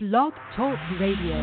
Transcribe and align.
Blog 0.00 0.32
Talk 0.54 0.78
Radio. 1.00 1.34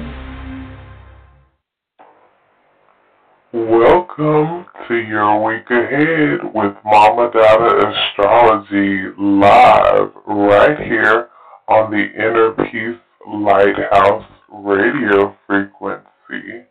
Welcome 3.52 4.66
to 4.88 4.96
your 4.96 5.44
week 5.44 5.70
ahead 5.70 6.40
with 6.54 6.74
Mama 6.86 7.32
Dada 7.34 7.92
Astrology 7.92 9.12
live 9.20 10.10
right 10.26 10.80
here 10.80 11.28
on 11.68 11.92
the 11.92 12.06
Inner 12.16 12.54
Peace 12.72 12.98
Lighthouse 13.28 14.24
radio 14.50 15.36
frequency. 15.46 16.64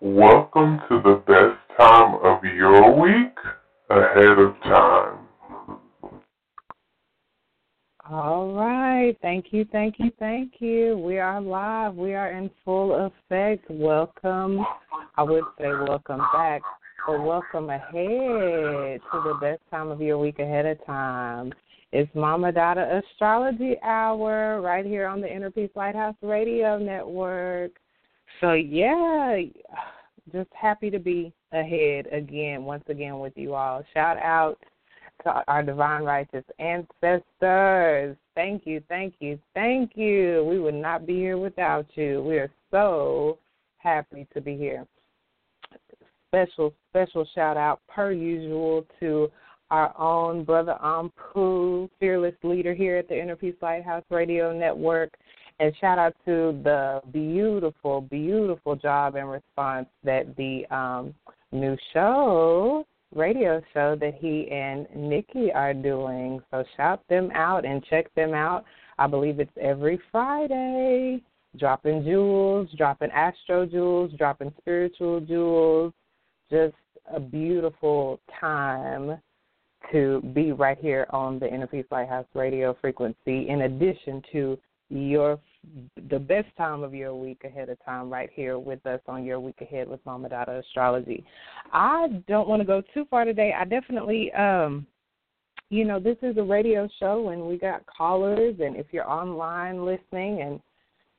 Welcome 0.00 0.80
to 0.88 1.00
the 1.00 1.22
best 1.28 1.78
time 1.78 2.16
of 2.24 2.42
your 2.42 3.00
week 3.00 3.38
ahead 3.88 4.36
of 4.36 4.60
time. 4.64 5.29
All 8.12 8.54
right. 8.54 9.16
Thank 9.22 9.52
you, 9.52 9.64
thank 9.70 10.00
you, 10.00 10.10
thank 10.18 10.54
you. 10.58 10.98
We 10.98 11.20
are 11.20 11.40
live. 11.40 11.94
We 11.94 12.14
are 12.14 12.32
in 12.32 12.50
full 12.64 13.06
effect. 13.06 13.70
Welcome. 13.70 14.66
I 15.16 15.22
would 15.22 15.44
say 15.56 15.68
welcome 15.68 16.20
back, 16.32 16.60
but 17.06 17.22
welcome 17.22 17.70
ahead 17.70 19.00
to 19.12 19.22
the 19.22 19.38
best 19.40 19.60
time 19.70 19.92
of 19.92 20.00
your 20.00 20.18
week 20.18 20.40
ahead 20.40 20.66
of 20.66 20.84
time. 20.84 21.52
It's 21.92 22.12
Mama 22.16 22.50
Dada 22.50 23.00
Astrology 23.00 23.76
Hour 23.84 24.60
right 24.60 24.84
here 24.84 25.06
on 25.06 25.20
the 25.20 25.32
Inner 25.32 25.52
Peace 25.52 25.70
Lighthouse 25.76 26.16
Radio 26.20 26.78
Network. 26.78 27.70
So, 28.40 28.54
yeah, 28.54 29.40
just 30.32 30.50
happy 30.52 30.90
to 30.90 30.98
be 30.98 31.32
ahead 31.52 32.08
again, 32.10 32.64
once 32.64 32.84
again 32.88 33.20
with 33.20 33.34
you 33.36 33.54
all. 33.54 33.84
Shout 33.94 34.16
out 34.16 34.58
to 35.24 35.42
our 35.48 35.62
divine 35.62 36.02
righteous 36.02 36.44
ancestors. 36.58 38.16
Thank 38.34 38.66
you, 38.66 38.82
thank 38.88 39.14
you, 39.20 39.38
thank 39.54 39.92
you. 39.94 40.46
We 40.48 40.58
would 40.58 40.74
not 40.74 41.06
be 41.06 41.14
here 41.14 41.38
without 41.38 41.86
you. 41.94 42.22
We 42.22 42.38
are 42.38 42.50
so 42.70 43.38
happy 43.78 44.26
to 44.34 44.40
be 44.40 44.56
here. 44.56 44.86
Special, 46.28 46.72
special 46.90 47.26
shout 47.34 47.56
out, 47.56 47.80
per 47.88 48.12
usual, 48.12 48.86
to 49.00 49.30
our 49.70 49.96
own 49.98 50.44
brother 50.44 50.76
Ampu, 50.82 51.88
fearless 51.98 52.34
leader 52.42 52.74
here 52.74 52.96
at 52.96 53.08
the 53.08 53.20
Inner 53.20 53.36
Peace 53.36 53.54
Lighthouse 53.60 54.04
Radio 54.10 54.56
Network. 54.56 55.12
And 55.58 55.74
shout 55.80 55.98
out 55.98 56.14
to 56.24 56.58
the 56.64 57.02
beautiful, 57.12 58.00
beautiful 58.00 58.76
job 58.76 59.16
and 59.16 59.30
response 59.30 59.88
that 60.04 60.34
the 60.36 60.64
um, 60.74 61.14
new 61.52 61.76
show 61.92 62.86
radio 63.14 63.60
show 63.74 63.96
that 64.00 64.14
he 64.14 64.48
and 64.50 64.86
Nikki 64.94 65.52
are 65.52 65.74
doing. 65.74 66.40
So 66.50 66.64
shout 66.76 67.02
them 67.08 67.30
out 67.34 67.64
and 67.64 67.84
check 67.84 68.12
them 68.14 68.34
out. 68.34 68.64
I 68.98 69.06
believe 69.06 69.40
it's 69.40 69.50
every 69.60 70.00
Friday. 70.12 71.22
Dropping 71.56 72.04
jewels, 72.04 72.68
dropping 72.76 73.10
astro 73.10 73.66
jewels, 73.66 74.12
dropping 74.16 74.52
spiritual 74.58 75.20
jewels. 75.20 75.92
Just 76.50 76.74
a 77.12 77.18
beautiful 77.18 78.20
time 78.38 79.20
to 79.90 80.20
be 80.34 80.52
right 80.52 80.78
here 80.78 81.06
on 81.10 81.38
the 81.38 81.52
Inner 81.52 81.66
Peace 81.66 81.86
Lighthouse 81.90 82.26
radio 82.34 82.76
frequency, 82.80 83.48
in 83.48 83.62
addition 83.62 84.22
to 84.30 84.58
your 84.88 85.38
the 86.08 86.18
best 86.18 86.48
time 86.56 86.82
of 86.82 86.94
your 86.94 87.14
week 87.14 87.42
ahead 87.44 87.68
of 87.68 87.82
time 87.84 88.10
right 88.10 88.30
here 88.34 88.58
with 88.58 88.84
us 88.86 89.00
on 89.06 89.24
your 89.24 89.40
week 89.40 89.60
ahead 89.60 89.88
with 89.88 90.04
Mama 90.06 90.28
Dada 90.28 90.58
Astrology. 90.58 91.24
I 91.72 92.22
don't 92.26 92.48
want 92.48 92.60
to 92.60 92.66
go 92.66 92.82
too 92.94 93.06
far 93.10 93.24
today. 93.24 93.52
I 93.56 93.64
definitely 93.64 94.32
um 94.32 94.86
you 95.72 95.84
know, 95.84 96.00
this 96.00 96.16
is 96.22 96.36
a 96.36 96.42
radio 96.42 96.88
show 96.98 97.28
and 97.28 97.42
we 97.42 97.56
got 97.56 97.86
callers 97.86 98.56
and 98.60 98.74
if 98.74 98.86
you're 98.90 99.08
online 99.08 99.84
listening 99.84 100.42
and 100.42 100.60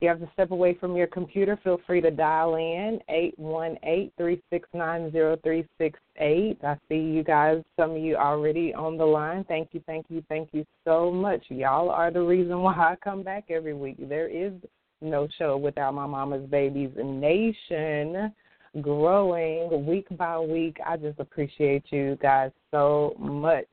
you 0.01 0.09
have 0.09 0.19
to 0.19 0.29
step 0.33 0.51
away 0.51 0.73
from 0.79 0.95
your 0.95 1.07
computer, 1.07 1.59
feel 1.63 1.79
free 1.85 2.01
to 2.01 2.11
dial 2.11 2.55
in 2.55 2.99
eight 3.09 3.37
one 3.37 3.77
eight 3.83 4.11
three 4.17 4.41
six 4.49 4.67
nine 4.73 5.11
zero 5.11 5.37
three 5.43 5.65
six 5.77 5.99
eight. 6.17 6.57
I 6.63 6.75
see 6.89 6.95
you 6.95 7.23
guys, 7.23 7.63
some 7.79 7.91
of 7.91 7.97
you 7.97 8.15
already 8.15 8.73
on 8.73 8.97
the 8.97 9.05
line. 9.05 9.43
Thank 9.47 9.69
you, 9.73 9.81
thank 9.85 10.07
you, 10.09 10.23
thank 10.27 10.49
you 10.53 10.65
so 10.85 11.11
much. 11.11 11.43
Y'all 11.49 11.89
are 11.89 12.11
the 12.11 12.21
reason 12.21 12.59
why 12.61 12.73
I 12.73 12.95
come 13.03 13.23
back 13.23 13.45
every 13.49 13.73
week. 13.73 13.97
There 14.09 14.27
is 14.27 14.53
no 15.01 15.27
show 15.37 15.57
without 15.57 15.93
my 15.93 16.05
mama's 16.05 16.49
babies 16.49 16.91
nation 16.95 18.33
growing 18.81 19.85
week 19.85 20.07
by 20.17 20.39
week. 20.39 20.77
I 20.85 20.97
just 20.97 21.19
appreciate 21.19 21.83
you 21.89 22.17
guys 22.21 22.51
so 22.71 23.15
much. 23.19 23.67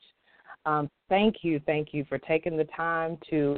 Um, 0.68 0.90
thank 1.08 1.36
you, 1.40 1.60
thank 1.64 1.94
you 1.94 2.04
for 2.10 2.18
taking 2.18 2.58
the 2.58 2.66
time 2.76 3.16
to 3.30 3.56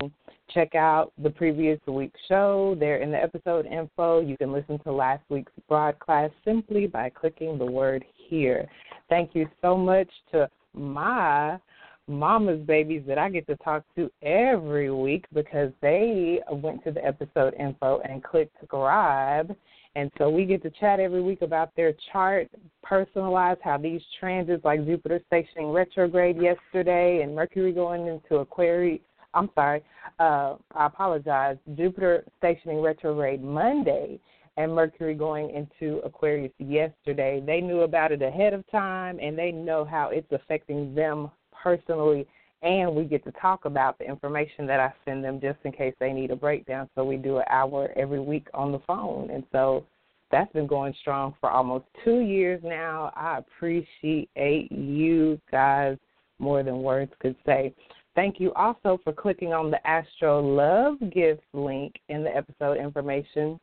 check 0.54 0.76
out 0.76 1.12
the 1.20 1.30
previous 1.30 1.80
week's 1.88 2.20
show. 2.28 2.76
They're 2.78 2.98
in 2.98 3.10
the 3.10 3.20
episode 3.20 3.66
info. 3.66 4.20
You 4.20 4.36
can 4.36 4.52
listen 4.52 4.78
to 4.84 4.92
last 4.92 5.24
week's 5.28 5.50
broadcast 5.68 6.34
simply 6.44 6.86
by 6.86 7.10
clicking 7.10 7.58
the 7.58 7.66
word 7.66 8.04
here. 8.28 8.68
Thank 9.08 9.34
you 9.34 9.48
so 9.60 9.76
much 9.76 10.08
to 10.30 10.48
my 10.72 11.58
mama's 12.06 12.64
babies 12.64 13.02
that 13.08 13.18
I 13.18 13.28
get 13.28 13.44
to 13.48 13.56
talk 13.56 13.82
to 13.96 14.08
every 14.22 14.92
week 14.92 15.24
because 15.34 15.72
they 15.82 16.38
went 16.48 16.84
to 16.84 16.92
the 16.92 17.04
episode 17.04 17.54
info 17.54 18.00
and 18.08 18.22
clicked 18.22 18.54
subscribe 18.60 19.56
and 19.96 20.10
so 20.18 20.30
we 20.30 20.44
get 20.44 20.62
to 20.62 20.70
chat 20.70 21.00
every 21.00 21.22
week 21.22 21.42
about 21.42 21.74
their 21.74 21.94
chart, 22.12 22.48
personalize 22.88 23.56
how 23.62 23.76
these 23.76 24.00
transits, 24.20 24.64
like 24.64 24.84
Jupiter 24.84 25.20
stationing 25.26 25.70
retrograde 25.70 26.40
yesterday 26.40 27.22
and 27.22 27.34
Mercury 27.34 27.72
going 27.72 28.06
into 28.06 28.36
Aquarius. 28.36 29.00
I'm 29.34 29.50
sorry, 29.54 29.82
uh, 30.18 30.56
I 30.74 30.86
apologize. 30.86 31.56
Jupiter 31.76 32.24
stationing 32.38 32.80
retrograde 32.80 33.42
Monday 33.42 34.20
and 34.56 34.74
Mercury 34.74 35.14
going 35.14 35.50
into 35.50 35.98
Aquarius 35.98 36.52
yesterday. 36.58 37.42
They 37.44 37.60
knew 37.60 37.80
about 37.80 38.12
it 38.12 38.22
ahead 38.22 38.52
of 38.52 38.68
time 38.70 39.18
and 39.20 39.38
they 39.38 39.50
know 39.52 39.84
how 39.84 40.10
it's 40.10 40.30
affecting 40.32 40.94
them 40.94 41.30
personally 41.62 42.26
and 42.62 42.94
we 42.94 43.04
get 43.04 43.24
to 43.24 43.32
talk 43.32 43.64
about 43.64 43.98
the 43.98 44.04
information 44.04 44.66
that 44.66 44.80
I 44.80 44.92
send 45.04 45.24
them 45.24 45.40
just 45.40 45.58
in 45.64 45.72
case 45.72 45.94
they 45.98 46.12
need 46.12 46.30
a 46.30 46.36
breakdown. 46.36 46.88
So 46.94 47.04
we 47.04 47.16
do 47.16 47.38
an 47.38 47.44
hour 47.48 47.90
every 47.96 48.20
week 48.20 48.48
on 48.54 48.72
the 48.72 48.80
phone, 48.80 49.30
and 49.30 49.44
so 49.52 49.84
that's 50.30 50.52
been 50.52 50.66
going 50.66 50.94
strong 51.00 51.34
for 51.40 51.50
almost 51.50 51.86
two 52.04 52.20
years 52.20 52.60
now. 52.62 53.12
I 53.16 53.38
appreciate 53.38 54.70
you 54.70 55.40
guys 55.50 55.96
more 56.38 56.62
than 56.62 56.82
words 56.82 57.12
could 57.20 57.36
say. 57.44 57.74
Thank 58.14 58.40
you 58.40 58.52
also 58.54 58.98
for 59.04 59.12
clicking 59.12 59.52
on 59.52 59.70
the 59.70 59.84
Astro 59.86 60.40
Love 60.40 60.98
Gifts 61.12 61.46
link 61.52 61.94
in 62.08 62.24
the 62.24 62.36
episode 62.36 62.78
information 62.78 63.58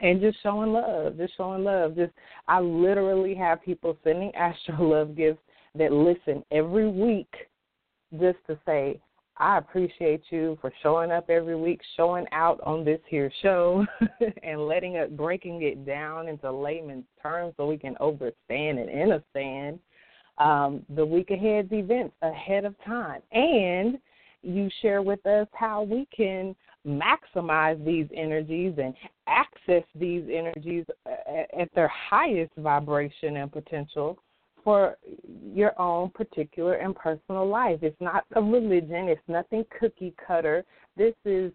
and 0.00 0.20
just 0.20 0.42
showing 0.42 0.72
love, 0.72 1.16
just 1.16 1.36
showing 1.36 1.64
love. 1.64 1.94
Just 1.94 2.12
I 2.48 2.60
literally 2.60 3.34
have 3.34 3.62
people 3.62 3.96
sending 4.02 4.34
Astro 4.34 4.82
Love 4.82 5.16
Gifts 5.16 5.40
that 5.76 5.92
listen 5.92 6.42
every 6.50 6.88
week 6.88 7.32
just 8.20 8.38
to 8.46 8.58
say 8.66 9.00
I 9.36 9.58
appreciate 9.58 10.22
you 10.30 10.56
for 10.60 10.72
showing 10.82 11.10
up 11.10 11.28
every 11.28 11.56
week, 11.56 11.80
showing 11.96 12.26
out 12.30 12.60
on 12.60 12.84
this 12.84 13.00
here 13.08 13.32
show, 13.42 13.84
and 14.42 14.68
letting 14.68 14.94
it 14.94 15.16
breaking 15.16 15.62
it 15.62 15.84
down 15.84 16.28
into 16.28 16.50
layman's 16.52 17.04
terms 17.20 17.54
so 17.56 17.66
we 17.66 17.76
can 17.76 17.96
understand 18.00 18.78
and 18.78 18.90
understand 18.90 19.80
um, 20.38 20.84
the 20.94 21.04
week 21.04 21.30
ahead's 21.30 21.72
events 21.72 22.14
ahead 22.22 22.64
of 22.64 22.74
time. 22.84 23.22
And 23.32 23.98
you 24.42 24.68
share 24.82 25.02
with 25.02 25.24
us 25.26 25.48
how 25.52 25.82
we 25.82 26.06
can 26.16 26.54
maximize 26.86 27.82
these 27.84 28.06
energies 28.14 28.74
and 28.78 28.94
access 29.26 29.82
these 29.94 30.24
energies 30.32 30.84
at 31.58 31.74
their 31.74 31.88
highest 31.88 32.52
vibration 32.58 33.38
and 33.38 33.50
potential 33.50 34.18
for 34.64 34.96
your 35.54 35.78
own 35.80 36.10
particular 36.10 36.74
and 36.74 36.96
personal 36.96 37.46
life. 37.46 37.78
It's 37.82 38.00
not 38.00 38.24
a 38.34 38.42
religion, 38.42 39.08
it's 39.08 39.20
nothing 39.28 39.64
cookie 39.78 40.14
cutter. 40.26 40.64
This 40.96 41.14
is 41.24 41.52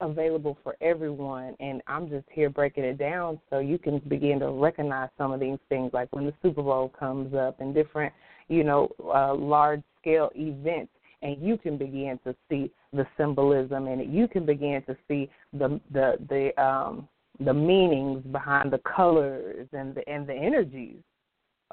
available 0.00 0.58
for 0.64 0.76
everyone 0.80 1.54
and 1.60 1.80
I'm 1.86 2.08
just 2.08 2.26
here 2.32 2.50
breaking 2.50 2.84
it 2.84 2.98
down 2.98 3.40
so 3.50 3.60
you 3.60 3.78
can 3.78 4.00
begin 4.08 4.40
to 4.40 4.50
recognize 4.50 5.10
some 5.16 5.32
of 5.32 5.38
these 5.38 5.58
things 5.68 5.92
like 5.92 6.08
when 6.10 6.26
the 6.26 6.34
Super 6.42 6.62
Bowl 6.62 6.92
comes 6.98 7.34
up 7.34 7.60
and 7.60 7.72
different, 7.72 8.12
you 8.48 8.64
know, 8.64 8.88
uh, 9.14 9.34
large 9.34 9.82
scale 10.00 10.30
events 10.34 10.92
and 11.22 11.40
you 11.40 11.56
can 11.56 11.78
begin 11.78 12.18
to 12.24 12.34
see 12.48 12.70
the 12.92 13.06
symbolism 13.16 13.86
and. 13.86 14.12
You 14.12 14.28
can 14.28 14.44
begin 14.44 14.82
to 14.86 14.96
see 15.08 15.30
the 15.52 15.80
the 15.92 16.16
the 16.28 16.62
um 16.62 17.08
the 17.40 17.54
meanings 17.54 18.22
behind 18.30 18.72
the 18.72 18.78
colors 18.78 19.68
and 19.72 19.94
the 19.94 20.08
and 20.08 20.26
the 20.26 20.34
energies. 20.34 21.00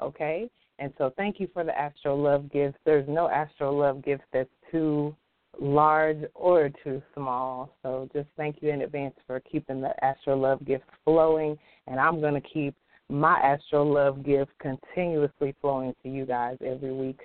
Okay? 0.00 0.48
And 0.80 0.92
so 0.96 1.12
thank 1.16 1.38
you 1.38 1.48
for 1.52 1.62
the 1.62 1.78
Astro 1.78 2.16
Love 2.16 2.50
gifts. 2.50 2.78
There's 2.84 3.06
no 3.06 3.28
Astro 3.28 3.76
Love 3.76 4.02
gift 4.02 4.22
that's 4.32 4.48
too 4.72 5.14
large 5.60 6.24
or 6.34 6.70
too 6.82 7.02
small. 7.14 7.76
So 7.82 8.08
just 8.14 8.28
thank 8.38 8.56
you 8.62 8.70
in 8.70 8.80
advance 8.80 9.14
for 9.26 9.40
keeping 9.40 9.82
the 9.82 9.92
Astro 10.02 10.38
Love 10.38 10.64
gift 10.64 10.84
flowing. 11.04 11.58
And 11.86 12.00
I'm 12.00 12.20
going 12.20 12.34
to 12.34 12.48
keep 12.48 12.74
my 13.10 13.38
Astro 13.40 13.84
Love 13.84 14.24
gift 14.24 14.52
continuously 14.58 15.54
flowing 15.60 15.94
to 16.02 16.08
you 16.08 16.24
guys 16.24 16.56
every 16.64 16.94
week, 16.94 17.20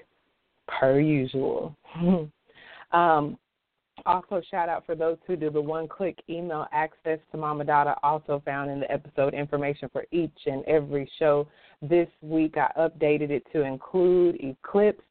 per 0.68 1.00
usual. 1.00 1.74
um, 2.92 3.38
Also, 4.06 4.42
shout 4.52 4.70
out 4.70 4.86
for 4.86 4.96
those 4.96 5.18
who 5.26 5.36
do 5.36 5.50
the 5.50 5.62
one 5.62 5.88
click 5.88 6.18
email 6.30 6.68
access 6.72 7.20
to 7.32 7.38
Mama 7.38 7.66
Dada, 7.66 7.96
also 8.04 8.42
found 8.46 8.70
in 8.70 8.80
the 8.80 8.92
episode 8.92 9.34
information 9.34 9.90
for 9.92 10.06
each 10.12 10.38
and 10.46 10.64
every 10.66 11.10
show. 11.18 11.48
This 11.82 12.08
week, 12.22 12.56
I 12.58 12.72
updated 12.78 13.32
it 13.32 13.44
to 13.54 13.62
include 13.64 14.38
eclipse 14.40 15.04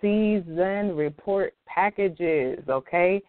season 0.00 0.94
report 0.94 1.54
packages, 1.66 2.60
okay? 2.68 3.20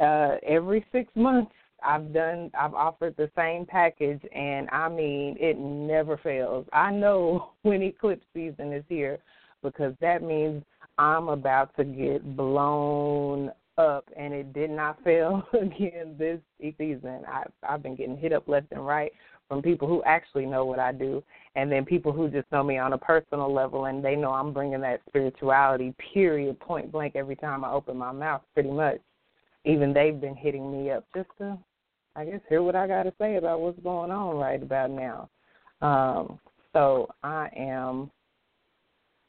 Uh, 0.00 0.36
every 0.46 0.84
six 0.90 1.10
months, 1.14 1.52
I've 1.84 2.12
done 2.12 2.50
I've 2.58 2.74
offered 2.74 3.16
the 3.16 3.30
same 3.36 3.66
package 3.66 4.20
and 4.34 4.68
I 4.70 4.88
mean 4.88 5.36
it 5.38 5.58
never 5.58 6.16
fails. 6.16 6.66
I 6.72 6.90
know 6.90 7.52
when 7.62 7.82
eclipse 7.82 8.26
season 8.34 8.72
is 8.72 8.84
here 8.88 9.18
because 9.62 9.94
that 10.00 10.22
means 10.22 10.64
I'm 10.98 11.28
about 11.28 11.76
to 11.76 11.84
get 11.84 12.36
blown 12.36 13.52
up 13.78 14.08
and 14.16 14.32
it 14.32 14.52
did 14.52 14.70
not 14.70 14.98
fail 15.04 15.42
again 15.52 16.16
this 16.18 16.40
season. 16.78 17.22
I 17.28 17.44
I've 17.62 17.82
been 17.82 17.96
getting 17.96 18.18
hit 18.18 18.32
up 18.32 18.48
left 18.48 18.72
and 18.72 18.86
right 18.86 19.12
from 19.48 19.62
people 19.62 19.86
who 19.86 20.02
actually 20.02 20.46
know 20.46 20.64
what 20.64 20.80
I 20.80 20.92
do 20.92 21.22
and 21.54 21.70
then 21.70 21.84
people 21.84 22.12
who 22.12 22.28
just 22.28 22.50
know 22.50 22.64
me 22.64 22.78
on 22.78 22.94
a 22.94 22.98
personal 22.98 23.52
level 23.52 23.84
and 23.84 24.04
they 24.04 24.16
know 24.16 24.32
I'm 24.32 24.52
bringing 24.52 24.80
that 24.80 25.02
spirituality 25.08 25.94
period 26.12 26.58
point 26.58 26.90
blank 26.90 27.14
every 27.14 27.36
time 27.36 27.64
I 27.64 27.70
open 27.70 27.96
my 27.96 28.10
mouth 28.10 28.42
pretty 28.54 28.70
much 28.70 28.98
even 29.66 29.92
they've 29.92 30.20
been 30.20 30.36
hitting 30.36 30.72
me 30.72 30.90
up 30.90 31.04
just 31.14 31.28
to, 31.38 31.58
I 32.14 32.24
guess, 32.24 32.40
hear 32.48 32.62
what 32.62 32.76
I 32.76 32.86
got 32.86 33.02
to 33.02 33.12
say 33.20 33.36
about 33.36 33.60
what's 33.60 33.78
going 33.80 34.10
on 34.10 34.36
right 34.36 34.62
about 34.62 34.90
now. 34.90 35.28
Um, 35.82 36.38
so 36.72 37.08
I 37.22 37.48
am 37.56 38.10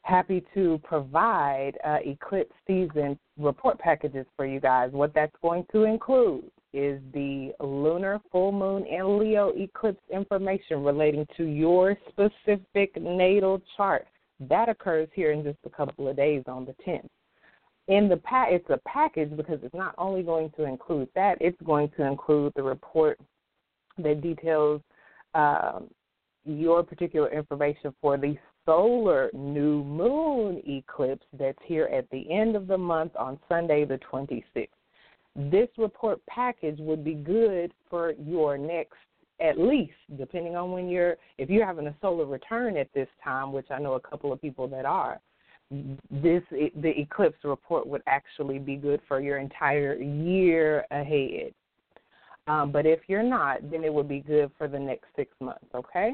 happy 0.08 0.42
to 0.54 0.80
provide 0.84 1.72
uh, 1.84 1.98
eclipse 2.04 2.54
season 2.66 3.18
report 3.38 3.78
packages 3.78 4.26
for 4.36 4.46
you 4.46 4.58
guys. 4.58 4.90
What 4.92 5.12
that's 5.14 5.34
going 5.42 5.66
to 5.72 5.84
include 5.84 6.50
is 6.72 7.00
the 7.12 7.52
lunar, 7.60 8.20
full 8.32 8.52
moon, 8.52 8.86
and 8.90 9.18
Leo 9.18 9.52
eclipse 9.54 10.00
information 10.12 10.82
relating 10.82 11.26
to 11.36 11.44
your 11.44 11.96
specific 12.08 13.00
natal 13.00 13.60
chart. 13.76 14.06
That 14.40 14.68
occurs 14.68 15.08
here 15.14 15.32
in 15.32 15.42
just 15.42 15.58
a 15.66 15.70
couple 15.70 16.08
of 16.08 16.16
days 16.16 16.44
on 16.46 16.64
the 16.64 16.74
10th 16.86 17.08
in 17.88 18.06
the 18.08 18.18
pa- 18.18 18.48
it's 18.48 18.68
a 18.68 18.78
package 18.86 19.34
because 19.34 19.58
it's 19.62 19.74
not 19.74 19.94
only 19.96 20.22
going 20.22 20.50
to 20.56 20.64
include 20.64 21.08
that, 21.14 21.38
it's 21.40 21.60
going 21.64 21.90
to 21.96 22.04
include 22.04 22.52
the 22.54 22.62
report 22.62 23.18
that 23.96 24.20
details 24.20 24.82
um, 25.34 25.88
your 26.44 26.82
particular 26.82 27.32
information 27.32 27.94
for 28.00 28.16
the 28.16 28.36
solar 28.68 29.30
new 29.32 29.82
moon 29.82 30.60
eclipse 30.66 31.24
that's 31.38 31.58
here 31.64 31.86
at 31.86 32.08
the 32.10 32.30
end 32.30 32.54
of 32.54 32.66
the 32.66 32.76
month 32.76 33.12
on 33.16 33.38
Sunday 33.48 33.86
the 33.86 33.98
26th. 34.12 34.68
This 35.34 35.68
report 35.78 36.20
package 36.26 36.78
would 36.78 37.02
be 37.02 37.14
good 37.14 37.72
for 37.88 38.12
your 38.12 38.58
next 38.58 38.96
at 39.40 39.58
least 39.58 39.92
depending 40.18 40.56
on 40.56 40.72
when 40.72 40.88
you're 40.88 41.16
if 41.38 41.48
you're 41.48 41.64
having 41.64 41.86
a 41.86 41.94
solar 42.00 42.26
return 42.26 42.76
at 42.76 42.92
this 42.92 43.06
time 43.22 43.52
which 43.52 43.68
i 43.70 43.78
know 43.78 43.92
a 43.92 44.00
couple 44.00 44.32
of 44.32 44.42
people 44.42 44.66
that 44.66 44.84
are 44.84 45.20
this 45.70 46.42
the 46.50 46.98
eclipse 46.98 47.38
report 47.44 47.86
would 47.86 48.02
actually 48.06 48.58
be 48.58 48.76
good 48.76 49.00
for 49.06 49.20
your 49.20 49.38
entire 49.38 49.94
year 49.96 50.86
ahead. 50.90 51.52
Um, 52.46 52.72
but 52.72 52.86
if 52.86 53.00
you're 53.08 53.22
not, 53.22 53.70
then 53.70 53.84
it 53.84 53.92
would 53.92 54.08
be 54.08 54.20
good 54.20 54.50
for 54.56 54.66
the 54.66 54.78
next 54.78 55.04
six 55.14 55.30
months. 55.40 55.66
Okay, 55.74 56.12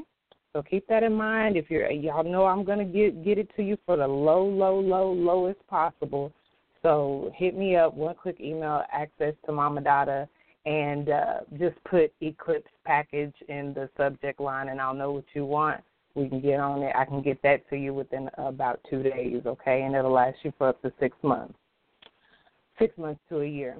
so 0.55 0.63
keep 0.63 0.87
that 0.87 1.03
in 1.03 1.13
mind. 1.13 1.59
If 1.59 1.71
you're 1.71 1.91
y'all 1.91 2.25
know 2.25 2.47
I'm 2.47 2.65
gonna 2.65 2.87
get 2.87 3.23
get 3.25 3.37
it 3.37 3.51
to 3.57 3.63
you 3.63 3.77
for 3.85 3.97
the 3.97 4.07
low, 4.07 4.47
low, 4.47 4.81
low, 4.81 5.13
lowest 5.13 5.67
possible. 5.67 6.33
So 6.83 7.33
hit 7.35 7.57
me 7.57 7.77
up, 7.77 7.95
one 7.95 8.15
click 8.15 8.41
email 8.41 8.83
access 8.93 9.35
to 9.47 9.53
Mama 9.53 9.81
Dada, 9.83 10.29
and 10.65 11.11
uh, 11.11 11.41
just 11.59 11.77
put 11.85 12.13
Eclipse 12.23 12.71
package 12.87 13.35
in 13.49 13.75
the 13.75 13.91
subject 13.97 14.41
line, 14.41 14.69
and 14.69 14.81
I'll 14.81 14.95
know 14.95 15.13
what 15.13 15.25
you 15.35 15.45
want 15.45 15.83
we 16.15 16.29
can 16.29 16.41
get 16.41 16.61
on 16.61 16.83
it. 16.83 16.95
I 16.95 17.05
can 17.05 17.23
get 17.23 17.43
that 17.43 17.69
to 17.71 17.77
you 17.77 17.93
within 17.93 18.31
about 18.39 18.81
two 18.89 19.03
days, 19.03 19.43
okay? 19.47 19.83
And 19.83 19.95
it'll 19.95 20.13
last 20.13 20.39
you 20.43 20.53
for 20.57 20.69
up 20.69 20.81
to 20.83 20.93
six 21.01 21.17
months, 21.23 21.55
six 22.79 22.97
months 22.97 23.21
to 23.29 23.41
a 23.41 23.47
year. 23.47 23.77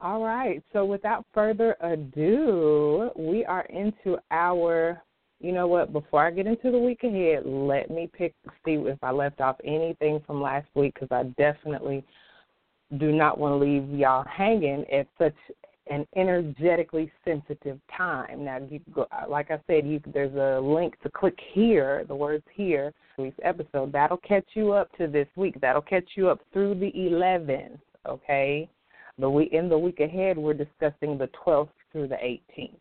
All 0.00 0.22
right. 0.22 0.62
So 0.72 0.84
without 0.84 1.24
further 1.32 1.76
ado, 1.80 3.10
we 3.16 3.44
are 3.44 3.64
into 3.66 4.18
our. 4.30 5.02
You 5.40 5.52
know 5.52 5.66
what? 5.66 5.92
Before 5.92 6.26
I 6.26 6.30
get 6.30 6.46
into 6.46 6.70
the 6.70 6.78
week 6.78 7.04
ahead, 7.04 7.44
let 7.44 7.90
me 7.90 8.08
pick 8.12 8.34
see 8.64 8.74
if 8.74 8.98
I 9.02 9.10
left 9.10 9.40
off 9.40 9.56
anything 9.64 10.20
from 10.26 10.40
last 10.40 10.66
week 10.74 10.94
because 10.94 11.08
I 11.10 11.24
definitely 11.40 12.04
do 12.98 13.12
not 13.12 13.38
want 13.38 13.52
to 13.52 13.56
leave 13.56 13.88
y'all 13.90 14.24
hanging 14.24 14.84
at 14.90 15.06
such 15.18 15.34
an 15.88 16.06
energetically 16.16 17.10
sensitive 17.24 17.78
time. 17.96 18.44
Now, 18.44 18.58
you 18.68 18.80
go, 18.92 19.06
like 19.28 19.50
I 19.50 19.60
said, 19.66 19.86
you, 19.86 20.00
there's 20.12 20.34
a 20.34 20.60
link 20.60 21.00
to 21.02 21.10
click 21.10 21.38
here, 21.52 22.04
the 22.08 22.14
words 22.14 22.44
here, 22.54 22.92
week's 23.18 23.38
episode. 23.44 23.92
That'll 23.92 24.16
catch 24.18 24.46
you 24.54 24.72
up 24.72 24.90
to 24.98 25.06
this 25.06 25.28
week. 25.36 25.60
That'll 25.60 25.82
catch 25.82 26.08
you 26.16 26.28
up 26.28 26.40
through 26.52 26.76
the 26.76 26.92
11th, 26.96 27.78
okay? 28.08 28.68
The 29.18 29.30
week, 29.30 29.52
in 29.52 29.68
the 29.68 29.78
week 29.78 30.00
ahead, 30.00 30.36
we're 30.36 30.54
discussing 30.54 31.18
the 31.18 31.30
12th 31.46 31.68
through 31.92 32.08
the 32.08 32.16
18th. 32.16 32.78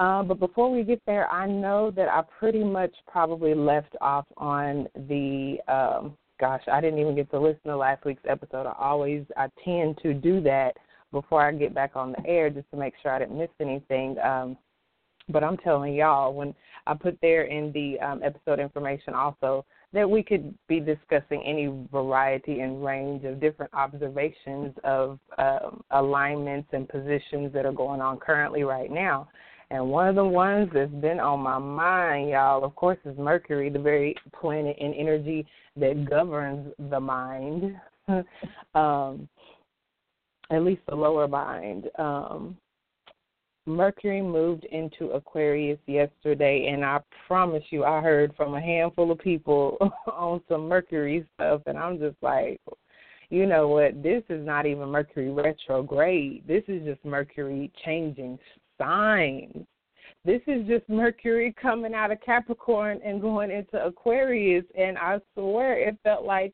Uh, 0.00 0.22
but 0.22 0.40
before 0.40 0.70
we 0.70 0.82
get 0.82 1.02
there, 1.04 1.30
I 1.30 1.46
know 1.46 1.90
that 1.90 2.08
I 2.08 2.22
pretty 2.38 2.64
much 2.64 2.94
probably 3.06 3.54
left 3.54 3.94
off 4.00 4.24
on 4.38 4.88
the 4.96 5.58
um, 5.68 6.16
gosh, 6.40 6.62
I 6.72 6.80
didn't 6.80 7.00
even 7.00 7.14
get 7.14 7.30
to 7.32 7.38
listen 7.38 7.60
to 7.66 7.76
last 7.76 8.06
week's 8.06 8.22
episode. 8.26 8.66
I 8.66 8.74
always 8.78 9.26
I 9.36 9.48
tend 9.62 9.98
to 10.02 10.14
do 10.14 10.40
that 10.40 10.72
before 11.12 11.46
I 11.46 11.52
get 11.52 11.74
back 11.74 11.96
on 11.96 12.12
the 12.12 12.26
air 12.26 12.48
just 12.48 12.70
to 12.70 12.78
make 12.78 12.94
sure 13.02 13.12
I 13.12 13.18
didn't 13.18 13.38
miss 13.38 13.50
anything. 13.60 14.16
Um, 14.24 14.56
but 15.28 15.44
I'm 15.44 15.58
telling 15.58 15.92
y'all, 15.92 16.32
when 16.32 16.54
I 16.86 16.94
put 16.94 17.18
there 17.20 17.42
in 17.42 17.70
the 17.72 18.00
um, 18.00 18.22
episode 18.24 18.58
information 18.58 19.12
also 19.12 19.66
that 19.92 20.08
we 20.08 20.22
could 20.22 20.54
be 20.66 20.80
discussing 20.80 21.42
any 21.44 21.70
variety 21.92 22.60
and 22.60 22.82
range 22.82 23.24
of 23.24 23.38
different 23.38 23.74
observations 23.74 24.72
of 24.82 25.18
um, 25.36 25.82
alignments 25.90 26.68
and 26.72 26.88
positions 26.88 27.52
that 27.52 27.66
are 27.66 27.72
going 27.72 28.00
on 28.00 28.18
currently 28.18 28.62
right 28.62 28.90
now. 28.90 29.28
And 29.70 29.88
one 29.88 30.08
of 30.08 30.16
the 30.16 30.24
ones 30.24 30.68
that's 30.74 30.90
been 30.90 31.20
on 31.20 31.40
my 31.40 31.58
mind, 31.58 32.30
y'all, 32.30 32.64
of 32.64 32.74
course, 32.74 32.98
is 33.04 33.16
Mercury, 33.16 33.70
the 33.70 33.78
very 33.78 34.16
planet 34.38 34.76
and 34.80 34.94
energy 34.94 35.46
that 35.76 36.08
governs 36.10 36.72
the 36.90 36.98
mind. 36.98 37.76
um, 38.74 39.28
at 40.50 40.62
least 40.62 40.82
the 40.88 40.94
lower 40.94 41.28
mind. 41.28 41.88
Um, 41.98 42.56
Mercury 43.66 44.20
moved 44.20 44.64
into 44.64 45.10
Aquarius 45.10 45.78
yesterday, 45.86 46.70
and 46.72 46.84
I 46.84 46.98
promise 47.26 47.62
you, 47.70 47.84
I 47.84 48.00
heard 48.00 48.34
from 48.36 48.54
a 48.54 48.60
handful 48.60 49.12
of 49.12 49.18
people 49.18 49.76
on 50.06 50.40
some 50.48 50.66
Mercury 50.66 51.24
stuff, 51.34 51.62
and 51.66 51.78
I'm 51.78 51.98
just 51.98 52.16
like, 52.22 52.60
you 53.28 53.46
know 53.46 53.68
what? 53.68 54.02
This 54.02 54.24
is 54.28 54.44
not 54.44 54.66
even 54.66 54.88
Mercury 54.88 55.30
retrograde. 55.30 56.42
This 56.48 56.64
is 56.66 56.82
just 56.84 57.04
Mercury 57.04 57.70
changing 57.84 58.38
signs. 58.80 59.66
This 60.24 60.40
is 60.46 60.66
just 60.66 60.88
Mercury 60.88 61.54
coming 61.60 61.94
out 61.94 62.10
of 62.10 62.20
Capricorn 62.20 63.00
and 63.04 63.20
going 63.20 63.50
into 63.50 63.84
Aquarius, 63.84 64.64
and 64.78 64.98
I 64.98 65.18
swear 65.34 65.78
it 65.78 65.96
felt 66.02 66.24
like 66.24 66.52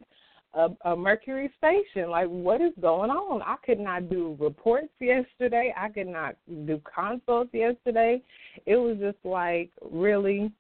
a, 0.55 0.69
a 0.85 0.97
Mercury 0.97 1.51
station. 1.59 2.11
Like, 2.11 2.29
what 2.29 2.61
is 2.61 2.73
going 2.81 3.11
on? 3.11 3.43
I 3.43 3.57
could 3.65 3.81
not 3.81 4.09
do 4.09 4.37
reports 4.41 4.93
yesterday. 5.01 5.75
I 5.77 5.89
could 5.89 6.07
not 6.07 6.37
do 6.67 6.81
consults 6.93 7.51
yesterday. 7.53 8.23
It 8.67 8.77
was 8.77 8.97
just 8.99 9.19
like, 9.25 9.71
really? 9.83 10.51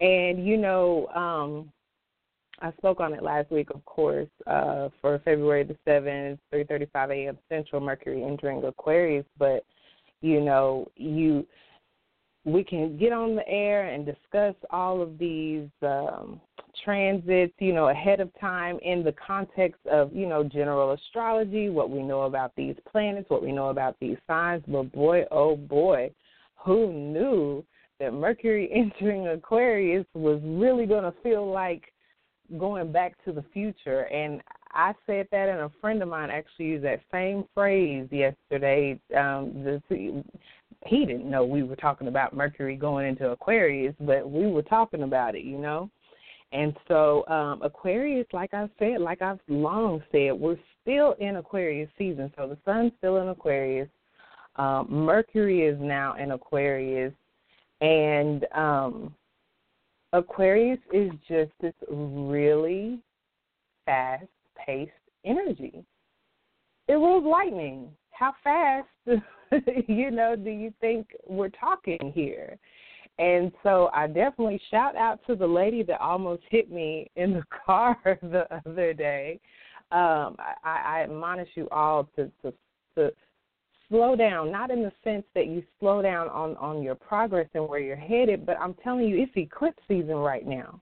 And, 0.00 0.46
you 0.46 0.56
know, 0.56 1.08
um, 1.08 1.72
I 2.60 2.72
spoke 2.78 3.00
on 3.00 3.12
it 3.12 3.22
last 3.22 3.50
week, 3.50 3.70
of 3.70 3.84
course, 3.84 4.28
uh, 4.46 4.88
for 5.00 5.18
February 5.24 5.64
the 5.64 5.76
7th, 5.86 6.38
3.35 6.52 7.24
a.m. 7.26 7.38
Central, 7.48 7.80
Mercury 7.80 8.22
entering 8.22 8.64
Aquarius. 8.64 9.26
But, 9.38 9.64
you 10.20 10.40
know, 10.40 10.86
you 10.96 11.46
we 12.44 12.64
can 12.64 12.96
get 12.96 13.12
on 13.12 13.36
the 13.36 13.46
air 13.46 13.88
and 13.88 14.06
discuss 14.06 14.54
all 14.70 15.02
of 15.02 15.18
these 15.18 15.68
um, 15.82 16.40
transits, 16.84 17.52
you 17.58 17.72
know, 17.72 17.88
ahead 17.88 18.20
of 18.20 18.30
time 18.40 18.78
in 18.82 19.04
the 19.04 19.12
context 19.12 19.80
of, 19.90 20.14
you 20.14 20.26
know, 20.26 20.42
general 20.42 20.92
astrology, 20.92 21.68
what 21.68 21.90
we 21.90 22.02
know 22.02 22.22
about 22.22 22.52
these 22.56 22.76
planets, 22.90 23.28
what 23.28 23.42
we 23.42 23.52
know 23.52 23.68
about 23.68 23.96
these 24.00 24.16
signs. 24.26 24.62
But 24.66 24.90
boy, 24.92 25.24
oh 25.30 25.56
boy, 25.56 26.10
who 26.56 26.92
knew 26.92 27.64
that 27.98 28.12
Mercury 28.14 28.70
entering 28.74 29.28
Aquarius 29.28 30.06
was 30.14 30.40
really 30.42 30.86
going 30.86 31.04
to 31.04 31.14
feel 31.22 31.50
like 31.50 31.92
going 32.58 32.90
back 32.90 33.22
to 33.24 33.32
the 33.32 33.44
future? 33.52 34.02
And 34.04 34.40
I 34.72 34.94
said 35.06 35.26
that, 35.32 35.48
and 35.48 35.60
a 35.60 35.72
friend 35.80 36.02
of 36.02 36.08
mine 36.08 36.30
actually 36.30 36.66
used 36.66 36.84
that 36.84 37.00
same 37.10 37.44
phrase 37.54 38.08
yesterday. 38.10 39.00
Um, 39.16 39.64
the, 39.64 39.82
he 40.86 41.04
didn't 41.04 41.30
know 41.30 41.44
we 41.44 41.62
were 41.62 41.76
talking 41.76 42.08
about 42.08 42.34
Mercury 42.34 42.76
going 42.76 43.06
into 43.06 43.30
Aquarius, 43.30 43.94
but 44.00 44.30
we 44.30 44.46
were 44.46 44.62
talking 44.62 45.02
about 45.02 45.34
it, 45.34 45.44
you 45.44 45.58
know. 45.58 45.90
And 46.52 46.74
so 46.88 47.26
um, 47.28 47.62
Aquarius, 47.62 48.26
like 48.32 48.54
I 48.54 48.68
said, 48.78 49.00
like 49.00 49.22
I've 49.22 49.38
long 49.48 50.02
said, 50.10 50.32
we're 50.32 50.58
still 50.82 51.14
in 51.20 51.36
Aquarius 51.36 51.90
season. 51.96 52.32
So 52.36 52.48
the 52.48 52.58
sun's 52.64 52.92
still 52.98 53.18
in 53.18 53.28
Aquarius. 53.28 53.88
Um, 54.56 54.86
Mercury 54.90 55.62
is 55.62 55.78
now 55.80 56.16
in 56.16 56.32
Aquarius, 56.32 57.12
and 57.80 58.46
um, 58.54 59.14
Aquarius 60.12 60.80
is 60.92 61.12
just 61.28 61.52
this 61.60 61.74
really 61.88 62.98
fast-paced 64.66 64.92
energy. 65.24 65.84
It 66.88 66.94
rules 66.94 67.24
lightning. 67.24 67.88
How 68.10 68.34
fast, 68.44 68.88
you 69.88 70.10
know, 70.10 70.36
do 70.36 70.50
you 70.50 70.72
think 70.80 71.08
we're 71.26 71.50
talking 71.50 72.12
here? 72.14 72.58
And 73.18 73.52
so 73.62 73.90
I 73.94 74.06
definitely 74.06 74.60
shout 74.70 74.96
out 74.96 75.20
to 75.26 75.36
the 75.36 75.46
lady 75.46 75.82
that 75.84 76.00
almost 76.00 76.42
hit 76.50 76.70
me 76.70 77.10
in 77.16 77.32
the 77.32 77.42
car 77.66 77.96
the 78.04 78.46
other 78.66 78.92
day. 78.92 79.40
Um, 79.92 80.36
I, 80.38 80.54
I 80.64 81.02
admonish 81.02 81.48
you 81.54 81.68
all 81.70 82.08
to, 82.16 82.30
to 82.42 82.54
to 82.96 83.12
slow 83.88 84.14
down, 84.16 84.52
not 84.52 84.70
in 84.70 84.82
the 84.82 84.92
sense 85.02 85.24
that 85.34 85.46
you 85.46 85.62
slow 85.80 86.00
down 86.00 86.28
on 86.28 86.56
on 86.56 86.82
your 86.82 86.94
progress 86.94 87.48
and 87.54 87.68
where 87.68 87.80
you're 87.80 87.96
headed, 87.96 88.46
but 88.46 88.56
I'm 88.60 88.74
telling 88.74 89.08
you, 89.08 89.20
it's 89.20 89.32
eclipse 89.36 89.82
season 89.88 90.16
right 90.16 90.46
now. 90.46 90.80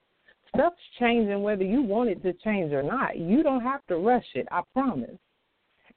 Stuff's 0.55 0.77
changing 0.99 1.43
whether 1.43 1.65
you 1.65 1.83
want 1.83 2.09
it 2.09 2.23
to 2.23 2.33
change 2.45 2.73
or 2.73 2.83
not. 2.83 3.17
You 3.17 3.43
don't 3.43 3.61
have 3.61 3.87
to 3.89 3.97
rush 3.97 4.27
it. 4.35 4.47
I 4.51 4.63
promise. 4.73 5.19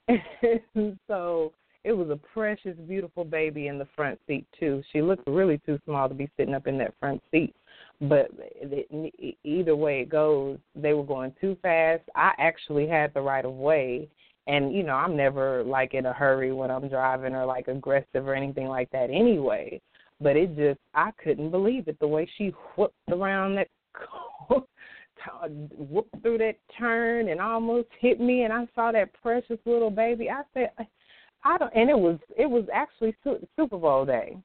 And 0.08 0.98
so 1.08 1.54
it 1.84 1.94
was 1.94 2.10
a 2.10 2.20
precious, 2.34 2.78
beautiful 2.88 3.24
baby 3.24 3.68
in 3.68 3.80
the 3.80 3.88
front 3.96 4.20
seat 4.28 4.46
too. 4.60 4.84
She 4.92 5.02
looked 5.02 5.28
really 5.28 5.60
too 5.66 5.80
small 5.86 6.08
to 6.08 6.16
be 6.16 6.30
sitting 6.38 6.54
up 6.54 6.68
in 6.68 6.78
that 6.78 6.94
front 7.00 7.22
seat. 7.32 7.56
But 8.02 8.30
it, 8.38 9.38
either 9.44 9.76
way 9.76 10.02
it 10.02 10.10
goes, 10.10 10.58
they 10.76 10.94
were 10.94 11.04
going 11.04 11.34
too 11.40 11.58
fast. 11.62 12.04
I 12.16 12.34
actually 12.38 12.88
had 12.88 13.14
the 13.14 13.22
right 13.22 13.46
of 13.46 13.54
way, 13.54 14.08
and 14.48 14.74
you 14.74 14.84
know 14.84 14.96
I'm 14.96 15.16
never 15.16 15.64
like 15.64 15.94
in 15.94 16.08
a 16.08 16.14
hurry 16.14 16.52
when 16.52 16.72
I'm 16.72 16.90
driving 16.90 17.36
or 17.36 17.46
like 17.46 17.68
aggressive 17.68 18.28
or 18.28 18.34
anything 18.34 18.68
like 18.68 18.90
that 18.92 19.10
anyway. 19.12 19.80
But 20.20 20.36
it 20.36 20.56
just 20.56 20.80
I 20.94 21.12
couldn't 21.24 21.52
believe 21.52 21.88
it 21.88 22.00
the 22.00 22.08
way 22.08 22.30
she 22.38 22.54
whooped 22.76 22.96
around 23.12 23.56
that 23.56 23.68
whooped 25.78 26.22
through 26.22 26.38
that 26.40 26.56
turn 26.78 27.30
and 27.30 27.40
almost 27.40 27.88
hit 28.00 28.20
me 28.20 28.44
and 28.44 28.54
I 28.54 28.68
saw 28.74 28.92
that 28.92 29.14
precious 29.22 29.60
little 29.66 29.92
baby. 29.92 30.30
I 30.30 30.42
said 30.54 30.72
I 31.44 31.58
don't, 31.58 31.74
and 31.76 31.90
it 31.90 31.98
was 31.98 32.18
it 32.38 32.50
was 32.50 32.66
actually 32.74 33.16
Super 33.24 33.78
Bowl 33.78 34.06
day. 34.06 34.38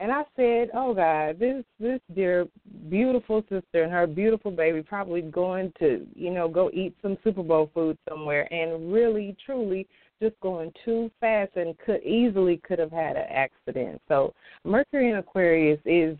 And 0.00 0.10
I 0.10 0.24
said, 0.34 0.70
"Oh 0.74 0.94
God, 0.94 1.38
this 1.38 1.64
this 1.78 2.00
dear 2.14 2.46
beautiful 2.88 3.42
sister 3.42 3.82
and 3.82 3.92
her 3.92 4.06
beautiful 4.06 4.50
baby 4.50 4.82
probably 4.82 5.22
going 5.22 5.72
to, 5.78 6.06
you 6.14 6.30
know, 6.30 6.48
go 6.48 6.70
eat 6.72 6.94
some 7.02 7.18
Super 7.22 7.42
Bowl 7.42 7.70
food 7.74 7.98
somewhere, 8.08 8.52
and 8.52 8.92
really, 8.92 9.36
truly, 9.44 9.86
just 10.20 10.38
going 10.40 10.72
too 10.84 11.10
fast 11.20 11.52
and 11.56 11.78
could 11.78 12.02
easily 12.02 12.56
could 12.56 12.78
have 12.78 12.92
had 12.92 13.16
an 13.16 13.26
accident." 13.28 14.00
So 14.08 14.34
Mercury 14.64 15.10
in 15.10 15.16
Aquarius 15.16 15.80
is 15.84 16.18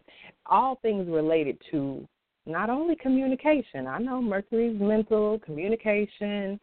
all 0.51 0.79
things 0.83 1.09
related 1.09 1.57
to 1.71 2.07
not 2.47 2.69
only 2.69 2.97
communication. 2.97 3.87
I 3.87 3.99
know 3.99 4.21
Mercury's 4.21 4.79
mental 4.81 5.39
communication, 5.39 6.61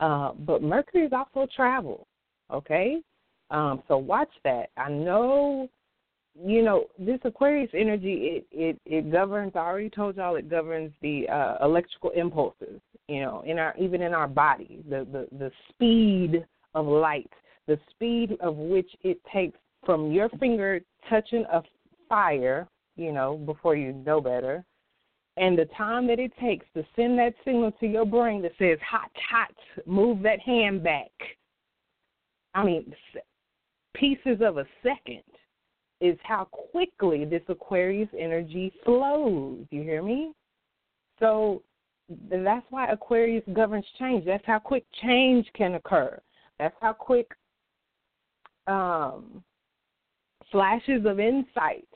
uh, 0.00 0.32
but 0.32 0.62
Mercury 0.62 1.04
is 1.06 1.12
also 1.12 1.48
travel. 1.54 2.06
Okay? 2.52 3.00
Um, 3.50 3.82
so 3.88 3.96
watch 3.98 4.30
that. 4.44 4.70
I 4.76 4.90
know, 4.90 5.68
you 6.40 6.62
know, 6.62 6.86
this 6.98 7.18
Aquarius 7.24 7.70
energy, 7.74 8.12
it, 8.12 8.46
it, 8.52 8.80
it 8.86 9.10
governs, 9.12 9.52
I 9.54 9.60
already 9.60 9.90
told 9.90 10.16
y'all 10.16 10.36
it 10.36 10.48
governs 10.48 10.92
the 11.02 11.28
uh, 11.28 11.64
electrical 11.64 12.10
impulses, 12.10 12.80
you 13.08 13.20
know, 13.20 13.42
in 13.46 13.58
our 13.58 13.74
even 13.76 14.02
in 14.02 14.14
our 14.14 14.28
body, 14.28 14.84
the, 14.88 15.06
the, 15.10 15.26
the 15.36 15.50
speed 15.68 16.44
of 16.74 16.86
light, 16.86 17.30
the 17.66 17.78
speed 17.90 18.36
of 18.40 18.56
which 18.56 18.90
it 19.02 19.18
takes 19.32 19.58
from 19.84 20.12
your 20.12 20.28
finger 20.40 20.80
touching 21.08 21.44
a 21.52 21.62
fire, 22.08 22.68
you 23.00 23.12
know, 23.12 23.36
before 23.36 23.74
you 23.74 23.92
know 23.92 24.20
better, 24.20 24.64
and 25.36 25.58
the 25.58 25.66
time 25.76 26.06
that 26.08 26.18
it 26.18 26.32
takes 26.40 26.66
to 26.74 26.84
send 26.94 27.18
that 27.18 27.34
signal 27.44 27.72
to 27.80 27.86
your 27.86 28.04
brain 28.04 28.42
that 28.42 28.52
says 28.58 28.78
hot, 28.88 29.10
hot, 29.30 29.54
move 29.86 30.22
that 30.22 30.40
hand 30.40 30.82
back 30.82 31.10
I 32.54 32.64
mean, 32.64 32.92
pieces 33.94 34.40
of 34.40 34.58
a 34.58 34.66
second 34.82 35.22
is 36.00 36.18
how 36.22 36.48
quickly 36.72 37.24
this 37.24 37.42
Aquarius 37.48 38.08
energy 38.18 38.72
flows. 38.84 39.66
You 39.70 39.82
hear 39.82 40.02
me? 40.02 40.32
So 41.18 41.62
that's 42.30 42.66
why 42.70 42.88
Aquarius 42.88 43.44
governs 43.52 43.84
change. 43.98 44.24
That's 44.24 44.44
how 44.46 44.58
quick 44.58 44.84
change 45.02 45.46
can 45.54 45.74
occur. 45.74 46.18
That's 46.58 46.74
how 46.80 46.92
quick 46.92 47.30
um, 48.66 49.44
flashes 50.50 51.04
of 51.06 51.20
insight 51.20 51.86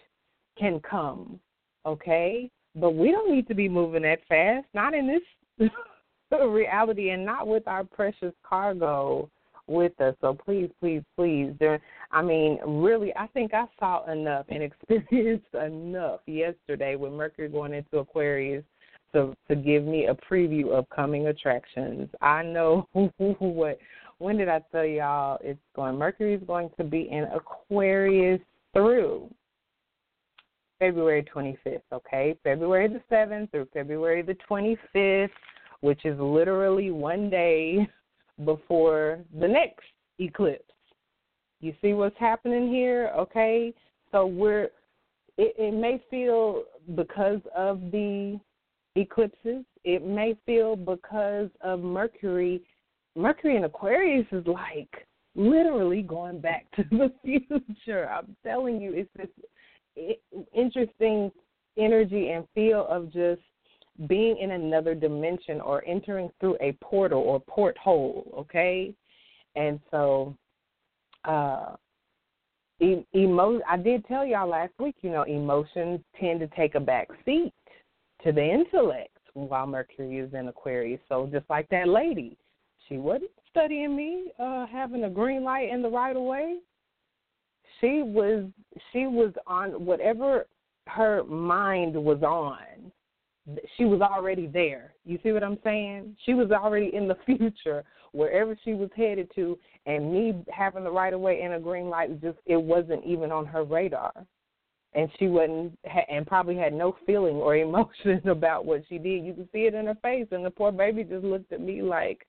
can 0.58 0.80
come. 0.80 1.38
Okay? 1.86 2.50
But 2.74 2.92
we 2.92 3.10
don't 3.10 3.32
need 3.32 3.46
to 3.48 3.54
be 3.54 3.68
moving 3.68 4.02
that 4.02 4.20
fast, 4.28 4.66
not 4.74 4.94
in 4.94 5.06
this 5.58 5.70
reality 6.42 7.10
and 7.10 7.24
not 7.24 7.46
with 7.46 7.66
our 7.68 7.84
precious 7.84 8.32
cargo 8.42 9.30
with 9.66 9.98
us. 10.00 10.14
So 10.20 10.34
please, 10.34 10.70
please, 10.80 11.02
please. 11.16 11.52
There, 11.58 11.80
I 12.10 12.22
mean, 12.22 12.58
really, 12.66 13.14
I 13.16 13.26
think 13.28 13.54
I 13.54 13.64
saw 13.78 14.10
enough 14.10 14.46
and 14.48 14.62
experienced 14.90 15.54
enough 15.54 16.20
yesterday 16.26 16.96
with 16.96 17.12
Mercury 17.12 17.48
going 17.48 17.72
into 17.72 17.98
Aquarius 17.98 18.64
to 19.12 19.34
to 19.48 19.54
give 19.54 19.84
me 19.84 20.06
a 20.06 20.14
preview 20.14 20.70
of 20.70 20.88
coming 20.90 21.28
attractions. 21.28 22.08
I 22.20 22.42
know 22.42 22.88
what. 23.18 23.78
When 24.18 24.36
did 24.36 24.48
I 24.48 24.60
tell 24.70 24.84
y'all 24.84 25.38
it's 25.42 25.58
going? 25.74 25.96
Mercury 25.96 26.34
is 26.34 26.42
going 26.46 26.70
to 26.78 26.84
be 26.84 27.08
in 27.10 27.24
Aquarius 27.34 28.40
through 28.72 29.28
February 30.78 31.24
25th. 31.34 31.82
Okay, 31.92 32.36
February 32.42 32.88
the 32.88 33.02
7th 33.14 33.50
through 33.50 33.68
February 33.72 34.22
the 34.22 34.36
25th, 34.48 35.30
which 35.80 36.04
is 36.04 36.18
literally 36.18 36.90
one 36.90 37.30
day 37.30 37.88
before 38.44 39.20
the 39.38 39.48
next 39.48 39.84
eclipse. 40.18 40.62
You 41.60 41.74
see 41.80 41.92
what's 41.92 42.18
happening 42.18 42.70
here? 42.70 43.10
Okay. 43.16 43.72
So 44.12 44.26
we're 44.26 44.68
it, 45.36 45.54
it 45.58 45.74
may 45.74 46.02
feel 46.10 46.64
because 46.94 47.40
of 47.56 47.80
the 47.90 48.38
eclipses, 48.96 49.64
it 49.84 50.06
may 50.06 50.36
feel 50.46 50.76
because 50.76 51.48
of 51.60 51.80
Mercury. 51.80 52.62
Mercury 53.16 53.56
in 53.56 53.64
Aquarius 53.64 54.26
is 54.32 54.46
like 54.46 55.06
literally 55.34 56.02
going 56.02 56.40
back 56.40 56.66
to 56.76 56.84
the 56.90 57.12
future. 57.24 58.08
I'm 58.08 58.36
telling 58.44 58.80
you, 58.80 58.92
it's 58.92 59.10
this 59.16 59.28
interesting 60.54 61.30
energy 61.76 62.30
and 62.30 62.46
feel 62.54 62.86
of 62.88 63.12
just 63.12 63.40
being 64.08 64.38
in 64.38 64.52
another 64.52 64.94
dimension 64.94 65.60
or 65.60 65.84
entering 65.86 66.30
through 66.40 66.56
a 66.60 66.72
portal 66.80 67.20
or 67.20 67.40
porthole, 67.40 68.32
okay? 68.36 68.92
And 69.56 69.80
so 69.90 70.36
uh 71.24 71.76
emo 73.14 73.60
I 73.68 73.76
did 73.76 74.04
tell 74.06 74.26
y'all 74.26 74.48
last 74.48 74.72
week, 74.78 74.96
you 75.02 75.10
know, 75.10 75.22
emotions 75.22 76.00
tend 76.20 76.40
to 76.40 76.48
take 76.48 76.74
a 76.74 76.80
back 76.80 77.08
seat 77.24 77.52
to 78.24 78.32
the 78.32 78.42
intellect 78.42 79.16
while 79.34 79.66
Mercury 79.66 80.18
is 80.18 80.32
in 80.34 80.48
Aquarius. 80.48 81.00
So 81.08 81.28
just 81.30 81.48
like 81.48 81.68
that 81.68 81.88
lady, 81.88 82.36
she 82.88 82.96
wasn't 82.96 83.30
studying 83.50 83.94
me, 83.94 84.32
uh, 84.38 84.66
having 84.66 85.04
a 85.04 85.10
green 85.10 85.44
light 85.44 85.70
in 85.70 85.82
the 85.82 85.88
right 85.88 86.16
of 86.16 86.22
way. 86.22 86.56
She 87.84 88.02
was 88.02 88.46
she 88.92 89.06
was 89.06 89.34
on 89.46 89.84
whatever 89.84 90.46
her 90.86 91.22
mind 91.24 91.94
was 91.94 92.22
on 92.22 92.92
she 93.76 93.84
was 93.84 94.00
already 94.00 94.46
there. 94.46 94.94
You 95.04 95.18
see 95.22 95.32
what 95.32 95.44
I'm 95.44 95.58
saying? 95.62 96.16
She 96.24 96.32
was 96.34 96.50
already 96.50 96.94
in 96.94 97.06
the 97.08 97.16
future, 97.26 97.84
wherever 98.12 98.56
she 98.64 98.74
was 98.74 98.88
headed 98.96 99.30
to, 99.34 99.58
and 99.86 100.12
me 100.12 100.34
having 100.50 100.84
the 100.84 100.90
right 100.90 101.12
of 101.12 101.20
way 101.20 101.42
and 101.42 101.54
a 101.54 101.60
green 101.60 101.90
light 101.90 102.20
just 102.22 102.38
it 102.46 102.56
wasn't 102.56 103.04
even 103.04 103.30
on 103.30 103.44
her 103.44 103.64
radar, 103.64 104.12
and 104.94 105.10
she 105.18 105.26
wasn't 105.26 105.78
and 106.08 106.26
probably 106.26 106.56
had 106.56 106.72
no 106.72 106.96
feeling 107.04 107.36
or 107.36 107.56
emotion 107.56 108.26
about 108.28 108.64
what 108.64 108.82
she 108.88 108.98
did. 108.98 109.24
You 109.24 109.34
could 109.34 109.48
see 109.52 109.66
it 109.66 109.74
in 109.74 109.86
her 109.86 109.98
face, 110.00 110.28
and 110.30 110.44
the 110.44 110.50
poor 110.50 110.72
baby 110.72 111.04
just 111.04 111.24
looked 111.24 111.52
at 111.52 111.60
me 111.60 111.82
like, 111.82 112.26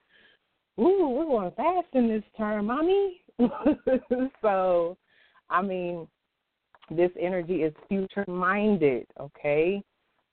"Ooh, 0.80 1.10
we're 1.10 1.26
going 1.26 1.52
fast 1.52 1.88
in 1.94 2.10
this 2.10 2.24
term, 2.38 2.66
mommy." 2.66 3.22
so, 4.42 4.98
I 5.50 5.62
mean, 5.62 6.08
this 6.90 7.12
energy 7.20 7.64
is 7.64 7.74
future 7.90 8.26
minded. 8.28 9.08
Okay 9.20 9.84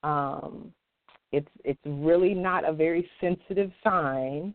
um, 0.03 0.73
it's 1.31 1.49
it's 1.65 1.81
really 1.85 2.35
not 2.35 2.69
a 2.69 2.73
very 2.73 3.09
sensitive 3.21 3.71
sign, 3.83 4.55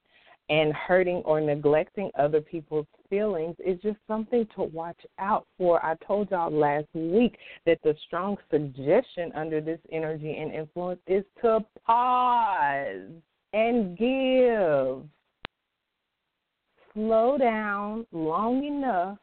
and 0.50 0.74
hurting 0.74 1.18
or 1.26 1.42
neglecting 1.42 2.12
other 2.18 2.42
people's 2.42 2.86
feelings 3.10 3.56
is 3.66 3.80
just 3.82 3.98
something 4.08 4.46
to 4.56 4.64
watch 4.64 5.00
out 5.20 5.46
for. 5.58 5.84
I 5.86 5.96
told 6.06 6.32
y'all 6.32 6.52
last 6.52 6.88
week 6.94 7.38
that 7.66 7.80
the 7.84 7.96
strong 8.06 8.38
suggestion 8.52 9.32
under 9.36 9.62
this 9.62 9.80
energy 9.92 10.38
and 10.38 10.54
influence 10.54 11.00
is 11.08 11.24
to 11.42 11.66
pause 11.86 13.10
and 13.54 13.98
give. 13.98 15.04
Slow 16.94 17.38
down 17.38 18.08
long 18.12 18.64
enough 18.64 19.20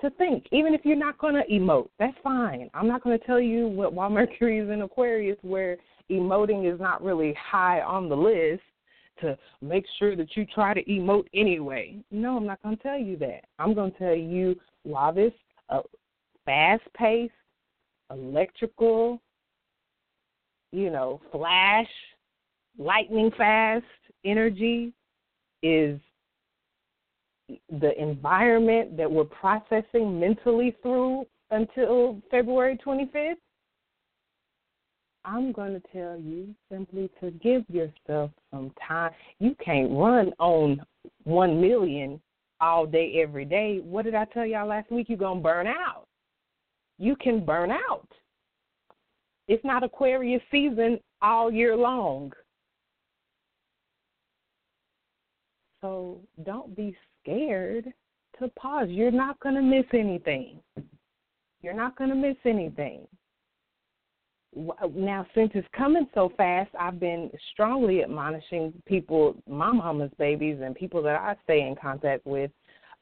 to 0.00 0.10
think. 0.10 0.46
Even 0.52 0.74
if 0.74 0.82
you're 0.84 0.96
not 0.96 1.18
going 1.18 1.34
to 1.34 1.44
emote, 1.50 1.88
that's 1.98 2.16
fine. 2.22 2.70
I'm 2.74 2.88
not 2.88 3.02
going 3.02 3.18
to 3.18 3.24
tell 3.24 3.40
you 3.40 3.68
what 3.68 3.92
while 3.92 4.10
Mercury 4.10 4.58
is 4.58 4.70
in 4.70 4.82
Aquarius, 4.82 5.38
where 5.42 5.78
emoting 6.10 6.72
is 6.72 6.80
not 6.80 7.02
really 7.02 7.34
high 7.34 7.80
on 7.80 8.08
the 8.08 8.16
list 8.16 8.62
to 9.20 9.36
make 9.62 9.84
sure 9.98 10.14
that 10.14 10.36
you 10.36 10.44
try 10.46 10.74
to 10.74 10.84
emote 10.84 11.26
anyway. 11.34 11.98
No, 12.10 12.36
I'm 12.36 12.46
not 12.46 12.62
going 12.62 12.76
to 12.76 12.82
tell 12.82 12.98
you 12.98 13.16
that. 13.18 13.44
I'm 13.58 13.74
going 13.74 13.92
to 13.92 13.98
tell 13.98 14.14
you 14.14 14.56
while 14.82 15.12
this 15.12 15.32
uh, 15.70 15.80
fast 16.44 16.82
paced, 16.94 17.32
electrical, 18.10 19.20
you 20.72 20.90
know, 20.90 21.20
flash, 21.32 21.88
lightning 22.78 23.30
fast 23.36 23.84
energy 24.24 24.92
is 25.62 25.98
the 27.48 28.00
environment 28.00 28.96
that 28.96 29.10
we're 29.10 29.24
processing 29.24 30.18
mentally 30.18 30.76
through 30.82 31.24
until 31.50 32.20
February 32.30 32.78
25th 32.84 33.36
I'm 35.26 35.50
going 35.50 35.72
to 35.72 35.82
tell 35.92 36.16
you 36.16 36.54
simply 36.70 37.10
to 37.20 37.32
give 37.32 37.64
yourself 37.68 38.30
some 38.52 38.72
time. 38.86 39.10
You 39.40 39.56
can't 39.62 39.90
run 39.90 40.32
on 40.38 40.80
1 41.24 41.60
million 41.60 42.20
all 42.60 42.86
day, 42.86 43.20
every 43.20 43.44
day. 43.44 43.80
What 43.82 44.04
did 44.04 44.14
I 44.14 44.24
tell 44.26 44.46
y'all 44.46 44.68
last 44.68 44.90
week? 44.90 45.08
You're 45.08 45.18
going 45.18 45.38
to 45.38 45.42
burn 45.42 45.66
out. 45.66 46.06
You 46.98 47.16
can 47.16 47.44
burn 47.44 47.72
out. 47.72 48.08
It's 49.48 49.64
not 49.64 49.82
Aquarius 49.82 50.42
season 50.50 51.00
all 51.20 51.50
year 51.50 51.76
long. 51.76 52.32
So 55.82 56.20
don't 56.44 56.74
be 56.76 56.96
scared 57.26 57.92
to 58.38 58.48
pause. 58.58 58.88
You're 58.88 59.10
not 59.10 59.38
going 59.40 59.56
to 59.56 59.62
miss 59.62 59.86
anything. 59.92 60.60
You're 61.62 61.74
not 61.74 61.96
going 61.96 62.10
to 62.10 62.16
miss 62.16 62.36
anything 62.44 63.06
now 64.94 65.26
since 65.34 65.50
it's 65.54 65.68
coming 65.76 66.06
so 66.14 66.32
fast, 66.36 66.70
I've 66.78 66.98
been 66.98 67.30
strongly 67.52 68.02
admonishing 68.02 68.72
people, 68.86 69.36
my 69.48 69.72
mama's 69.72 70.10
babies, 70.18 70.58
and 70.62 70.74
people 70.74 71.02
that 71.02 71.16
I 71.16 71.36
stay 71.44 71.66
in 71.66 71.76
contact 71.76 72.26
with, 72.26 72.50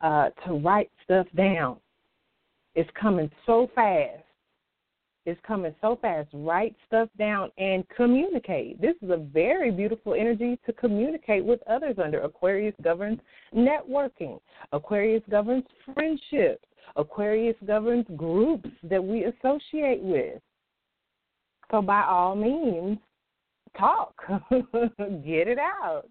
uh, 0.01 0.31
to 0.47 0.55
write 0.55 0.91
stuff 1.05 1.27
down. 1.37 1.77
It's 2.75 2.91
coming 3.01 3.31
so 3.47 3.71
fast. 3.75 4.23
It's 5.27 5.41
coming 5.47 5.75
so 5.81 5.99
fast. 6.03 6.29
Write 6.35 6.77
stuff 6.87 7.09
down 7.19 7.51
and 7.57 7.85
communicate. 7.89 8.81
This 8.81 8.95
is 9.01 9.11
a 9.11 9.17
very 9.17 9.71
beautiful 9.71 10.15
energy 10.15 10.59
to 10.67 10.73
communicate 10.75 11.45
with 11.45 11.61
others 11.67 11.97
under. 12.03 12.21
Aquarius 12.21 12.75
governs 12.83 13.21
networking. 13.55 14.39
Aquarius 14.73 15.23
governs 15.31 15.65
friendships. 15.95 16.65
Aquarius 16.97 17.57
governs 17.67 18.07
groups 18.17 18.69
that 18.83 19.03
we 19.03 19.25
associate 19.25 20.03
with. 20.03 20.41
So 21.71 21.81
by 21.81 22.03
all 22.03 22.37
means, 22.37 22.99
talk, 23.79 24.15
get 24.51 25.49
it 25.49 25.59
out. 25.59 26.11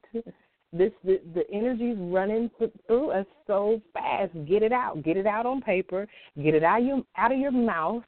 This 0.74 0.92
the, 1.04 1.22
the 1.36 1.44
energy's 1.54 1.98
running 2.00 2.50
through 2.88 3.12
us 3.12 3.28
so 3.46 3.80
fast. 3.94 4.32
Get 4.48 4.64
it 4.64 4.72
out. 4.72 5.04
Get 5.04 5.18
it 5.18 5.28
out 5.28 5.46
on 5.46 5.62
paper. 5.62 6.08
Get 6.42 6.56
it 6.56 6.64
out 6.64 6.84
your 6.84 7.04
out 7.16 7.32
of 7.32 7.38
your 7.38 7.52
mouth. 7.52 8.04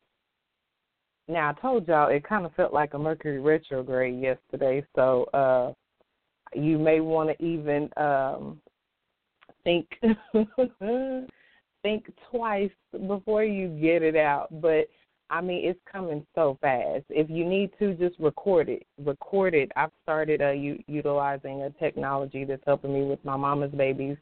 Now 1.27 1.49
I 1.49 1.61
told 1.61 1.87
y'all 1.87 2.09
it 2.09 2.27
kind 2.27 2.45
of 2.45 2.53
felt 2.53 2.73
like 2.73 2.93
a 2.93 2.99
Mercury 2.99 3.39
retrograde 3.39 4.21
yesterday, 4.21 4.85
so 4.95 5.25
uh 5.33 5.73
you 6.53 6.77
may 6.77 6.99
want 6.99 7.29
to 7.29 7.45
even 7.45 7.89
um 7.97 8.61
think 9.63 9.87
think 11.83 12.11
twice 12.31 12.71
before 13.07 13.43
you 13.43 13.67
get 13.79 14.03
it 14.03 14.15
out. 14.15 14.47
But 14.61 14.87
I 15.29 15.41
mean, 15.41 15.65
it's 15.65 15.79
coming 15.91 16.25
so 16.35 16.57
fast. 16.61 17.03
If 17.09 17.29
you 17.29 17.45
need 17.45 17.71
to, 17.79 17.95
just 17.95 18.19
record 18.19 18.69
it. 18.69 18.85
Record 19.03 19.55
it. 19.55 19.71
I've 19.75 19.89
started 20.03 20.41
uh, 20.41 20.51
u- 20.51 20.83
utilizing 20.87 21.63
a 21.63 21.71
technology 21.71 22.43
that's 22.43 22.61
helping 22.65 22.93
me 22.93 23.03
with 23.03 23.23
my 23.25 23.35
mama's 23.35 23.71
babies 23.71 24.17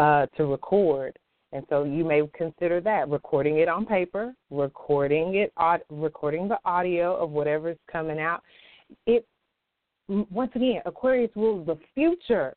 uh, 0.00 0.26
to 0.36 0.46
record. 0.46 1.16
And 1.52 1.64
so 1.68 1.84
you 1.84 2.04
may 2.04 2.22
consider 2.34 2.80
that 2.82 3.08
recording 3.08 3.58
it 3.58 3.68
on 3.68 3.84
paper, 3.84 4.34
recording 4.50 5.34
it, 5.34 5.52
recording 5.90 6.48
the 6.48 6.58
audio 6.64 7.16
of 7.16 7.30
whatever's 7.30 7.78
coming 7.90 8.20
out. 8.20 8.42
It 9.06 9.26
once 10.08 10.50
again, 10.54 10.82
Aquarius 10.86 11.30
rules 11.36 11.66
the 11.66 11.78
future, 11.94 12.54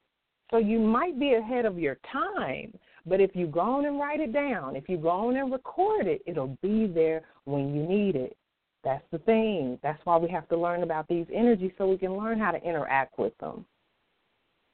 so 0.49 0.57
you 0.57 0.79
might 0.79 1.19
be 1.19 1.35
ahead 1.35 1.65
of 1.65 1.77
your 1.77 1.97
time. 2.11 2.73
But 3.05 3.21
if 3.21 3.35
you 3.35 3.47
go 3.47 3.59
on 3.59 3.85
and 3.85 3.99
write 3.99 4.21
it 4.21 4.33
down, 4.33 4.75
if 4.75 4.87
you 4.87 4.97
go 4.97 5.09
on 5.09 5.35
and 5.35 5.51
record 5.51 6.07
it, 6.07 6.21
it'll 6.25 6.57
be 6.61 6.87
there 6.87 7.21
when 7.45 7.75
you 7.75 7.85
need 7.85 8.15
it. 8.15 8.35
That's 8.83 9.03
the 9.11 9.19
thing. 9.19 9.77
That's 9.83 10.03
why 10.05 10.17
we 10.17 10.29
have 10.29 10.47
to 10.49 10.57
learn 10.57 10.83
about 10.83 11.07
these 11.07 11.27
energies 11.33 11.71
so 11.77 11.87
we 11.87 11.97
can 11.97 12.17
learn 12.17 12.39
how 12.39 12.51
to 12.51 12.61
interact 12.63 13.19
with 13.19 13.37
them. 13.37 13.65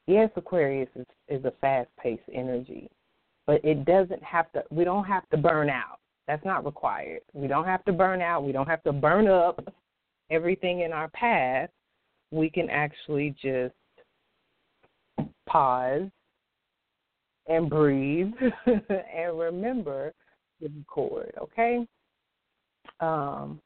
Yes, 0.06 0.30
Aquarius 0.36 0.88
is, 0.96 1.06
is 1.28 1.44
a 1.44 1.52
fast 1.60 1.88
paced 2.02 2.22
energy, 2.32 2.90
but 3.50 3.64
it 3.64 3.84
doesn't 3.84 4.22
have 4.22 4.52
to, 4.52 4.62
we 4.70 4.84
don't 4.84 5.06
have 5.06 5.28
to 5.30 5.36
burn 5.36 5.68
out. 5.68 5.98
That's 6.28 6.44
not 6.44 6.64
required. 6.64 7.22
We 7.32 7.48
don't 7.48 7.64
have 7.64 7.84
to 7.86 7.92
burn 7.92 8.22
out. 8.22 8.44
We 8.44 8.52
don't 8.52 8.68
have 8.68 8.84
to 8.84 8.92
burn 8.92 9.26
up 9.26 9.74
everything 10.30 10.82
in 10.82 10.92
our 10.92 11.08
path. 11.08 11.68
We 12.30 12.48
can 12.48 12.70
actually 12.70 13.34
just 13.42 13.74
pause 15.48 16.08
and 17.48 17.68
breathe 17.68 18.30
and 18.66 19.36
remember 19.36 20.12
the 20.60 20.68
record, 20.68 21.34
okay? 21.42 21.84
Um, 23.00 23.60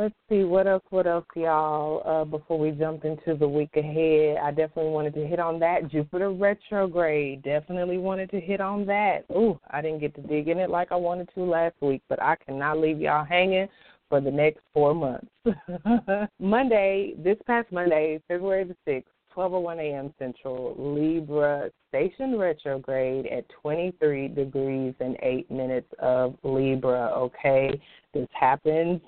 let's 0.00 0.14
see 0.30 0.44
what 0.44 0.66
else 0.66 0.82
what 0.88 1.06
else 1.06 1.26
y'all 1.36 2.02
uh, 2.06 2.24
before 2.24 2.58
we 2.58 2.70
jump 2.70 3.04
into 3.04 3.34
the 3.34 3.46
week 3.46 3.76
ahead 3.76 4.38
i 4.42 4.50
definitely 4.50 4.90
wanted 4.90 5.12
to 5.12 5.26
hit 5.26 5.38
on 5.38 5.58
that 5.58 5.90
jupiter 5.90 6.30
retrograde 6.30 7.42
definitely 7.42 7.98
wanted 7.98 8.30
to 8.30 8.40
hit 8.40 8.62
on 8.62 8.86
that 8.86 9.26
ooh 9.32 9.60
i 9.72 9.82
didn't 9.82 10.00
get 10.00 10.14
to 10.14 10.22
dig 10.22 10.48
in 10.48 10.56
it 10.56 10.70
like 10.70 10.90
i 10.90 10.96
wanted 10.96 11.28
to 11.34 11.42
last 11.42 11.74
week 11.82 12.00
but 12.08 12.20
i 12.22 12.34
cannot 12.46 12.78
leave 12.78 12.98
y'all 12.98 13.26
hanging 13.26 13.68
for 14.08 14.22
the 14.22 14.30
next 14.30 14.60
four 14.72 14.94
months 14.94 15.28
monday 16.40 17.12
this 17.18 17.36
past 17.46 17.70
monday 17.70 18.18
february 18.26 18.64
the 18.64 18.76
sixth 18.86 19.12
12:01 19.36 19.78
a.m. 19.78 20.12
Central, 20.18 20.74
Libra 20.76 21.70
station 21.88 22.36
retrograde 22.36 23.26
at 23.26 23.48
23 23.62 24.26
degrees 24.26 24.92
and 24.98 25.16
8 25.22 25.48
minutes 25.52 25.86
of 26.00 26.34
Libra, 26.42 27.12
okay? 27.14 27.80
This 28.12 28.26
happens 28.32 29.00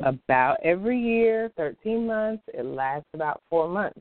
about 0.00 0.58
every 0.62 0.98
year, 0.98 1.50
13 1.56 2.06
months. 2.06 2.42
It 2.54 2.64
lasts 2.64 3.08
about 3.14 3.42
4 3.50 3.68
months. 3.68 4.00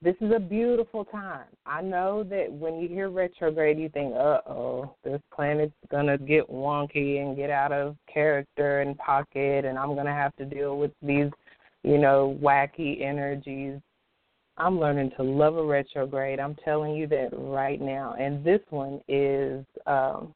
This 0.00 0.14
is 0.20 0.30
a 0.34 0.38
beautiful 0.38 1.04
time. 1.04 1.46
I 1.66 1.82
know 1.82 2.22
that 2.24 2.52
when 2.52 2.78
you 2.78 2.88
hear 2.88 3.10
retrograde, 3.10 3.78
you 3.78 3.88
think, 3.88 4.14
uh 4.14 4.40
oh, 4.46 4.94
this 5.02 5.20
planet's 5.34 5.72
going 5.90 6.06
to 6.06 6.18
get 6.18 6.48
wonky 6.48 7.20
and 7.20 7.36
get 7.36 7.50
out 7.50 7.72
of 7.72 7.96
character 8.12 8.80
and 8.80 8.96
pocket, 8.96 9.64
and 9.64 9.76
I'm 9.76 9.94
going 9.94 10.06
to 10.06 10.12
have 10.12 10.36
to 10.36 10.44
deal 10.44 10.78
with 10.78 10.92
these, 11.02 11.30
you 11.82 11.98
know, 11.98 12.38
wacky 12.40 13.02
energies 13.02 13.80
I'm 14.58 14.80
learning 14.80 15.12
to 15.16 15.22
love 15.22 15.56
a 15.56 15.64
retrograde. 15.64 16.40
I'm 16.40 16.56
telling 16.64 16.94
you 16.94 17.06
that 17.08 17.28
right 17.32 17.80
now. 17.80 18.16
And 18.18 18.44
this 18.44 18.60
one 18.70 19.00
is 19.08 19.64
um, 19.86 20.34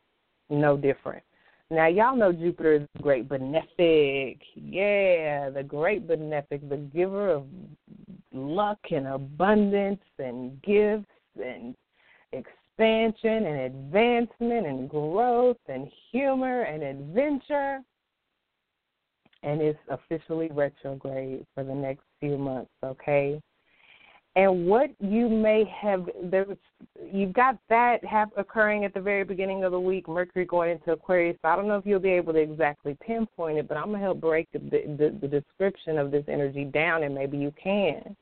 no 0.48 0.76
different. 0.76 1.24
Now, 1.72 1.86
y'all 1.86 2.14
know 2.14 2.34
Jupiter 2.34 2.74
is 2.74 2.88
the 2.94 3.02
great 3.02 3.30
benefic. 3.30 4.36
Yeah, 4.54 5.48
the 5.48 5.64
great 5.66 6.06
benefic, 6.06 6.68
the 6.68 6.76
giver 6.76 7.30
of 7.30 7.46
luck 8.30 8.78
and 8.90 9.06
abundance 9.06 10.02
and 10.18 10.60
gifts 10.60 11.06
and 11.42 11.74
expansion 12.32 13.46
and 13.46 13.60
advancement 13.60 14.66
and 14.66 14.90
growth 14.90 15.56
and 15.66 15.90
humor 16.10 16.64
and 16.64 16.82
adventure. 16.82 17.80
And 19.42 19.62
it's 19.62 19.78
officially 19.88 20.50
retrograde 20.52 21.46
for 21.54 21.64
the 21.64 21.74
next 21.74 22.02
few 22.20 22.36
months, 22.36 22.70
okay? 22.84 23.40
And 24.34 24.66
what 24.66 24.90
you 24.98 25.28
may 25.28 25.64
have 25.64 26.08
there 26.24 26.44
was 26.44 26.56
you've 27.12 27.32
got 27.32 27.58
that 27.68 28.02
have 28.04 28.30
occurring 28.36 28.84
at 28.84 28.94
the 28.94 29.00
very 29.00 29.24
beginning 29.24 29.64
of 29.64 29.72
the 29.72 29.80
week 29.80 30.08
mercury 30.08 30.44
going 30.44 30.70
into 30.70 30.92
aquarius 30.92 31.36
so 31.42 31.48
i 31.48 31.56
don't 31.56 31.68
know 31.68 31.76
if 31.76 31.86
you'll 31.86 32.00
be 32.00 32.08
able 32.08 32.32
to 32.32 32.38
exactly 32.38 32.96
pinpoint 33.04 33.58
it 33.58 33.68
but 33.68 33.76
i'm 33.76 33.86
going 33.86 33.98
to 33.98 34.04
help 34.04 34.20
break 34.20 34.50
the, 34.52 34.58
the, 34.58 35.16
the 35.20 35.28
description 35.28 35.98
of 35.98 36.10
this 36.10 36.24
energy 36.28 36.64
down 36.64 37.02
and 37.02 37.14
maybe 37.14 37.36
you 37.36 37.52
can 37.62 38.16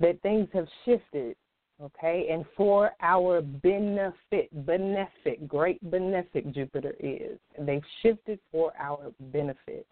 that 0.00 0.20
things 0.22 0.48
have 0.52 0.66
shifted 0.84 1.36
Okay, 1.82 2.28
and 2.30 2.44
for 2.56 2.92
our 3.02 3.42
benefit, 3.42 4.48
benefic, 4.64 5.48
great 5.48 5.84
benefic 5.90 6.54
Jupiter 6.54 6.94
is. 7.00 7.38
They've 7.58 7.82
shifted 8.00 8.38
for 8.52 8.72
our 8.78 9.12
benefit. 9.32 9.86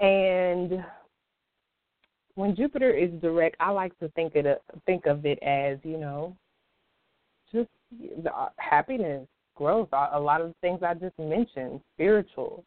And 0.00 0.84
when 2.34 2.56
Jupiter 2.56 2.90
is 2.90 3.10
direct, 3.20 3.56
I 3.60 3.70
like 3.70 3.98
to 3.98 4.08
think 4.10 4.34
it 4.34 4.62
think 4.86 5.06
of 5.06 5.26
it 5.26 5.38
as 5.42 5.78
you 5.82 5.98
know, 5.98 6.36
just 7.52 7.68
uh, 8.32 8.48
happiness, 8.56 9.26
growth. 9.54 9.88
A 9.92 10.18
lot 10.18 10.40
of 10.40 10.48
the 10.48 10.54
things 10.60 10.80
I 10.82 10.94
just 10.94 11.18
mentioned, 11.18 11.80
spiritual, 11.94 12.64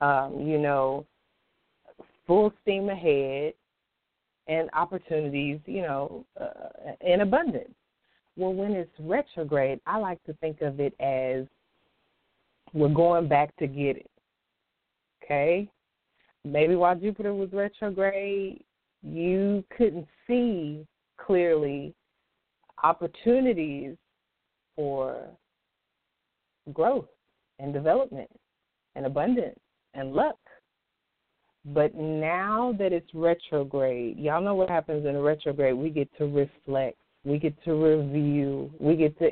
um, 0.00 0.40
you 0.40 0.58
know, 0.58 1.06
full 2.26 2.52
steam 2.62 2.88
ahead, 2.88 3.54
and 4.48 4.68
opportunities, 4.72 5.60
you 5.66 5.82
know, 5.82 6.24
uh, 6.40 6.92
in 7.00 7.20
abundance. 7.20 7.74
Well, 8.36 8.54
when 8.54 8.72
it's 8.72 8.90
retrograde, 8.98 9.80
I 9.86 9.98
like 9.98 10.22
to 10.24 10.32
think 10.34 10.62
of 10.62 10.80
it 10.80 10.94
as 11.00 11.46
we're 12.72 12.88
going 12.88 13.28
back 13.28 13.54
to 13.56 13.66
get 13.66 13.98
it. 13.98 14.10
Okay? 15.22 15.68
Maybe 16.44 16.74
while 16.74 16.96
Jupiter 16.96 17.34
was 17.34 17.52
retrograde, 17.52 18.64
you 19.02 19.64
couldn't 19.76 20.06
see 20.26 20.86
clearly 21.18 21.94
opportunities 22.82 23.96
for 24.76 25.26
growth 26.72 27.08
and 27.58 27.72
development 27.72 28.30
and 28.94 29.06
abundance 29.06 29.58
and 29.94 30.12
luck. 30.12 30.36
But 31.64 31.94
now 31.94 32.74
that 32.78 32.92
it's 32.92 33.08
retrograde, 33.14 34.18
y'all 34.18 34.42
know 34.42 34.54
what 34.54 34.68
happens 34.68 35.06
in 35.06 35.14
a 35.14 35.20
retrograde. 35.20 35.76
We 35.76 35.90
get 35.90 36.08
to 36.18 36.26
reflect, 36.26 36.98
we 37.24 37.38
get 37.38 37.54
to 37.64 37.74
review, 37.74 38.70
we 38.80 38.96
get 38.96 39.16
to 39.20 39.30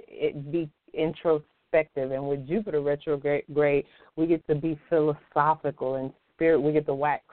be 0.50 0.68
introspective. 0.94 2.12
And 2.12 2.28
with 2.28 2.46
Jupiter 2.46 2.80
retrograde, 2.80 3.84
we 4.16 4.26
get 4.26 4.46
to 4.46 4.54
be 4.54 4.78
philosophical 4.88 5.96
and 5.96 6.12
spirit. 6.34 6.60
We 6.60 6.72
get 6.72 6.86
to 6.86 6.94
wax 6.94 7.24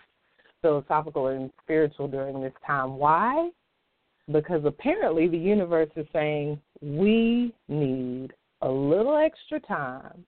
philosophical 0.62 1.28
and 1.28 1.52
spiritual 1.62 2.08
during 2.08 2.42
this 2.42 2.54
time. 2.66 2.98
Why? 2.98 3.50
Because 4.32 4.62
apparently 4.66 5.28
the 5.28 5.38
universe 5.38 5.90
is 5.96 6.06
saying 6.12 6.60
we 6.82 7.54
need 7.68 8.34
a 8.62 8.70
little 8.70 9.18
extra 9.18 9.60
time 9.60 10.26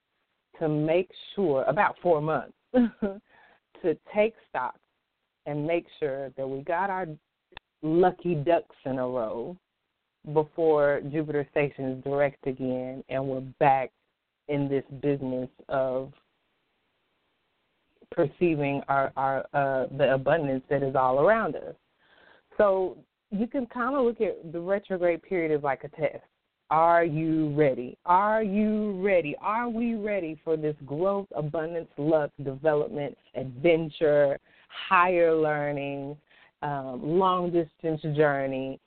to 0.60 0.70
make 0.70 1.10
sure, 1.36 1.64
about 1.64 1.96
four 2.02 2.22
months, 2.22 2.54
to 2.74 3.98
take 4.14 4.34
stock 4.50 4.76
and 5.46 5.66
make 5.66 5.86
sure 6.00 6.30
that 6.38 6.48
we 6.48 6.62
got 6.62 6.90
our 6.90 7.08
lucky 7.82 8.36
ducks 8.36 8.76
in 8.86 9.00
a 9.00 9.08
row 9.08 9.58
before 10.34 11.02
Jupiter 11.12 11.48
stations 11.50 12.04
direct 12.04 12.46
again 12.46 13.04
and 13.10 13.26
we're 13.26 13.40
back 13.60 13.90
in 14.50 14.68
this 14.68 14.84
business 15.02 15.50
of 15.70 16.12
perceiving 18.12 18.82
our, 18.88 19.12
our 19.16 19.46
uh, 19.54 19.88
the 19.98 20.14
abundance 20.14 20.64
that 20.70 20.84
is 20.84 20.96
all 20.96 21.20
around 21.20 21.56
us. 21.56 21.76
So 22.58 22.98
you 23.32 23.48
can 23.48 23.66
kind 23.68 23.96
of 23.96 24.06
look 24.06 24.22
at 24.22 24.52
the 24.52 24.60
retrograde 24.60 25.22
period 25.24 25.56
as 25.56 25.64
like 25.64 25.84
a 25.84 25.90
test. 25.90 26.24
Are 26.72 27.04
you 27.04 27.50
ready? 27.56 27.98
Are 28.06 28.44
you 28.44 29.02
ready? 29.02 29.36
Are 29.42 29.68
we 29.70 29.96
ready 29.96 30.40
for 30.44 30.56
this 30.56 30.76
growth, 30.86 31.28
abundance, 31.36 31.90
luck, 31.98 32.30
development, 32.44 33.18
adventure, 33.34 34.38
higher 34.68 35.36
learning, 35.36 36.16
um, 36.62 37.00
long 37.02 37.52
distance 37.52 38.02
journey 38.16 38.80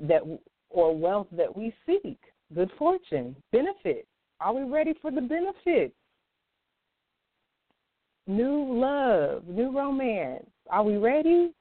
that 0.00 0.22
or 0.70 0.96
wealth 0.96 1.26
that 1.32 1.54
we 1.56 1.74
seek? 1.86 2.18
Good 2.54 2.70
fortune, 2.78 3.34
benefit. 3.50 4.06
Are 4.38 4.54
we 4.54 4.62
ready 4.70 4.94
for 5.02 5.10
the 5.10 5.20
benefits? 5.20 5.94
New 8.26 8.80
love, 8.80 9.46
new 9.46 9.76
romance. 9.76 10.46
Are 10.70 10.82
we 10.82 10.96
ready? 10.96 11.52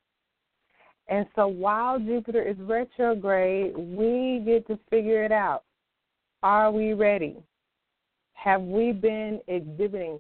And 1.08 1.26
so 1.36 1.48
while 1.48 2.00
Jupiter 2.00 2.42
is 2.42 2.56
retrograde, 2.60 3.76
we 3.78 4.42
get 4.46 4.66
to 4.68 4.80
figure 4.90 5.24
it 5.24 5.32
out. 5.32 5.64
Are 6.42 6.72
we 6.72 6.94
ready? 6.94 7.38
Have 8.34 8.62
we 8.62 8.94
been 8.94 9.42
exhibiting 9.48 10.20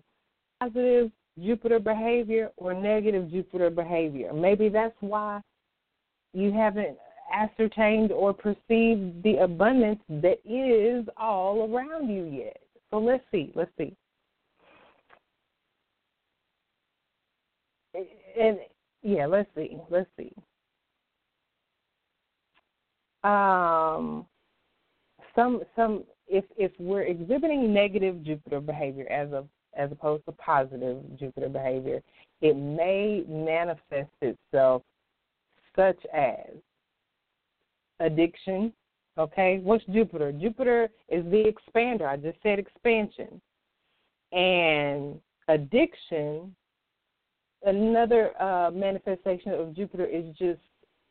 positive 0.60 1.12
Jupiter 1.41 1.79
behavior 1.79 2.51
or 2.58 2.73
negative 2.73 3.32
Jupiter 3.32 3.69
behavior? 3.69 4.34
Maybe 4.34 4.69
that's 4.69 4.95
why 4.99 5.41
you 6.34 6.51
haven't 6.51 6.97
ascertained 7.34 8.12
or 8.12 8.34
perceived 8.34 9.23
the 9.23 9.38
abundance 9.41 9.99
that 10.10 10.39
is 10.45 11.08
all 11.17 11.73
around 11.73 12.10
you 12.10 12.25
yet. 12.25 12.58
So 12.91 12.99
let's 12.99 13.23
see, 13.32 13.51
let's 13.56 13.71
see. 13.77 13.95
And 18.39 18.58
yeah, 19.02 19.26
let's 19.26 19.50
see, 19.56 19.78
let's 19.89 20.10
see. 20.17 20.34
um, 23.24 24.26
some 25.36 25.62
some 25.76 26.04
if 26.28 26.46
if 26.58 26.72
we're 26.80 27.04
exhibiting 27.04 27.74
negative 27.74 28.24
Jupiter 28.24 28.60
behavior 28.60 29.10
as 29.10 29.32
of 29.34 29.48
as 29.76 29.91
opposed 29.91 30.26
to 30.26 30.32
positive 30.34 31.02
Jupiter 31.17 31.50
behavior, 31.50 32.02
it 32.41 32.56
may 32.56 33.24
manifest 33.28 34.12
itself 34.22 34.84
such 35.76 35.98
as 36.13 36.48
addiction. 38.00 38.72
Okay, 39.17 39.60
what's 39.63 39.86
Jupiter? 39.86 40.32
Jupiter 40.32 40.89
is 41.08 41.24
the 41.26 41.46
expander. 41.52 42.08
I 42.08 42.17
just 42.17 42.38
said 42.43 42.60
expansion. 42.60 43.39
And 44.32 45.19
addiction, 45.48 46.56
another 47.63 48.39
uh, 48.41 48.71
manifestation 48.71 49.54
of 49.54 49.76
Jupiter 49.76 50.06
is 50.06 50.26
just 50.38 50.60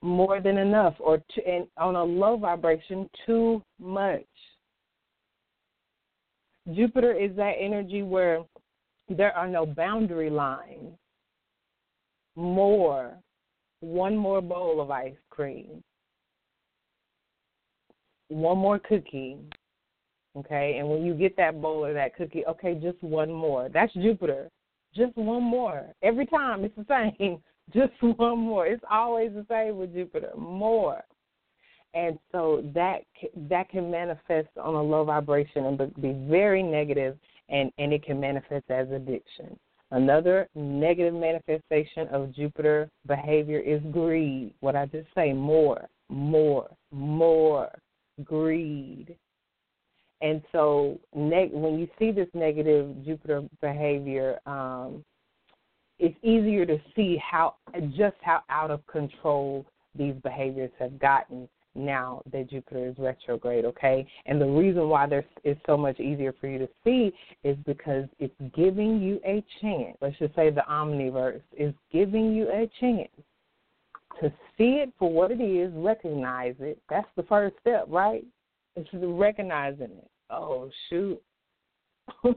more 0.02 0.40
than 0.40 0.58
enough 0.58 0.94
or 0.98 1.18
to, 1.18 1.46
and 1.46 1.66
on 1.76 1.96
a 1.96 2.02
low 2.02 2.36
vibration 2.36 3.08
too 3.26 3.62
much. 3.80 4.24
Jupiter 6.74 7.12
is 7.12 7.34
that 7.36 7.54
energy 7.58 8.02
where 8.02 8.42
there 9.08 9.32
are 9.36 9.48
no 9.48 9.66
boundary 9.66 10.30
lines. 10.30 10.92
More 12.36 13.14
one 13.80 14.16
more 14.16 14.40
bowl 14.40 14.80
of 14.80 14.90
ice 14.90 15.12
cream. 15.30 15.82
One 18.28 18.58
more 18.58 18.78
cookie 18.78 19.38
okay? 20.36 20.76
And 20.78 20.88
when 20.88 21.04
you 21.04 21.14
get 21.14 21.36
that 21.36 21.60
bowl 21.60 21.84
or 21.84 21.92
that 21.92 22.16
cookie 22.16 22.44
okay 22.46 22.74
just 22.74 23.02
one 23.02 23.30
more. 23.30 23.68
That's 23.68 23.92
jupiter 23.94 24.48
just 24.94 25.16
one 25.16 25.42
more 25.42 25.86
every 26.02 26.26
time 26.26 26.64
it's 26.64 26.76
the 26.76 26.86
same 26.88 27.42
just 27.72 27.92
one 28.00 28.38
more. 28.38 28.66
It's 28.66 28.84
always 28.90 29.32
the 29.32 29.46
same 29.48 29.78
with 29.78 29.94
Jupiter. 29.94 30.30
More. 30.36 31.02
And 31.94 32.18
so 32.30 32.64
that 32.74 33.00
that 33.50 33.68
can 33.68 33.90
manifest 33.90 34.48
on 34.56 34.74
a 34.74 34.82
low 34.82 35.04
vibration 35.04 35.66
and 35.66 35.94
be 36.00 36.12
very 36.28 36.62
negative, 36.62 37.18
and 37.50 37.70
and 37.78 37.92
it 37.92 38.02
can 38.02 38.18
manifest 38.18 38.70
as 38.70 38.90
addiction. 38.90 39.58
Another 39.90 40.48
negative 40.54 41.12
manifestation 41.12 42.08
of 42.10 42.34
Jupiter 42.34 42.88
behavior 43.06 43.58
is 43.58 43.82
greed. 43.92 44.54
What 44.60 44.74
I 44.74 44.86
just 44.86 45.06
say, 45.14 45.34
more, 45.34 45.86
more, 46.08 46.70
more, 46.90 47.70
greed. 48.24 49.14
And 50.22 50.40
so, 50.52 50.98
neg- 51.14 51.52
when 51.52 51.78
you 51.78 51.88
see 51.98 52.12
this 52.12 52.28
negative 52.32 53.04
Jupiter 53.04 53.42
behavior, 53.60 54.38
um, 54.46 55.04
it's 55.98 56.16
easier 56.22 56.64
to 56.64 56.78
see 56.96 57.16
how 57.18 57.56
just 57.96 58.16
how 58.22 58.42
out 58.48 58.70
of 58.70 58.86
control 58.86 59.66
these 59.94 60.14
behaviors 60.22 60.70
have 60.78 60.98
gotten 60.98 61.48
now 61.74 62.22
that 62.30 62.50
Jupiter 62.50 62.86
is 62.88 62.94
retrograde, 62.98 63.64
okay? 63.64 64.06
And 64.26 64.40
the 64.40 64.46
reason 64.46 64.88
why 64.88 65.06
there's 65.06 65.24
is 65.42 65.56
so 65.66 65.76
much 65.76 65.98
easier 66.00 66.34
for 66.40 66.46
you 66.46 66.58
to 66.58 66.68
see 66.84 67.12
is 67.44 67.56
because 67.66 68.04
it's 68.18 68.34
giving 68.54 69.00
you 69.00 69.20
a 69.24 69.44
chance. 69.60 69.96
Let's 70.00 70.18
just 70.18 70.34
say 70.34 70.50
the 70.50 70.64
omniverse 70.70 71.40
is 71.56 71.74
giving 71.90 72.32
you 72.32 72.48
a 72.48 72.70
chance 72.78 73.10
to 74.20 74.30
see 74.56 74.82
it 74.82 74.92
for 74.98 75.10
what 75.10 75.30
it 75.30 75.40
is, 75.40 75.72
recognize 75.74 76.54
it. 76.60 76.78
That's 76.88 77.08
the 77.16 77.22
first 77.24 77.56
step, 77.60 77.86
right? 77.88 78.24
It's 78.76 78.88
recognizing 78.92 79.90
it. 79.90 80.10
Oh 80.32 80.70
shoot. 80.88 81.20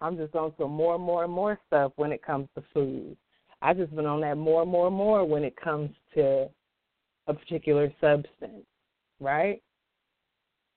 I'm 0.00 0.16
just 0.16 0.34
on 0.34 0.52
some 0.58 0.70
more 0.70 0.94
and 0.94 1.04
more 1.04 1.24
and 1.24 1.32
more 1.32 1.58
stuff 1.66 1.92
when 1.96 2.10
it 2.10 2.22
comes 2.24 2.48
to 2.54 2.64
food. 2.72 3.16
I 3.62 3.74
just 3.74 3.94
been 3.94 4.06
on 4.06 4.22
that 4.22 4.38
more 4.38 4.62
and 4.62 4.70
more 4.70 4.86
and 4.86 4.96
more 4.96 5.24
when 5.24 5.44
it 5.44 5.54
comes 5.56 5.90
to 6.14 6.48
a 7.26 7.34
particular 7.34 7.92
substance, 8.00 8.64
right? 9.20 9.62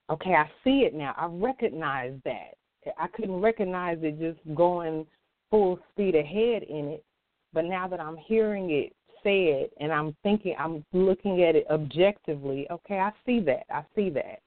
Okay, 0.09 0.33
I 0.33 0.49
see 0.63 0.81
it 0.81 0.93
now. 0.93 1.15
I 1.17 1.27
recognize 1.27 2.13
that. 2.25 2.55
I 2.97 3.07
couldn't 3.07 3.39
recognize 3.39 3.97
it 4.01 4.19
just 4.19 4.39
going 4.55 5.07
full 5.49 5.79
speed 5.91 6.15
ahead 6.15 6.63
in 6.63 6.89
it, 6.89 7.05
but 7.53 7.63
now 7.63 7.87
that 7.87 8.01
I'm 8.01 8.17
hearing 8.17 8.71
it 8.71 8.93
said, 9.23 9.69
and 9.79 9.93
I'm 9.93 10.13
thinking, 10.21 10.55
I'm 10.59 10.83
looking 10.91 11.43
at 11.43 11.55
it 11.55 11.65
objectively. 11.71 12.67
Okay, 12.69 12.99
I 12.99 13.11
see 13.25 13.39
that. 13.41 13.63
I 13.69 13.83
see 13.95 14.09
that. 14.09 14.42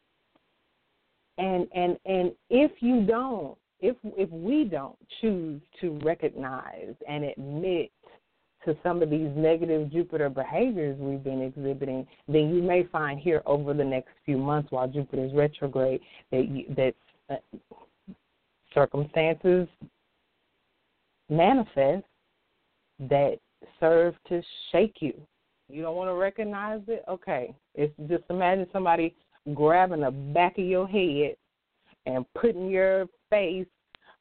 And 1.39 1.67
and 1.75 1.99
and 2.07 2.33
if 2.51 2.71
you 2.81 3.05
don't, 3.05 3.57
if 3.81 3.97
if 4.03 4.31
we 4.31 4.65
don't 4.65 4.97
choose 5.21 5.61
to 5.81 5.99
recognize 6.03 6.95
and 7.09 7.25
admit 7.25 7.91
to 8.65 8.77
some 8.83 9.03
of 9.03 9.11
these 9.11 9.31
negative 9.37 9.93
Jupiter 9.93 10.29
behaviors 10.29 10.99
we've 10.99 11.23
been 11.23 11.43
exhibiting, 11.43 12.07
then 12.27 12.55
you 12.55 12.63
may 12.63 12.85
find 12.85 13.21
here 13.21 13.43
over 13.47 13.73
the 13.73 13.85
next 13.85 14.11
few 14.25 14.37
months 14.37 14.71
while 14.73 14.89
Jupiter's 14.89 15.33
retrograde 15.35 16.01
that 16.33 16.49
you, 16.49 16.65
that 16.77 16.95
uh, 17.31 18.15
circumstances 18.75 19.69
manifest 21.29 22.05
that 22.99 23.39
serve 23.79 24.15
to 24.29 24.43
shake 24.73 24.97
you. 25.01 25.15
You 25.69 25.83
don't 25.83 25.97
want 25.97 26.09
to 26.11 26.15
recognize 26.15 26.81
it? 26.89 27.05
Okay. 27.09 27.55
It's 27.75 27.93
just 28.09 28.25
imagine 28.31 28.67
somebody 28.73 29.15
grabbing 29.55 30.01
the 30.01 30.11
back 30.11 30.59
of 30.59 30.65
your 30.65 30.89
head 30.89 31.37
and 32.07 32.25
putting 32.35 32.69
your 32.69 33.07
face 33.31 33.67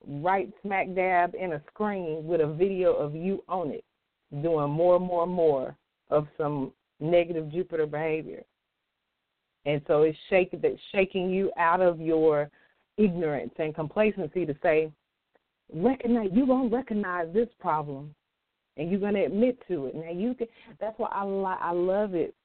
right 0.08 0.52
smack 0.62 0.94
dab 0.96 1.34
in 1.36 1.54
a 1.54 1.62
screen 1.68 2.26
with 2.26 2.42
a 2.42 2.48
video 2.48 2.94
of 2.94 3.16
you 3.16 3.44
on 3.48 3.72
it, 3.72 3.84
doing 4.42 4.70
more 4.70 4.98
and 4.98 5.06
more 5.06 5.24
and 5.24 5.32
more 5.32 5.76
of 6.10 6.28
some 6.38 6.72
negative 7.00 7.52
Jupiter 7.52 7.86
behavior. 7.86 8.44
And 9.66 9.82
so 9.88 10.04
it's 10.04 10.18
shaking 10.30 10.62
that 10.62 10.76
shaking 10.92 11.30
you 11.30 11.52
out 11.58 11.82
of 11.82 12.00
your 12.00 12.50
ignorance 12.98 13.54
and 13.58 13.74
complacency 13.74 14.46
to 14.46 14.56
say, 14.62 14.92
recognize 15.74 16.30
you 16.32 16.46
won't 16.46 16.72
recognize 16.72 17.28
this 17.34 17.50
problem 17.60 18.14
and 18.78 18.92
you're 18.92 19.00
going 19.00 19.16
to 19.16 19.26
admit 19.26 19.58
to 19.68 19.88
it. 19.88 19.96
Now 19.96 20.12
you 20.12 20.36
can 20.36 20.48
that's 20.80 20.98
why 20.98 21.10
I 21.12 21.24
I 21.24 21.72
love 21.72 22.14
it 22.14 22.36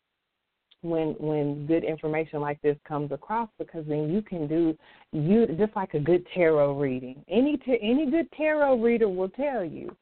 when 0.82 1.14
when 1.18 1.66
good 1.66 1.84
information 1.84 2.40
like 2.40 2.60
this 2.62 2.76
comes 2.86 3.12
across 3.12 3.48
because 3.58 3.84
then 3.86 4.10
you 4.10 4.22
can 4.22 4.46
do 4.46 4.76
you 5.12 5.46
just 5.58 5.76
like 5.76 5.94
a 5.94 6.00
good 6.00 6.26
tarot 6.34 6.78
reading. 6.78 7.22
Any 7.28 7.58
any 7.82 8.10
good 8.10 8.30
tarot 8.32 8.80
reader 8.80 9.08
will 9.08 9.28
tell 9.28 9.64
you 9.64 9.94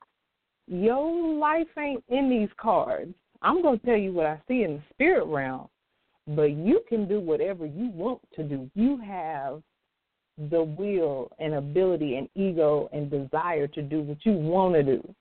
your 0.68 1.38
life 1.38 1.66
ain't 1.78 2.04
in 2.08 2.28
these 2.28 2.50
cards. 2.60 3.14
I'm 3.40 3.62
going 3.62 3.78
to 3.78 3.86
tell 3.86 3.96
you 3.96 4.12
what 4.12 4.26
I 4.26 4.40
see 4.48 4.64
in 4.64 4.74
the 4.74 4.82
spirit 4.90 5.24
realm, 5.26 5.68
but 6.28 6.50
you 6.50 6.82
can 6.88 7.08
do 7.08 7.20
whatever 7.20 7.64
you 7.64 7.90
want 7.90 8.20
to 8.34 8.42
do. 8.42 8.70
You 8.74 8.98
have 8.98 9.62
the 10.50 10.62
will 10.62 11.30
and 11.38 11.54
ability 11.54 12.16
and 12.16 12.28
ego 12.34 12.88
and 12.92 13.10
desire 13.10 13.66
to 13.68 13.82
do 13.82 14.02
what 14.02 14.18
you 14.24 14.32
want 14.32 14.74
to 14.74 14.82
do. 14.82 15.14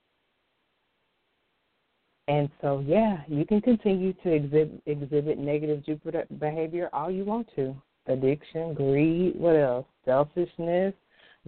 And 2.27 2.49
so, 2.61 2.83
yeah, 2.85 3.21
you 3.27 3.45
can 3.45 3.61
continue 3.61 4.13
to 4.23 4.31
exhibit, 4.31 4.81
exhibit 4.85 5.37
negative 5.37 5.85
Jupiter 5.85 6.25
behavior 6.39 6.89
all 6.91 7.09
you 7.09 7.23
want 7.23 7.47
to 7.55 7.75
addiction, 8.07 8.73
greed, 8.73 9.33
what 9.37 9.55
else? 9.55 9.85
Selfishness, 10.05 10.93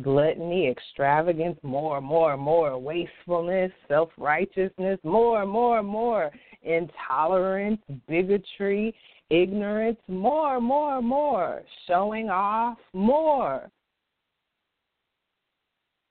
gluttony, 0.01 0.69
extravagance, 0.69 1.57
more, 1.63 1.97
and 1.97 2.05
more, 2.05 2.33
and 2.33 2.41
more, 2.41 2.77
wastefulness, 2.77 3.71
self 3.87 4.09
righteousness, 4.17 4.99
more, 5.03 5.41
and 5.41 5.51
more, 5.51 5.79
and 5.79 5.87
more, 5.87 6.31
intolerance, 6.63 7.81
bigotry, 8.07 8.95
ignorance, 9.29 9.99
more, 10.07 10.57
and 10.57 10.65
more, 10.65 10.97
and 10.97 11.07
more, 11.07 11.61
showing 11.87 12.29
off, 12.29 12.77
more. 12.93 13.69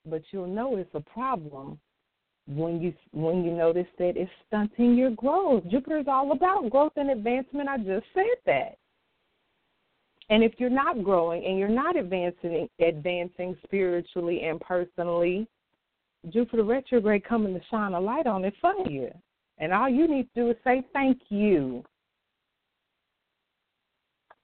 But 0.07 0.23
you'll 0.31 0.47
know 0.47 0.77
it's 0.77 0.95
a 0.95 1.01
problem 1.01 1.79
when 2.49 2.81
you 2.81 2.95
when 3.13 3.45
you 3.45 3.53
notice 3.53 3.87
that 3.99 4.17
it's 4.17 4.31
stunting 4.47 4.95
your 4.95 5.11
growth. 5.11 5.65
Jupiter 5.71 5.99
is 5.99 6.07
all 6.09 6.33
about 6.33 6.71
growth 6.71 6.93
and 6.97 7.11
advancement. 7.11 7.69
I 7.69 7.77
just 7.79 8.07
said 8.15 8.25
that. 8.47 8.79
And 10.31 10.43
if 10.43 10.53
you're 10.59 10.71
not 10.71 11.05
growing 11.05 11.45
and 11.45 11.59
you're 11.59 11.69
not 11.69 11.97
advancing 11.97 12.69
advancing 12.81 13.57
spiritually 13.65 14.43
and 14.45 14.61
personally, 14.61 15.47
Jupiter 16.31 16.65
retrograde 16.65 17.25
coming 17.25 17.55
to 17.55 17.61
shine 17.71 17.93
a 17.93 18.01
light 18.01 18.27
on 18.27 18.45
it 18.45 18.55
for 18.61 18.75
you. 18.89 19.11
And 19.59 19.73
all 19.73 19.89
you 19.89 20.09
need 20.09 20.29
to 20.35 20.43
do 20.43 20.51
is 20.51 20.57
say 20.65 20.83
thank 20.93 21.19
you. 21.29 21.85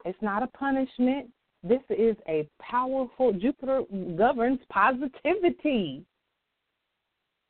It's 0.05 0.21
not 0.21 0.43
a 0.43 0.47
punishment. 0.49 1.31
This 1.62 1.81
is 1.88 2.17
a 2.29 2.47
powerful 2.61 3.33
Jupiter 3.33 3.83
governs 4.17 4.61
positivity. 4.69 6.05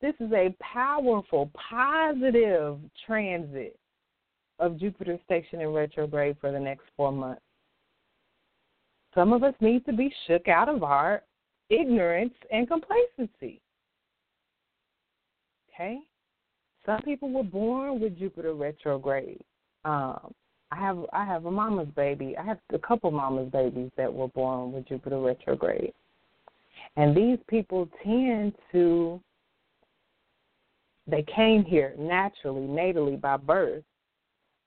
This 0.05 0.27
is 0.27 0.31
a 0.33 0.55
powerful, 0.61 1.49
positive 1.55 2.77
transit 3.07 3.75
of 4.59 4.79
Jupiter 4.79 5.17
station 5.25 5.61
in 5.61 5.69
retrograde 5.69 6.37
for 6.39 6.51
the 6.51 6.59
next 6.59 6.83
four 6.95 7.11
months. 7.11 7.41
Some 9.15 9.33
of 9.33 9.41
us 9.41 9.55
need 9.61 9.83
to 9.87 9.93
be 9.93 10.13
shook 10.27 10.47
out 10.47 10.69
of 10.69 10.83
our 10.83 11.23
ignorance 11.71 12.35
and 12.51 12.67
complacency. 12.67 13.59
Okay? 15.73 15.97
Some 16.85 17.01
people 17.01 17.31
were 17.31 17.41
born 17.41 17.99
with 17.99 18.19
Jupiter 18.19 18.53
retrograde. 18.53 19.41
Um, 19.85 20.35
I 20.71 20.75
have 20.81 20.99
I 21.13 21.25
have 21.25 21.45
a 21.45 21.51
mama's 21.51 21.89
baby. 21.95 22.35
I 22.37 22.43
have 22.43 22.59
a 22.71 22.77
couple 22.77 23.09
mama's 23.09 23.51
babies 23.51 23.89
that 23.97 24.13
were 24.13 24.27
born 24.27 24.71
with 24.71 24.87
Jupiter 24.87 25.19
retrograde. 25.19 25.93
And 26.95 27.17
these 27.17 27.39
people 27.49 27.89
tend 28.03 28.53
to 28.71 29.19
they 31.07 31.23
came 31.35 31.63
here 31.63 31.93
naturally, 31.97 32.61
natally 32.61 33.19
by 33.19 33.37
birth. 33.37 33.83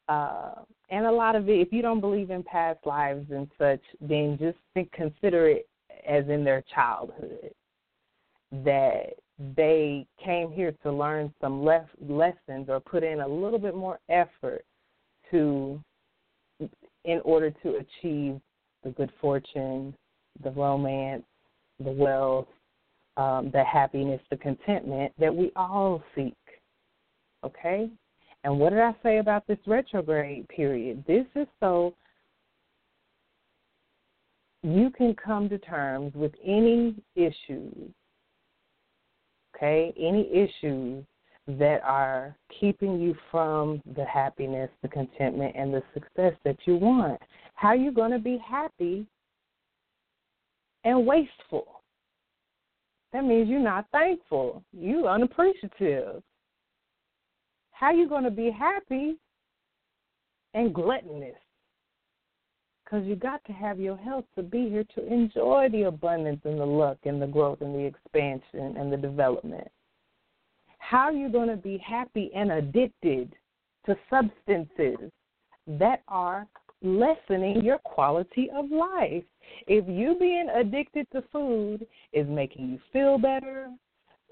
Uh, 0.08 0.54
and 0.90 1.04
a 1.04 1.12
lot 1.12 1.36
of 1.36 1.48
it, 1.48 1.60
if 1.60 1.72
you 1.72 1.82
don't 1.82 2.00
believe 2.00 2.30
in 2.30 2.42
past 2.42 2.78
lives 2.86 3.26
and 3.30 3.48
such, 3.58 3.82
then 4.00 4.38
just 4.40 4.56
think, 4.72 4.90
consider 4.92 5.48
it 5.48 5.68
as 6.08 6.24
in 6.28 6.44
their 6.44 6.64
childhood 6.74 7.52
that 8.64 9.10
they 9.56 10.06
came 10.24 10.50
here 10.50 10.72
to 10.82 10.90
learn 10.90 11.32
some 11.40 11.62
less 11.62 11.86
lessons 12.00 12.68
or 12.68 12.80
put 12.80 13.04
in 13.04 13.20
a 13.20 13.28
little 13.28 13.58
bit 13.58 13.74
more 13.74 13.98
effort 14.08 14.64
to 15.30 15.80
in 17.04 17.20
order 17.24 17.50
to 17.62 17.76
achieve 17.76 18.40
the 18.82 18.90
good 18.90 19.12
fortune, 19.20 19.94
the 20.42 20.50
romance, 20.50 21.24
the 21.78 21.90
wealth, 21.90 22.48
um, 23.18 23.50
the 23.52 23.64
happiness, 23.64 24.20
the 24.30 24.36
contentment 24.36 25.12
that 25.18 25.34
we 25.34 25.52
all 25.56 26.02
seek. 26.14 26.34
Okay? 27.44 27.90
And 28.44 28.58
what 28.58 28.70
did 28.70 28.80
I 28.80 28.94
say 29.02 29.18
about 29.18 29.46
this 29.46 29.58
retrograde 29.66 30.48
period? 30.48 31.04
This 31.06 31.26
is 31.34 31.46
so 31.60 31.94
you 34.62 34.90
can 34.90 35.14
come 35.14 35.48
to 35.48 35.58
terms 35.58 36.14
with 36.14 36.32
any 36.44 36.94
issues, 37.14 37.90
okay? 39.54 39.92
Any 39.98 40.28
issues 40.32 41.04
that 41.46 41.80
are 41.84 42.36
keeping 42.60 43.00
you 43.00 43.14
from 43.30 43.82
the 43.96 44.04
happiness, 44.04 44.70
the 44.82 44.88
contentment, 44.88 45.54
and 45.56 45.72
the 45.72 45.82
success 45.94 46.34
that 46.44 46.56
you 46.64 46.76
want. 46.76 47.20
How 47.54 47.68
are 47.68 47.76
you 47.76 47.90
going 47.90 48.10
to 48.10 48.18
be 48.18 48.38
happy 48.46 49.06
and 50.84 51.06
wasteful? 51.06 51.77
That 53.12 53.24
means 53.24 53.48
you're 53.48 53.60
not 53.60 53.86
thankful. 53.90 54.62
You 54.72 55.08
unappreciative. 55.08 56.22
How 57.72 57.92
you 57.92 58.08
going 58.08 58.24
to 58.24 58.30
be 58.30 58.50
happy 58.50 59.16
and 60.54 60.74
gluttonous? 60.74 61.36
Because 62.84 63.06
you 63.06 63.16
got 63.16 63.44
to 63.44 63.52
have 63.52 63.78
your 63.78 63.96
health 63.96 64.24
to 64.36 64.42
be 64.42 64.68
here 64.68 64.84
to 64.94 65.06
enjoy 65.06 65.68
the 65.70 65.82
abundance 65.84 66.40
and 66.44 66.58
the 66.58 66.66
luck 66.66 66.98
and 67.04 67.20
the 67.20 67.26
growth 67.26 67.60
and 67.60 67.74
the 67.74 67.84
expansion 67.84 68.76
and 68.76 68.92
the 68.92 68.96
development. 68.96 69.68
How 70.78 71.04
are 71.04 71.12
you 71.12 71.28
going 71.28 71.48
to 71.48 71.56
be 71.56 71.78
happy 71.78 72.30
and 72.34 72.50
addicted 72.50 73.34
to 73.86 73.96
substances 74.08 75.10
that 75.66 76.02
are 76.08 76.46
lessening 76.82 77.62
your 77.62 77.78
quality 77.78 78.50
of 78.54 78.70
life? 78.70 79.24
If 79.66 79.84
you 79.88 80.16
being 80.18 80.48
addicted 80.54 81.06
to 81.12 81.22
food 81.32 81.86
is 82.12 82.26
making 82.28 82.68
you 82.70 82.78
feel 82.92 83.18
better, 83.18 83.70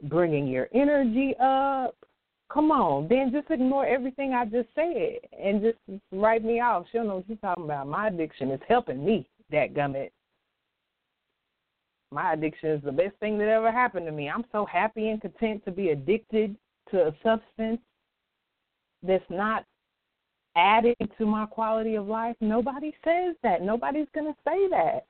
bringing 0.04 0.46
your 0.46 0.68
energy 0.74 1.34
up, 1.40 1.94
come 2.52 2.70
on, 2.70 3.08
then 3.08 3.32
just 3.32 3.50
ignore 3.50 3.86
everything 3.86 4.32
I 4.32 4.44
just 4.44 4.68
said 4.74 5.18
and 5.38 5.62
just 5.62 5.78
write 6.12 6.44
me 6.44 6.60
off. 6.60 6.86
She'll 6.92 7.04
know 7.04 7.16
what 7.16 7.28
you're 7.28 7.38
talking 7.38 7.64
about. 7.64 7.88
My 7.88 8.08
addiction 8.08 8.50
is 8.50 8.60
helping 8.68 9.04
me, 9.04 9.26
that 9.50 9.74
gummit. 9.74 10.10
My 12.12 12.34
addiction 12.34 12.70
is 12.70 12.82
the 12.84 12.92
best 12.92 13.16
thing 13.18 13.36
that 13.38 13.48
ever 13.48 13.72
happened 13.72 14.06
to 14.06 14.12
me. 14.12 14.30
I'm 14.30 14.44
so 14.52 14.64
happy 14.64 15.08
and 15.08 15.20
content 15.20 15.64
to 15.64 15.72
be 15.72 15.88
addicted 15.90 16.56
to 16.90 17.08
a 17.08 17.14
substance 17.22 17.80
that's 19.02 19.24
not 19.28 19.64
adding 20.56 20.96
to 21.18 21.26
my 21.26 21.46
quality 21.46 21.94
of 21.96 22.06
life. 22.06 22.36
Nobody 22.40 22.94
says 23.04 23.36
that. 23.42 23.62
Nobody's 23.62 24.08
going 24.14 24.32
to 24.32 24.38
say 24.44 24.68
that. 24.70 25.06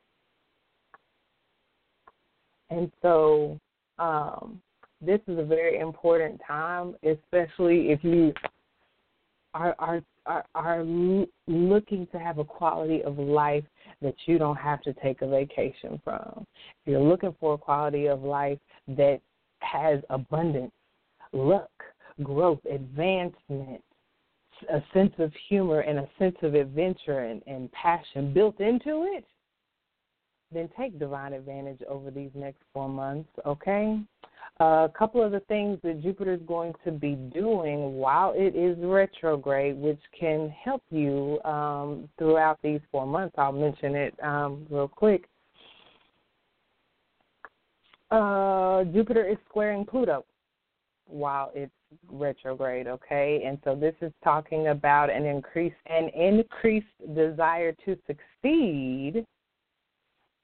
And 2.68 2.90
so 3.00 3.59
um, 3.98 4.61
this 5.00 5.20
is 5.28 5.38
a 5.38 5.44
very 5.44 5.78
important 5.78 6.40
time, 6.46 6.96
especially 7.04 7.90
if 7.90 8.02
you 8.02 8.32
are 9.54 9.74
are 9.78 10.02
are, 10.26 10.44
are 10.56 10.82
looking 11.46 12.09
to 12.11 12.18
have 12.18 12.38
a 12.38 12.44
quality 12.44 13.02
of 13.04 13.18
life 13.18 13.64
that 14.02 14.14
you 14.26 14.38
don't 14.38 14.56
have 14.56 14.82
to 14.82 14.92
take 14.94 15.22
a 15.22 15.28
vacation 15.28 16.00
from. 16.02 16.44
If 16.85 16.90
you're 16.90 17.00
looking 17.00 17.35
for 17.38 17.54
a 17.54 17.59
quality 17.59 18.06
of 18.06 18.22
life 18.22 18.59
that 18.88 19.20
has 19.61 20.00
abundance, 20.11 20.72
luck, 21.32 21.70
growth, 22.22 22.59
advancement, 22.68 23.82
a 24.70 24.82
sense 24.92 25.12
of 25.18 25.32
humor, 25.48 25.80
and 25.80 25.98
a 25.98 26.08
sense 26.18 26.36
of 26.42 26.54
adventure 26.54 27.20
and, 27.20 27.42
and 27.46 27.70
passion 27.72 28.32
built 28.32 28.60
into 28.60 29.04
it, 29.14 29.24
then 30.52 30.68
take 30.78 30.98
divine 30.98 31.32
advantage 31.32 31.80
over 31.88 32.10
these 32.10 32.30
next 32.34 32.62
four 32.72 32.88
months, 32.88 33.28
okay? 33.44 34.00
a 34.58 34.90
couple 34.96 35.22
of 35.22 35.32
the 35.32 35.40
things 35.40 35.78
that 35.82 36.02
Jupiter 36.02 36.32
is 36.32 36.40
going 36.46 36.72
to 36.84 36.90
be 36.90 37.14
doing 37.14 37.96
while 37.96 38.32
it 38.34 38.56
is 38.56 38.76
retrograde, 38.80 39.76
which 39.76 40.00
can 40.18 40.48
help 40.48 40.82
you 40.90 41.38
um, 41.44 42.08
throughout 42.18 42.58
these 42.62 42.80
four 42.90 43.06
months. 43.06 43.34
I'll 43.36 43.52
mention 43.52 43.94
it 43.94 44.14
um, 44.22 44.66
real 44.70 44.88
quick. 44.88 45.28
Uh, 48.10 48.84
Jupiter 48.84 49.28
is 49.28 49.36
squaring 49.48 49.84
Pluto 49.84 50.24
while 51.06 51.50
it's 51.54 51.72
retrograde, 52.10 52.86
okay? 52.86 53.42
And 53.46 53.58
so 53.64 53.74
this 53.74 53.94
is 54.00 54.12
talking 54.22 54.68
about 54.68 55.10
an 55.10 55.24
increase 55.24 55.72
an 55.86 56.08
increased 56.08 56.86
desire 57.14 57.72
to 57.84 57.96
succeed 58.06 59.24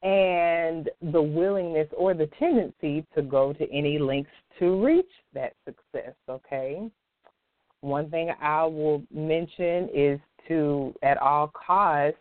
and 0.02 0.90
the 1.12 1.22
willingness 1.22 1.88
or 1.96 2.12
the 2.14 2.28
tendency 2.38 3.04
to 3.14 3.22
go 3.22 3.52
to 3.52 3.70
any 3.72 3.98
lengths 3.98 4.30
to 4.58 4.84
reach 4.84 5.10
that 5.32 5.52
success, 5.64 6.14
okay? 6.28 6.90
One 7.82 8.10
thing 8.10 8.32
I 8.40 8.64
will 8.64 9.02
mention 9.12 9.88
is 9.94 10.20
to, 10.48 10.94
at 11.02 11.18
all 11.18 11.48
costs, 11.48 12.18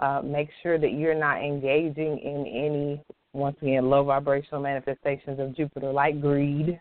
uh, 0.00 0.22
make 0.24 0.48
sure 0.62 0.78
that 0.78 0.92
you're 0.92 1.14
not 1.14 1.42
engaging 1.42 2.18
in 2.18 2.46
any, 2.46 3.02
once 3.34 3.56
again, 3.62 3.88
low 3.88 4.04
vibrational 4.04 4.60
manifestations 4.60 5.38
of 5.38 5.54
Jupiter, 5.54 5.92
like 5.92 6.20
greed, 6.20 6.80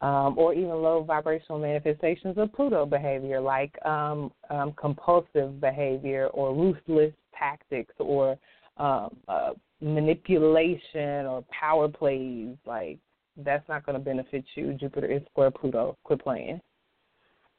um, 0.00 0.38
or 0.38 0.54
even 0.54 0.70
low 0.70 1.02
vibrational 1.02 1.58
manifestations 1.58 2.38
of 2.38 2.52
Pluto 2.52 2.86
behavior, 2.86 3.40
like 3.40 3.74
um, 3.84 4.30
um, 4.50 4.72
compulsive 4.78 5.60
behavior 5.60 6.28
or 6.28 6.54
ruthless 6.54 7.12
tactics 7.36 7.94
or 7.98 8.38
um, 8.76 9.16
uh, 9.26 9.50
manipulation 9.80 11.26
or 11.26 11.44
power 11.50 11.88
plays. 11.88 12.54
Like 12.64 12.98
that's 13.36 13.68
not 13.68 13.84
going 13.84 13.98
to 13.98 14.04
benefit 14.04 14.44
you. 14.54 14.74
Jupiter 14.74 15.06
is 15.06 15.22
square 15.30 15.50
Pluto. 15.50 15.96
Quit 16.04 16.22
playing. 16.22 16.60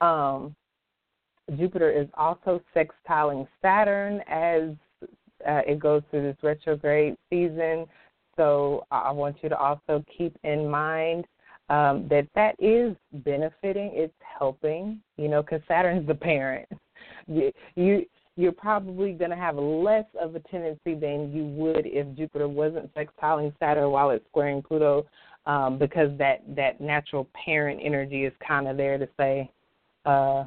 Um, 0.01 0.55
Jupiter 1.57 1.91
is 1.91 2.07
also 2.13 2.61
sextiling 2.75 3.47
Saturn 3.61 4.21
as 4.27 4.69
uh, 5.47 5.61
it 5.65 5.79
goes 5.79 6.03
through 6.09 6.23
this 6.23 6.37
retrograde 6.43 7.15
season. 7.29 7.85
So 8.35 8.85
I 8.91 9.11
want 9.11 9.37
you 9.41 9.49
to 9.49 9.57
also 9.57 10.03
keep 10.15 10.37
in 10.43 10.69
mind 10.69 11.25
um, 11.69 12.07
that 12.09 12.27
that 12.35 12.55
is 12.59 12.95
benefiting. 13.23 13.91
It's 13.93 14.13
helping. 14.37 15.01
You 15.17 15.27
know, 15.27 15.41
because 15.41 15.61
Saturn's 15.67 16.07
the 16.07 16.15
parent. 16.15 16.67
You, 17.27 17.51
you 17.75 18.05
you're 18.39 18.53
probably 18.53 19.11
going 19.11 19.31
to 19.31 19.35
have 19.35 19.57
less 19.57 20.05
of 20.19 20.33
a 20.33 20.39
tendency 20.39 20.95
than 20.95 21.31
you 21.33 21.43
would 21.43 21.85
if 21.85 22.07
Jupiter 22.15 22.47
wasn't 22.47 22.89
sextiling 22.95 23.53
Saturn 23.59 23.91
while 23.91 24.11
it's 24.11 24.25
squaring 24.29 24.61
Pluto, 24.61 25.05
um, 25.45 25.77
because 25.77 26.09
that 26.17 26.41
that 26.55 26.79
natural 26.79 27.27
parent 27.45 27.81
energy 27.83 28.23
is 28.23 28.31
kind 28.45 28.67
of 28.67 28.77
there 28.77 28.97
to 28.97 29.09
say, 29.17 29.51
uh, 30.05 30.45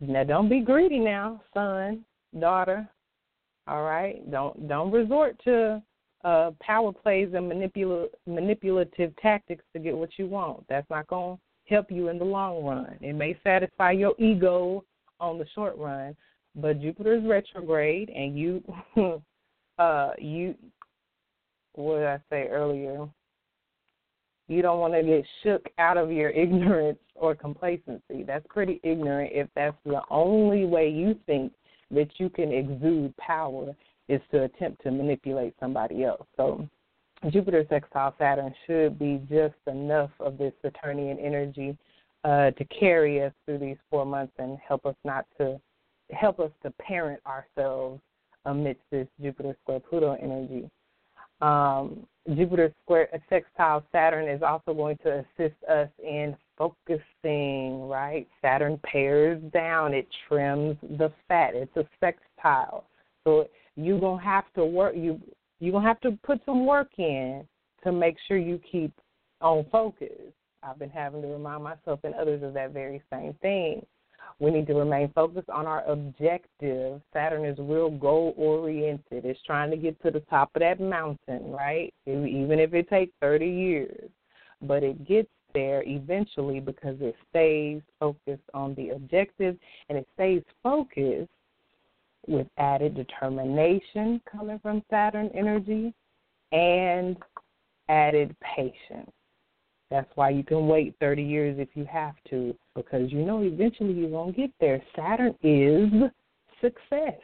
now 0.00 0.22
don't 0.24 0.50
be 0.50 0.60
greedy 0.60 0.98
now, 0.98 1.40
son, 1.54 2.04
daughter. 2.38 2.86
All 3.66 3.84
right, 3.84 4.30
don't 4.30 4.68
don't 4.68 4.90
resort 4.90 5.34
to 5.44 5.82
uh, 6.24 6.50
power 6.60 6.92
plays 6.92 7.28
and 7.34 7.50
manipula- 7.50 8.08
manipulative 8.26 9.14
tactics 9.16 9.64
to 9.72 9.78
get 9.78 9.96
what 9.96 10.10
you 10.16 10.26
want. 10.26 10.64
That's 10.68 10.88
not 10.90 11.06
going 11.06 11.36
to 11.36 11.74
help 11.74 11.90
you 11.90 12.08
in 12.08 12.18
the 12.18 12.24
long 12.24 12.64
run. 12.64 12.96
It 13.00 13.14
may 13.14 13.38
satisfy 13.44 13.92
your 13.92 14.14
ego 14.18 14.84
on 15.20 15.38
the 15.38 15.46
short 15.54 15.76
run, 15.78 16.16
but 16.56 16.80
Jupiter 16.80 17.14
is 17.14 17.24
retrograde, 17.24 18.10
and 18.10 18.38
you, 18.38 18.62
uh, 19.78 20.10
you, 20.18 20.54
what 21.74 21.98
did 21.98 22.06
I 22.06 22.18
say 22.30 22.48
earlier? 22.48 23.08
You 24.48 24.62
don't 24.62 24.80
want 24.80 24.94
to 24.94 25.02
get 25.02 25.24
shook 25.42 25.66
out 25.78 25.98
of 25.98 26.10
your 26.10 26.30
ignorance 26.44 26.98
or 27.14 27.34
complacency. 27.34 28.24
That's 28.26 28.46
pretty 28.48 28.80
ignorant 28.82 29.30
if 29.32 29.48
that's 29.54 29.76
the 29.84 30.00
only 30.10 30.64
way 30.64 30.88
you 30.88 31.16
think 31.26 31.52
that 31.90 32.08
you 32.18 32.28
can 32.28 32.52
exude 32.52 33.16
power 33.16 33.74
is 34.08 34.20
to 34.30 34.44
attempt 34.44 34.82
to 34.82 34.90
manipulate 34.90 35.54
somebody 35.60 36.04
else. 36.04 36.26
So 36.36 36.66
Jupiter 37.30 37.64
sextile 37.68 38.14
Saturn 38.18 38.54
should 38.66 38.98
be 38.98 39.20
just 39.28 39.56
enough 39.66 40.10
of 40.20 40.38
this 40.38 40.52
Saturnian 40.62 41.18
energy 41.18 41.76
uh, 42.24 42.50
to 42.52 42.64
carry 42.66 43.22
us 43.22 43.32
through 43.44 43.58
these 43.58 43.76
four 43.90 44.06
months 44.06 44.32
and 44.38 44.58
help 44.66 44.86
us 44.86 44.96
not 45.04 45.26
to 45.38 45.60
help 46.10 46.40
us 46.40 46.50
to 46.62 46.70
parent 46.72 47.20
ourselves 47.26 48.00
amidst 48.44 48.82
this 48.90 49.06
Jupiter 49.20 49.56
square 49.62 49.80
Pluto 49.80 50.16
energy. 50.20 50.70
Um, 51.40 52.06
Jupiter 52.34 52.74
square 52.82 53.08
sextile 53.28 53.84
Saturn 53.92 54.28
is 54.28 54.42
also 54.42 54.74
going 54.74 54.98
to 54.98 55.24
assist 55.38 55.56
us 55.68 55.88
in 56.02 56.36
focusing, 56.56 57.88
right? 57.88 58.26
Saturn 58.42 58.78
pares 58.82 59.40
down, 59.52 59.94
it 59.94 60.06
trims 60.26 60.76
the 60.82 61.12
fat. 61.28 61.54
It's 61.54 61.76
a 61.76 61.86
sextile. 62.00 62.84
So 63.24 63.46
you're 63.78 64.00
gonna 64.00 64.22
have 64.22 64.44
to 64.54 64.64
work 64.64 64.94
you 64.96 65.20
you're 65.60 65.72
gonna 65.72 65.86
have 65.86 66.00
to 66.00 66.18
put 66.24 66.40
some 66.44 66.66
work 66.66 66.90
in 66.98 67.46
to 67.84 67.92
make 67.92 68.16
sure 68.26 68.36
you 68.36 68.60
keep 68.70 68.92
on 69.40 69.64
focus. 69.70 70.32
I've 70.62 70.78
been 70.78 70.90
having 70.90 71.22
to 71.22 71.28
remind 71.28 71.62
myself 71.62 72.00
and 72.02 72.14
others 72.14 72.42
of 72.42 72.54
that 72.54 72.72
very 72.72 73.02
same 73.12 73.34
thing. 73.40 73.84
We 74.40 74.50
need 74.50 74.66
to 74.68 74.74
remain 74.74 75.10
focused 75.14 75.48
on 75.48 75.66
our 75.66 75.84
objective. 75.88 77.00
Saturn 77.12 77.44
is 77.44 77.58
real 77.58 77.90
goal 77.90 78.34
oriented. 78.36 79.24
It's 79.24 79.40
trying 79.46 79.70
to 79.70 79.76
get 79.76 80.00
to 80.02 80.10
the 80.10 80.20
top 80.20 80.50
of 80.54 80.60
that 80.60 80.80
mountain, 80.80 81.50
right? 81.50 81.92
Even 82.06 82.58
if 82.58 82.74
it 82.74 82.88
takes 82.88 83.12
30 83.20 83.46
years. 83.46 84.10
But 84.62 84.82
it 84.82 85.06
gets 85.06 85.30
there 85.54 85.82
eventually 85.86 86.60
because 86.60 86.96
it 87.00 87.16
stays 87.30 87.80
focused 87.98 88.48
on 88.54 88.74
the 88.74 88.90
objective 88.90 89.56
and 89.88 89.98
it 89.98 90.06
stays 90.14 90.42
focused 90.62 91.30
with 92.28 92.46
added 92.58 92.94
determination 92.94 94.20
coming 94.30 94.58
from 94.60 94.82
Saturn 94.90 95.30
energy 95.34 95.94
and 96.52 97.16
added 97.88 98.34
patience. 98.40 99.10
That's 99.90 100.10
why 100.16 100.30
you 100.30 100.44
can 100.44 100.66
wait 100.66 100.94
30 101.00 101.22
years 101.22 101.56
if 101.58 101.68
you 101.74 101.86
have 101.86 102.14
to, 102.30 102.54
because 102.74 103.10
you 103.10 103.24
know 103.24 103.42
eventually 103.42 103.94
you're 103.94 104.10
going 104.10 104.34
to 104.34 104.40
get 104.40 104.50
there. 104.60 104.82
Saturn 104.94 105.34
is 105.42 105.90
success, 106.60 107.18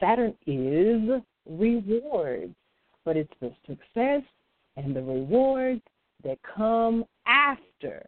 Saturn 0.00 0.34
is 0.46 1.20
rewards, 1.46 2.54
but 3.04 3.16
it's 3.16 3.32
the 3.40 3.52
success 3.66 4.22
and 4.76 4.96
the 4.96 5.02
rewards 5.02 5.82
that 6.24 6.38
come 6.56 7.04
after 7.26 8.06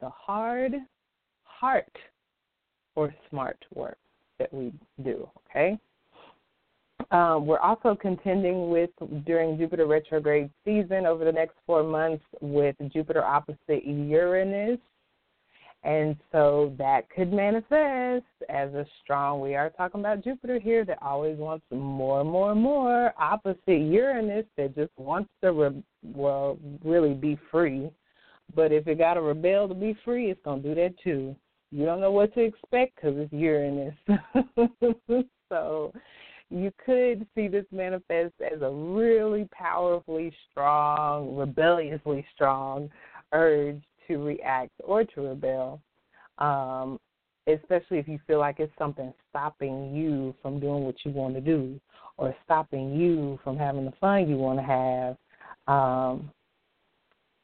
the 0.00 0.10
hard 0.10 0.74
heart 1.44 1.96
or 2.94 3.14
smart 3.30 3.58
work 3.74 3.98
that 4.38 4.52
we 4.52 4.72
do, 5.02 5.28
okay? 5.50 5.78
Um, 7.10 7.46
we're 7.46 7.60
also 7.60 7.94
contending 7.94 8.70
with 8.70 8.90
during 9.26 9.58
Jupiter 9.58 9.86
retrograde 9.86 10.50
season 10.64 11.06
over 11.06 11.24
the 11.24 11.32
next 11.32 11.54
four 11.66 11.82
months 11.82 12.24
with 12.40 12.74
Jupiter 12.92 13.24
opposite 13.24 13.84
Uranus. 13.84 14.80
And 15.84 16.16
so 16.32 16.74
that 16.78 17.08
could 17.10 17.32
manifest 17.32 18.24
as 18.48 18.74
a 18.74 18.84
strong, 19.04 19.40
we 19.40 19.54
are 19.54 19.70
talking 19.70 20.00
about 20.00 20.24
Jupiter 20.24 20.58
here 20.58 20.84
that 20.84 20.98
always 21.00 21.38
wants 21.38 21.64
more, 21.70 22.24
more, 22.24 22.56
more, 22.56 23.12
opposite 23.18 23.58
Uranus 23.68 24.46
that 24.56 24.74
just 24.74 24.90
wants 24.96 25.30
to, 25.42 25.52
re- 25.52 25.84
well, 26.02 26.58
really 26.82 27.14
be 27.14 27.38
free. 27.52 27.88
But 28.54 28.72
if 28.72 28.88
it 28.88 28.98
got 28.98 29.14
to 29.14 29.20
rebel 29.20 29.68
to 29.68 29.74
be 29.74 29.96
free, 30.04 30.30
it's 30.30 30.42
going 30.44 30.62
to 30.62 30.68
do 30.68 30.74
that 30.74 30.94
too. 31.04 31.36
You 31.70 31.84
don't 31.84 32.00
know 32.00 32.12
what 32.12 32.32
to 32.34 32.40
expect 32.40 32.96
because 32.96 33.16
it's 33.18 33.32
Uranus. 33.32 33.94
so 35.48 35.92
you 36.50 36.72
could 36.84 37.26
see 37.34 37.48
this 37.48 37.64
manifest 37.72 38.34
as 38.40 38.62
a 38.62 38.70
really 38.70 39.48
powerfully 39.52 40.32
strong, 40.50 41.34
rebelliously 41.34 42.24
strong 42.34 42.88
urge 43.32 43.82
to 44.06 44.18
react 44.18 44.72
or 44.84 45.04
to 45.04 45.20
rebel, 45.22 45.80
um, 46.38 46.98
especially 47.48 47.98
if 47.98 48.06
you 48.06 48.20
feel 48.26 48.38
like 48.38 48.60
it's 48.60 48.72
something 48.78 49.12
stopping 49.28 49.94
you 49.94 50.34
from 50.40 50.60
doing 50.60 50.84
what 50.84 50.94
you 51.04 51.10
want 51.10 51.34
to 51.34 51.40
do 51.40 51.80
or 52.16 52.34
stopping 52.44 52.94
you 52.94 53.38
from 53.42 53.56
having 53.56 53.84
the 53.84 53.92
fun 54.00 54.28
you 54.28 54.36
want 54.36 54.58
to 54.58 54.64
have. 54.64 55.16
Um, 55.66 56.30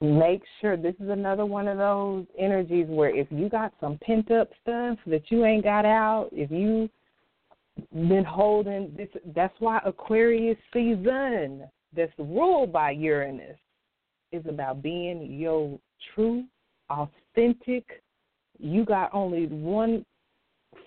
make 0.02 0.42
sure 0.60 0.76
this 0.76 0.94
is 1.00 1.08
another 1.08 1.46
one 1.46 1.68
of 1.68 1.78
those 1.78 2.26
energies 2.38 2.86
where 2.88 3.14
if 3.14 3.28
you 3.30 3.48
got 3.48 3.72
some 3.80 3.98
pent 4.02 4.30
up 4.32 4.50
stuff 4.60 4.98
that 5.06 5.22
you 5.30 5.44
ain't 5.44 5.64
got 5.64 5.84
out, 5.84 6.28
if 6.32 6.50
you 6.50 6.90
been 7.92 8.24
holding 8.24 8.92
this 8.96 9.08
that's 9.34 9.54
why 9.58 9.80
Aquarius 9.86 10.58
season 10.74 11.62
that's 11.96 12.12
ruled 12.18 12.72
by 12.72 12.90
Uranus 12.90 13.56
is 14.30 14.44
about 14.46 14.82
being 14.82 15.32
your 15.32 15.78
true, 16.14 16.44
authentic. 16.90 17.84
You 18.58 18.84
got 18.84 19.10
only 19.14 19.46
one 19.46 20.04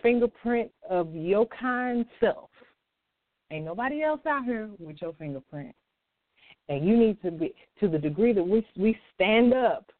fingerprint 0.01 0.71
of 0.89 1.13
your 1.15 1.47
kind 1.59 2.05
self. 2.19 2.49
Ain't 3.51 3.65
nobody 3.65 4.03
else 4.03 4.21
out 4.27 4.45
here 4.45 4.69
with 4.79 4.97
your 5.01 5.13
fingerprint. 5.13 5.75
And 6.67 6.87
you 6.87 6.97
need 6.97 7.21
to 7.21 7.31
be 7.31 7.53
to 7.79 7.87
the 7.87 7.99
degree 7.99 8.33
that 8.33 8.43
we 8.43 8.65
we 8.75 8.97
stand 9.13 9.53
up 9.53 9.91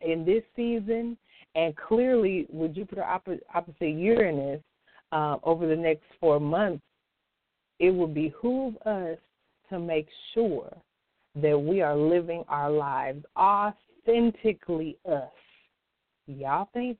in 0.00 0.24
this 0.24 0.42
season, 0.56 1.16
and 1.54 1.76
clearly 1.76 2.46
with 2.50 2.74
Jupiter 2.74 3.04
opposite, 3.04 3.42
Uranus 3.80 4.60
uh, 5.12 5.36
over 5.42 5.66
the 5.66 5.76
next 5.76 6.04
four 6.20 6.40
months, 6.40 6.82
it 7.78 7.90
will 7.90 8.08
behoove 8.08 8.76
us 8.86 9.18
to 9.70 9.78
make 9.78 10.08
sure 10.34 10.76
that 11.36 11.58
we 11.58 11.80
are 11.80 11.96
living 11.96 12.44
our 12.48 12.70
lives 12.70 13.24
authentically 13.36 14.96
us. 15.08 15.30
Y'all 16.26 16.68
think 16.72 16.98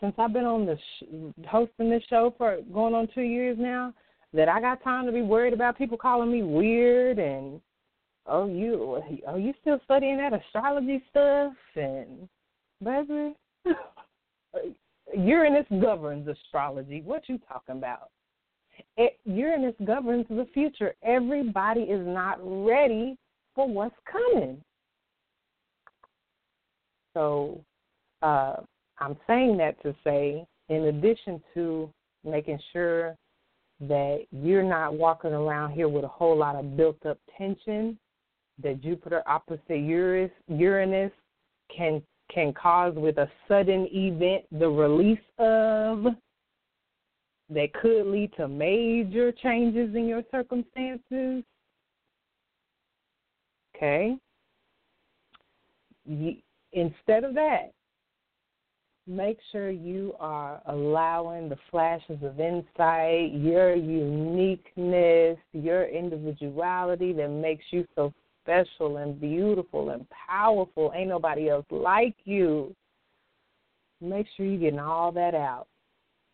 since 0.00 0.14
I've 0.18 0.32
been 0.32 0.44
on 0.44 0.64
the 0.64 0.76
sh- 0.76 1.46
hosting 1.46 1.90
this 1.90 2.02
show 2.08 2.34
for 2.38 2.58
going 2.72 2.94
on 2.94 3.08
two 3.14 3.22
years 3.22 3.56
now 3.58 3.92
that 4.32 4.48
I 4.48 4.60
got 4.60 4.82
time 4.82 5.06
to 5.06 5.12
be 5.12 5.22
worried 5.22 5.52
about 5.52 5.78
people 5.78 5.98
calling 5.98 6.30
me 6.30 6.42
weird 6.42 7.18
and 7.18 7.60
oh 8.28 8.46
you 8.46 9.02
oh 9.26 9.36
you 9.36 9.52
still 9.60 9.80
studying 9.84 10.18
that 10.18 10.32
astrology 10.32 11.02
stuff 11.10 11.52
and 11.76 12.28
baby 12.84 13.34
Uranus 15.16 15.66
governs 15.80 16.28
astrology. 16.28 17.02
What 17.04 17.28
you 17.28 17.38
talking 17.48 17.76
about? 17.76 18.10
It, 18.96 19.18
Uranus 19.24 19.74
governs 19.84 20.26
the 20.28 20.46
future. 20.52 20.94
Everybody 21.02 21.82
is 21.82 22.06
not 22.06 22.38
ready 22.42 23.16
for 23.54 23.68
what's 23.68 23.94
coming. 24.10 24.62
So 27.14 27.60
uh, 28.22 28.56
I'm 28.98 29.16
saying 29.26 29.56
that 29.58 29.82
to 29.82 29.94
say, 30.04 30.46
in 30.68 30.84
addition 30.84 31.42
to 31.54 31.90
making 32.24 32.58
sure 32.72 33.16
that 33.80 34.24
you're 34.30 34.62
not 34.62 34.94
walking 34.94 35.32
around 35.32 35.72
here 35.72 35.88
with 35.88 36.04
a 36.04 36.08
whole 36.08 36.36
lot 36.36 36.56
of 36.56 36.76
built 36.76 37.04
up 37.06 37.18
tension 37.36 37.98
that 38.62 38.80
Jupiter 38.82 39.22
opposite 39.26 39.78
Uranus, 40.48 41.12
can 41.74 42.02
can 42.32 42.52
cause 42.52 42.94
with 42.94 43.16
a 43.18 43.30
sudden 43.46 43.88
event 43.90 44.44
the 44.52 44.68
release 44.68 45.18
of 45.38 46.06
that 47.50 47.72
could 47.80 48.06
lead 48.06 48.30
to 48.36 48.46
major 48.46 49.32
changes 49.32 49.94
in 49.94 50.06
your 50.06 50.22
circumstances. 50.30 51.42
Okay? 53.76 54.16
instead 56.72 57.22
of 57.22 57.34
that, 57.34 57.70
make 59.06 59.38
sure 59.52 59.70
you 59.70 60.14
are 60.20 60.60
allowing 60.66 61.48
the 61.48 61.58
flashes 61.70 62.18
of 62.22 62.40
insight, 62.40 63.32
your 63.34 63.74
uniqueness, 63.74 65.38
your 65.52 65.84
individuality 65.84 67.12
that 67.12 67.28
makes 67.28 67.64
you 67.70 67.86
so 67.94 68.12
special 68.48 68.96
and 68.96 69.20
beautiful 69.20 69.90
and 69.90 70.06
powerful. 70.10 70.92
Ain't 70.94 71.10
nobody 71.10 71.50
else 71.50 71.66
like 71.70 72.16
you. 72.24 72.74
Make 74.00 74.26
sure 74.36 74.46
you're 74.46 74.58
getting 74.60 74.78
all 74.78 75.12
that 75.12 75.34
out. 75.34 75.66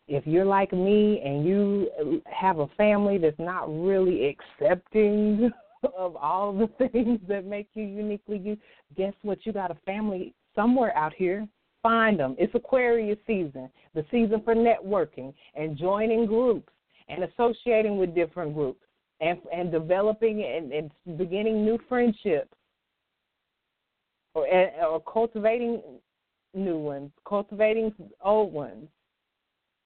If 0.07 0.25
you're 0.25 0.45
like 0.45 0.71
me 0.71 1.21
and 1.25 1.45
you 1.45 2.21
have 2.25 2.59
a 2.59 2.67
family 2.77 3.17
that's 3.17 3.39
not 3.39 3.67
really 3.67 4.37
accepting 4.61 5.51
of 5.97 6.15
all 6.15 6.53
the 6.53 6.87
things 6.89 7.19
that 7.27 7.45
make 7.45 7.67
you 7.73 7.83
uniquely 7.83 8.37
you, 8.37 8.57
guess 8.95 9.13
what? 9.23 9.45
You 9.45 9.51
got 9.51 9.71
a 9.71 9.77
family 9.85 10.33
somewhere 10.53 10.95
out 10.95 11.13
here. 11.13 11.47
Find 11.83 12.19
them. 12.19 12.35
It's 12.39 12.53
Aquarius 12.55 13.19
season, 13.27 13.69
the 13.93 14.05
season 14.09 14.41
for 14.43 14.55
networking 14.55 15.33
and 15.55 15.77
joining 15.77 16.25
groups 16.25 16.71
and 17.09 17.23
associating 17.23 17.97
with 17.97 18.15
different 18.15 18.53
groups 18.53 18.84
and 19.21 19.39
and 19.53 19.71
developing 19.71 20.43
and, 20.43 20.71
and 20.71 21.17
beginning 21.17 21.63
new 21.63 21.79
friendships 21.87 22.53
or 24.33 24.47
or 24.47 25.01
cultivating 25.01 25.81
new 26.53 26.77
ones, 26.77 27.11
cultivating 27.27 27.93
old 28.23 28.53
ones, 28.53 28.87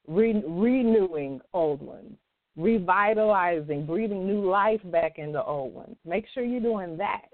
re, 0.07 0.41
renewing 0.47 1.41
old 1.53 1.81
ones, 1.81 2.15
revitalizing, 2.55 3.85
breathing 3.85 4.27
new 4.27 4.49
life 4.49 4.81
back 4.85 5.17
into 5.17 5.43
old 5.43 5.73
ones. 5.73 5.95
Make 6.05 6.25
sure 6.33 6.43
you're 6.43 6.61
doing 6.61 6.97
that. 6.97 7.25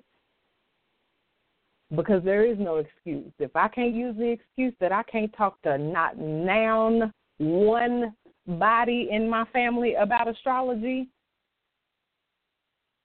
Because 1.95 2.23
there 2.23 2.45
is 2.45 2.57
no 2.57 2.77
excuse. 2.77 3.31
If 3.39 3.55
I 3.55 3.67
can't 3.67 3.93
use 3.93 4.15
the 4.17 4.29
excuse 4.29 4.73
that 4.79 4.91
I 4.91 5.03
can't 5.03 5.33
talk 5.37 5.61
to 5.61 5.77
not 5.77 6.17
noun 6.17 7.13
one 7.37 8.15
body 8.47 9.09
in 9.11 9.29
my 9.29 9.45
family 9.53 9.93
about 9.95 10.27
astrology, 10.27 11.09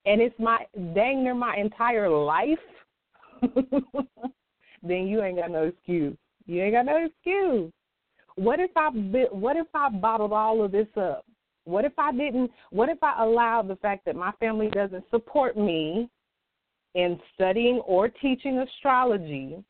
and 0.07 0.21
it's 0.21 0.39
my 0.39 0.65
dang 0.95 1.23
near 1.23 1.35
my 1.35 1.57
entire 1.57 2.09
life, 2.09 2.59
then 4.83 5.07
you 5.07 5.23
ain't 5.23 5.39
got 5.39 5.51
no 5.51 5.65
excuse. 5.65 6.17
You 6.47 6.63
ain't 6.63 6.75
got 6.75 6.87
no 6.87 7.05
excuse. 7.05 7.73
What 8.37 8.61
if 8.61 8.71
I 8.77 8.89
what 8.89 9.57
if 9.57 9.67
I 9.75 9.91
bottled 9.91 10.33
all 10.33 10.65
of 10.65 10.73
this 10.73 10.89
up? 10.97 11.25
What 11.65 11.85
if 11.85 11.93
I 11.99 12.13
didn't? 12.13 12.51
What 12.71 12.89
if 12.89 12.99
I 13.03 13.23
allowed 13.23 13.69
the 13.69 13.77
fact 13.77 14.05
that 14.07 14.17
my 14.17 14.33
family 14.41 14.69
doesn't 14.71 15.05
support 15.11 15.57
me 15.57 16.09
in 16.95 17.21
studying 17.35 17.81
or 17.87 18.09
teaching 18.09 18.59
astrology 18.59 19.63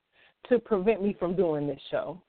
to 0.49 0.59
prevent 0.59 1.03
me 1.03 1.17
from 1.19 1.35
doing 1.35 1.67
this 1.67 1.81
show? 1.91 2.23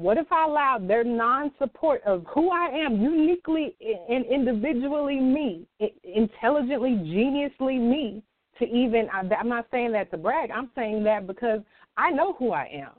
What 0.00 0.16
if 0.16 0.32
I 0.32 0.46
allowed 0.46 0.88
their 0.88 1.04
non 1.04 1.52
support 1.58 2.02
of 2.06 2.24
who 2.34 2.50
I 2.50 2.68
am, 2.68 3.02
uniquely 3.02 3.76
and 4.08 4.24
individually 4.24 5.20
me, 5.20 5.66
intelligently, 6.04 6.92
geniusly 6.92 7.78
me, 7.78 8.22
to 8.58 8.64
even, 8.64 9.10
I'm 9.12 9.48
not 9.50 9.66
saying 9.70 9.92
that 9.92 10.10
to 10.12 10.16
brag, 10.16 10.50
I'm 10.50 10.70
saying 10.74 11.04
that 11.04 11.26
because 11.26 11.60
I 11.98 12.12
know 12.12 12.32
who 12.32 12.52
I 12.52 12.70
am. 12.72 12.92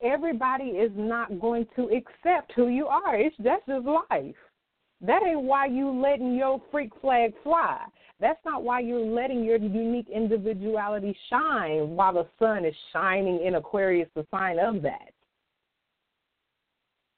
Everybody 0.00 0.66
is 0.66 0.92
not 0.94 1.40
going 1.40 1.66
to 1.74 1.88
accept 1.88 2.52
who 2.54 2.68
you 2.68 2.86
are. 2.86 3.16
It's 3.16 3.34
that's 3.40 3.66
just 3.66 3.84
life. 3.84 4.36
That 5.00 5.24
ain't 5.26 5.42
why 5.42 5.66
you 5.66 5.90
letting 5.90 6.36
your 6.36 6.62
freak 6.70 6.92
flag 7.00 7.34
fly. 7.42 7.84
That's 8.20 8.38
not 8.44 8.62
why 8.62 8.78
you're 8.78 9.04
letting 9.04 9.42
your 9.42 9.56
unique 9.56 10.08
individuality 10.08 11.16
shine 11.28 11.96
while 11.96 12.12
the 12.12 12.28
sun 12.38 12.64
is 12.64 12.74
shining 12.92 13.44
in 13.44 13.56
Aquarius, 13.56 14.08
the 14.14 14.24
sign 14.30 14.60
of 14.60 14.82
that. 14.82 15.13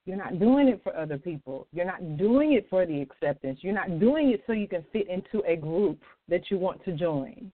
You're 0.07 0.17
not 0.17 0.39
doing 0.39 0.69
it 0.69 0.81
for 0.85 0.97
other 0.97 1.19
people. 1.19 1.67
You're 1.73 1.85
not 1.85 2.17
doing 2.17 2.53
it 2.53 2.69
for 2.71 2.87
the 2.87 3.03
acceptance. 3.03 3.59
You're 3.63 3.75
not 3.75 3.99
doing 3.99 4.31
it 4.31 4.43
so 4.47 4.53
you 4.53 4.69
can 4.69 4.85
fit 4.93 5.09
into 5.09 5.43
a 5.47 5.57
group 5.57 5.99
that 6.29 6.49
you 6.49 6.59
want 6.59 6.83
to 6.85 6.93
join. 6.93 7.51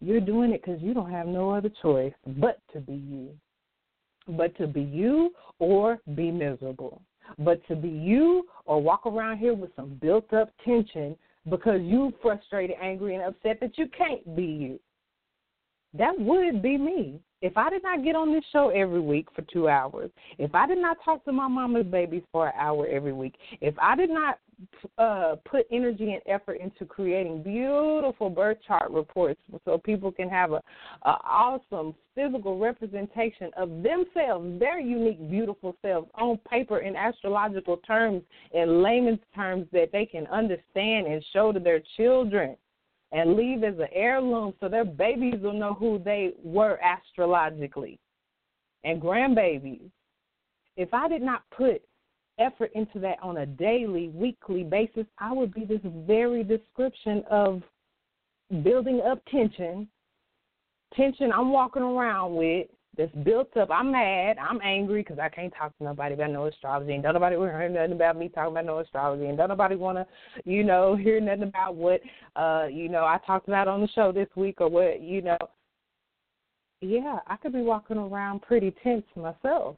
You're 0.00 0.20
doing 0.20 0.52
it 0.52 0.62
because 0.62 0.82
you 0.82 0.92
don't 0.92 1.10
have 1.10 1.26
no 1.26 1.50
other 1.50 1.70
choice 1.82 2.12
but 2.26 2.60
to 2.74 2.80
be 2.80 2.92
you. 2.92 3.30
But 4.28 4.56
to 4.58 4.66
be 4.66 4.82
you 4.82 5.32
or 5.58 5.98
be 6.14 6.30
miserable. 6.30 7.00
But 7.38 7.66
to 7.68 7.74
be 7.74 7.88
you 7.88 8.46
or 8.66 8.82
walk 8.82 9.06
around 9.06 9.38
here 9.38 9.54
with 9.54 9.70
some 9.74 9.98
built 10.00 10.30
up 10.34 10.50
tension 10.64 11.16
because 11.48 11.80
you're 11.82 12.12
frustrated, 12.20 12.76
angry, 12.80 13.14
and 13.14 13.24
upset 13.24 13.60
that 13.60 13.78
you 13.78 13.86
can't 13.96 14.36
be 14.36 14.44
you. 14.44 14.80
That 15.94 16.18
would 16.18 16.62
be 16.62 16.76
me. 16.76 17.20
If 17.40 17.56
I 17.56 17.70
did 17.70 17.84
not 17.84 18.02
get 18.02 18.16
on 18.16 18.32
this 18.32 18.44
show 18.52 18.70
every 18.70 19.00
week 19.00 19.28
for 19.34 19.42
two 19.42 19.68
hours, 19.68 20.10
if 20.38 20.54
I 20.54 20.66
did 20.66 20.78
not 20.78 20.96
talk 21.04 21.24
to 21.24 21.32
my 21.32 21.46
mama's 21.46 21.86
babies 21.86 22.24
for 22.32 22.48
an 22.48 22.52
hour 22.58 22.86
every 22.88 23.12
week, 23.12 23.36
if 23.60 23.74
I 23.80 23.94
did 23.94 24.10
not 24.10 24.40
uh, 24.98 25.36
put 25.44 25.64
energy 25.70 26.12
and 26.12 26.22
effort 26.26 26.58
into 26.60 26.84
creating 26.84 27.44
beautiful 27.44 28.28
birth 28.28 28.58
chart 28.66 28.90
reports 28.90 29.40
so 29.64 29.78
people 29.78 30.10
can 30.10 30.28
have 30.28 30.50
a, 30.50 30.60
a 31.02 31.16
awesome 31.24 31.94
physical 32.16 32.58
representation 32.58 33.52
of 33.56 33.68
themselves, 33.84 34.58
their 34.58 34.80
unique, 34.80 35.30
beautiful 35.30 35.76
selves 35.80 36.08
on 36.16 36.38
paper 36.50 36.78
in 36.78 36.96
astrological 36.96 37.76
terms, 37.78 38.22
in 38.52 38.82
layman's 38.82 39.20
terms 39.32 39.66
that 39.72 39.92
they 39.92 40.04
can 40.04 40.26
understand 40.26 41.06
and 41.06 41.24
show 41.32 41.52
to 41.52 41.60
their 41.60 41.80
children 41.96 42.56
and 43.12 43.34
leave 43.34 43.64
as 43.64 43.78
an 43.78 43.88
heirloom 43.92 44.54
so 44.60 44.68
their 44.68 44.84
babies 44.84 45.40
will 45.40 45.52
know 45.52 45.74
who 45.74 45.98
they 46.04 46.32
were 46.42 46.78
astrologically 46.82 47.98
and 48.84 49.00
grandbabies. 49.00 49.90
If 50.76 50.92
I 50.92 51.08
did 51.08 51.22
not 51.22 51.42
put 51.56 51.82
effort 52.38 52.70
into 52.74 52.98
that 53.00 53.18
on 53.22 53.38
a 53.38 53.46
daily, 53.46 54.08
weekly 54.08 54.62
basis, 54.62 55.06
I 55.18 55.32
would 55.32 55.52
be 55.52 55.64
this 55.64 55.80
very 55.84 56.44
description 56.44 57.24
of 57.30 57.62
building 58.62 59.00
up 59.04 59.20
tension 59.30 59.88
tension 60.94 61.30
I'm 61.32 61.50
walking 61.50 61.82
around 61.82 62.34
with 62.34 62.66
that's 62.98 63.14
built 63.24 63.56
up. 63.56 63.70
I'm 63.70 63.92
mad. 63.92 64.36
I'm 64.38 64.60
angry 64.62 65.02
because 65.02 65.20
I 65.20 65.28
can't 65.28 65.54
talk 65.56 65.76
to 65.78 65.84
nobody 65.84 66.14
about 66.14 66.32
no 66.32 66.46
astrology. 66.46 66.92
And 66.92 67.02
don't 67.02 67.14
nobody 67.14 67.36
want 67.36 67.52
to 67.52 67.58
hear 67.58 67.68
nothing 67.68 67.92
about 67.92 68.18
me 68.18 68.28
talking 68.28 68.50
about 68.50 68.66
no 68.66 68.80
astrology. 68.80 69.26
And 69.26 69.38
don't 69.38 69.48
nobody 69.48 69.76
want 69.76 69.98
to, 69.98 70.06
you 70.44 70.64
know, 70.64 70.96
hear 71.00 71.20
nothing 71.20 71.44
about 71.44 71.76
what, 71.76 72.00
uh, 72.34 72.66
you 72.70 72.88
know, 72.88 73.04
I 73.04 73.18
talked 73.24 73.46
about 73.46 73.68
on 73.68 73.80
the 73.80 73.88
show 73.94 74.10
this 74.10 74.28
week 74.34 74.60
or 74.60 74.68
what, 74.68 75.00
you 75.00 75.22
know. 75.22 75.38
Yeah, 76.80 77.20
I 77.26 77.36
could 77.36 77.52
be 77.52 77.62
walking 77.62 77.98
around 77.98 78.42
pretty 78.42 78.74
tense 78.82 79.04
myself 79.16 79.76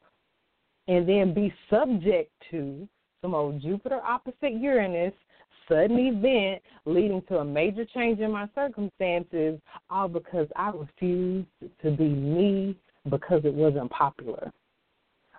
and 0.87 1.07
then 1.07 1.33
be 1.33 1.53
subject 1.69 2.31
to 2.51 2.87
some 3.21 3.33
old 3.33 3.61
Jupiter 3.61 4.01
opposite 4.03 4.53
Uranus 4.53 5.13
sudden 5.69 5.97
event 5.97 6.61
leading 6.85 7.21
to 7.29 7.37
a 7.37 7.45
major 7.45 7.85
change 7.85 8.19
in 8.19 8.31
my 8.31 8.47
circumstances, 8.53 9.59
all 9.89 10.07
because 10.07 10.47
I 10.55 10.71
refused 10.71 11.47
to 11.81 11.91
be 11.91 12.09
me 12.09 12.75
because 13.09 13.41
it 13.45 13.53
wasn't 13.53 13.89
popular. 13.91 14.51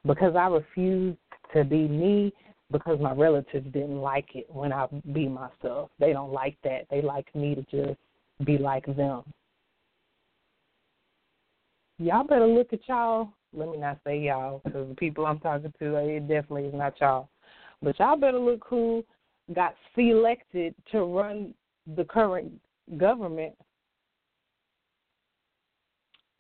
Because 0.04 0.34
I 0.36 0.46
refused 0.48 1.18
to 1.54 1.64
be 1.64 1.86
me 1.88 2.32
because 2.70 2.98
my 3.00 3.12
relatives 3.12 3.66
didn't 3.72 4.00
like 4.00 4.34
it 4.34 4.46
when 4.48 4.72
I 4.72 4.86
be 5.12 5.28
myself. 5.28 5.90
They 6.00 6.12
don't 6.12 6.32
like 6.32 6.56
that. 6.64 6.86
They 6.90 7.02
like 7.02 7.32
me 7.34 7.54
to 7.54 7.62
just 7.62 7.98
be 8.44 8.58
like 8.58 8.86
them. 8.96 9.22
Y'all 11.98 12.24
better 12.24 12.46
look 12.46 12.72
at 12.72 12.80
y'all. 12.88 13.28
Let 13.52 13.68
me 13.68 13.76
not 13.76 13.98
say 14.04 14.18
y'all 14.18 14.62
because 14.64 14.88
the 14.88 14.94
people 14.94 15.26
I'm 15.26 15.38
talking 15.38 15.72
to, 15.78 15.96
it 15.96 16.20
definitely 16.26 16.64
is 16.64 16.74
not 16.74 16.98
y'all. 17.00 17.28
But 17.82 17.98
y'all 17.98 18.16
better 18.16 18.38
look 18.38 18.64
who 18.66 19.04
got 19.54 19.74
selected 19.94 20.74
to 20.90 21.04
run 21.04 21.54
the 21.96 22.04
current 22.04 22.50
government 22.96 23.54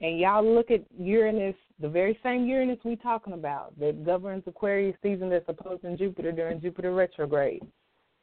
and 0.02 0.18
y'all 0.18 0.44
look 0.44 0.70
at 0.72 0.82
Uranus, 0.98 1.54
the 1.80 1.88
very 1.88 2.18
same 2.22 2.44
Uranus 2.44 2.78
we 2.84 2.96
talking 2.96 3.34
about 3.34 3.78
that 3.78 4.04
governs 4.04 4.42
Aquarius 4.46 4.96
season 5.02 5.30
that's 5.30 5.44
opposing 5.48 5.96
Jupiter 5.96 6.32
during 6.32 6.60
Jupiter 6.60 6.92
retrograde. 6.92 7.62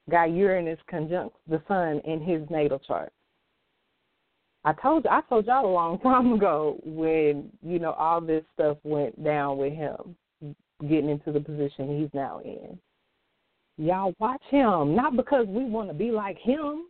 Got 0.10 0.32
Uranus 0.32 0.80
conjunct 0.90 1.36
the 1.48 1.62
sun 1.68 2.02
in 2.06 2.22
his 2.22 2.42
natal 2.50 2.80
chart. 2.80 3.14
I 4.66 4.74
told 4.74 5.08
I 5.08 5.22
told 5.30 5.48
y'all 5.48 5.66
a 5.66 5.72
long 5.72 6.00
time 6.04 6.34
ago 6.34 6.82
when, 6.84 7.50
you 7.66 7.80
know, 7.80 7.94
all 7.94 8.20
this 8.20 8.44
stuff 8.54 8.78
went 8.84 9.24
down 9.24 9.58
with 9.58 9.74
him 9.74 10.16
getting 10.88 11.10
into 11.10 11.32
the 11.32 11.40
position 11.40 12.00
he's 12.00 12.10
now 12.14 12.40
in. 12.44 12.78
Y'all 13.78 14.14
watch 14.20 14.42
him, 14.50 14.96
not 14.96 15.16
because 15.16 15.48
we 15.48 15.64
want 15.64 15.88
to 15.88 15.94
be 15.94 16.12
like 16.12 16.38
him, 16.40 16.88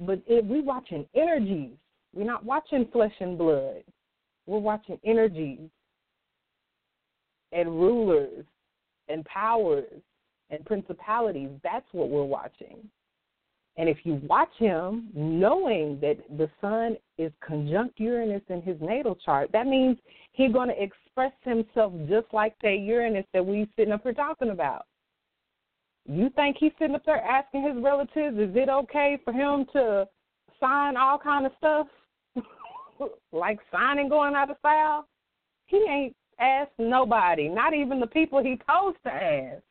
but 0.00 0.20
if 0.26 0.44
we 0.44 0.60
watching 0.60 1.06
energies. 1.14 1.76
We're 2.14 2.24
not 2.24 2.44
watching 2.44 2.88
flesh 2.90 3.12
and 3.20 3.36
blood. 3.36 3.84
We're 4.48 4.58
watching 4.58 4.98
energies 5.04 5.68
and 7.52 7.68
rulers 7.68 8.46
and 9.08 9.22
powers 9.26 9.84
and 10.48 10.64
principalities. 10.64 11.50
That's 11.62 11.86
what 11.92 12.08
we're 12.08 12.24
watching. 12.24 12.88
And 13.76 13.90
if 13.90 13.98
you 14.04 14.20
watch 14.24 14.50
him 14.58 15.08
knowing 15.14 16.00
that 16.00 16.16
the 16.36 16.48
sun 16.62 16.96
is 17.18 17.30
conjunct 17.46 18.00
Uranus 18.00 18.42
in 18.48 18.62
his 18.62 18.76
natal 18.80 19.16
chart, 19.16 19.50
that 19.52 19.66
means 19.66 19.98
he's 20.32 20.52
going 20.52 20.68
to 20.68 20.82
express 20.82 21.32
himself 21.42 21.92
just 22.08 22.26
like 22.32 22.54
that 22.62 22.80
Uranus 22.80 23.26
that 23.34 23.44
we 23.44 23.68
sitting 23.76 23.92
up 23.92 24.02
here 24.02 24.14
talking 24.14 24.50
about. 24.50 24.86
You 26.06 26.30
think 26.30 26.56
he's 26.58 26.72
sitting 26.78 26.96
up 26.96 27.04
there 27.04 27.22
asking 27.22 27.64
his 27.64 27.84
relatives, 27.84 28.38
is 28.38 28.56
it 28.56 28.70
okay 28.70 29.18
for 29.22 29.32
him 29.32 29.66
to 29.74 30.08
sign 30.58 30.96
all 30.96 31.18
kind 31.18 31.44
of 31.44 31.52
stuff? 31.58 31.86
Like 33.32 33.58
signing 33.72 34.08
going 34.08 34.34
out 34.34 34.50
of 34.50 34.56
style, 34.58 35.06
he 35.66 35.84
ain't 35.88 36.16
asked 36.40 36.72
nobody, 36.78 37.48
not 37.48 37.74
even 37.74 38.00
the 38.00 38.06
people 38.06 38.42
he 38.42 38.58
supposed 38.60 38.98
to 39.04 39.12
ask. 39.12 39.62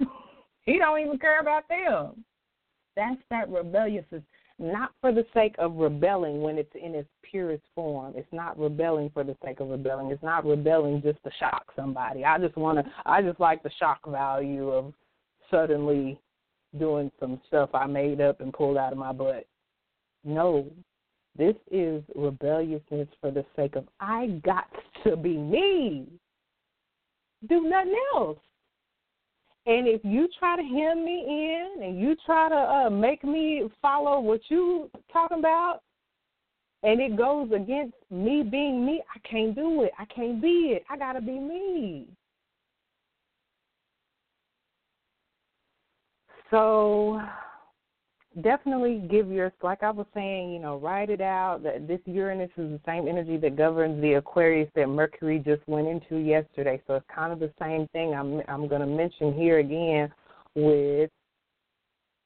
he 0.62 0.78
don't 0.78 1.00
even 1.00 1.18
care 1.18 1.40
about 1.40 1.68
them. 1.68 2.24
That's 2.96 3.20
that 3.30 3.48
rebellious 3.48 4.04
is 4.10 4.22
not 4.58 4.90
for 5.00 5.12
the 5.12 5.24
sake 5.32 5.54
of 5.58 5.76
rebelling 5.76 6.40
when 6.40 6.58
it's 6.58 6.74
in 6.74 6.94
its 6.94 7.08
purest 7.22 7.62
form. 7.74 8.14
It's 8.16 8.32
not 8.32 8.58
rebelling 8.58 9.10
for 9.10 9.22
the 9.22 9.36
sake 9.44 9.60
of 9.60 9.68
rebelling. 9.68 10.10
It's 10.10 10.22
not 10.22 10.44
rebelling 10.44 11.00
just 11.02 11.22
to 11.22 11.30
shock 11.38 11.66
somebody. 11.76 12.24
I 12.24 12.38
just 12.38 12.56
want 12.56 12.78
to. 12.78 12.92
I 13.06 13.22
just 13.22 13.38
like 13.38 13.62
the 13.62 13.70
shock 13.78 14.00
value 14.08 14.70
of 14.70 14.92
suddenly 15.50 16.18
doing 16.76 17.10
some 17.20 17.40
stuff 17.46 17.70
I 17.72 17.86
made 17.86 18.20
up 18.20 18.40
and 18.40 18.52
pulled 18.52 18.76
out 18.76 18.92
of 18.92 18.98
my 18.98 19.12
butt. 19.12 19.46
No, 20.24 20.66
this 21.36 21.54
is 21.70 22.02
rebelliousness 22.14 23.08
for 23.20 23.30
the 23.30 23.44
sake 23.54 23.76
of 23.76 23.86
I 24.00 24.40
got 24.44 24.66
to 25.04 25.16
be 25.16 25.36
me. 25.36 26.06
Do 27.48 27.62
nothing 27.62 27.94
else. 28.14 28.38
And 29.66 29.86
if 29.86 30.00
you 30.02 30.28
try 30.38 30.56
to 30.56 30.62
hem 30.62 31.04
me 31.04 31.24
in 31.28 31.82
and 31.82 32.00
you 32.00 32.16
try 32.24 32.48
to 32.48 32.54
uh, 32.54 32.90
make 32.90 33.22
me 33.22 33.68
follow 33.82 34.18
what 34.18 34.40
you 34.48 34.90
talking 35.12 35.38
about, 35.38 35.82
and 36.82 37.00
it 37.00 37.16
goes 37.16 37.50
against 37.52 37.94
me 38.10 38.42
being 38.42 38.86
me, 38.86 39.02
I 39.14 39.18
can't 39.28 39.54
do 39.54 39.82
it. 39.82 39.92
I 39.98 40.04
can't 40.06 40.40
be 40.40 40.74
it. 40.76 40.84
I 40.88 40.96
gotta 40.96 41.20
be 41.20 41.38
me. 41.38 42.06
So 46.50 47.20
definitely 48.42 49.06
give 49.10 49.30
your 49.30 49.52
like 49.62 49.82
I 49.82 49.90
was 49.90 50.06
saying, 50.14 50.52
you 50.52 50.58
know, 50.58 50.78
write 50.78 51.10
it 51.10 51.20
out. 51.20 51.62
That 51.62 51.86
this 51.86 52.00
Uranus 52.06 52.50
is 52.56 52.70
the 52.70 52.80
same 52.86 53.08
energy 53.08 53.36
that 53.38 53.56
governs 53.56 54.00
the 54.00 54.14
Aquarius 54.14 54.70
that 54.74 54.88
Mercury 54.88 55.42
just 55.44 55.66
went 55.66 55.88
into 55.88 56.16
yesterday. 56.16 56.80
So 56.86 56.94
it's 56.94 57.06
kind 57.14 57.32
of 57.32 57.38
the 57.38 57.52
same 57.60 57.86
thing. 57.92 58.14
I'm 58.14 58.42
I'm 58.48 58.68
going 58.68 58.80
to 58.80 58.86
mention 58.86 59.34
here 59.34 59.58
again 59.58 60.12
with 60.54 61.10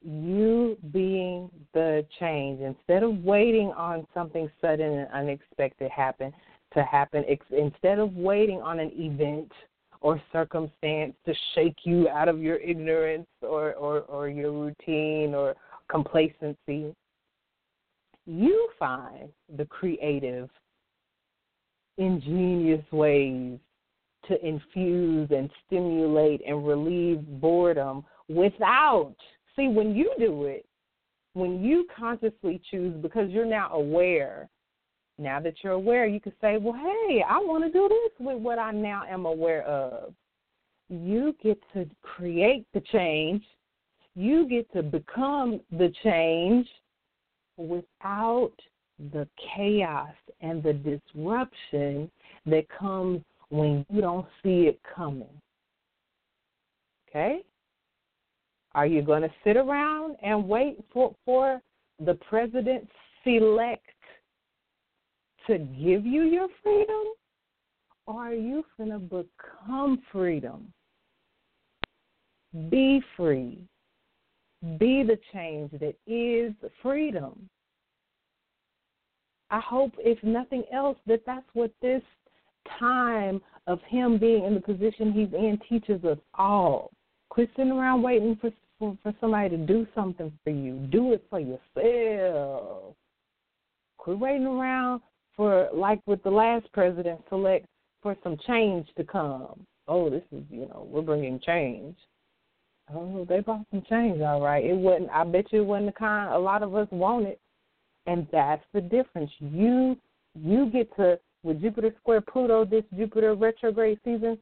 you 0.01 0.77
being 0.91 1.49
the 1.73 2.05
change 2.19 2.59
instead 2.59 3.03
of 3.03 3.23
waiting 3.23 3.71
on 3.77 4.05
something 4.13 4.49
sudden 4.59 4.91
and 4.91 5.07
unexpected 5.11 5.89
happen 5.89 6.33
to 6.73 6.83
happen. 6.83 7.23
Instead 7.51 7.99
of 7.99 8.13
waiting 8.15 8.61
on 8.61 8.79
an 8.79 8.91
event 8.95 9.51
or 10.01 10.21
circumstance 10.33 11.13
to 11.25 11.33
shake 11.55 11.77
you 11.83 12.09
out 12.09 12.27
of 12.27 12.41
your 12.41 12.57
ignorance 12.57 13.27
or, 13.41 13.73
or, 13.73 14.01
or 14.01 14.27
your 14.27 14.51
routine 14.51 15.33
or 15.33 15.55
complacency, 15.89 16.95
you 18.25 18.69
find 18.79 19.29
the 19.57 19.65
creative, 19.65 20.49
ingenious 21.97 22.83
ways 22.91 23.59
to 24.27 24.45
infuse 24.45 25.29
and 25.31 25.49
stimulate 25.65 26.41
and 26.47 26.65
relieve 26.65 27.21
boredom 27.41 28.03
without, 28.29 29.15
see, 29.55 29.67
when 29.67 29.93
you 29.95 30.13
do 30.17 30.45
it, 30.45 30.65
when 31.33 31.63
you 31.63 31.85
consciously 31.97 32.61
choose, 32.71 32.93
because 33.01 33.29
you're 33.29 33.45
now 33.45 33.69
aware, 33.73 34.49
now 35.17 35.39
that 35.39 35.55
you're 35.63 35.73
aware, 35.73 36.05
you 36.07 36.19
can 36.19 36.33
say, 36.39 36.57
well, 36.57 36.73
hey, 36.73 37.23
I 37.27 37.37
want 37.39 37.63
to 37.63 37.71
do 37.71 37.89
this 37.89 38.25
with 38.25 38.37
what 38.37 38.59
I 38.59 38.71
now 38.71 39.03
am 39.09 39.25
aware 39.25 39.63
of. 39.63 40.13
You 40.89 41.35
get 41.43 41.59
to 41.73 41.87
create 42.01 42.65
the 42.73 42.81
change 42.91 43.43
you 44.15 44.47
get 44.47 44.71
to 44.73 44.83
become 44.83 45.59
the 45.71 45.91
change 46.03 46.67
without 47.57 48.53
the 49.11 49.27
chaos 49.55 50.13
and 50.41 50.61
the 50.61 50.73
disruption 50.73 52.09
that 52.45 52.65
comes 52.69 53.21
when 53.49 53.85
you 53.89 54.01
don't 54.01 54.27
see 54.43 54.67
it 54.67 54.79
coming. 54.95 55.41
Okay? 57.09 57.41
Are 58.75 58.87
you 58.87 59.01
going 59.01 59.21
to 59.21 59.31
sit 59.43 59.57
around 59.57 60.15
and 60.23 60.47
wait 60.47 60.83
for, 60.91 61.15
for 61.25 61.61
the 62.03 62.15
president 62.15 62.87
select 63.23 63.85
to 65.47 65.57
give 65.57 66.05
you 66.05 66.23
your 66.23 66.47
freedom? 66.63 67.03
Or 68.05 68.27
are 68.27 68.33
you 68.33 68.65
going 68.77 68.89
to 68.89 68.99
become 68.99 70.01
freedom? 70.11 70.73
Be 72.69 73.01
free 73.15 73.59
be 74.77 75.03
the 75.03 75.19
change 75.33 75.71
that 75.79 75.95
is 76.07 76.53
freedom. 76.81 77.49
I 79.49 79.59
hope, 79.59 79.93
if 79.99 80.21
nothing 80.23 80.63
else, 80.73 80.97
that 81.05 81.21
that's 81.25 81.45
what 81.53 81.71
this 81.81 82.01
time 82.79 83.41
of 83.67 83.79
him 83.87 84.17
being 84.17 84.45
in 84.45 84.53
the 84.55 84.61
position 84.61 85.11
he's 85.11 85.33
in 85.33 85.59
teaches 85.69 86.03
us 86.05 86.17
all. 86.33 86.91
Quit 87.29 87.49
sitting 87.55 87.71
around 87.71 88.01
waiting 88.01 88.37
for, 88.39 88.51
for, 88.79 88.97
for 89.03 89.13
somebody 89.19 89.49
to 89.49 89.57
do 89.57 89.85
something 89.93 90.31
for 90.43 90.49
you. 90.49 90.87
Do 90.91 91.13
it 91.13 91.23
for 91.29 91.39
yourself. 91.39 92.95
Quit 93.97 94.17
waiting 94.17 94.47
around 94.47 95.01
for, 95.35 95.69
like 95.73 95.99
with 96.05 96.23
the 96.23 96.31
last 96.31 96.71
president, 96.73 97.21
select 97.29 97.67
for 98.01 98.15
some 98.23 98.37
change 98.47 98.87
to 98.97 99.03
come. 99.03 99.65
Oh, 99.87 100.09
this 100.09 100.23
is, 100.31 100.43
you 100.49 100.67
know, 100.67 100.87
we're 100.89 101.01
bringing 101.01 101.39
change. 101.39 101.95
Oh, 102.93 103.25
they 103.27 103.39
brought 103.39 103.65
some 103.71 103.83
change, 103.89 104.21
all 104.21 104.41
right. 104.41 104.63
It 104.63 104.75
wasn't. 104.75 105.09
I 105.09 105.23
bet 105.23 105.51
you 105.51 105.61
it 105.61 105.65
wasn't 105.65 105.87
the 105.87 105.99
kind 105.99 106.33
a 106.33 106.37
lot 106.37 106.63
of 106.63 106.75
us 106.75 106.87
wanted. 106.91 107.37
And 108.05 108.27
that's 108.31 108.63
the 108.73 108.81
difference. 108.81 109.31
You 109.39 109.97
you 110.35 110.69
get 110.71 110.93
to 110.97 111.19
with 111.43 111.61
Jupiter 111.61 111.93
square 111.99 112.21
Pluto 112.21 112.65
this 112.65 112.83
Jupiter 112.95 113.35
retrograde 113.35 113.99
season, 114.03 114.37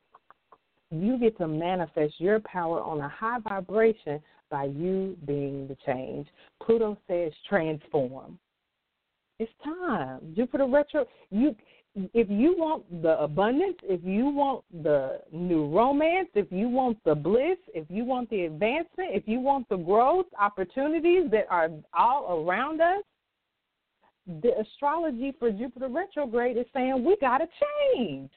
you 0.92 1.18
get 1.20 1.38
to 1.38 1.48
manifest 1.48 2.16
your 2.20 2.40
power 2.42 2.82
on 2.82 3.00
a 3.00 3.10
high 3.10 3.40
vibration 3.40 4.22
by 4.50 4.66
you 4.66 5.18
being 5.26 5.68
the 5.68 5.78
change. 5.86 6.28
Pluto 6.62 6.98
says 7.08 7.32
transform. 7.48 8.38
It's 9.40 9.52
time. 9.64 10.34
Jupiter 10.36 10.68
retro 10.68 11.06
you 11.32 11.56
if 11.96 12.30
you 12.30 12.56
want 12.58 13.02
the 13.02 13.20
abundance, 13.20 13.78
if 13.84 14.02
you 14.04 14.28
want 14.28 14.64
the 14.84 15.22
new 15.32 15.68
romance, 15.68 16.30
if 16.36 16.50
you 16.52 16.70
want 16.70 16.98
the 17.04 17.14
bliss, 17.14 17.58
if 17.74 17.86
you 17.90 18.06
want 18.06 18.30
the 18.30 18.46
advancement, 18.46 19.10
if 19.12 19.28
you 19.28 19.40
want 19.40 19.68
the 19.68 19.78
growth 19.78 20.28
opportunities 20.40 21.30
that 21.32 21.48
are 21.50 21.70
all 21.94 22.46
around 22.46 22.80
us, 22.82 23.04
the 24.42 24.58
astrology 24.60 25.34
for 25.38 25.52
Jupiter 25.52 25.90
retrograde 25.90 26.58
is 26.58 26.66
saying 26.74 27.04
we 27.04 27.18
got 27.20 27.40
to 27.40 27.48
change. 27.96 28.30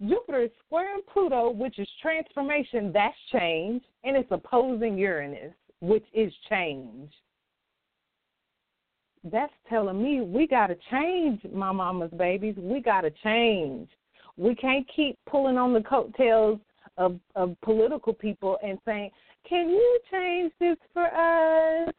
Jupiter 0.00 0.42
is 0.42 0.50
squaring 0.64 1.02
Pluto, 1.12 1.50
which 1.50 1.78
is 1.78 1.88
transformation, 2.00 2.92
that's 2.94 3.16
change, 3.32 3.82
and 4.04 4.16
it's 4.16 4.30
opposing 4.30 4.96
Uranus, 4.96 5.52
which 5.80 6.04
is 6.14 6.32
change 6.48 7.10
that's 9.30 9.52
telling 9.68 10.02
me 10.02 10.20
we 10.20 10.46
got 10.46 10.68
to 10.68 10.76
change, 10.90 11.40
my 11.52 11.72
mama's 11.72 12.10
babies. 12.16 12.54
We 12.56 12.80
got 12.80 13.02
to 13.02 13.10
change. 13.22 13.88
We 14.36 14.54
can't 14.54 14.86
keep 14.94 15.18
pulling 15.28 15.58
on 15.58 15.72
the 15.72 15.82
coattails 15.82 16.60
of, 16.96 17.18
of 17.34 17.56
political 17.62 18.12
people 18.12 18.58
and 18.62 18.78
saying, 18.84 19.10
"Can 19.48 19.68
you 19.70 20.00
change 20.10 20.52
this 20.60 20.76
for 20.92 21.06
us?" 21.06 21.92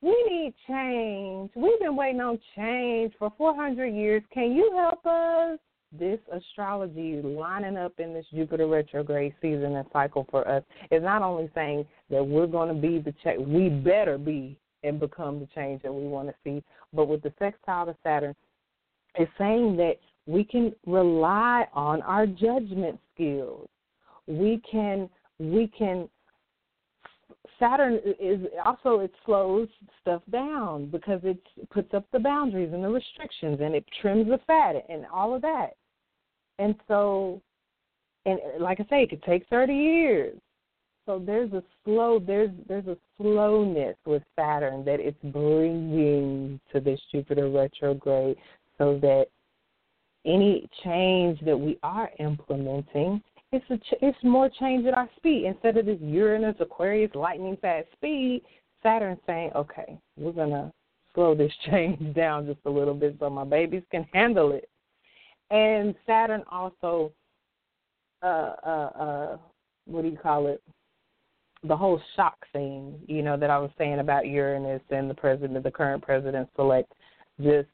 We 0.00 0.10
need 0.28 0.54
change. 0.66 1.50
We've 1.54 1.78
been 1.78 1.94
waiting 1.94 2.20
on 2.20 2.40
change 2.56 3.12
for 3.18 3.32
400 3.38 3.86
years. 3.86 4.22
Can 4.32 4.52
you 4.52 4.72
help 4.74 5.06
us? 5.06 5.60
This 5.96 6.18
astrology 6.32 7.20
lining 7.22 7.76
up 7.76 7.92
in 7.98 8.14
this 8.14 8.24
Jupiter 8.32 8.66
retrograde 8.66 9.34
season 9.42 9.76
and 9.76 9.86
cycle 9.92 10.26
for 10.30 10.48
us 10.48 10.64
is 10.90 11.02
not 11.02 11.22
only 11.22 11.50
saying 11.54 11.86
that 12.10 12.24
we're 12.24 12.46
going 12.46 12.74
to 12.74 12.80
be 12.80 12.98
the 12.98 13.14
check, 13.22 13.36
we 13.38 13.68
better 13.68 14.16
be 14.16 14.58
and 14.84 14.98
become 15.00 15.40
the 15.40 15.48
change 15.54 15.82
that 15.82 15.92
we 15.92 16.06
want 16.06 16.28
to 16.28 16.34
see. 16.44 16.62
But 16.92 17.06
with 17.06 17.22
the 17.22 17.32
sextile 17.38 17.86
to 17.86 17.96
Saturn, 18.02 18.34
it's 19.14 19.30
saying 19.38 19.76
that 19.76 19.96
we 20.26 20.44
can 20.44 20.74
rely 20.86 21.66
on 21.72 22.02
our 22.02 22.26
judgment 22.26 22.98
skills. 23.14 23.68
We 24.26 24.62
can 24.70 25.08
we 25.38 25.70
can 25.76 26.08
Saturn 27.58 28.00
is 28.20 28.40
also 28.64 29.00
it 29.00 29.12
slows 29.24 29.68
stuff 30.00 30.22
down 30.30 30.86
because 30.90 31.20
it 31.24 31.38
puts 31.70 31.92
up 31.94 32.04
the 32.12 32.18
boundaries 32.18 32.72
and 32.72 32.82
the 32.82 32.88
restrictions 32.88 33.58
and 33.62 33.74
it 33.74 33.84
trims 34.00 34.28
the 34.28 34.38
fat 34.46 34.74
and 34.88 35.06
all 35.12 35.34
of 35.34 35.42
that. 35.42 35.70
And 36.58 36.74
so 36.88 37.40
and 38.24 38.38
like 38.60 38.80
I 38.80 38.84
say, 38.84 39.02
it 39.02 39.10
could 39.10 39.22
take 39.24 39.46
30 39.48 39.74
years 39.74 40.38
so 41.12 41.22
there's 41.24 41.52
a 41.52 41.62
slow 41.84 42.18
there's 42.18 42.50
there's 42.68 42.86
a 42.86 42.96
slowness 43.18 43.96
with 44.06 44.22
Saturn 44.34 44.82
that 44.86 44.98
it's 44.98 45.18
bringing 45.24 46.58
to 46.72 46.80
this 46.80 46.98
Jupiter 47.10 47.50
retrograde, 47.50 48.36
so 48.78 48.98
that 49.02 49.26
any 50.24 50.66
change 50.84 51.38
that 51.44 51.58
we 51.58 51.78
are 51.82 52.10
implementing, 52.18 53.22
it's 53.50 53.64
a 53.68 53.76
ch- 53.76 54.00
it's 54.00 54.18
more 54.22 54.48
change 54.48 54.86
at 54.86 54.94
our 54.94 55.10
speed 55.16 55.44
instead 55.44 55.76
of 55.76 55.84
this 55.84 55.98
Uranus 56.00 56.56
Aquarius 56.60 57.14
lightning 57.14 57.58
fast 57.60 57.88
speed. 57.92 58.42
Saturn 58.82 59.18
saying, 59.26 59.50
okay, 59.54 59.98
we're 60.16 60.32
gonna 60.32 60.72
slow 61.14 61.34
this 61.34 61.52
change 61.70 62.14
down 62.14 62.46
just 62.46 62.60
a 62.64 62.70
little 62.70 62.94
bit 62.94 63.16
so 63.20 63.28
my 63.28 63.44
babies 63.44 63.82
can 63.90 64.06
handle 64.14 64.52
it. 64.52 64.68
And 65.50 65.94
Saturn 66.06 66.42
also, 66.50 67.12
uh, 68.22 68.54
uh, 68.64 68.90
uh, 68.98 69.36
what 69.84 70.02
do 70.02 70.08
you 70.08 70.16
call 70.16 70.46
it? 70.46 70.62
The 71.64 71.76
whole 71.76 72.00
shock 72.16 72.36
thing, 72.52 72.98
you 73.06 73.22
know, 73.22 73.36
that 73.36 73.50
I 73.50 73.58
was 73.58 73.70
saying 73.78 74.00
about 74.00 74.26
Uranus 74.26 74.82
and 74.90 75.08
the 75.08 75.14
president, 75.14 75.62
the 75.62 75.70
current 75.70 76.02
president 76.02 76.48
select, 76.56 76.92
just 77.40 77.68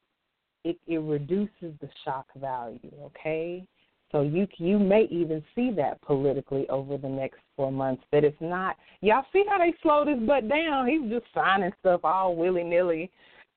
it, 0.65 0.79
it 0.87 0.99
reduces 0.99 1.73
the 1.81 1.89
shock 2.05 2.27
value. 2.37 2.93
Okay, 3.03 3.65
so 4.13 4.23
you 4.23 4.47
you 4.57 4.79
may 4.79 5.07
even 5.11 5.43
see 5.55 5.71
that 5.73 6.01
politically 6.03 6.69
over 6.69 6.97
the 6.99 7.09
next 7.09 7.39
four 7.57 7.73
months. 7.73 8.03
That 8.13 8.25
it's 8.25 8.41
not. 8.41 8.77
Y'all 9.01 9.25
see 9.33 9.45
how 9.49 9.59
they 9.59 9.75
slow 9.83 10.05
this 10.05 10.19
butt 10.27 10.49
down? 10.49 10.87
He's 10.87 11.11
just 11.11 11.27
signing 11.35 11.73
stuff 11.81 12.01
all 12.05 12.37
willy 12.37 12.65
nilly. 12.65 13.11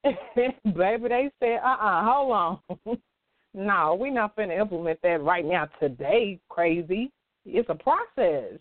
Baby, 0.36 1.07
they 1.09 1.32
said, 1.39 1.59
uh 1.63 1.67
uh-uh, 1.67 2.01
uh, 2.01 2.03
hold 2.03 2.32
on. 2.32 2.59
no, 3.53 3.97
we're 3.99 4.11
not 4.11 4.36
going 4.36 4.49
to 4.49 4.59
implement 4.59 4.99
that 5.03 5.21
right 5.21 5.45
now 5.45 5.67
today. 5.79 6.39
Crazy. 6.49 7.11
It's 7.45 7.69
a 7.69 7.75
process. 7.75 8.59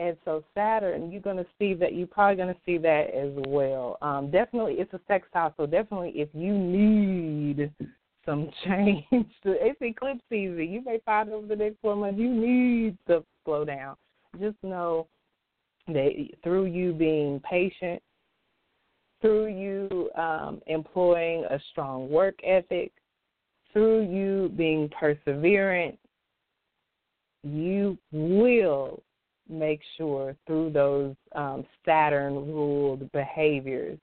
And 0.00 0.16
so 0.24 0.42
Saturn, 0.54 1.12
you're 1.12 1.20
going 1.20 1.36
to 1.36 1.46
see 1.58 1.74
that. 1.74 1.94
You're 1.94 2.06
probably 2.06 2.36
going 2.36 2.54
to 2.54 2.60
see 2.64 2.78
that 2.78 3.14
as 3.14 3.32
well. 3.46 3.98
Um, 4.00 4.30
definitely, 4.30 4.76
it's 4.78 4.94
a 4.94 5.00
sextile, 5.06 5.52
so 5.58 5.66
definitely, 5.66 6.12
if 6.14 6.30
you 6.32 6.56
need 6.56 7.70
some 8.24 8.50
change, 8.64 9.26
it's 9.44 9.78
eclipse 9.82 10.22
season. 10.30 10.58
You 10.58 10.82
may 10.82 11.00
find 11.04 11.28
over 11.30 11.46
the 11.46 11.54
next 11.54 11.76
four 11.82 11.96
months 11.96 12.18
you 12.18 12.32
need 12.32 12.96
to 13.08 13.22
slow 13.44 13.66
down. 13.66 13.96
Just 14.40 14.56
know 14.62 15.06
that 15.88 16.28
through 16.42 16.64
you 16.64 16.94
being 16.94 17.38
patient, 17.40 18.02
through 19.20 19.48
you 19.48 20.10
um, 20.16 20.62
employing 20.66 21.44
a 21.50 21.60
strong 21.72 22.08
work 22.08 22.36
ethic, 22.42 22.90
through 23.74 24.10
you 24.10 24.50
being 24.56 24.88
perseverant, 24.98 25.98
you 27.42 27.98
will 28.12 29.02
make 29.50 29.80
sure 29.96 30.36
through 30.46 30.70
those 30.70 31.14
um, 31.34 31.66
Saturn 31.84 32.34
ruled 32.34 33.10
behaviors 33.12 33.98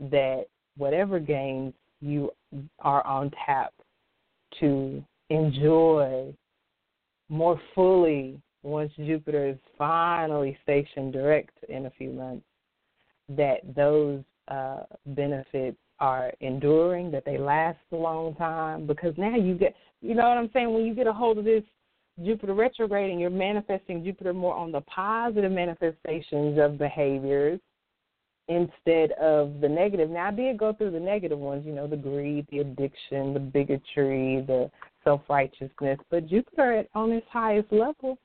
that 0.00 0.46
whatever 0.76 1.18
games 1.18 1.74
you 2.00 2.30
are 2.80 3.06
on 3.06 3.30
tap 3.46 3.72
to 4.60 5.02
enjoy 5.30 6.32
more 7.28 7.60
fully 7.74 8.40
once 8.62 8.92
Jupiter 8.96 9.48
is 9.48 9.56
finally 9.76 10.58
stationed 10.62 11.12
direct 11.12 11.56
in 11.68 11.86
a 11.86 11.90
few 11.90 12.10
months, 12.10 12.44
that 13.28 13.60
those 13.76 14.22
uh, 14.48 14.82
benefits 15.06 15.76
are 16.00 16.32
enduring, 16.40 17.10
that 17.10 17.24
they 17.24 17.38
last 17.38 17.78
a 17.92 17.96
long 17.96 18.34
time, 18.36 18.86
because 18.86 19.14
now 19.16 19.36
you 19.36 19.54
get, 19.54 19.74
you 20.00 20.14
know 20.14 20.28
what 20.28 20.38
I'm 20.38 20.50
saying, 20.52 20.72
when 20.72 20.84
you 20.84 20.94
get 20.94 21.06
a 21.06 21.12
hold 21.12 21.38
of 21.38 21.44
this 21.44 21.64
Jupiter 22.24 22.54
retrograding, 22.54 23.18
you're 23.20 23.30
manifesting 23.30 24.04
Jupiter 24.04 24.32
more 24.32 24.54
on 24.54 24.72
the 24.72 24.80
positive 24.82 25.52
manifestations 25.52 26.58
of 26.58 26.78
behaviors 26.78 27.60
instead 28.48 29.12
of 29.12 29.60
the 29.60 29.68
negative. 29.68 30.10
Now, 30.10 30.28
I 30.28 30.30
did 30.30 30.58
go 30.58 30.72
through 30.72 30.92
the 30.92 31.00
negative 31.00 31.38
ones, 31.38 31.64
you 31.66 31.72
know, 31.72 31.86
the 31.86 31.96
greed, 31.96 32.46
the 32.50 32.58
addiction, 32.60 33.34
the 33.34 33.40
bigotry, 33.40 34.44
the 34.46 34.70
self 35.04 35.20
righteousness. 35.28 35.98
But 36.10 36.28
Jupiter, 36.28 36.84
on 36.94 37.12
its 37.12 37.26
highest 37.30 37.70
level, 37.72 38.18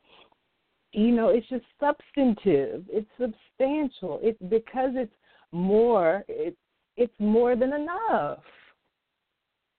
you 0.94 1.12
know, 1.12 1.30
it's 1.30 1.48
just 1.50 1.66
substantive. 1.80 2.86
It's 2.89 3.10
substantial. 3.20 4.20
It's 4.22 4.41
because 4.50 4.91
it's 4.94 5.14
more. 5.52 6.24
It's 6.28 6.58
it's 6.96 7.14
more 7.20 7.56
than 7.56 7.74
enough. 7.74 8.39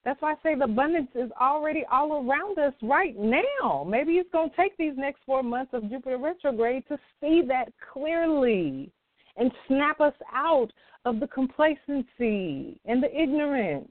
That's 0.04 0.20
why 0.20 0.32
I 0.32 0.36
say 0.42 0.54
the 0.54 0.64
abundance 0.64 1.10
is 1.14 1.30
already 1.40 1.84
all 1.90 2.26
around 2.28 2.58
us 2.58 2.74
right 2.82 3.16
now. 3.18 3.86
Maybe 3.88 4.12
it's 4.12 4.30
going 4.32 4.50
to 4.50 4.56
take 4.56 4.76
these 4.76 4.92
next 4.96 5.20
four 5.24 5.42
months 5.42 5.72
of 5.72 5.88
Jupiter 5.88 6.18
retrograde 6.18 6.84
to 6.88 6.98
see 7.20 7.42
that 7.48 7.72
clearly 7.92 8.90
and 9.36 9.50
snap 9.66 10.00
us 10.00 10.14
out 10.32 10.68
of 11.06 11.20
the 11.20 11.26
complacency 11.28 12.78
and 12.84 13.02
the 13.02 13.10
ignorance. 13.12 13.90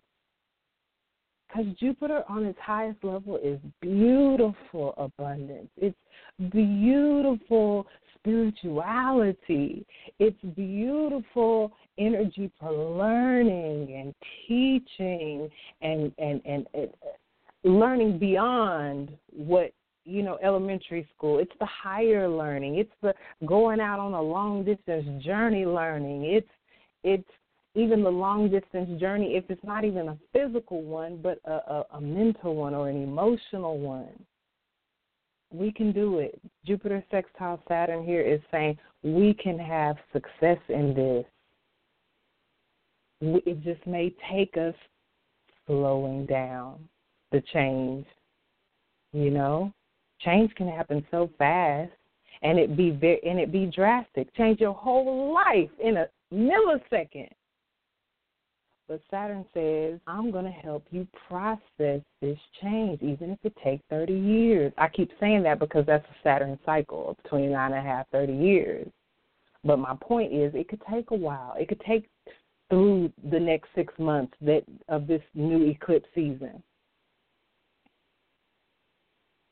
Because 1.53 1.71
Jupiter 1.79 2.23
on 2.29 2.45
its 2.45 2.57
highest 2.59 3.03
level 3.03 3.37
is 3.43 3.59
beautiful 3.81 4.93
abundance. 4.97 5.69
It's 5.77 5.95
beautiful 6.51 7.85
spirituality. 8.17 9.85
It's 10.19 10.37
beautiful 10.55 11.71
energy 11.97 12.51
for 12.59 12.71
learning 12.71 13.93
and 13.93 14.15
teaching 14.47 15.49
and 15.81 16.11
and 16.17 16.41
and, 16.45 16.65
and 16.73 16.89
learning 17.63 18.17
beyond 18.17 19.11
what 19.31 19.73
you 20.05 20.23
know 20.23 20.37
elementary 20.43 21.07
school 21.15 21.39
it's 21.39 21.53
the 21.59 21.65
higher 21.65 22.27
learning 22.27 22.75
it's 22.75 22.91
the 23.01 23.13
going 23.45 23.79
out 23.79 23.99
on 23.99 24.13
a 24.13 24.21
long 24.21 24.65
distance 24.65 25.23
journey 25.23 25.65
learning 25.65 26.25
it's 26.25 26.49
it's 27.05 27.29
even 27.75 28.03
the 28.03 28.09
long 28.09 28.49
distance 28.49 28.99
journey 28.99 29.35
if 29.35 29.43
it's 29.49 29.63
not 29.63 29.83
even 29.83 30.09
a 30.09 30.17
physical 30.31 30.81
one 30.81 31.19
but 31.21 31.39
a, 31.45 31.51
a, 31.51 31.85
a 31.93 32.01
mental 32.01 32.55
one 32.55 32.73
or 32.73 32.89
an 32.89 33.01
emotional 33.01 33.79
one 33.79 34.25
we 35.53 35.71
can 35.71 35.91
do 35.91 36.19
it. 36.19 36.39
Jupiter 36.65 37.03
sextile 37.11 37.61
Saturn 37.67 38.03
here 38.03 38.21
is 38.21 38.41
saying 38.51 38.77
we 39.03 39.33
can 39.35 39.59
have 39.59 39.97
success 40.11 40.57
in 40.69 40.93
this. 40.93 41.25
it 43.45 43.63
just 43.63 43.85
may 43.85 44.13
take 44.31 44.57
us 44.57 44.73
slowing 45.67 46.25
down 46.25 46.87
the 47.31 47.41
change. 47.53 48.05
You 49.13 49.29
know, 49.29 49.71
change 50.21 50.53
can 50.55 50.67
happen 50.67 51.05
so 51.11 51.29
fast, 51.37 51.91
and 52.41 52.57
it 52.57 52.75
be 52.75 52.89
very, 52.89 53.21
and 53.23 53.39
it 53.39 53.51
be 53.51 53.67
drastic. 53.67 54.35
Change 54.35 54.59
your 54.59 54.73
whole 54.73 55.33
life 55.33 55.69
in 55.81 55.97
a 55.97 56.07
millisecond. 56.33 57.29
But 58.87 59.01
Saturn 59.09 59.45
says, 59.53 59.99
I'm 60.07 60.29
going 60.29 60.45
to 60.45 60.51
help 60.51 60.85
you 60.91 61.07
process 61.29 62.01
this 62.21 62.37
change, 62.61 63.01
even 63.01 63.31
if 63.31 63.39
it 63.43 63.55
takes 63.63 63.83
30 63.89 64.13
years. 64.13 64.73
I 64.77 64.89
keep 64.89 65.09
saying 65.19 65.43
that 65.43 65.59
because 65.59 65.85
that's 65.85 66.05
a 66.05 66.15
Saturn 66.23 66.59
cycle 66.65 67.09
of 67.09 67.29
29 67.29 67.71
and 67.71 67.73
a 67.73 67.81
half, 67.81 68.09
30 68.11 68.33
years. 68.33 68.87
But 69.63 69.79
my 69.79 69.95
point 70.01 70.33
is, 70.33 70.53
it 70.53 70.67
could 70.67 70.81
take 70.91 71.11
a 71.11 71.15
while. 71.15 71.55
It 71.57 71.69
could 71.69 71.81
take 71.87 72.09
through 72.69 73.11
the 73.31 73.39
next 73.39 73.69
six 73.73 73.93
months 73.97 74.33
that 74.41 74.63
of 74.89 75.07
this 75.07 75.21
new 75.33 75.69
eclipse 75.69 76.07
season. 76.13 76.61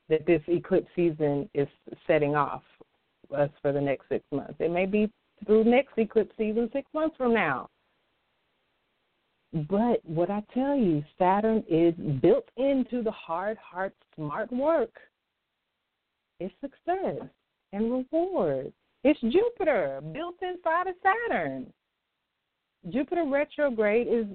That 0.09 0.25
this 0.25 0.41
eclipse 0.47 0.89
season 0.93 1.49
is 1.53 1.67
setting 2.05 2.35
off 2.35 2.63
us 3.35 3.49
for 3.61 3.71
the 3.71 3.79
next 3.79 4.09
six 4.09 4.25
months. 4.33 4.55
It 4.59 4.71
may 4.71 4.85
be 4.85 5.09
through 5.45 5.63
next 5.63 5.97
eclipse 5.97 6.33
season 6.37 6.69
six 6.73 6.89
months 6.93 7.15
from 7.15 7.33
now. 7.33 7.69
But 9.53 9.99
what 10.05 10.29
I 10.29 10.41
tell 10.53 10.75
you, 10.75 11.03
Saturn 11.17 11.63
is 11.69 11.93
built 12.21 12.47
into 12.55 13.03
the 13.03 13.11
hard, 13.11 13.57
hard, 13.57 13.91
smart 14.15 14.51
work. 14.51 14.93
It's 16.39 16.53
success 16.61 17.27
and 17.73 17.91
reward. 17.91 18.71
It's 19.03 19.19
Jupiter 19.21 19.99
built 20.13 20.35
inside 20.41 20.87
of 20.87 20.95
Saturn. 21.03 21.71
Jupiter 22.89 23.25
retrograde 23.25 24.07
is 24.07 24.25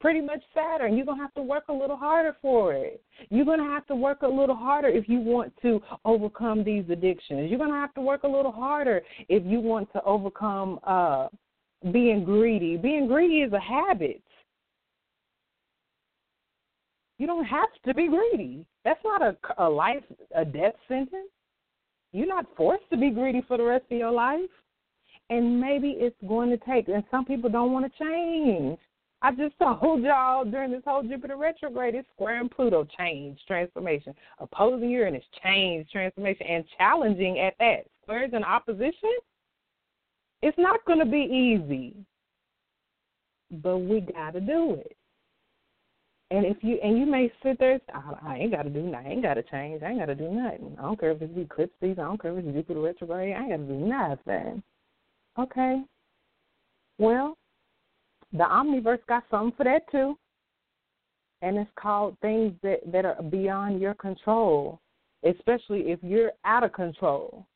pretty 0.00 0.20
much 0.20 0.42
Saturn. 0.52 0.96
You're 0.96 1.06
going 1.06 1.18
to 1.18 1.22
have 1.22 1.34
to 1.34 1.42
work 1.42 1.64
a 1.68 1.72
little 1.72 1.96
harder 1.96 2.36
for 2.42 2.72
it. 2.72 3.00
You're 3.30 3.44
going 3.44 3.60
to 3.60 3.66
have 3.66 3.86
to 3.86 3.94
work 3.94 4.22
a 4.22 4.28
little 4.28 4.56
harder 4.56 4.88
if 4.88 5.08
you 5.08 5.20
want 5.20 5.52
to 5.62 5.80
overcome 6.04 6.64
these 6.64 6.84
addictions. 6.90 7.50
You're 7.50 7.58
going 7.58 7.70
to 7.70 7.76
have 7.76 7.94
to 7.94 8.00
work 8.00 8.24
a 8.24 8.28
little 8.28 8.50
harder 8.50 9.02
if 9.28 9.44
you 9.46 9.60
want 9.60 9.92
to 9.92 10.02
overcome 10.02 10.80
uh, 10.84 11.28
being 11.92 12.24
greedy. 12.24 12.76
Being 12.76 13.06
greedy 13.06 13.42
is 13.42 13.52
a 13.52 13.60
habit. 13.60 14.22
You 17.18 17.26
don't 17.26 17.44
have 17.44 17.68
to 17.86 17.94
be 17.94 18.08
greedy. 18.08 18.66
That's 18.84 19.00
not 19.04 19.22
a, 19.22 19.36
a 19.58 19.68
life, 19.68 20.02
a 20.34 20.44
death 20.44 20.74
sentence. 20.88 21.30
You're 22.12 22.26
not 22.26 22.46
forced 22.56 22.88
to 22.90 22.96
be 22.96 23.10
greedy 23.10 23.42
for 23.46 23.56
the 23.56 23.64
rest 23.64 23.84
of 23.90 23.98
your 23.98 24.10
life. 24.10 24.40
And 25.30 25.60
maybe 25.60 25.96
it's 25.98 26.16
going 26.28 26.50
to 26.50 26.58
take, 26.58 26.88
and 26.88 27.02
some 27.10 27.24
people 27.24 27.48
don't 27.48 27.72
want 27.72 27.90
to 27.90 28.04
change. 28.04 28.78
I 29.22 29.30
just 29.30 29.54
told 29.58 30.02
y'all 30.02 30.44
during 30.44 30.70
this 30.70 30.82
whole 30.86 31.02
Jupiter 31.02 31.36
retrograde, 31.36 31.94
it's 31.94 32.06
square 32.14 32.40
and 32.40 32.50
Pluto 32.50 32.86
change, 32.98 33.38
transformation. 33.46 34.14
Opposing 34.38 34.90
Uranus 34.90 35.24
change, 35.42 35.88
transformation, 35.90 36.46
and 36.46 36.64
challenging 36.76 37.38
at 37.38 37.54
that. 37.58 37.86
Squares 38.02 38.32
in 38.34 38.44
opposition, 38.44 39.16
it's 40.42 40.58
not 40.58 40.84
going 40.84 40.98
to 40.98 41.06
be 41.06 41.22
easy, 41.22 41.94
but 43.50 43.78
we 43.78 44.00
got 44.00 44.32
to 44.32 44.40
do 44.40 44.74
it. 44.74 44.94
And 46.30 46.46
if 46.46 46.56
you 46.62 46.78
and 46.82 46.98
you 46.98 47.06
may 47.06 47.30
sit 47.42 47.58
there, 47.58 47.80
I, 47.92 48.32
I 48.32 48.36
ain't 48.38 48.52
got 48.52 48.62
to 48.62 48.70
do 48.70 48.82
nothing. 48.82 49.06
I 49.06 49.10
ain't 49.10 49.22
got 49.22 49.34
to 49.34 49.42
change. 49.42 49.82
I 49.82 49.90
ain't 49.90 49.98
got 49.98 50.06
to 50.06 50.14
do 50.14 50.30
nothing. 50.30 50.74
I 50.78 50.82
don't 50.82 50.98
care 50.98 51.10
if 51.10 51.22
it's 51.22 51.36
eclipse 51.36 51.74
season. 51.80 52.00
I 52.00 52.04
don't 52.04 52.20
care 52.20 52.36
if 52.36 52.44
it's 52.44 52.54
Jupiter 52.56 52.80
retrograde. 52.80 53.36
I 53.36 53.40
ain't 53.40 53.50
got 53.50 53.56
to 53.56 53.62
do 53.62 53.74
nothing. 53.74 54.62
Okay. 55.38 55.82
Well, 56.98 57.36
the 58.32 58.44
Omniverse 58.44 59.04
got 59.08 59.24
something 59.30 59.52
for 59.56 59.64
that 59.64 59.82
too, 59.92 60.16
and 61.42 61.58
it's 61.58 61.70
called 61.76 62.16
things 62.20 62.52
that 62.62 62.80
that 62.90 63.04
are 63.04 63.22
beyond 63.22 63.80
your 63.80 63.94
control, 63.94 64.80
especially 65.28 65.90
if 65.90 65.98
you're 66.02 66.32
out 66.44 66.64
of 66.64 66.72
control. 66.72 67.46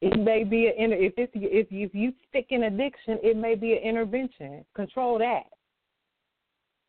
It 0.00 0.18
may 0.18 0.44
be 0.44 0.66
an 0.66 0.92
if 0.92 1.14
it's 1.16 1.32
if 1.34 1.70
you, 1.70 1.84
if 1.86 1.94
you 1.94 2.12
stick 2.28 2.46
in 2.50 2.64
addiction, 2.64 3.18
it 3.22 3.36
may 3.36 3.54
be 3.54 3.72
an 3.72 3.78
intervention. 3.78 4.64
Control 4.74 5.18
that 5.18 5.44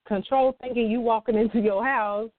control 0.08 0.56
thinking 0.62 0.90
you 0.90 1.02
walking 1.02 1.36
into 1.36 1.60
your 1.60 1.86
house 1.86 2.30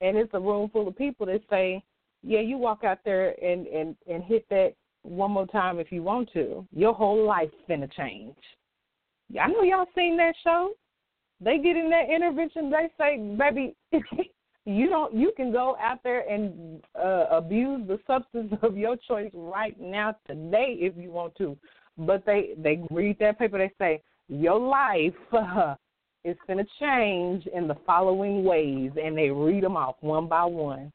and 0.00 0.16
it's 0.16 0.30
a 0.34 0.40
room 0.40 0.70
full 0.70 0.88
of 0.88 0.96
people 0.96 1.26
that 1.26 1.42
say, 1.50 1.82
Yeah, 2.22 2.40
you 2.40 2.58
walk 2.58 2.84
out 2.84 2.98
there 3.04 3.34
and, 3.42 3.66
and, 3.66 3.96
and 4.08 4.24
hit 4.24 4.46
that 4.50 4.74
one 5.02 5.30
more 5.30 5.46
time 5.46 5.78
if 5.78 5.92
you 5.92 6.02
want 6.02 6.30
to. 6.32 6.66
Your 6.72 6.92
whole 6.92 7.24
life's 7.26 7.54
gonna 7.68 7.88
change. 7.88 8.36
I 9.40 9.48
know 9.48 9.62
y'all 9.62 9.86
seen 9.94 10.16
that 10.18 10.34
show. 10.44 10.72
They 11.40 11.58
get 11.58 11.76
in 11.76 11.90
that 11.90 12.08
intervention, 12.14 12.70
they 12.70 12.88
say, 12.98 13.18
Baby, 13.36 13.74
you 14.64 14.88
don't 14.88 15.14
you 15.14 15.32
can 15.36 15.52
go 15.52 15.76
out 15.80 16.02
there 16.02 16.28
and 16.28 16.82
uh, 16.98 17.26
abuse 17.30 17.86
the 17.86 17.98
substance 18.06 18.52
of 18.62 18.76
your 18.76 18.96
choice 18.96 19.30
right 19.34 19.78
now 19.80 20.16
today 20.26 20.76
if 20.80 20.94
you 20.96 21.10
want 21.10 21.34
to. 21.36 21.56
But 21.98 22.24
they 22.26 22.50
they 22.58 22.82
read 22.90 23.18
that 23.20 23.38
paper, 23.38 23.58
they 23.58 23.72
say, 23.78 24.02
Your 24.28 24.58
life 24.58 25.14
uh, 25.32 25.74
it's 26.26 26.40
going 26.48 26.58
to 26.58 26.70
change 26.80 27.46
in 27.54 27.68
the 27.68 27.76
following 27.86 28.42
ways, 28.42 28.90
and 29.00 29.16
they 29.16 29.30
read 29.30 29.62
them 29.62 29.76
off 29.76 29.94
one 30.00 30.26
by 30.26 30.44
one. 30.44 30.92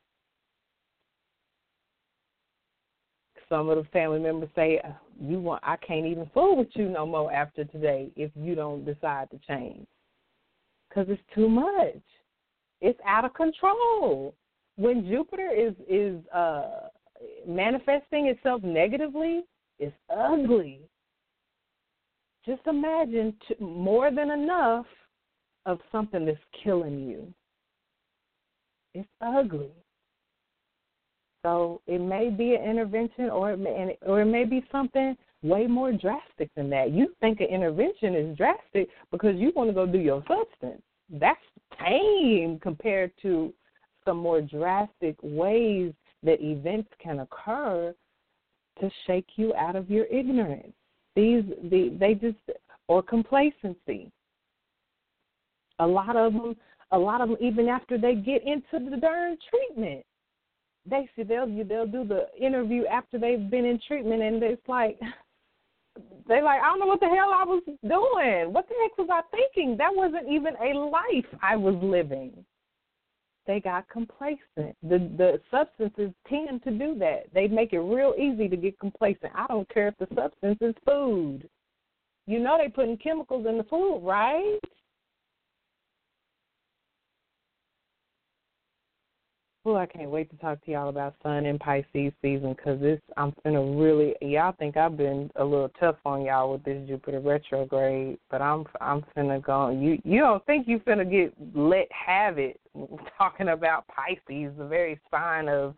Some 3.48 3.70
of 3.70 3.78
the 3.78 3.90
family 3.92 4.20
members 4.20 4.50
say, 4.56 4.82
"You 5.22 5.40
want? 5.40 5.64
I 5.66 5.78
can't 5.78 6.06
even 6.06 6.30
fool 6.34 6.58
with 6.58 6.68
you 6.74 6.90
no 6.90 7.06
more 7.06 7.32
after 7.32 7.64
today 7.64 8.12
if 8.18 8.30
you 8.36 8.56
don't 8.56 8.84
decide 8.84 9.30
to 9.32 9.40
change, 9.48 9.88
because 10.90 11.08
it's 11.08 11.22
too 11.34 11.48
much. 11.48 12.02
It's 12.82 13.00
out 13.08 13.24
of 13.24 13.34
control. 13.34 14.36
When 14.76 15.08
Jupiter 15.08 15.50
is 15.50 15.74
is 15.88 16.26
uh, 16.28 16.90
manifesting 17.48 18.28
itself 18.28 18.64
negatively, 18.64 19.44
it's 19.80 19.96
ugly. 20.14 20.82
Just 22.46 22.68
imagine 22.68 23.34
t- 23.48 23.56
more 23.64 24.12
than 24.12 24.32
enough 24.32 24.86
of 25.66 25.80
something 25.92 26.26
that's 26.26 26.38
killing 26.64 27.08
you. 27.08 27.34
It's 28.94 29.08
ugly. 29.22 29.72
So 31.44 31.82
it 31.88 32.00
may 32.00 32.30
be 32.30 32.56
an 32.56 32.70
intervention, 32.70 33.30
or 33.30 33.52
it 33.52 33.58
may, 33.58 33.98
or 34.06 34.22
it 34.22 34.26
may 34.26 34.46
be 34.46 34.64
something 34.72 35.18
way 35.42 35.66
more 35.66 35.92
drastic 35.92 36.50
than 36.56 36.70
that. 36.70 36.92
You 36.92 37.14
think 37.20 37.40
an 37.40 37.48
intervention 37.48 38.16
is 38.16 38.38
drastic 38.38 38.90
because 39.12 39.36
you 39.38 39.52
want 39.56 39.70
to 39.70 39.74
go 39.74 39.86
do 39.86 39.98
your 39.98 40.24
substance. 40.28 40.82
That's 41.10 41.40
tame 41.80 42.60
compared 42.62 43.12
to 43.24 43.54
some 44.06 44.18
more 44.18 44.42
drastic 44.42 45.16
ways 45.22 45.94
that 46.24 46.42
events 46.42 46.90
can 47.02 47.20
occur 47.20 47.94
to 48.80 48.90
shake 49.08 49.28
you 49.36 49.54
out 49.56 49.76
of 49.76 49.90
your 49.90 50.06
ignorance. 50.06 50.74
These, 51.16 51.44
the, 51.70 51.96
they 52.00 52.14
just, 52.14 52.38
or 52.88 53.02
complacency 53.02 54.12
a 55.82 55.88
lot 55.88 56.16
of 56.16 56.34
them, 56.34 56.56
a 56.92 56.98
lot 56.98 57.22
of 57.22 57.30
them, 57.30 57.38
even 57.42 57.68
after 57.68 57.98
they 57.98 58.16
get 58.16 58.44
into 58.46 58.90
the 58.90 58.98
darn 58.98 59.38
treatment, 59.50 60.06
they 60.86 61.10
see 61.16 61.24
they'll 61.24 61.48
they'll 61.66 61.88
do 61.88 62.06
the 62.06 62.28
interview 62.40 62.86
after 62.86 63.18
they've 63.18 63.50
been 63.50 63.66
in 63.66 63.80
treatment, 63.88 64.22
and 64.22 64.42
it's 64.42 64.68
like 64.68 65.00
they 66.28 66.42
like 66.42 66.62
I 66.62 66.68
don't 66.68 66.80
know 66.80 66.86
what 66.86 67.00
the 67.00 67.08
hell 67.08 67.34
I 67.34 67.44
was 67.44 67.64
doing. 67.66 68.54
What 68.54 68.68
the 68.68 68.76
heck 68.82 68.98
was 68.98 69.10
I 69.12 69.22
thinking? 69.32 69.78
That 69.78 69.94
wasn't 69.94 70.30
even 70.30 70.56
a 70.56 70.78
life 70.78 71.40
I 71.42 71.56
was 71.56 71.76
living. 71.82 72.46
They 73.48 73.60
got 73.60 73.90
complacent. 73.90 74.76
The 74.84 75.10
the 75.18 75.42
substances 75.50 76.12
tend 76.28 76.64
to 76.64 76.72
do 76.72 76.96
that. 77.00 77.26
They 77.34 77.48
make 77.48 77.74
it 77.74 77.80
real 77.80 78.14
easy 78.18 78.48
to 78.48 78.56
get 78.56 78.80
complacent. 78.80 79.34
I 79.36 79.48
don't 79.48 79.70
care 79.74 79.88
if 79.88 79.98
the 79.98 80.08
substance 80.16 80.60
is 80.62 80.76
food. 80.86 81.50
You 82.28 82.40
know 82.40 82.58
they 82.58 82.70
putting 82.70 82.98
chemicals 82.98 83.46
in 83.48 83.58
the 83.58 83.64
food, 83.64 84.02
right? 84.04 84.60
Oh, 89.64 89.76
I 89.76 89.86
can't 89.86 90.10
wait 90.10 90.28
to 90.32 90.38
talk 90.38 90.64
to 90.66 90.72
y'all 90.72 90.90
about 90.90 91.14
Sun 91.22 91.46
and 91.46 91.60
Pisces 91.60 92.12
season 92.20 92.56
because 92.56 92.82
this 92.82 93.00
I'm 93.16 93.32
finna 93.46 93.80
really 93.80 94.16
y'all 94.20 94.56
think 94.58 94.76
I've 94.76 94.98
been 94.98 95.30
a 95.36 95.44
little 95.44 95.70
tough 95.80 95.98
on 96.04 96.24
y'all 96.24 96.52
with 96.52 96.64
this 96.64 96.88
Jupiter 96.88 97.20
retrograde, 97.20 98.18
but 98.32 98.42
I'm 98.42 98.66
I'm 98.82 99.06
finna 99.16 99.40
go. 99.40 99.70
You 99.70 100.02
you 100.04 100.22
don't 100.22 100.44
think 100.48 100.68
you 100.68 100.80
finna 100.80 101.10
get 101.10 101.36
let 101.56 101.88
have 101.92 102.40
it 102.40 102.60
talking 103.20 103.50
about 103.50 103.86
Pisces, 103.88 104.52
the 104.58 104.66
very 104.68 105.00
sign 105.12 105.48
of 105.48 105.76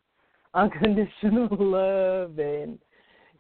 unconditional 0.54 1.50
love 1.60 2.40
and 2.40 2.80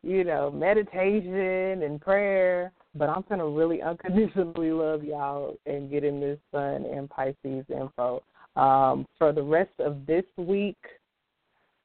you 0.02 0.26
know 0.26 0.52
meditation 0.52 1.84
and 1.84 2.02
prayer. 2.02 2.74
But 2.96 3.08
I'm 3.08 3.24
gonna 3.30 3.48
really 3.48 3.82
unconditionally 3.82 4.74
love 4.74 5.06
y'all 5.06 5.56
and 5.66 5.90
get 5.90 6.04
in 6.04 6.20
this 6.20 6.38
Sun 6.52 6.86
and 6.86 7.10
Pisces 7.10 7.64
info. 7.70 8.22
Um, 8.56 9.08
for 9.18 9.32
the 9.32 9.42
rest 9.42 9.72
of 9.80 10.06
this 10.06 10.26
week, 10.38 10.78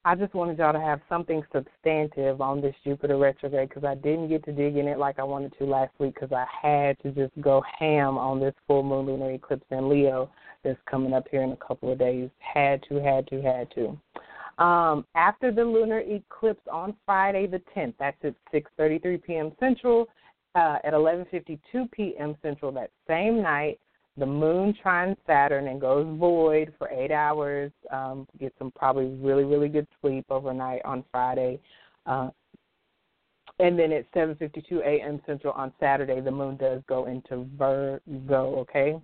I 0.05 0.15
just 0.15 0.33
wanted 0.33 0.59
y'all 0.59 0.73
to 0.73 0.81
have 0.81 1.01
something 1.09 1.43
substantive 1.53 2.41
on 2.41 2.61
this 2.61 2.75
Jupiter 2.85 3.17
retrograde 3.19 3.69
because 3.69 3.85
I 3.85 3.95
didn't 3.95 4.29
get 4.29 4.45
to 4.45 4.53
dig 4.53 4.77
in 4.77 4.87
it 4.87 4.99
like 4.99 5.19
I 5.19 5.25
wanted 5.25 5.53
to 5.59 5.65
last 5.65 5.93
week 5.99 6.15
because 6.15 6.33
I 6.33 6.47
had 6.63 6.99
to 7.01 7.11
just 7.11 7.39
go 7.41 7.63
ham 7.79 8.17
on 8.17 8.41
this 8.41 8.55
full 8.67 8.83
moon 8.83 9.07
lunar 9.07 9.33
eclipse 9.33 9.67
in 9.71 9.89
Leo 9.89 10.31
that's 10.63 10.79
coming 10.91 11.13
up 11.13 11.27
here 11.31 11.43
in 11.43 11.53
a 11.53 11.57
couple 11.57 11.93
of 11.93 11.99
days. 11.99 12.31
Had 12.39 12.83
to, 12.89 13.03
had 13.03 13.27
to, 13.29 13.43
had 13.43 13.71
to. 13.73 14.63
Um, 14.63 15.05
after 15.15 15.53
the 15.53 15.65
lunar 15.65 16.01
eclipse 16.01 16.67
on 16.71 16.97
Friday 17.05 17.47
the 17.47 17.63
10th, 17.77 17.95
that's 17.99 18.17
at 18.25 18.35
6:33 18.53 19.23
p.m. 19.23 19.53
Central, 19.61 20.09
uh, 20.55 20.79
at 20.85 20.95
11:52 20.95 21.91
p.m. 21.93 22.37
Central 22.43 22.73
that 22.73 22.91
same 23.07 23.43
night, 23.43 23.79
the 24.19 24.27
moon 24.27 24.75
trines 24.85 25.17
Saturn 25.27 25.69
and 25.69 25.81
goes 25.81 26.07
void 26.19 26.73
for 26.79 26.89
eight 26.91 27.11
hours. 27.11 27.73
Um, 27.91 28.27
get 28.39 28.53
some 28.59 28.71
probably 28.73 29.07
really 29.21 29.45
really 29.45 29.69
good 29.69 29.87
sleep 30.01 30.27
overnight 30.31 30.83
on 30.85 31.05
Friday. 31.11 31.61
Uh, 32.07 32.31
and 33.61 33.79
then 33.79 33.93
at 33.93 34.11
7:52 34.13 34.81
a.m. 34.81 35.21
Central 35.27 35.53
on 35.55 35.73
Saturday, 35.81 36.21
the 36.21 36.31
moon 36.31 36.57
does 36.57 36.83
go 36.89 37.07
into 37.07 37.47
Virgo. 37.57 38.57
Okay, 38.61 39.01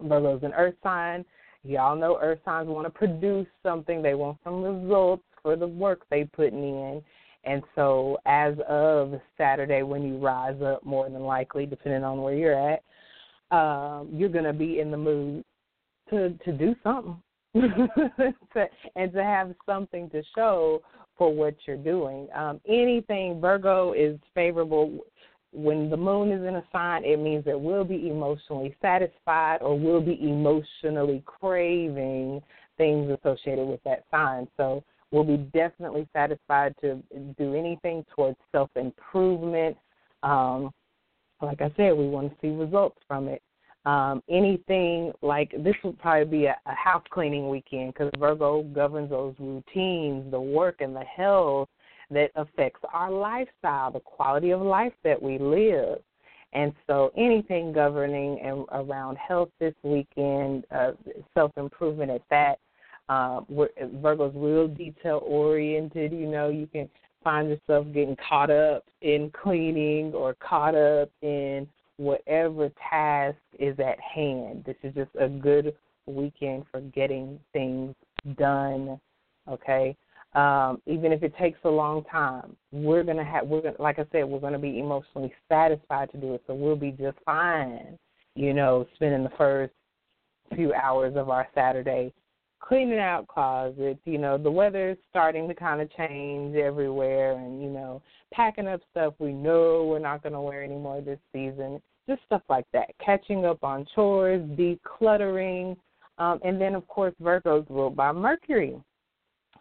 Virgo's 0.00 0.42
an 0.42 0.52
Earth 0.54 0.76
sign. 0.82 1.24
Y'all 1.64 1.96
know 1.96 2.18
Earth 2.20 2.38
signs 2.44 2.68
want 2.68 2.86
to 2.86 2.90
produce 2.90 3.46
something. 3.62 4.00
They 4.00 4.14
want 4.14 4.38
some 4.44 4.62
results 4.62 5.24
for 5.42 5.56
the 5.56 5.66
work 5.66 6.02
they 6.10 6.24
putting 6.24 6.62
in. 6.62 7.02
And 7.44 7.62
so, 7.74 8.18
as 8.26 8.54
of 8.68 9.20
Saturday, 9.36 9.82
when 9.82 10.02
you 10.02 10.18
rise 10.18 10.60
up, 10.62 10.84
more 10.84 11.08
than 11.08 11.22
likely, 11.22 11.66
depending 11.66 12.04
on 12.04 12.20
where 12.22 12.34
you're 12.34 12.72
at, 12.72 12.82
um, 13.50 14.08
you're 14.12 14.28
going 14.28 14.44
to 14.44 14.52
be 14.52 14.80
in 14.80 14.90
the 14.90 14.96
mood 14.96 15.44
to 16.10 16.30
to 16.44 16.52
do 16.52 16.74
something, 16.82 17.20
to, 17.54 18.66
and 18.96 19.12
to 19.12 19.22
have 19.22 19.54
something 19.66 20.10
to 20.10 20.22
show 20.34 20.82
for 21.16 21.34
what 21.34 21.54
you're 21.66 21.76
doing. 21.76 22.28
Um, 22.34 22.60
anything 22.66 23.40
Virgo 23.40 23.92
is 23.92 24.18
favorable 24.34 25.00
when 25.52 25.88
the 25.88 25.96
moon 25.96 26.30
is 26.30 26.46
in 26.46 26.56
a 26.56 26.64
sign, 26.72 27.04
it 27.04 27.18
means 27.18 27.44
that 27.44 27.58
we'll 27.58 27.84
be 27.84 28.08
emotionally 28.08 28.76
satisfied 28.82 29.58
or 29.62 29.78
we'll 29.78 30.00
be 30.00 30.18
emotionally 30.22 31.22
craving 31.26 32.42
things 32.76 33.10
associated 33.10 33.66
with 33.66 33.82
that 33.84 34.04
sign. 34.10 34.46
So 34.56 34.84
we'll 35.10 35.24
be 35.24 35.38
definitely 35.54 36.06
satisfied 36.12 36.74
to 36.82 37.02
do 37.38 37.54
anything 37.54 38.04
towards 38.14 38.36
self 38.52 38.70
improvement. 38.76 39.76
Um, 40.22 40.70
like 41.40 41.60
I 41.60 41.72
said, 41.76 41.96
we 41.96 42.08
want 42.08 42.30
to 42.30 42.36
see 42.40 42.54
results 42.54 42.98
from 43.06 43.28
it. 43.28 43.42
Um, 43.84 44.22
anything 44.28 45.12
like 45.22 45.52
this 45.64 45.74
would 45.82 45.98
probably 45.98 46.40
be 46.40 46.44
a, 46.46 46.56
a 46.66 46.74
house 46.74 47.04
cleaning 47.10 47.48
weekend 47.48 47.94
because 47.94 48.10
Virgo 48.18 48.62
governs 48.64 49.10
those 49.10 49.34
routines, 49.38 50.30
the 50.30 50.40
work, 50.40 50.76
and 50.80 50.94
the 50.94 51.04
health 51.04 51.68
that 52.10 52.30
affects 52.36 52.80
our 52.92 53.10
lifestyle, 53.10 53.90
the 53.90 54.00
quality 54.00 54.50
of 54.50 54.60
life 54.60 54.92
that 55.04 55.20
we 55.20 55.38
live. 55.38 56.00
And 56.52 56.72
so, 56.86 57.12
anything 57.16 57.72
governing 57.72 58.40
and 58.40 58.64
around 58.72 59.16
health 59.16 59.50
this 59.60 59.74
weekend, 59.82 60.64
uh, 60.70 60.92
self 61.34 61.52
improvement 61.56 62.10
at 62.10 62.22
that. 62.30 62.58
Uh, 63.08 63.40
Virgo's 64.02 64.34
real 64.34 64.68
detail 64.68 65.22
oriented. 65.24 66.12
You 66.12 66.26
know, 66.26 66.48
you 66.48 66.66
can 66.66 66.90
find 67.22 67.48
yourself 67.48 67.86
getting 67.92 68.16
caught 68.28 68.50
up 68.50 68.84
in 69.02 69.30
cleaning 69.30 70.12
or 70.14 70.34
caught 70.34 70.74
up 70.74 71.10
in 71.22 71.68
whatever 71.96 72.70
task 72.90 73.36
is 73.58 73.78
at 73.78 73.98
hand. 74.00 74.64
This 74.64 74.76
is 74.82 74.94
just 74.94 75.10
a 75.20 75.28
good 75.28 75.74
weekend 76.06 76.64
for 76.70 76.80
getting 76.80 77.38
things 77.52 77.94
done. 78.36 79.00
Okay, 79.48 79.96
um, 80.34 80.80
even 80.86 81.12
if 81.12 81.22
it 81.22 81.36
takes 81.36 81.58
a 81.64 81.68
long 81.68 82.04
time, 82.04 82.56
we're 82.70 83.02
gonna 83.02 83.24
have 83.24 83.46
we're 83.46 83.62
gonna 83.62 83.80
like 83.80 83.98
I 83.98 84.04
said, 84.12 84.24
we're 84.24 84.40
gonna 84.40 84.58
be 84.58 84.78
emotionally 84.78 85.32
satisfied 85.48 86.10
to 86.12 86.18
do 86.18 86.34
it. 86.34 86.42
So 86.46 86.54
we'll 86.54 86.76
be 86.76 86.90
just 86.92 87.16
fine, 87.24 87.98
you 88.34 88.52
know, 88.52 88.86
spending 88.94 89.24
the 89.24 89.36
first 89.36 89.72
few 90.54 90.72
hours 90.74 91.14
of 91.16 91.28
our 91.30 91.48
Saturday 91.54 92.12
cleaning 92.60 92.98
out 92.98 93.26
closets. 93.28 94.00
You 94.04 94.18
know, 94.18 94.38
the 94.38 94.50
weather's 94.50 94.98
starting 95.10 95.48
to 95.48 95.54
kind 95.54 95.80
of 95.80 95.90
change 95.96 96.56
everywhere, 96.56 97.32
and 97.32 97.62
you 97.62 97.70
know, 97.70 98.02
packing 98.32 98.68
up 98.68 98.80
stuff 98.90 99.14
we 99.18 99.32
know 99.32 99.84
we're 99.84 99.98
not 99.98 100.22
going 100.22 100.32
to 100.32 100.40
wear 100.40 100.62
anymore 100.62 101.00
this 101.00 101.18
season. 101.32 101.80
Just 102.08 102.22
stuff 102.26 102.42
like 102.48 102.66
that. 102.72 102.88
Catching 103.04 103.44
up 103.44 103.62
on 103.62 103.86
chores, 103.94 104.42
decluttering, 104.50 105.76
um, 106.18 106.40
and 106.44 106.60
then 106.60 106.74
of 106.74 106.86
course 106.88 107.14
Virgo's 107.20 107.66
ruled 107.68 107.96
by 107.96 108.12
Mercury. 108.12 108.80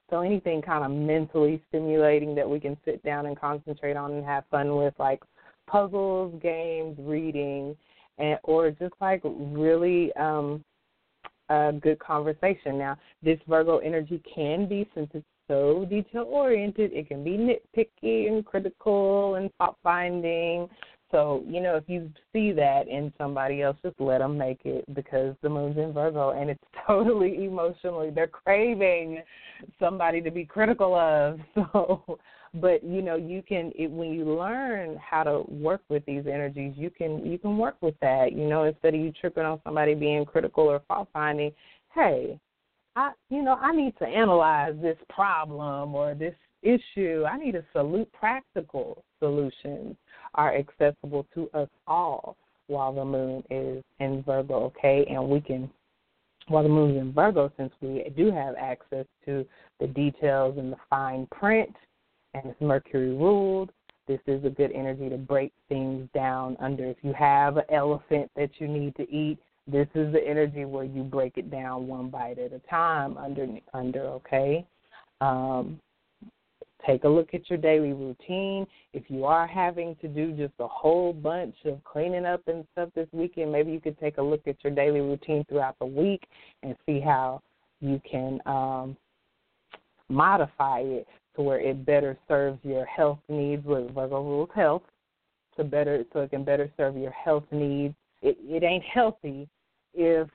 So 0.10 0.22
anything 0.22 0.62
kind 0.62 0.86
of 0.86 0.92
mentally 0.92 1.62
stimulating 1.68 2.34
that 2.36 2.50
we 2.50 2.62
can 2.62 2.78
sit 2.86 3.04
down 3.04 3.26
and 3.26 3.38
concentrate 3.38 3.98
on 3.98 4.14
and 4.14 4.26
have 4.26 4.46
fun 4.50 4.78
with, 4.78 4.94
like 4.98 5.22
puzzles, 5.68 6.34
games, 6.42 6.96
reading, 7.00 7.76
and 8.18 8.40
or 8.44 8.72
just 8.72 8.94
like 9.02 9.22
really 9.24 10.14
um 10.14 10.64
a 11.50 11.74
good 11.74 12.00
conversation. 12.00 12.78
Now, 12.78 12.98
this 13.24 13.40
Virgo 13.48 13.78
energy 13.78 14.22
can 14.34 14.68
be 14.68 14.90
since 14.94 15.10
it's 15.14 15.26
so 15.48 15.86
detail 15.90 16.26
oriented, 16.28 16.92
it 16.94 17.08
can 17.08 17.24
be 17.24 17.32
nitpicky 17.32 18.28
and 18.28 18.46
critical 18.46 19.36
and 19.36 19.50
fault 19.58 19.78
finding. 19.82 20.68
So, 21.10 21.42
you 21.48 21.62
know, 21.62 21.78
if 21.78 21.86
you 21.88 22.12
see 22.34 22.52
that 22.52 22.90
in 22.90 23.14
somebody 23.18 23.62
else, 23.62 23.78
just 23.82 24.00
let 24.00 24.18
them 24.18 24.38
make 24.38 24.60
it 24.66 24.84
because 24.94 25.36
the 25.42 25.50
moon's 25.50 25.78
in 25.78 25.94
Virgo 25.94 26.32
and 26.32 26.50
it's 26.50 26.64
totally 26.88 27.46
emotionally. 27.46 28.10
They're 28.10 28.28
craving 28.28 29.22
somebody 29.80 30.22
to 30.22 30.32
be 30.32 30.46
critical 30.46 30.96
of. 30.96 31.40
So, 31.74 32.20
but 32.56 32.84
you 32.84 33.02
know, 33.02 33.16
you 33.16 33.42
can 33.42 33.72
it, 33.78 33.90
when 33.90 34.14
you 34.14 34.26
learn 34.26 34.98
how 34.98 35.24
to 35.24 35.44
work 35.50 35.82
with 35.90 36.06
these 36.06 36.24
energies, 36.28 36.74
you 36.76 36.90
can 36.90 37.26
you 37.26 37.38
can 37.38 37.58
work 37.58 37.76
with 37.82 37.96
that. 38.02 38.34
You 38.34 38.48
know, 38.48 38.64
instead 38.64 38.94
of 38.94 39.02
you 39.02 39.12
tripping 39.12 39.44
on 39.44 39.60
somebody 39.64 39.94
being 39.96 40.26
critical 40.26 40.66
or 40.66 40.82
fault 40.88 41.10
finding, 41.14 41.52
hey, 41.94 42.40
I 42.96 43.12
you 43.30 43.42
know 43.42 43.56
I 43.56 43.76
need 43.76 43.98
to 44.00 44.06
analyze 44.06 44.76
this 44.82 44.98
problem 45.10 45.96
or 45.96 46.14
this 46.16 46.36
issue. 46.64 47.26
I 47.30 47.38
need 47.38 47.56
a 47.56 47.64
salute 47.74 48.12
practical 48.14 49.04
solutions 49.20 49.96
are 50.36 50.56
accessible 50.56 51.26
to 51.34 51.50
us 51.54 51.70
all 51.88 52.36
while 52.68 52.94
the 52.94 53.06
moon 53.06 53.44
is 53.50 53.84
in 54.00 54.24
Virgo, 54.24 54.66
okay? 54.66 55.06
And 55.10 55.30
we 55.30 55.40
can, 55.40 55.70
while 56.48 56.64
the 56.64 56.70
moon 56.70 56.92
is 56.92 57.02
in 57.02 57.14
Virgo, 57.14 57.52
since 57.58 57.72
we 57.82 58.12
do 58.16 58.32
have 58.32 58.56
access 58.56 59.06
to 59.26 59.46
the 59.80 59.88
details 59.88 60.58
and 60.58 60.74
the 60.74 60.78
fine 60.90 61.28
print, 61.32 61.74
and 62.44 62.52
it's 62.52 62.62
Mercury 62.62 63.10
ruled, 63.10 63.72
this 64.08 64.20
is 64.28 64.44
a 64.46 64.50
good 64.50 64.72
energy 64.72 65.10
to 65.10 65.18
break 65.18 65.52
things 65.70 66.08
down 66.14 66.56
under. 66.60 66.86
If 66.86 66.98
you 67.02 67.14
have 67.14 67.58
an 67.58 67.66
elephant 67.70 68.32
that 68.36 68.50
you 68.60 68.68
need 68.68 68.96
to 68.96 69.10
eat, 69.10 69.38
this 69.68 69.88
is 69.96 70.14
the 70.14 70.26
energy 70.26 70.64
where 70.64 70.86
you 70.86 71.04
break 71.04 71.38
it 71.38 71.52
down 71.52 71.88
one 71.88 72.10
bite 72.10 72.40
at 72.40 72.54
a 72.54 72.60
time 72.70 73.18
under 73.18 73.46
under 73.74 74.02
okay 74.02 74.66
um, 75.20 75.80
Take 76.86 77.04
a 77.04 77.10
look 77.10 77.34
at 77.34 77.50
your 77.50 77.58
daily 77.58 77.92
routine. 77.92 78.66
If 78.94 79.04
you 79.10 79.26
are 79.26 79.48
having 79.48 79.96
to 79.98 80.08
do 80.08 80.32
just 80.32 80.54
a 80.60 80.68
whole 80.68 81.12
bunch 81.12 81.56
of 81.66 81.84
cleaning 81.84 82.26
up 82.26 82.48
and 82.48 82.66
stuff 82.72 82.90
this 82.96 83.08
weekend, 83.12 83.52
maybe 83.52 83.72
you 83.72 83.82
could 83.82 84.00
take 84.00 84.20
a 84.20 84.22
look 84.22 84.48
at 84.48 84.64
your 84.64 84.74
daily 84.74 85.02
routine 85.02 85.44
throughout 85.50 85.78
the 85.80 85.86
week 85.86 86.24
and 86.64 86.76
see 86.86 87.00
how 87.00 87.42
you 87.82 88.00
can 88.10 88.40
um, 88.46 88.96
modify 90.08 90.80
it 90.80 91.08
to 91.38 91.44
where 91.44 91.60
it 91.60 91.86
better 91.86 92.18
serves 92.28 92.60
your 92.64 92.86
health 92.86 93.20
needs 93.30 93.66
with 93.66 93.94
Virgo 93.94 94.22
rules 94.22 94.50
health 94.54 94.82
to 95.56 95.64
better 95.64 96.04
so 96.12 96.22
it 96.22 96.32
can 96.32 96.44
better 96.44 96.70
serve 96.76 96.98
your 96.98 97.12
health 97.12 97.46
needs. 97.52 97.96
It 98.22 98.38
it 98.42 98.64
ain't 98.64 98.84
healthy 98.84 99.48
if 99.94 100.28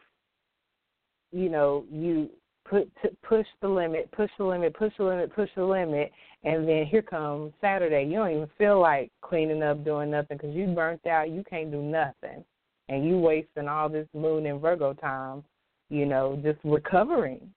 you 1.33 1.49
know 1.49 1.85
you 1.91 2.31
put 2.65 2.91
push 3.23 3.47
the 3.61 3.69
limit, 3.69 4.11
push 4.13 4.31
the 4.39 4.45
limit, 4.45 4.75
push 4.75 4.93
the 4.97 5.05
limit, 5.05 5.35
push 5.35 5.51
the 5.57 5.65
limit, 5.65 6.13
and 6.45 6.67
then 6.69 6.87
here 6.87 7.03
comes 7.03 7.53
Saturday. 7.61 8.05
You 8.05 8.17
don't 8.19 8.31
even 8.31 8.51
feel 8.57 8.81
like 8.81 9.11
cleaning 9.23 9.63
up, 9.63 9.85
doing 9.85 10.11
nothing 10.11 10.37
because 10.37 10.55
you 10.55 10.67
burnt 10.69 11.07
out. 11.07 11.31
You 11.31 11.45
can't 11.49 11.73
do 11.73 11.83
nothing, 11.83 12.45
and 12.89 13.05
you 13.05 13.19
wasting 13.19 13.69
all 13.69 13.89
this 13.89 14.09
Moon 14.15 14.47
and 14.47 14.61
Virgo 14.61 14.93
time, 14.95 15.43
you 15.89 16.07
know, 16.07 16.39
just 16.43 16.59
recovering. 16.65 17.53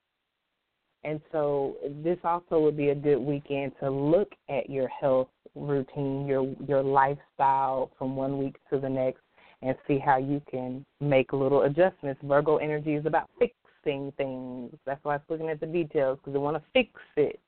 And 1.05 1.21
so 1.31 1.75
this 2.03 2.17
also 2.23 2.59
would 2.59 2.75
be 2.75 2.89
a 2.89 2.95
good 2.95 3.19
weekend 3.19 3.73
to 3.79 3.91
look 3.91 4.31
at 4.49 4.69
your 4.69 4.87
health 4.87 5.27
routine, 5.53 6.25
your 6.25 6.53
your 6.67 6.81
lifestyle 6.81 7.91
from 7.97 8.15
one 8.15 8.39
week 8.39 8.55
to 8.71 8.79
the 8.79 8.89
next, 8.89 9.21
and 9.61 9.75
see 9.87 9.99
how 9.99 10.17
you 10.17 10.41
can 10.49 10.83
make 10.99 11.31
little 11.31 11.63
adjustments. 11.63 12.19
Virgo 12.23 12.57
energy 12.57 12.95
is 12.95 13.05
about 13.05 13.29
fixing 13.37 14.11
things. 14.17 14.73
That's 14.85 15.03
why 15.03 15.15
it's 15.15 15.29
looking 15.29 15.49
at 15.49 15.59
the 15.59 15.67
details 15.67 16.17
because 16.17 16.33
they 16.33 16.39
want 16.39 16.57
to 16.57 16.63
fix 16.73 16.89
it. 17.17 17.39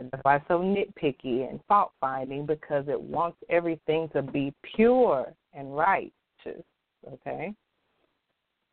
That's 0.00 0.24
why 0.24 0.36
it's 0.36 0.44
so 0.48 0.58
nitpicky 0.58 1.48
and 1.48 1.60
fault 1.68 1.92
finding 2.00 2.46
because 2.46 2.86
it 2.88 3.00
wants 3.00 3.36
everything 3.50 4.08
to 4.14 4.22
be 4.22 4.52
pure 4.74 5.32
and 5.52 5.76
righteous. 5.76 6.64
Okay. 7.12 7.52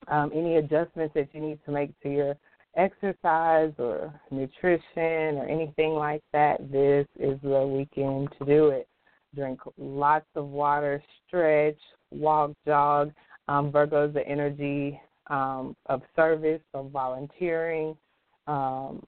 Um, 0.08 0.32
any 0.34 0.56
adjustments 0.56 1.14
that 1.16 1.28
you 1.34 1.42
need 1.42 1.60
to 1.66 1.72
make 1.72 1.92
to 2.02 2.10
your 2.10 2.36
exercise 2.76 3.74
or 3.78 4.14
nutrition 4.32 5.38
or 5.38 5.46
anything 5.48 5.94
like 5.94 6.24
that, 6.34 6.72
this 6.72 7.08
is 7.20 7.40
the 7.42 7.66
weekend 7.66 8.30
to 8.40 8.46
do 8.46 8.70
it. 8.70 8.88
Drink 9.36 9.60
lots 9.78 10.26
of 10.36 10.48
water, 10.48 11.04
stretch, 11.28 11.78
walk, 12.12 12.52
jog. 12.66 13.12
Um, 13.48 13.72
Virgo's 13.72 14.14
the 14.14 14.28
energy 14.28 15.00
um, 15.28 15.76
of 15.88 16.02
service, 16.16 16.62
of 16.74 16.92
volunteering, 16.92 17.96
um, 18.48 19.04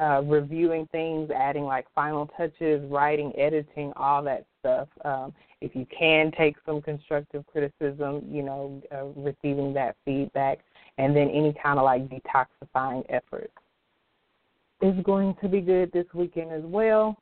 uh, 0.00 0.22
reviewing 0.24 0.88
things, 0.90 1.30
adding 1.30 1.64
like 1.64 1.86
final 1.94 2.28
touches, 2.36 2.84
writing, 2.90 3.32
editing, 3.38 3.92
all 3.96 4.22
that 4.22 4.44
stuff. 4.60 4.88
Um, 5.04 5.32
if 5.60 5.74
you 5.74 5.86
can 5.96 6.32
take 6.32 6.56
some 6.66 6.82
constructive 6.82 7.44
criticism, 7.46 8.22
you 8.28 8.42
know, 8.42 8.82
uh, 8.92 9.04
receiving 9.16 9.72
that 9.74 9.96
feedback, 10.04 10.58
and 10.98 11.14
then 11.14 11.28
any 11.28 11.54
kind 11.62 11.78
of 11.78 11.84
like 11.84 12.08
detoxifying 12.08 13.04
efforts 13.08 13.52
is 14.82 14.94
going 15.04 15.34
to 15.40 15.48
be 15.48 15.60
good 15.60 15.90
this 15.92 16.06
weekend 16.14 16.52
as 16.52 16.62
well. 16.64 17.16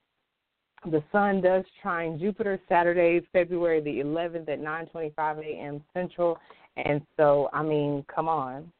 The 0.90 1.02
sun 1.12 1.40
does 1.40 1.64
trine 1.80 2.18
Jupiter 2.18 2.60
Saturday, 2.68 3.26
February 3.32 3.80
the 3.80 4.00
11th 4.00 4.48
at 4.48 4.60
9:25 4.60 5.38
a.m. 5.38 5.82
Central, 5.94 6.38
and 6.76 7.00
so 7.16 7.48
I 7.52 7.62
mean, 7.62 8.04
come 8.12 8.28
on, 8.28 8.72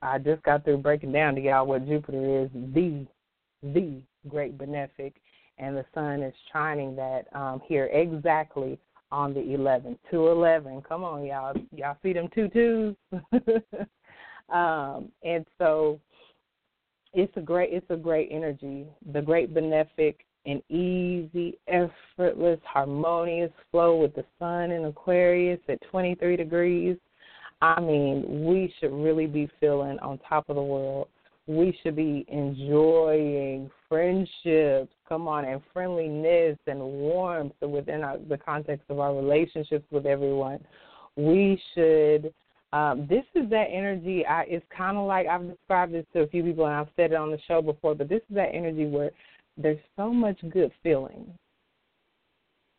I 0.00 0.18
just 0.18 0.42
got 0.42 0.64
through 0.64 0.78
breaking 0.78 1.12
down 1.12 1.34
to 1.34 1.40
y'all 1.40 1.66
what 1.66 1.86
Jupiter 1.86 2.44
is 2.44 2.50
the 2.74 3.06
the 3.62 4.00
great 4.28 4.56
benefic, 4.56 5.12
and 5.58 5.76
the 5.76 5.84
sun 5.92 6.22
is 6.22 6.32
shining 6.50 6.96
that 6.96 7.26
um, 7.34 7.60
here 7.66 7.86
exactly 7.92 8.78
on 9.12 9.34
the 9.34 9.40
11th. 9.40 9.98
211. 10.10 10.82
Come 10.88 11.04
on, 11.04 11.24
y'all. 11.24 11.54
Y'all 11.74 11.96
see 12.02 12.12
them 12.12 12.28
two 12.34 12.48
twos? 12.48 12.94
um, 14.52 15.10
and 15.22 15.46
so 15.58 16.00
it's 17.12 17.36
a 17.36 17.40
great 17.40 17.70
it's 17.72 17.90
a 17.90 17.96
great 17.96 18.28
energy. 18.30 18.86
The 19.12 19.22
great 19.22 19.54
benefic 19.54 20.16
an 20.46 20.62
easy, 20.70 21.58
effortless, 21.68 22.60
harmonious 22.64 23.52
flow 23.70 23.96
with 23.96 24.14
the 24.14 24.24
sun 24.38 24.70
in 24.70 24.86
Aquarius 24.86 25.60
at 25.68 25.80
23 25.90 26.36
degrees. 26.36 26.96
I 27.62 27.78
mean, 27.80 28.46
we 28.46 28.72
should 28.80 28.92
really 28.92 29.26
be 29.26 29.50
feeling 29.60 29.98
on 29.98 30.18
top 30.26 30.48
of 30.48 30.56
the 30.56 30.62
world. 30.62 31.08
We 31.46 31.76
should 31.82 31.96
be 31.96 32.24
enjoying 32.28 33.70
friendships, 33.88 34.92
come 35.08 35.28
on, 35.28 35.44
and 35.44 35.60
friendliness 35.72 36.56
and 36.66 36.80
warmth 36.80 37.52
within 37.60 38.02
our, 38.02 38.18
the 38.18 38.38
context 38.38 38.86
of 38.88 38.98
our 38.98 39.14
relationships 39.14 39.84
with 39.90 40.06
everyone. 40.06 40.60
We 41.16 41.60
should. 41.74 42.32
Um, 42.72 43.06
this 43.08 43.24
is 43.34 43.50
that 43.50 43.66
energy. 43.72 44.24
I, 44.24 44.42
it's 44.42 44.64
kind 44.76 44.96
of 44.96 45.06
like 45.06 45.26
I've 45.26 45.48
described 45.48 45.92
this 45.92 46.06
to 46.12 46.20
a 46.20 46.26
few 46.28 46.42
people, 46.44 46.66
and 46.66 46.74
I've 46.74 46.88
said 46.96 47.12
it 47.12 47.16
on 47.16 47.30
the 47.30 47.38
show 47.48 47.60
before. 47.60 47.94
But 47.94 48.08
this 48.08 48.22
is 48.30 48.36
that 48.36 48.54
energy 48.54 48.86
where 48.86 49.10
there's 49.56 49.78
so 49.96 50.12
much 50.12 50.38
good 50.50 50.70
feeling 50.82 51.26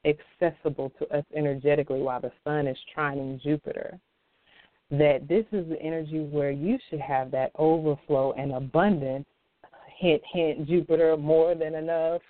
accessible 0.06 0.92
to 0.98 1.08
us 1.16 1.26
energetically 1.36 2.02
while 2.02 2.22
the 2.22 2.32
sun 2.44 2.68
is 2.68 2.78
trining 2.96 3.42
Jupiter. 3.42 4.00
That 4.89 5.28
this 5.28 5.46
is 5.52 5.68
the 5.70 5.82
energy 5.82 6.20
where 6.20 6.52
you 6.52 6.78
should 6.89 7.00
have 7.00 7.32
that 7.32 7.52
overflow 7.58 8.34
and 8.34 8.54
abundance. 8.54 9.26
Hint, 9.98 10.22
hint, 10.34 10.68
Jupiter, 10.68 11.16
more 11.16 11.54
than 11.54 11.76
enough. 11.76 12.22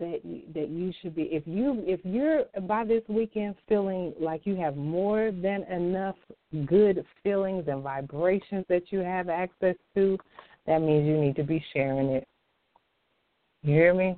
That 0.00 0.20
that 0.52 0.68
you 0.68 0.92
should 1.00 1.14
be 1.14 1.22
if 1.24 1.46
you 1.46 1.84
if 1.86 2.00
you're 2.02 2.44
by 2.62 2.84
this 2.84 3.02
weekend 3.08 3.54
feeling 3.68 4.14
like 4.18 4.44
you 4.44 4.56
have 4.56 4.76
more 4.76 5.30
than 5.30 5.62
enough 5.64 6.16
good 6.66 7.04
feelings 7.22 7.66
and 7.68 7.84
vibrations 7.84 8.64
that 8.68 8.90
you 8.90 8.98
have 8.98 9.28
access 9.28 9.76
to, 9.94 10.18
that 10.66 10.80
means 10.80 11.06
you 11.06 11.16
need 11.16 11.36
to 11.36 11.44
be 11.44 11.64
sharing 11.72 12.08
it 12.08 12.26
you 13.66 13.74
hear 13.74 13.94
me? 13.94 14.16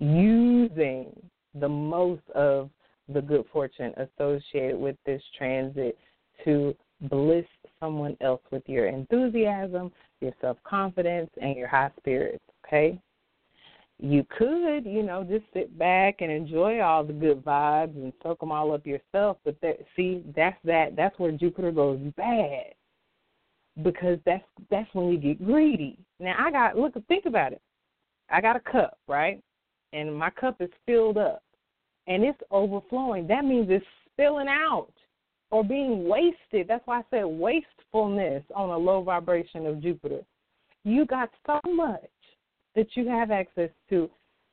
Using 0.00 1.12
the 1.54 1.68
most 1.68 2.28
of 2.34 2.70
the 3.08 3.22
good 3.22 3.44
fortune 3.52 3.94
associated 3.96 4.78
with 4.78 4.96
this 5.06 5.22
transit 5.36 5.96
to 6.44 6.74
bliss 7.02 7.46
someone 7.78 8.16
else 8.20 8.42
with 8.50 8.64
your 8.66 8.88
enthusiasm, 8.88 9.92
your 10.20 10.32
self 10.40 10.56
confidence, 10.64 11.30
and 11.40 11.56
your 11.56 11.68
high 11.68 11.90
spirits, 11.98 12.42
okay? 12.66 13.00
You 14.00 14.24
could, 14.36 14.86
you 14.86 15.02
know, 15.02 15.24
just 15.24 15.44
sit 15.52 15.76
back 15.76 16.20
and 16.20 16.30
enjoy 16.30 16.80
all 16.80 17.02
the 17.02 17.12
good 17.12 17.44
vibes 17.44 17.96
and 17.96 18.12
soak 18.22 18.38
them 18.40 18.52
all 18.52 18.72
up 18.72 18.86
yourself. 18.86 19.38
But 19.44 19.60
that, 19.60 19.78
see, 19.96 20.22
that's 20.36 20.58
that. 20.64 20.94
That's 20.94 21.18
where 21.18 21.32
Jupiter 21.32 21.72
goes 21.72 21.98
bad, 22.16 22.74
because 23.82 24.18
that's 24.24 24.44
that's 24.70 24.88
when 24.92 25.08
you 25.08 25.18
get 25.18 25.44
greedy. 25.44 25.98
Now 26.20 26.36
I 26.38 26.50
got 26.52 26.76
look, 26.76 26.94
think 27.08 27.26
about 27.26 27.52
it. 27.52 27.60
I 28.30 28.40
got 28.40 28.56
a 28.56 28.60
cup, 28.60 28.98
right? 29.08 29.42
And 29.92 30.14
my 30.14 30.30
cup 30.30 30.60
is 30.60 30.70
filled 30.86 31.18
up 31.18 31.42
and 32.06 32.22
it's 32.22 32.40
overflowing. 32.50 33.26
That 33.26 33.44
means 33.44 33.68
it's 33.70 33.84
spilling 34.12 34.48
out 34.48 34.92
or 35.50 35.64
being 35.64 36.08
wasted. 36.08 36.68
That's 36.68 36.86
why 36.86 36.98
I 37.00 37.04
said 37.10 37.24
wastefulness 37.24 38.44
on 38.54 38.70
a 38.70 38.76
low 38.76 39.02
vibration 39.02 39.66
of 39.66 39.80
Jupiter. 39.80 40.20
You 40.84 41.06
got 41.06 41.30
so 41.46 41.60
much 41.72 42.10
that 42.78 42.86
you 42.94 43.08
have 43.08 43.32
access 43.32 43.70
to 43.90 44.08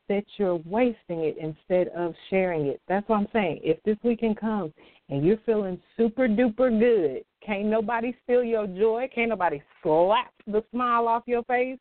that 0.10 0.24
you're 0.38 0.60
wasting 0.66 1.26
it 1.26 1.38
instead 1.40 1.90
of 1.90 2.16
sharing 2.32 2.66
it. 2.66 2.82
That's 2.88 3.08
what 3.08 3.18
I'm 3.18 3.28
saying. 3.32 3.60
If 3.64 3.82
this 3.84 3.98
weekend 4.04 4.40
comes 4.40 4.74
and 5.10 5.24
you're 5.24 5.38
feeling 5.46 5.80
super 5.96 6.28
duper 6.28 6.80
good, 6.80 7.24
can't 7.46 7.66
nobody 7.66 8.16
steal 8.24 8.44
your 8.44 8.66
joy, 8.66 9.08
can't 9.14 9.30
nobody 9.30 9.62
slap 9.84 10.34
the 10.48 10.64
smile 10.72 11.08
off 11.08 11.22
your 11.28 11.44
face, 11.44 11.78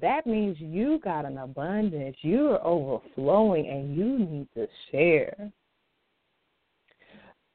that 0.00 0.26
means 0.26 0.56
you 0.58 0.98
got 1.04 1.24
an 1.24 1.38
abundance. 1.38 2.16
You 2.22 2.48
are 2.50 2.66
overflowing 2.66 3.68
and 3.68 3.96
you 3.96 4.18
need 4.18 4.48
to 4.54 4.66
share. 4.90 5.52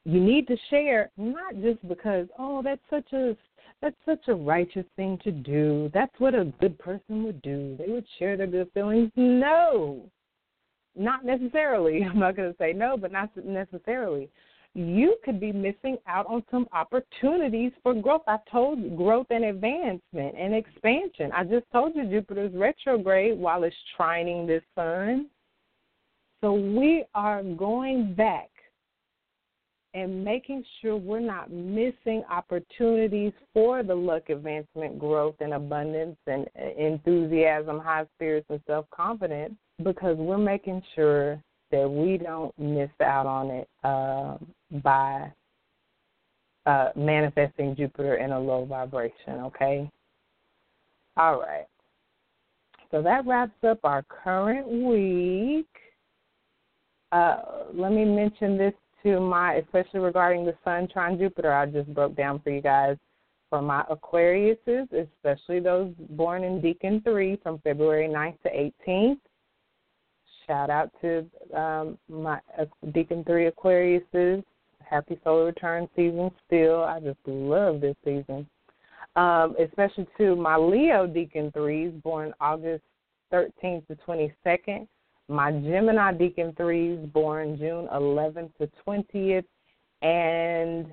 You 0.05 0.21
need 0.21 0.47
to 0.47 0.55
share 0.69 1.09
not 1.17 1.53
just 1.61 1.85
because, 1.85 2.27
oh, 2.39 2.61
that's 2.63 2.81
such 2.89 3.11
a 3.11 3.35
that's 3.81 3.95
such 4.05 4.27
a 4.27 4.33
righteous 4.33 4.85
thing 4.95 5.19
to 5.23 5.31
do. 5.31 5.91
That's 5.93 6.13
what 6.19 6.35
a 6.35 6.45
good 6.59 6.77
person 6.79 7.23
would 7.23 7.41
do. 7.41 7.75
They 7.77 7.91
would 7.91 8.05
share 8.17 8.37
their 8.37 8.47
good 8.47 8.69
feelings. 8.73 9.11
No. 9.15 10.09
Not 10.95 11.25
necessarily. 11.25 12.03
I'm 12.09 12.19
not 12.19 12.35
going 12.35 12.51
to 12.51 12.57
say 12.57 12.73
no, 12.73 12.97
but 12.97 13.11
not 13.11 13.29
necessarily 13.43 14.29
you 14.77 15.17
could 15.25 15.39
be 15.39 15.51
missing 15.51 15.97
out 16.07 16.27
on 16.27 16.43
some 16.51 16.67
opportunities 16.71 17.71
for 17.81 17.95
growth. 17.95 18.21
I 18.27 18.37
told 18.51 18.79
you 18.79 18.91
growth 18.91 19.25
and 19.31 19.45
advancement 19.45 20.35
and 20.37 20.53
expansion. 20.53 21.31
I 21.33 21.43
just 21.45 21.65
told 21.71 21.95
you 21.95 22.05
Jupiter's 22.05 22.53
retrograde 22.53 23.39
while 23.39 23.63
it's 23.63 23.75
trining 23.99 24.45
this 24.45 24.61
sun. 24.75 25.27
So 26.41 26.53
we 26.53 27.05
are 27.15 27.41
going 27.41 28.13
back 28.13 28.49
and 29.93 30.23
making 30.23 30.63
sure 30.81 30.95
we're 30.95 31.19
not 31.19 31.51
missing 31.51 32.23
opportunities 32.29 33.33
for 33.53 33.83
the 33.83 33.95
luck 33.95 34.29
advancement, 34.29 34.99
growth, 34.99 35.35
and 35.39 35.53
abundance 35.53 36.17
and 36.27 36.47
enthusiasm, 36.77 37.79
high 37.79 38.05
spirits, 38.15 38.45
and 38.49 38.61
self 38.67 38.85
confidence 38.91 39.53
because 39.83 40.17
we're 40.17 40.37
making 40.37 40.81
sure 40.95 41.41
that 41.71 41.89
we 41.89 42.17
don't 42.17 42.57
miss 42.57 42.89
out 43.01 43.25
on 43.25 43.49
it 43.49 43.69
uh, 43.83 44.37
by 44.83 45.31
uh, 46.65 46.89
manifesting 46.95 47.75
Jupiter 47.75 48.15
in 48.15 48.31
a 48.31 48.39
low 48.39 48.65
vibration, 48.65 49.39
okay? 49.41 49.89
All 51.15 51.39
right. 51.39 51.65
So 52.91 53.01
that 53.01 53.25
wraps 53.25 53.63
up 53.67 53.79
our 53.83 54.03
current 54.03 54.67
week. 54.67 55.67
Uh, 57.11 57.37
let 57.73 57.91
me 57.91 58.05
mention 58.05 58.57
this 58.57 58.73
to 59.11 59.19
my, 59.19 59.55
especially 59.55 59.99
regarding 59.99 60.45
the 60.45 60.55
Sun 60.63 60.89
trine 60.91 61.17
Jupiter, 61.17 61.53
I 61.53 61.65
just 61.65 61.93
broke 61.93 62.15
down 62.15 62.39
for 62.39 62.49
you 62.49 62.61
guys. 62.61 62.97
For 63.49 63.61
my 63.61 63.85
Aquariuses, 63.89 64.91
especially 64.91 65.61
those 65.61 65.93
born 66.09 66.43
in 66.43 66.61
Decan 66.61 67.01
3 67.05 67.39
from 67.41 67.59
February 67.59 68.09
9th 68.09 68.41
to 68.41 68.71
18th, 68.89 69.19
Shout 70.47 70.69
out 70.69 70.91
to 71.01 71.25
um, 71.53 71.97
my 72.07 72.39
uh, 72.57 72.65
Decan 72.87 73.25
Three 73.25 73.49
Aquariuses. 73.49 74.43
Happy 74.81 75.19
solar 75.23 75.45
return 75.45 75.89
season 75.93 76.31
still. 76.45 76.83
I 76.83 77.01
just 77.01 77.19
love 77.25 77.81
this 77.81 77.97
season. 78.05 78.47
Um, 79.17 79.55
especially 79.59 80.07
to 80.17 80.35
my 80.37 80.55
Leo 80.55 81.05
Decan 81.05 81.51
Threes, 81.53 81.91
born 82.01 82.33
August 82.39 82.83
13th 83.33 83.85
to 83.87 83.97
22nd. 84.07 84.87
My 85.29 85.51
Gemini 85.51 86.13
Decan 86.13 86.55
Threes, 86.55 86.99
born 87.13 87.57
June 87.57 87.87
11th 87.93 88.51
to 88.59 88.69
20th. 88.87 89.45
And 90.01 90.87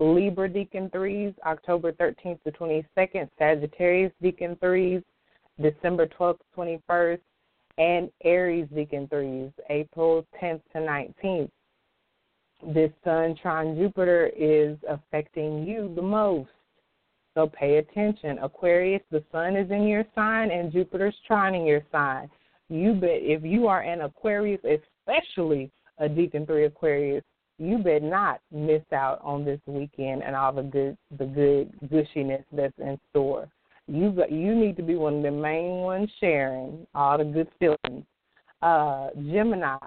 Libra 0.00 0.48
Decan 0.48 0.90
Threes, 0.90 1.34
October 1.46 1.92
13th 1.92 2.42
to 2.42 2.50
22nd. 2.50 3.28
Sagittarius 3.38 4.12
Decan 4.22 4.58
Threes, 4.58 5.02
December 5.60 6.06
12th 6.06 6.38
to 6.38 6.60
21st 6.88 7.20
and 7.78 8.10
Aries 8.24 8.66
Decan 8.74 9.08
threes, 9.08 9.50
April 9.70 10.26
10th 10.40 10.60
to 10.72 10.78
19th. 10.78 11.50
This 12.74 12.90
Sun 13.04 13.36
trine 13.40 13.74
Jupiter 13.76 14.30
is 14.36 14.76
affecting 14.88 15.66
you 15.66 15.90
the 15.94 16.02
most. 16.02 16.50
So 17.34 17.46
pay 17.46 17.78
attention. 17.78 18.38
Aquarius, 18.38 19.02
the 19.10 19.24
sun 19.32 19.56
is 19.56 19.70
in 19.70 19.86
your 19.86 20.04
sign 20.14 20.50
and 20.50 20.70
Jupiter's 20.70 21.14
trining 21.28 21.66
your 21.66 21.80
sign. 21.90 22.28
You 22.70 22.94
bet 22.94 23.18
if 23.20 23.42
you 23.42 23.66
are 23.66 23.82
an 23.82 24.02
Aquarius, 24.02 24.60
especially 24.64 25.70
a 25.98 26.08
Decan 26.08 26.46
3 26.46 26.64
Aquarius, 26.66 27.24
you 27.58 27.78
bet 27.78 28.02
not 28.02 28.40
miss 28.50 28.82
out 28.92 29.20
on 29.22 29.44
this 29.44 29.60
weekend 29.66 30.22
and 30.22 30.34
all 30.34 30.52
the 30.52 30.62
good 30.62 30.96
the 31.18 31.26
good 31.26 31.72
gushiness 31.90 32.44
that's 32.52 32.78
in 32.78 32.98
store. 33.10 33.48
You 33.86 34.24
you 34.30 34.54
need 34.54 34.76
to 34.76 34.82
be 34.82 34.94
one 34.94 35.16
of 35.16 35.22
the 35.22 35.30
main 35.30 35.80
ones 35.82 36.08
sharing 36.20 36.86
all 36.94 37.18
the 37.18 37.24
good 37.24 37.48
feelings. 37.58 38.06
Uh, 38.62 39.08
Gemini, 39.16 39.78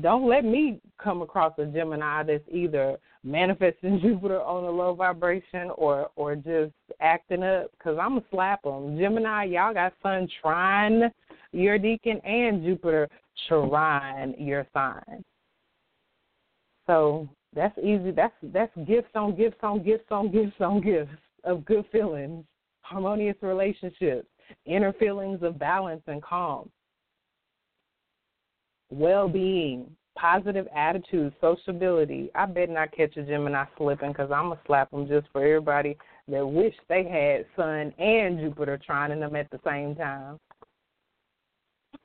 don't 0.00 0.28
let 0.28 0.44
me 0.44 0.80
come 1.02 1.22
across 1.22 1.54
a 1.58 1.66
Gemini 1.66 2.22
that's 2.22 2.44
either 2.50 2.98
manifesting 3.24 4.00
Jupiter 4.02 4.40
on 4.42 4.64
a 4.64 4.70
low 4.70 4.94
vibration 4.94 5.70
or 5.76 6.10
or 6.16 6.36
just 6.36 6.72
acting 7.00 7.42
up 7.42 7.70
because 7.72 7.98
I'm 8.00 8.10
gonna 8.10 8.24
slap 8.30 8.62
them. 8.62 8.98
Gemini, 8.98 9.44
y'all 9.44 9.74
got 9.74 9.94
Sun 10.02 10.28
trine 10.40 11.10
your 11.52 11.78
decan 11.78 12.24
and 12.26 12.62
Jupiter 12.64 13.08
trine 13.48 14.34
your 14.38 14.66
sign. 14.72 15.22
So 16.86 17.28
that's 17.54 17.76
easy. 17.78 18.10
That's 18.10 18.34
that's 18.42 18.72
gifts 18.86 19.10
on 19.14 19.36
gifts 19.36 19.58
on 19.62 19.82
gifts 19.82 20.06
on 20.10 20.32
gifts 20.32 20.60
on 20.60 20.80
gifts 20.80 21.10
of 21.44 21.64
good 21.64 21.84
feelings, 21.92 22.44
harmonious 22.80 23.36
relationships, 23.42 24.26
inner 24.66 24.92
feelings 24.94 25.42
of 25.42 25.58
balance 25.58 26.02
and 26.06 26.22
calm 26.22 26.70
well 28.92 29.28
being, 29.28 29.90
positive 30.16 30.68
attitude, 30.76 31.32
sociability. 31.40 32.30
I 32.34 32.46
bet 32.46 32.68
not 32.68 32.92
catch 32.92 33.16
a 33.16 33.22
Gemini 33.22 33.64
slipping 33.76 34.10
because 34.10 34.30
I'm 34.30 34.48
going 34.48 34.58
to 34.58 34.64
slap 34.66 34.90
them 34.90 35.08
just 35.08 35.26
for 35.32 35.42
everybody 35.44 35.96
that 36.28 36.46
wish 36.46 36.74
they 36.88 37.04
had 37.04 37.46
Sun 37.56 37.92
and 37.98 38.38
Jupiter 38.38 38.78
trying 38.84 39.18
them 39.18 39.34
at 39.34 39.50
the 39.50 39.60
same 39.66 39.96
time. 39.96 40.38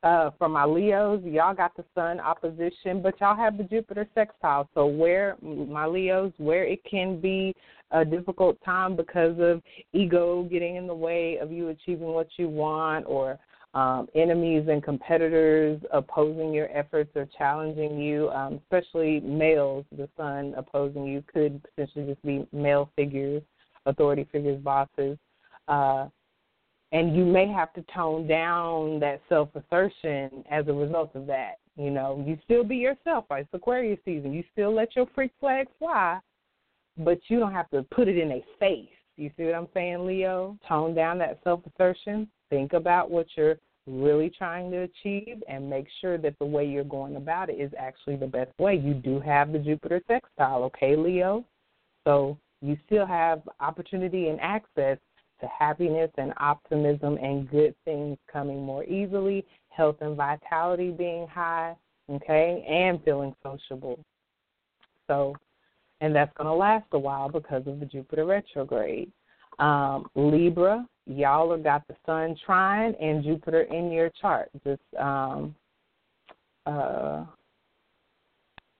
Uh, 0.03 0.29
for 0.37 0.47
my 0.47 0.63
Leos, 0.63 1.21
y'all 1.23 1.55
got 1.55 1.75
the 1.75 1.83
Sun 1.95 2.19
opposition, 2.19 3.01
but 3.01 3.19
y'all 3.19 3.35
have 3.35 3.57
the 3.57 3.63
Jupiter 3.63 4.07
sextile. 4.13 4.69
So 4.73 4.85
where 4.85 5.35
my 5.41 5.87
Leos, 5.87 6.31
where 6.37 6.65
it 6.65 6.83
can 6.89 7.19
be 7.19 7.55
a 7.91 8.05
difficult 8.05 8.57
time 8.63 8.95
because 8.95 9.35
of 9.39 9.61
ego 9.93 10.43
getting 10.43 10.75
in 10.75 10.85
the 10.85 10.93
way 10.93 11.37
of 11.37 11.51
you 11.51 11.69
achieving 11.69 12.07
what 12.07 12.27
you 12.37 12.47
want, 12.47 13.05
or 13.07 13.39
um, 13.73 14.07
enemies 14.15 14.67
and 14.69 14.83
competitors 14.83 15.81
opposing 15.91 16.53
your 16.53 16.69
efforts 16.75 17.11
or 17.15 17.27
challenging 17.37 17.99
you, 17.99 18.29
um, 18.29 18.59
especially 18.63 19.19
males, 19.19 19.85
the 19.95 20.09
sun 20.17 20.53
opposing 20.57 21.05
you 21.05 21.23
could 21.31 21.61
potentially 21.63 22.05
just 22.05 22.23
be 22.23 22.47
male 22.51 22.89
figures, 22.95 23.43
authority 23.85 24.27
figures, 24.31 24.59
bosses. 24.61 25.17
Uh, 25.67 26.07
and 26.91 27.15
you 27.15 27.25
may 27.25 27.47
have 27.47 27.73
to 27.73 27.83
tone 27.93 28.27
down 28.27 28.99
that 28.99 29.21
self 29.27 29.49
assertion 29.55 30.43
as 30.49 30.67
a 30.67 30.73
result 30.73 31.11
of 31.15 31.27
that. 31.27 31.55
You 31.75 31.91
know, 31.91 32.23
you 32.25 32.37
still 32.43 32.63
be 32.63 32.77
yourself. 32.77 33.25
Right? 33.29 33.41
It's 33.41 33.49
Aquarius 33.53 33.99
season. 34.05 34.33
You 34.33 34.43
still 34.51 34.73
let 34.73 34.95
your 34.95 35.05
freak 35.13 35.31
flag 35.39 35.67
fly, 35.77 36.19
but 36.97 37.19
you 37.27 37.39
don't 37.39 37.53
have 37.53 37.69
to 37.71 37.83
put 37.91 38.07
it 38.07 38.17
in 38.17 38.31
a 38.31 38.45
face. 38.59 38.89
You 39.17 39.31
see 39.35 39.43
what 39.43 39.55
I'm 39.55 39.67
saying, 39.73 40.05
Leo? 40.05 40.57
Tone 40.67 40.95
down 40.95 41.17
that 41.19 41.39
self 41.43 41.61
assertion. 41.65 42.27
Think 42.49 42.73
about 42.73 43.11
what 43.11 43.27
you're 43.35 43.57
really 43.87 44.29
trying 44.29 44.69
to 44.71 44.79
achieve 44.79 45.41
and 45.47 45.69
make 45.69 45.87
sure 46.01 46.17
that 46.17 46.37
the 46.39 46.45
way 46.45 46.65
you're 46.65 46.83
going 46.83 47.15
about 47.15 47.49
it 47.49 47.53
is 47.53 47.71
actually 47.77 48.17
the 48.17 48.27
best 48.27 48.51
way. 48.59 48.75
You 48.75 48.93
do 48.93 49.19
have 49.19 49.51
the 49.51 49.59
Jupiter 49.59 50.01
sextile, 50.07 50.63
okay, 50.65 50.95
Leo? 50.95 51.45
So 52.05 52.37
you 52.61 52.77
still 52.85 53.05
have 53.05 53.41
opportunity 53.59 54.27
and 54.27 54.39
access 54.41 54.97
to 55.41 55.47
happiness 55.47 56.11
and 56.17 56.33
optimism 56.37 57.17
and 57.17 57.49
good 57.49 57.75
things 57.85 58.17
coming 58.31 58.61
more 58.63 58.83
easily, 58.83 59.45
health 59.69 59.97
and 60.01 60.15
vitality 60.15 60.91
being 60.91 61.27
high, 61.27 61.75
okay, 62.09 62.65
and 62.67 63.03
feeling 63.03 63.35
sociable. 63.43 63.99
So, 65.07 65.35
and 66.01 66.15
that's 66.15 66.35
going 66.37 66.47
to 66.47 66.53
last 66.53 66.85
a 66.91 66.99
while 66.99 67.29
because 67.29 67.65
of 67.67 67.79
the 67.79 67.85
Jupiter 67.85 68.25
retrograde. 68.25 69.11
Um, 69.59 70.07
Libra, 70.15 70.85
y'all 71.05 71.51
have 71.51 71.63
got 71.63 71.87
the 71.87 71.95
Sun 72.05 72.35
trine 72.45 72.93
and 73.01 73.23
Jupiter 73.23 73.61
in 73.61 73.91
your 73.91 74.11
chart. 74.21 74.49
Just 74.63 74.81
um, 74.99 75.55
uh, 76.65 77.25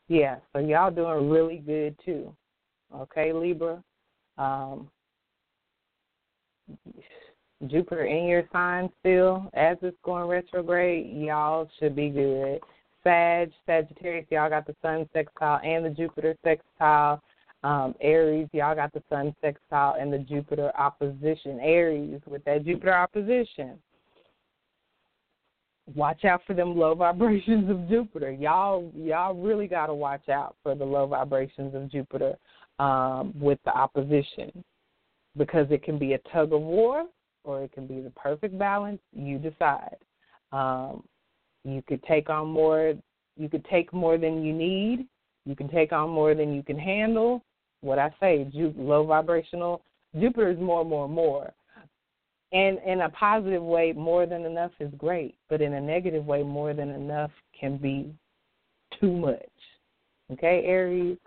yeah, 0.10 0.38
so 0.53 0.60
y'all 0.60 0.91
doing 0.91 1.30
really 1.30 1.58
good 1.58 1.95
too. 2.05 2.34
Okay, 2.95 3.34
Libra. 3.34 3.84
Um, 4.38 4.89
Jupiter 7.65 8.05
in 8.05 8.26
your 8.26 8.43
sign 8.53 8.89
still 8.99 9.49
as 9.53 9.78
it's 9.82 9.97
going 10.03 10.28
retrograde. 10.28 11.11
Y'all 11.15 11.70
should 11.80 11.95
be 11.95 12.09
good. 12.09 12.59
Sag, 13.03 13.51
Sagittarius, 13.65 14.28
y'all 14.30 14.49
got 14.49 14.68
the 14.68 14.76
Sun 14.82 15.09
sextile 15.13 15.59
and 15.63 15.86
the 15.86 15.89
Jupiter 15.89 16.36
sextile. 16.43 17.22
Um, 17.63 17.95
Aries, 18.01 18.47
y'all 18.51 18.76
got 18.76 18.93
the 18.93 19.01
Sun 19.09 19.36
sextile 19.41 19.95
and 19.99 20.13
the 20.13 20.20
Jupiter 20.20 20.72
opposition. 20.78 21.59
Aries 21.61 22.22
with 22.28 22.43
that 22.45 22.65
Jupiter 22.65 22.93
opposition. 22.93 23.80
Watch 25.95 26.26
out 26.26 26.41
for 26.45 26.53
them 26.53 26.78
low 26.78 26.93
vibrations 26.95 27.70
of 27.72 27.89
Jupiter. 27.89 28.32
Y'all, 28.32 28.91
y'all 28.93 29.34
really 29.34 29.68
got 29.68 29.88
to 29.88 29.93
watch 29.93 30.30
out 30.30 30.55
for 30.61 30.76
the 30.76 30.86
low 30.86 31.07
vibrations 31.07 31.74
of 31.74 31.89
Jupiter 31.89 32.36
um, 32.78 33.34
with 33.39 33.59
the 33.65 33.72
opposition, 33.72 34.63
because 35.38 35.68
it 35.70 35.84
can 35.84 35.98
be 35.98 36.14
a 36.14 36.20
tug 36.34 36.54
of 36.54 36.62
war 36.62 37.06
or 37.44 37.64
it 37.64 37.72
can 37.72 37.88
be 37.88 38.02
the 38.02 38.10
perfect 38.12 38.58
balance. 38.58 39.00
You 39.14 39.38
decide. 39.38 39.98
Um, 40.52 41.04
you 41.64 41.82
could 41.88 42.04
take 42.04 42.30
on 42.30 42.48
more. 42.48 42.94
You 43.38 43.50
could 43.50 43.66
take 43.66 43.94
more 43.94 44.18
than 44.18 44.44
you 44.44 44.54
need. 44.54 45.08
You 45.46 45.56
can 45.56 45.70
take 45.70 45.92
on 45.94 46.10
more 46.10 46.36
than 46.36 46.54
you 46.54 46.62
can 46.62 46.78
handle, 46.78 47.42
what 47.82 48.00
I 48.00 48.14
say, 48.20 48.50
low 48.54 49.06
vibrational. 49.06 49.82
Jupiter 50.20 50.50
is 50.50 50.60
more, 50.60 50.84
more, 50.84 51.08
more. 51.08 51.54
And 52.52 52.80
in 52.86 53.02
a 53.02 53.10
positive 53.10 53.64
way, 53.64 53.94
more 53.94 54.26
than 54.26 54.46
enough 54.46 54.72
is 54.80 54.92
great, 54.98 55.36
but 55.50 55.62
in 55.62 55.74
a 55.74 55.82
negative 55.82 56.26
way, 56.26 56.44
more 56.44 56.74
than 56.74 56.90
enough 56.90 57.32
can 57.58 57.78
be 57.78 58.14
too 59.00 59.12
much. 59.12 59.50
Okay, 60.32 60.64
Aries? 60.66 61.18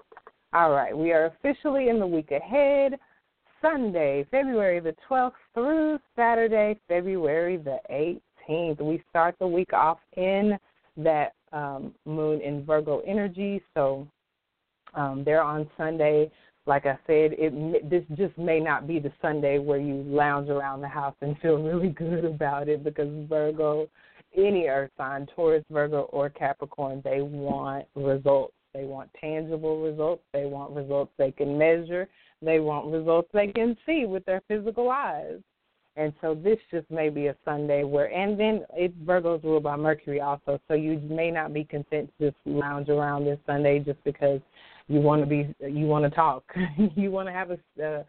All 0.52 0.70
right, 0.70 0.96
we 0.96 1.12
are 1.12 1.26
officially 1.26 1.88
in 1.88 1.98
the 1.98 2.06
week 2.06 2.30
ahead. 2.30 2.98
Sunday, 3.62 4.26
February 4.30 4.80
the 4.80 4.94
12th 5.08 5.32
through 5.54 5.98
Saturday, 6.16 6.78
February 6.88 7.56
the 7.56 7.78
18th. 8.48 8.80
We 8.80 9.02
start 9.10 9.36
the 9.38 9.46
week 9.46 9.72
off 9.72 9.98
in 10.16 10.58
that 10.96 11.34
um, 11.52 11.94
moon 12.04 12.40
in 12.40 12.64
Virgo 12.64 13.00
energy, 13.06 13.62
so 13.74 14.06
um, 14.94 15.22
they're 15.24 15.42
on 15.42 15.68
Sunday. 15.76 16.30
Like 16.66 16.86
I 16.86 16.98
said, 17.06 17.32
it 17.38 17.90
this 17.90 18.04
just 18.16 18.36
may 18.38 18.60
not 18.60 18.86
be 18.86 18.98
the 18.98 19.12
Sunday 19.20 19.58
where 19.58 19.78
you 19.78 20.04
lounge 20.06 20.48
around 20.48 20.80
the 20.80 20.88
house 20.88 21.16
and 21.20 21.38
feel 21.40 21.56
really 21.62 21.88
good 21.88 22.24
about 22.24 22.68
it 22.68 22.84
because 22.84 23.08
Virgo, 23.28 23.88
any 24.36 24.68
Earth 24.68 24.90
sign, 24.96 25.26
Taurus, 25.34 25.64
Virgo, 25.70 26.02
or 26.12 26.30
Capricorn, 26.30 27.02
they 27.04 27.20
want 27.20 27.86
results. 27.94 28.54
They 28.72 28.84
want 28.84 29.10
tangible 29.20 29.82
results. 29.82 30.22
They 30.32 30.46
want 30.46 30.72
results 30.72 31.10
they 31.18 31.32
can 31.32 31.58
measure. 31.58 32.08
They 32.42 32.60
want 32.60 32.86
results 32.86 33.28
they 33.32 33.48
can 33.48 33.76
see 33.84 34.06
with 34.06 34.24
their 34.24 34.42
physical 34.48 34.90
eyes. 34.90 35.38
And 35.96 36.12
so 36.20 36.34
this 36.34 36.58
just 36.70 36.90
may 36.90 37.08
be 37.08 37.26
a 37.26 37.36
Sunday 37.44 37.84
where, 37.84 38.12
and 38.12 38.38
then 38.38 38.64
it 38.74 38.94
Virgo's 39.04 39.42
ruled 39.42 39.64
by 39.64 39.76
Mercury 39.76 40.20
also, 40.20 40.58
so 40.68 40.74
you 40.74 40.98
may 41.00 41.30
not 41.30 41.52
be 41.52 41.64
content 41.64 42.10
to 42.18 42.30
just 42.30 42.38
lounge 42.46 42.88
around 42.88 43.24
this 43.24 43.38
Sunday 43.46 43.80
just 43.80 44.02
because 44.04 44.40
you 44.90 45.00
want 45.00 45.22
to 45.22 45.26
be 45.26 45.54
you 45.60 45.86
want 45.86 46.04
to 46.04 46.10
talk 46.10 46.42
you 46.96 47.10
want 47.10 47.28
to 47.28 47.32
have 47.32 47.50
a, 47.50 48.04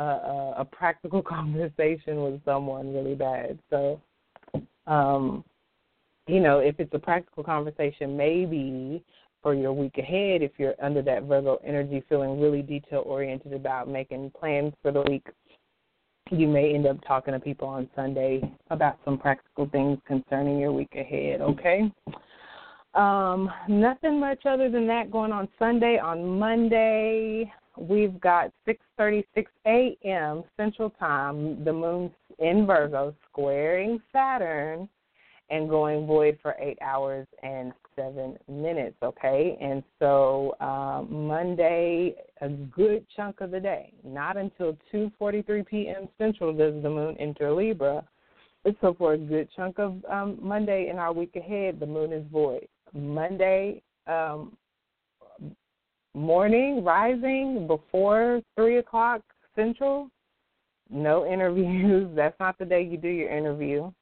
a 0.00 0.54
a 0.58 0.64
practical 0.70 1.22
conversation 1.36 2.22
with 2.22 2.44
someone 2.44 2.92
really 2.92 3.14
bad 3.14 3.58
so 3.70 4.00
um 4.86 5.42
you 6.26 6.38
know 6.38 6.58
if 6.58 6.78
it's 6.78 6.92
a 6.92 6.98
practical 6.98 7.42
conversation 7.42 8.16
maybe 8.16 9.02
for 9.46 9.54
your 9.54 9.72
week 9.72 9.96
ahead 9.96 10.42
if 10.42 10.50
you're 10.58 10.74
under 10.82 11.00
that 11.02 11.22
virgo 11.22 11.56
energy 11.64 12.02
feeling 12.08 12.40
really 12.40 12.62
detail 12.62 13.04
oriented 13.06 13.52
about 13.52 13.88
making 13.88 14.28
plans 14.36 14.72
for 14.82 14.90
the 14.90 15.00
week 15.02 15.24
you 16.32 16.48
may 16.48 16.74
end 16.74 16.84
up 16.84 16.96
talking 17.06 17.32
to 17.32 17.38
people 17.38 17.68
on 17.68 17.88
sunday 17.94 18.42
about 18.70 18.98
some 19.04 19.16
practical 19.16 19.68
things 19.70 20.00
concerning 20.04 20.58
your 20.58 20.72
week 20.72 20.92
ahead 20.96 21.40
okay 21.40 21.88
um, 22.94 23.48
nothing 23.68 24.18
much 24.18 24.40
other 24.46 24.68
than 24.68 24.86
that 24.86 25.10
going 25.10 25.30
on 25.30 25.48
Sunday. 25.58 25.98
On 25.98 26.38
Monday, 26.38 27.52
we've 27.76 28.18
got 28.20 28.50
6:36 28.66 29.44
a.m. 29.66 30.42
Central 30.56 30.88
Time. 30.88 31.62
The 31.62 31.74
moon's 31.74 32.12
in 32.38 32.64
Virgo, 32.66 33.14
squaring 33.28 34.00
Saturn, 34.14 34.88
and 35.50 35.68
going 35.68 36.06
void 36.06 36.38
for 36.42 36.56
eight 36.58 36.78
hours 36.80 37.26
and 37.42 37.72
seven 37.94 38.36
minutes. 38.48 38.96
Okay, 39.02 39.56
and 39.60 39.82
so 39.98 40.56
um, 40.60 41.26
Monday, 41.26 42.14
a 42.40 42.48
good 42.48 43.06
chunk 43.14 43.40
of 43.40 43.50
the 43.50 43.60
day, 43.60 43.92
not 44.04 44.36
until 44.36 44.76
2:43 44.92 45.66
p.m. 45.66 46.08
Central 46.18 46.52
does 46.52 46.82
the 46.82 46.90
moon 46.90 47.16
enter 47.18 47.52
Libra. 47.52 48.04
So 48.80 48.94
for 48.98 49.12
a 49.12 49.18
good 49.18 49.48
chunk 49.54 49.78
of 49.78 50.04
um, 50.10 50.38
Monday 50.42 50.88
in 50.90 50.98
our 50.98 51.12
week 51.12 51.36
ahead, 51.36 51.78
the 51.78 51.86
moon 51.86 52.12
is 52.12 52.24
void. 52.32 52.66
Monday 52.92 53.80
um, 54.08 54.56
morning, 56.14 56.82
rising 56.82 57.66
before 57.68 58.40
three 58.56 58.78
o'clock 58.78 59.22
Central, 59.54 60.10
no 60.90 61.26
interviews. 61.26 62.10
That's 62.16 62.38
not 62.40 62.58
the 62.58 62.64
day 62.64 62.82
you 62.82 62.96
do 62.96 63.08
your 63.08 63.30
interview. 63.30 63.92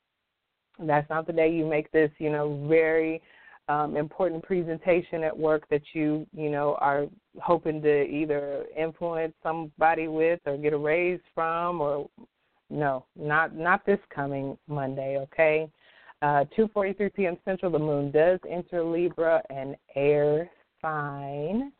That's 0.79 1.09
not 1.09 1.27
the 1.27 1.33
day 1.33 1.51
you 1.53 1.67
make 1.67 1.91
this, 1.93 2.11
you 2.19 2.31
know, 2.31 2.67
very 2.69 3.23
um, 3.69 3.97
important 3.97 4.43
presentation 4.43 5.23
at 5.23 5.37
work 5.37 5.69
that 5.71 5.83
you, 5.93 6.27
you 6.37 6.51
know, 6.51 6.77
are 6.81 7.07
hoping 7.41 7.81
to 7.83 8.03
either 8.05 8.67
influence 8.77 9.35
somebody 9.43 10.09
with 10.09 10.41
or 10.47 10.57
get 10.57 10.73
a 10.73 10.79
raise 10.79 11.21
from 11.35 11.81
or 11.81 12.09
no, 12.71 13.05
not 13.17 13.55
not 13.55 13.85
this 13.87 14.01
coming 14.15 14.59
Monday, 14.69 15.19
okay? 15.19 15.71
Uh 16.23 16.45
2:43 16.57 17.15
p.m. 17.15 17.37
Central 17.45 17.71
the 17.71 17.79
moon 17.79 18.11
does 18.11 18.41
enter 18.49 18.83
Libra 18.83 19.43
and 19.51 19.77
air 19.95 20.51
sign 20.83 21.73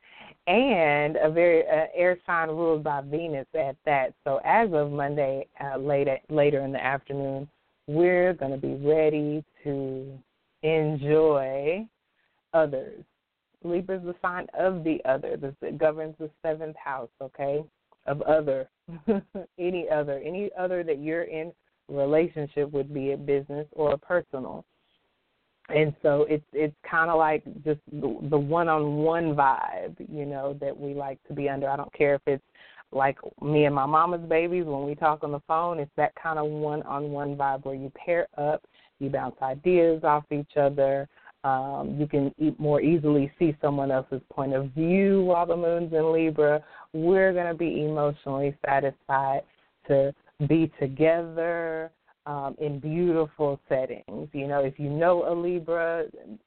and 0.47 1.17
a 1.17 1.31
very 1.31 1.63
uh, 1.63 1.87
air 1.95 2.19
sign 2.27 2.49
ruled 2.49 2.85
by 2.85 3.01
Venus 3.01 3.47
at 3.55 3.77
that. 3.87 4.13
So 4.25 4.41
as 4.45 4.71
of 4.73 4.91
Monday 4.91 5.47
uh, 5.63 5.79
later 5.79 6.19
later 6.29 6.61
in 6.61 6.73
the 6.73 6.85
afternoon, 6.85 7.49
we're 7.87 8.33
going 8.35 8.53
to 8.53 8.59
be 8.59 8.75
ready 8.75 9.45
to 9.63 10.19
enjoy 10.63 11.87
others. 12.53 13.05
Libra 13.63 13.97
is 13.97 14.03
the 14.05 14.15
sign 14.21 14.47
of 14.59 14.85
the 14.85 14.99
other. 15.05 15.37
This 15.37 15.55
governs 15.79 16.15
the 16.19 16.31
seventh 16.43 16.77
house, 16.77 17.11
okay? 17.21 17.65
Of 18.07 18.21
other, 18.23 18.69
any 19.59 19.87
other, 19.89 20.21
any 20.25 20.51
other 20.59 20.83
that 20.85 20.99
you're 20.99 21.23
in 21.23 21.53
relationship 21.89 22.71
with, 22.73 22.93
be 22.93 23.11
it 23.11 23.25
business 23.25 23.67
or 23.73 23.97
personal 23.97 24.65
and 25.69 25.95
so 26.03 26.27
it's 26.29 26.45
it's 26.53 26.75
kind 26.89 27.11
of 27.11 27.19
like 27.19 27.43
just 27.65 27.81
the, 27.91 28.19
the 28.29 28.39
one-on-one 28.39 29.35
vibe, 29.35 29.97
you 30.13 30.27
know, 30.27 30.57
that 30.61 30.79
we 30.79 30.95
like 30.95 31.19
to 31.29 31.33
be 31.33 31.49
under. 31.49 31.69
I 31.69 31.77
don't 31.77 31.93
care 31.95 32.15
if 32.17 32.23
it's 32.27 32.45
like 32.93 33.19
me 33.43 33.65
and 33.65 33.75
my 33.75 33.87
mama's 33.87 34.27
babies 34.29 34.65
when 34.65 34.85
we 34.85 34.95
talk 34.95 35.23
on 35.23 35.33
the 35.33 35.41
phone. 35.47 35.79
It's 35.79 35.91
that 35.97 36.15
kind 36.15 36.39
of 36.39 36.47
one-on-one 36.47 37.37
vibe 37.37 37.65
where 37.65 37.75
you 37.75 37.91
pair 37.95 38.27
up, 38.39 38.65
you 38.99 39.11
bounce 39.11 39.37
ideas 39.43 40.05
off 40.05 40.25
each 40.31 40.57
other. 40.57 41.09
Um, 41.43 41.97
you 41.99 42.07
can 42.07 42.35
e- 42.39 42.55
more 42.59 42.81
easily 42.81 43.31
see 43.39 43.55
someone 43.61 43.91
else's 43.91 44.23
point 44.33 44.55
of 44.55 44.71
view 44.71 45.23
while 45.23 45.45
the 45.45 45.57
moon's 45.57 45.93
in 45.93 46.13
Libra. 46.13 46.65
We're 46.93 47.33
going 47.33 47.49
to 47.49 47.55
be 47.55 47.85
emotionally 47.85 48.57
satisfied 48.65 49.43
to 49.89 50.15
be 50.49 50.73
together 50.81 51.91
um, 52.27 52.57
in 52.59 52.81
beautiful 52.81 53.61
settings. 53.69 54.29
You 54.33 54.49
know, 54.49 54.61
if 54.61 54.79
you 54.79 54.89
know 54.89 55.31
a 55.31 55.35
Libra, 55.35 56.05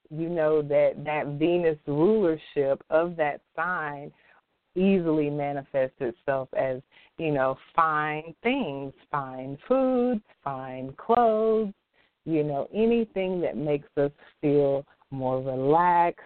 you 0.09 0.29
know 0.29 0.61
that 0.63 0.93
that 1.05 1.37
Venus 1.37 1.77
rulership 1.85 2.83
of 2.89 3.15
that 3.17 3.41
sign 3.55 4.11
easily 4.77 5.29
manifests 5.29 5.97
itself 5.99 6.49
as, 6.57 6.81
you 7.17 7.31
know, 7.31 7.57
fine 7.75 8.33
things, 8.43 8.93
fine 9.11 9.57
foods, 9.67 10.21
fine 10.43 10.93
clothes, 10.97 11.73
you 12.25 12.43
know, 12.43 12.67
anything 12.73 13.41
that 13.41 13.57
makes 13.57 13.87
us 13.97 14.11
feel 14.41 14.85
more 15.11 15.41
relaxed, 15.41 16.21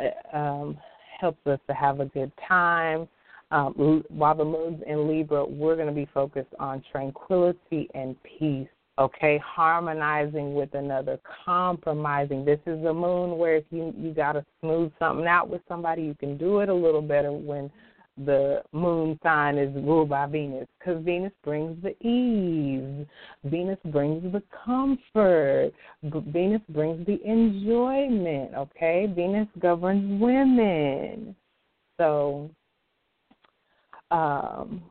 uh, 0.00 0.36
um, 0.36 0.78
helps 1.20 1.46
us 1.46 1.60
to 1.68 1.74
have 1.74 2.00
a 2.00 2.06
good 2.06 2.32
time. 2.48 3.08
Um, 3.50 4.02
while 4.08 4.34
the 4.34 4.44
moon's 4.44 4.82
in 4.86 5.06
Libra, 5.06 5.46
we're 5.46 5.76
going 5.76 5.86
to 5.86 5.94
be 5.94 6.08
focused 6.12 6.52
on 6.58 6.82
tranquility 6.90 7.88
and 7.94 8.16
peace 8.24 8.68
okay 8.98 9.38
harmonizing 9.44 10.54
with 10.54 10.74
another 10.74 11.18
compromising. 11.44 12.44
This 12.44 12.60
is 12.66 12.84
a 12.84 12.94
moon 12.94 13.38
where 13.38 13.56
if 13.56 13.64
you 13.70 13.94
you 13.98 14.12
got 14.12 14.32
to 14.32 14.44
smooth 14.60 14.92
something 14.98 15.26
out 15.26 15.48
with 15.48 15.62
somebody 15.68 16.02
you 16.02 16.14
can 16.14 16.36
do 16.36 16.60
it 16.60 16.68
a 16.68 16.74
little 16.74 17.02
better 17.02 17.32
when 17.32 17.70
the 18.24 18.62
moon 18.72 19.18
sign 19.22 19.58
is 19.58 19.74
ruled 19.74 20.08
by 20.08 20.24
venus 20.26 20.66
because 20.78 21.04
venus 21.04 21.32
brings 21.44 21.76
the 21.82 21.90
ease. 22.06 23.06
Venus 23.44 23.78
brings 23.86 24.32
the 24.32 24.42
comfort. 24.64 25.72
Venus 26.02 26.62
brings 26.70 27.04
the 27.06 27.20
enjoyment 27.24 28.54
okay? 28.54 29.06
Venus 29.14 29.48
governs 29.58 30.20
women. 30.20 31.36
So 31.98 32.50
um 34.10 34.82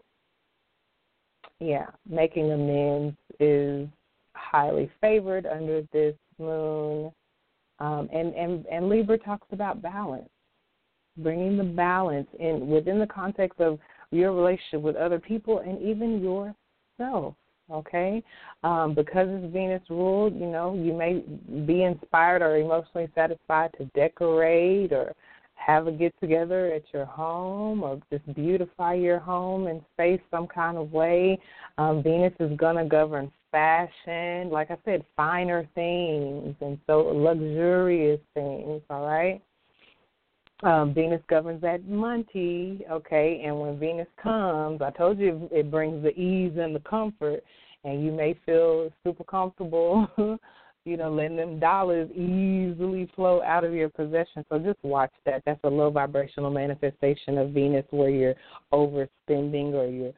yeah, 1.59 1.87
making 2.09 2.51
amends 2.51 3.15
is 3.39 3.87
highly 4.33 4.89
favored 5.01 5.45
under 5.45 5.81
this 5.93 6.15
moon. 6.39 7.11
Um, 7.79 8.09
and, 8.13 8.33
and, 8.35 8.65
and 8.67 8.89
Libra 8.89 9.17
talks 9.17 9.47
about 9.51 9.81
balance, 9.81 10.29
bringing 11.17 11.57
the 11.57 11.63
balance 11.63 12.27
in 12.39 12.67
within 12.67 12.99
the 12.99 13.07
context 13.07 13.59
of 13.59 13.79
your 14.11 14.33
relationship 14.33 14.81
with 14.81 14.95
other 14.95 15.19
people 15.19 15.59
and 15.59 15.81
even 15.81 16.21
yourself. 16.21 17.35
Okay, 17.71 18.23
um, 18.63 18.93
because 18.93 19.27
it's 19.27 19.51
Venus 19.51 19.81
ruled, 19.89 20.35
you 20.35 20.45
know, 20.45 20.75
you 20.75 20.93
may 20.93 21.23
be 21.65 21.81
inspired 21.81 22.43
or 22.43 22.57
emotionally 22.57 23.09
satisfied 23.15 23.71
to 23.79 23.85
decorate 23.95 24.93
or 24.93 25.15
have 25.55 25.87
a 25.87 25.91
get 25.91 26.13
together 26.19 26.67
at 26.73 26.83
your 26.93 27.05
home 27.05 27.83
or 27.83 27.99
just 28.11 28.33
beautify 28.35 28.93
your 28.93 29.19
home 29.19 29.67
and 29.67 29.81
space 29.93 30.21
some 30.29 30.47
kind 30.47 30.77
of 30.77 30.91
way. 30.91 31.39
Um, 31.77 32.03
Venus 32.03 32.33
is 32.39 32.55
going 32.57 32.75
to 32.75 32.85
govern 32.85 33.31
fashion, 33.51 34.49
like 34.49 34.69
I 34.69 34.77
said, 34.85 35.05
finer 35.15 35.67
things 35.75 36.55
and 36.61 36.77
so 36.85 36.99
luxurious 37.01 38.19
things, 38.33 38.81
all 38.89 39.05
right? 39.05 39.41
Um, 40.63 40.93
Venus 40.93 41.21
governs 41.29 41.61
that 41.61 41.85
money, 41.87 42.85
okay, 42.89 43.43
and 43.45 43.59
when 43.59 43.77
Venus 43.77 44.07
comes, 44.21 44.81
I 44.81 44.89
told 44.91 45.19
you 45.19 45.49
it 45.51 45.69
brings 45.69 46.01
the 46.01 46.17
ease 46.17 46.53
and 46.57 46.75
the 46.75 46.79
comfort, 46.81 47.43
and 47.83 48.03
you 48.03 48.11
may 48.11 48.39
feel 48.45 48.89
super 49.03 49.23
comfortable 49.23 50.07
you 50.85 50.97
know, 50.97 51.11
letting 51.11 51.35
them 51.35 51.59
dollars 51.59 52.09
easily 52.11 53.09
flow 53.15 53.41
out 53.41 53.63
of 53.63 53.73
your 53.73 53.89
possession. 53.89 54.45
So 54.49 54.59
just 54.59 54.77
watch 54.83 55.11
that. 55.25 55.41
That's 55.45 55.59
a 55.63 55.69
low 55.69 55.89
vibrational 55.89 56.51
manifestation 56.51 57.39
of 57.39 57.49
Venus 57.49 57.85
where 57.89 58.09
you're 58.09 58.35
overspending 58.71 59.73
or 59.73 59.87
you're 59.87 60.13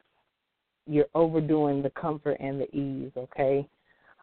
you're 0.86 1.06
overdoing 1.14 1.82
the 1.82 1.90
comfort 1.90 2.38
and 2.40 2.58
the 2.58 2.74
ease, 2.74 3.12
okay? 3.14 3.68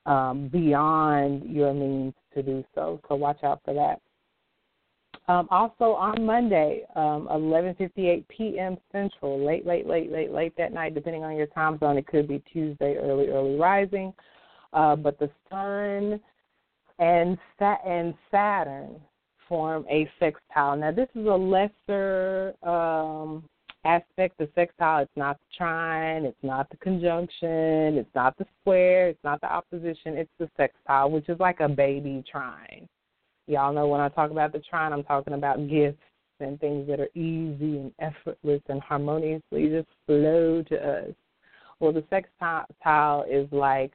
Um, 0.08 0.50
beyond 0.52 1.44
your 1.48 1.74
means 1.76 2.16
to 2.34 2.42
do 2.42 2.64
so. 2.74 3.00
So 3.08 3.14
watch 3.14 3.44
out 3.44 3.62
for 3.64 3.74
that. 3.76 4.02
Um, 5.32 5.48
also 5.52 5.94
on 5.94 6.24
Monday, 6.24 6.82
um, 6.96 7.28
11:58 7.32 8.28
p.m. 8.28 8.78
Central, 8.92 9.44
late, 9.44 9.66
late, 9.66 9.88
late, 9.88 10.12
late, 10.12 10.32
late 10.32 10.54
that 10.58 10.74
night, 10.74 10.94
depending 10.94 11.24
on 11.24 11.36
your 11.36 11.48
time 11.48 11.80
zone. 11.80 11.98
It 11.98 12.06
could 12.08 12.28
be 12.28 12.44
Tuesday, 12.52 12.98
early, 12.98 13.30
early 13.30 13.56
rising. 13.56 14.14
Uh, 14.74 14.96
but 14.96 15.18
the 15.18 15.30
sun 15.50 16.20
and 17.00 17.38
and 17.60 18.14
Saturn 18.32 19.02
form 19.48 19.86
a 19.90 20.10
sextile. 20.20 20.76
Now, 20.76 20.92
this 20.92 21.10
is 21.16 21.26
a 21.26 21.30
lesser 21.30 22.54
um, 22.64 23.44
aspect 23.86 24.42
of 24.42 24.50
sextile. 24.56 25.04
It's 25.04 25.12
not 25.16 25.38
the 25.38 25.58
trine, 25.58 26.26
it's 26.26 26.44
not 26.44 26.70
the 26.70 26.78
conjunction, 26.78 27.98
it's 27.98 28.16
not 28.16 28.38
the 28.38 28.46
square, 28.62 29.10
it's 29.10 29.24
not 29.24 29.42
the 29.42 29.52
opposition. 29.52 30.18
It's 30.18 30.32
the 30.40 30.50
sextile, 30.58 31.12
which 31.12 31.30
is 31.30 31.40
like 31.40 31.60
a 31.60 31.70
baby 31.70 32.24
trine. 32.30 32.88
Y'all 33.48 33.74
know 33.74 33.88
when 33.88 34.02
I 34.02 34.10
talk 34.10 34.32
about 34.32 34.52
the 34.52 34.60
trine, 34.60 34.92
I'm 34.92 35.04
talking 35.04 35.34
about 35.34 35.70
gifts 35.70 36.00
and 36.40 36.60
things 36.60 36.88
that 36.88 37.00
are 37.00 37.10
easy 37.14 37.78
and 37.78 37.92
effortless 38.00 38.62
and 38.68 38.82
harmoniously 38.82 39.70
just 39.70 39.88
flow 40.08 40.64
to 40.70 40.76
us. 40.76 41.14
Well, 41.80 41.94
the 41.94 42.04
sextile 42.10 43.26
is 43.30 43.48
like 43.52 43.94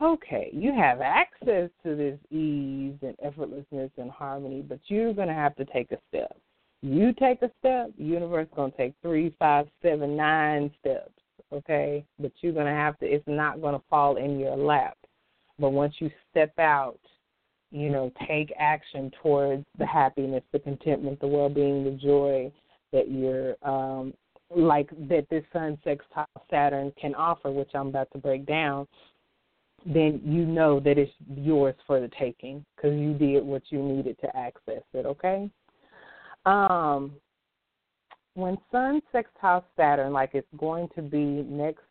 okay, 0.00 0.50
you 0.52 0.72
have 0.72 1.00
access 1.00 1.70
to 1.84 1.96
this 1.96 2.18
ease 2.30 2.96
and 3.02 3.16
effortlessness 3.24 3.90
and 3.96 4.10
harmony, 4.10 4.62
but 4.62 4.80
you're 4.86 5.12
going 5.12 5.28
to 5.28 5.34
have 5.34 5.54
to 5.56 5.64
take 5.66 5.92
a 5.92 5.98
step. 6.08 6.36
You 6.82 7.12
take 7.12 7.42
a 7.42 7.50
step, 7.58 7.90
the 7.98 8.04
universe 8.04 8.48
going 8.56 8.72
to 8.72 8.76
take 8.76 8.94
three, 9.02 9.34
five, 9.38 9.66
seven, 9.82 10.16
nine 10.16 10.70
steps, 10.80 11.12
okay? 11.52 12.04
But 12.18 12.32
you're 12.40 12.54
going 12.54 12.66
to 12.66 12.72
have 12.72 12.98
to, 13.00 13.06
it's 13.06 13.24
not 13.26 13.60
going 13.60 13.74
to 13.74 13.84
fall 13.90 14.16
in 14.16 14.38
your 14.38 14.56
lap. 14.56 14.96
But 15.58 15.70
once 15.70 15.94
you 15.98 16.10
step 16.30 16.58
out, 16.58 16.98
you 17.70 17.90
know, 17.90 18.10
take 18.26 18.52
action 18.58 19.12
towards 19.22 19.64
the 19.78 19.86
happiness, 19.86 20.42
the 20.52 20.58
contentment, 20.58 21.20
the 21.20 21.26
well 21.26 21.50
being, 21.50 21.84
the 21.84 21.90
joy 21.90 22.50
that 22.92 23.10
you're 23.10 23.54
um 23.62 24.12
like 24.54 24.90
that 25.08 25.26
this 25.30 25.44
sun 25.52 25.78
sextile 25.84 26.26
Saturn 26.50 26.92
can 27.00 27.14
offer, 27.14 27.52
which 27.52 27.70
I'm 27.74 27.88
about 27.88 28.10
to 28.12 28.18
break 28.18 28.46
down 28.46 28.88
then 29.86 30.20
you 30.24 30.44
know 30.44 30.80
that 30.80 30.98
it's 30.98 31.12
yours 31.34 31.74
for 31.86 32.00
the 32.00 32.10
taking 32.18 32.64
because 32.76 32.98
you 32.98 33.14
did 33.14 33.44
what 33.44 33.62
you 33.70 33.82
needed 33.82 34.16
to 34.20 34.36
access 34.36 34.82
it. 34.92 35.06
Okay. 35.06 35.50
Um, 36.46 37.12
when 38.34 38.58
Sun 38.70 39.02
sextile 39.12 39.64
Saturn, 39.76 40.12
like 40.12 40.30
it's 40.34 40.46
going 40.56 40.88
to 40.94 41.02
be 41.02 41.18
next 41.18 41.82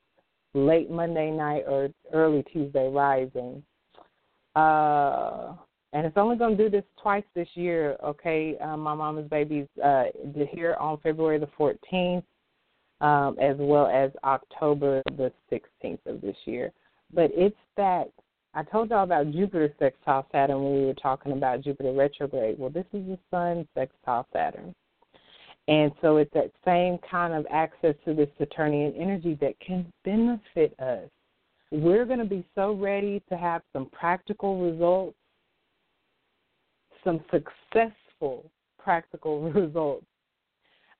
late 0.53 0.89
Monday 0.89 1.31
night 1.31 1.63
or 1.67 1.89
early 2.13 2.43
Tuesday 2.51 2.89
rising, 2.89 3.61
uh, 4.55 5.53
and 5.93 6.05
it's 6.05 6.17
only 6.17 6.37
going 6.37 6.55
to 6.55 6.63
do 6.63 6.69
this 6.69 6.85
twice 7.01 7.23
this 7.35 7.47
year. 7.55 7.97
Okay, 8.03 8.57
um, 8.59 8.79
my 8.81 8.93
mama's 8.93 9.29
baby's 9.29 9.67
uh, 9.83 10.05
here 10.51 10.75
on 10.79 10.99
February 11.01 11.39
the 11.39 11.49
14th, 11.59 12.23
um, 13.01 13.37
as 13.39 13.55
well 13.59 13.87
as 13.87 14.11
October 14.23 15.01
the 15.17 15.31
16th 15.51 16.05
of 16.05 16.21
this 16.21 16.35
year. 16.45 16.71
But 17.13 17.31
it's 17.33 17.55
that 17.77 18.11
I 18.53 18.63
told 18.63 18.89
y'all 18.89 19.03
about 19.03 19.31
Jupiter 19.31 19.73
sextile 19.79 20.27
Saturn 20.31 20.63
when 20.63 20.73
we 20.73 20.85
were 20.85 20.93
talking 20.95 21.33
about 21.33 21.61
Jupiter 21.61 21.93
retrograde. 21.93 22.57
Well, 22.57 22.69
this 22.69 22.85
is 22.93 23.05
the 23.05 23.19
Sun 23.31 23.67
sextile 23.75 24.27
Saturn. 24.33 24.73
And 25.67 25.91
so 26.01 26.17
it's 26.17 26.33
that 26.33 26.51
same 26.65 26.97
kind 27.09 27.33
of 27.33 27.45
access 27.51 27.93
to 28.05 28.15
this 28.15 28.29
Saturnian 28.39 28.93
energy 28.95 29.37
that 29.39 29.59
can 29.59 29.85
benefit 30.03 30.73
us. 30.79 31.07
We're 31.71 32.05
going 32.05 32.19
to 32.19 32.25
be 32.25 32.43
so 32.55 32.73
ready 32.73 33.21
to 33.29 33.37
have 33.37 33.61
some 33.71 33.85
practical 33.91 34.59
results, 34.59 35.15
some 37.03 37.23
successful 37.29 38.49
practical 38.79 39.41
results 39.51 40.05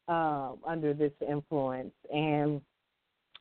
um, 0.08 0.60
under 0.68 0.94
this 0.94 1.14
influence. 1.28 1.94
And 2.14 2.62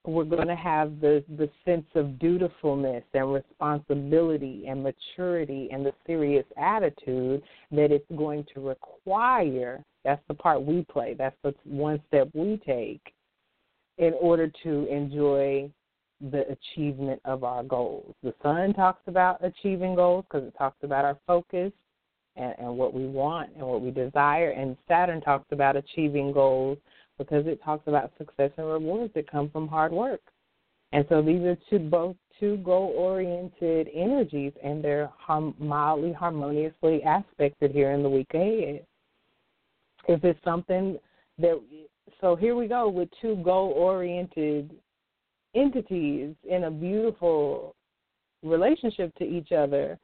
we're 0.09 0.25
going 0.25 0.49
to 0.49 0.57
have 0.57 1.01
the, 1.01 1.23
the 1.37 1.49
sense 1.65 1.87
of 1.95 2.19
dutifulness 2.19 3.05
and 3.15 3.33
responsibility 3.33 4.65
and 4.69 4.83
maturity 4.83 5.69
and 5.71 5.85
the 5.85 5.93
serious 6.07 6.47
attitude 6.57 7.43
that 7.71 7.93
it's 7.93 8.05
going 8.17 8.45
to 8.55 8.61
require 8.61 9.85
that's 10.09 10.23
the 10.27 10.35
part 10.35 10.63
we 10.63 10.87
play. 10.91 11.15
That's 11.15 11.37
the 11.43 11.55
one 11.65 12.01
step 12.09 12.31
we 12.33 12.61
take 12.65 13.13
in 13.99 14.15
order 14.19 14.51
to 14.63 14.87
enjoy 14.87 15.71
the 16.31 16.45
achievement 16.49 17.21
of 17.27 17.45
our 17.45 17.63
goals. 17.63 18.15
The 18.23 18.33
sun 18.43 18.73
talks 18.73 19.03
about 19.07 19.45
achieving 19.45 19.95
goals 19.95 20.25
because 20.25 20.49
it 20.49 20.55
talks 20.57 20.79
about 20.83 21.05
our 21.05 21.19
focus 21.27 21.73
and, 22.37 22.55
and 22.59 22.79
what 22.79 22.95
we 22.95 23.07
want 23.07 23.51
and 23.55 23.67
what 23.67 23.83
we 23.83 23.91
desire. 23.91 24.51
And 24.51 24.79
Saturn 24.89 25.21
talks 25.21 25.47
about 25.53 25.77
achieving 25.77 26.33
goals 26.33 26.79
because 27.19 27.47
it 27.47 27.63
talks 27.63 27.87
about 27.87 28.13
success 28.17 28.51
and 28.57 28.67
rewards 28.67 29.13
that 29.15 29.31
come 29.31 29.51
from 29.51 29.69
hard 29.69 29.93
work. 29.93 30.21
And 30.93 31.05
so 31.09 31.21
these 31.21 31.43
are 31.43 31.57
two 31.69 31.79
both 31.79 32.17
two 32.41 32.57
goal 32.59 32.95
oriented 32.97 33.89
energies 33.93 34.53
and 34.63 34.83
they're 34.83 35.11
harm, 35.19 35.55
mildly 35.59 36.13
harmoniously 36.13 37.03
aspected 37.03 37.73
here 37.73 37.91
in 37.93 38.03
the 38.03 38.09
week 38.09 38.33
ahead 38.33 38.87
if 40.09 40.25
it's 40.25 40.43
something 40.43 40.99
that 41.39 41.61
so 42.21 42.35
here 42.35 42.57
we 42.57 42.67
go 42.67 42.89
with 42.89 43.09
two 43.21 43.37
goal 43.45 43.73
oriented 43.77 44.75
entities 45.55 46.35
in 46.49 46.65
a 46.65 46.71
beautiful 46.71 47.77
relationship 48.43 49.15
to 49.17 49.25
each 49.25 49.53
other. 49.53 49.99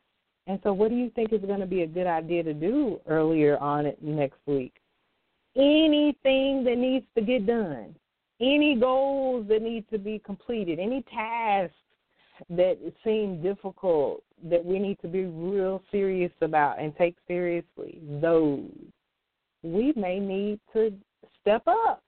And 0.47 0.61
so 0.63 0.73
what 0.73 0.91
do 0.91 0.97
you 0.97 1.11
think 1.11 1.33
is 1.33 1.41
going 1.41 1.61
to 1.61 1.67
be 1.67 1.83
a 1.83 1.87
good 1.87 2.07
idea 2.07 2.43
to 2.43 2.53
do 2.53 3.01
earlier 3.09 3.57
on 3.59 3.91
next 4.01 4.39
week? 4.47 4.75
Anything 5.57 6.65
that 6.65 6.77
needs 6.77 7.07
to 7.17 7.23
get 7.23 7.47
done, 7.47 7.95
any 8.41 8.75
goals 8.75 9.47
that 9.49 9.63
need 9.63 9.85
to 9.91 9.99
be 9.99 10.19
completed, 10.19 10.79
any 10.81 11.03
tasks 11.03 11.77
that 12.51 12.77
seem 13.05 13.41
difficult 13.41 14.23
that 14.43 14.65
we 14.65 14.79
need 14.79 14.99
to 15.01 15.09
be 15.09 15.25
real 15.25 15.81
serious 15.93 16.33
about 16.41 16.81
and 16.81 16.97
take 16.97 17.17
seriously, 17.29 18.01
those 18.21 18.69
we 19.63 19.93
may 19.97 20.21
need 20.21 20.61
to 20.75 20.93
step 21.41 21.63
up. 21.67 22.03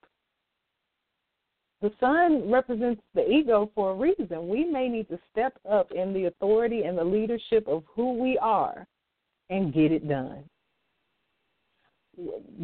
The 1.82 1.90
sun 2.00 2.50
represents 2.50 3.02
the 3.14 3.28
ego 3.28 3.70
for 3.74 3.92
a 3.92 3.94
reason. 3.94 4.48
We 4.48 4.64
may 4.64 4.88
need 4.88 5.08
to 5.08 5.18
step 5.30 5.54
up 5.68 5.90
in 5.92 6.12
the 6.12 6.26
authority 6.26 6.82
and 6.82 6.96
the 6.96 7.04
leadership 7.04 7.66
of 7.66 7.84
who 7.86 8.14
we 8.14 8.38
are 8.38 8.86
and 9.50 9.72
get 9.72 9.92
it 9.92 10.08
done. 10.08 10.44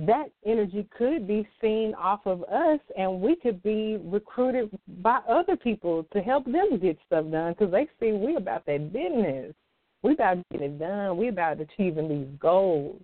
That 0.06 0.30
energy 0.46 0.86
could 0.96 1.28
be 1.28 1.46
seen 1.60 1.94
off 1.94 2.20
of 2.24 2.42
us, 2.44 2.80
and 2.96 3.20
we 3.20 3.36
could 3.36 3.62
be 3.62 3.98
recruited 4.02 4.70
by 5.02 5.18
other 5.28 5.56
people 5.56 6.04
to 6.12 6.20
help 6.20 6.44
them 6.46 6.78
get 6.80 6.98
stuff 7.06 7.30
done 7.30 7.52
because 7.52 7.70
they 7.70 7.88
see 8.00 8.12
we 8.12 8.36
about 8.36 8.64
that 8.66 8.92
business. 8.92 9.54
We 10.02 10.14
about 10.14 10.38
getting 10.50 10.72
it 10.72 10.78
done. 10.78 11.16
We 11.16 11.28
about 11.28 11.60
achieving 11.60 12.08
these 12.08 12.38
goals. 12.40 13.00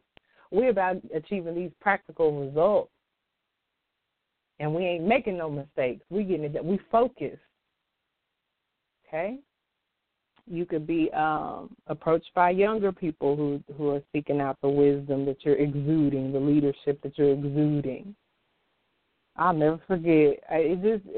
We're 0.51 0.71
about 0.71 0.97
achieving 1.15 1.55
these 1.55 1.71
practical 1.81 2.47
results. 2.47 2.91
And 4.61 4.75
we 4.75 4.85
ain't 4.85 5.05
making 5.05 5.39
no 5.39 5.51
mistakes. 5.51 6.05
We 6.11 6.25
getting 6.25 6.47
it 6.47 6.65
we 6.65 6.81
focus. 6.91 7.39
Okay? 9.07 9.39
You 10.51 10.65
could 10.65 10.87
be 10.87 11.11
um, 11.13 11.75
approached 11.87 12.31
by 12.35 12.51
younger 12.51 12.93
people 12.93 13.37
who 13.37 13.63
who 13.77 13.91
are 13.91 14.03
seeking 14.13 14.41
out 14.41 14.59
the 14.63 14.69
wisdom 14.69 15.25
that 15.27 15.45
you're 15.45 15.57
exuding, 15.57 16.33
the 16.33 16.41
leadership 16.41 17.01
that 17.03 17.17
you're 17.19 17.33
exuding. 17.33 18.15
I'll 19.37 19.53
never 19.53 19.81
forget. 19.87 20.39
It 20.51 20.83
just 20.83 21.17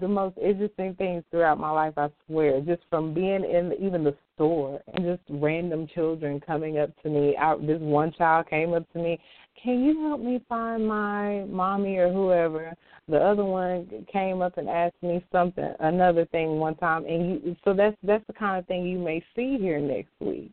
the 0.00 0.08
most 0.08 0.36
interesting 0.38 0.94
things 0.94 1.24
throughout 1.30 1.58
my 1.58 1.70
life, 1.70 1.94
I 1.96 2.08
swear, 2.26 2.60
just 2.60 2.82
from 2.90 3.14
being 3.14 3.44
in 3.44 3.72
even 3.80 4.04
the 4.04 4.14
store 4.34 4.80
and 4.92 5.04
just 5.04 5.22
random 5.28 5.86
children 5.94 6.40
coming 6.40 6.78
up 6.78 6.90
to 7.02 7.08
me. 7.08 7.36
Out 7.36 7.66
this 7.66 7.80
one 7.80 8.12
child 8.12 8.48
came 8.48 8.74
up 8.74 8.90
to 8.92 8.98
me, 8.98 9.18
"Can 9.62 9.84
you 9.84 10.08
help 10.08 10.20
me 10.20 10.40
find 10.48 10.86
my 10.86 11.44
mommy 11.44 11.96
or 11.98 12.12
whoever?" 12.12 12.74
The 13.08 13.20
other 13.20 13.44
one 13.44 14.06
came 14.10 14.42
up 14.42 14.56
and 14.58 14.68
asked 14.68 15.02
me 15.02 15.22
something, 15.30 15.74
another 15.80 16.24
thing 16.26 16.58
one 16.58 16.74
time, 16.76 17.04
and 17.06 17.44
you. 17.44 17.56
So 17.64 17.72
that's 17.74 17.96
that's 18.02 18.26
the 18.26 18.32
kind 18.32 18.58
of 18.58 18.66
thing 18.66 18.86
you 18.86 18.98
may 18.98 19.22
see 19.36 19.58
here 19.58 19.78
next 19.78 20.12
week. 20.20 20.50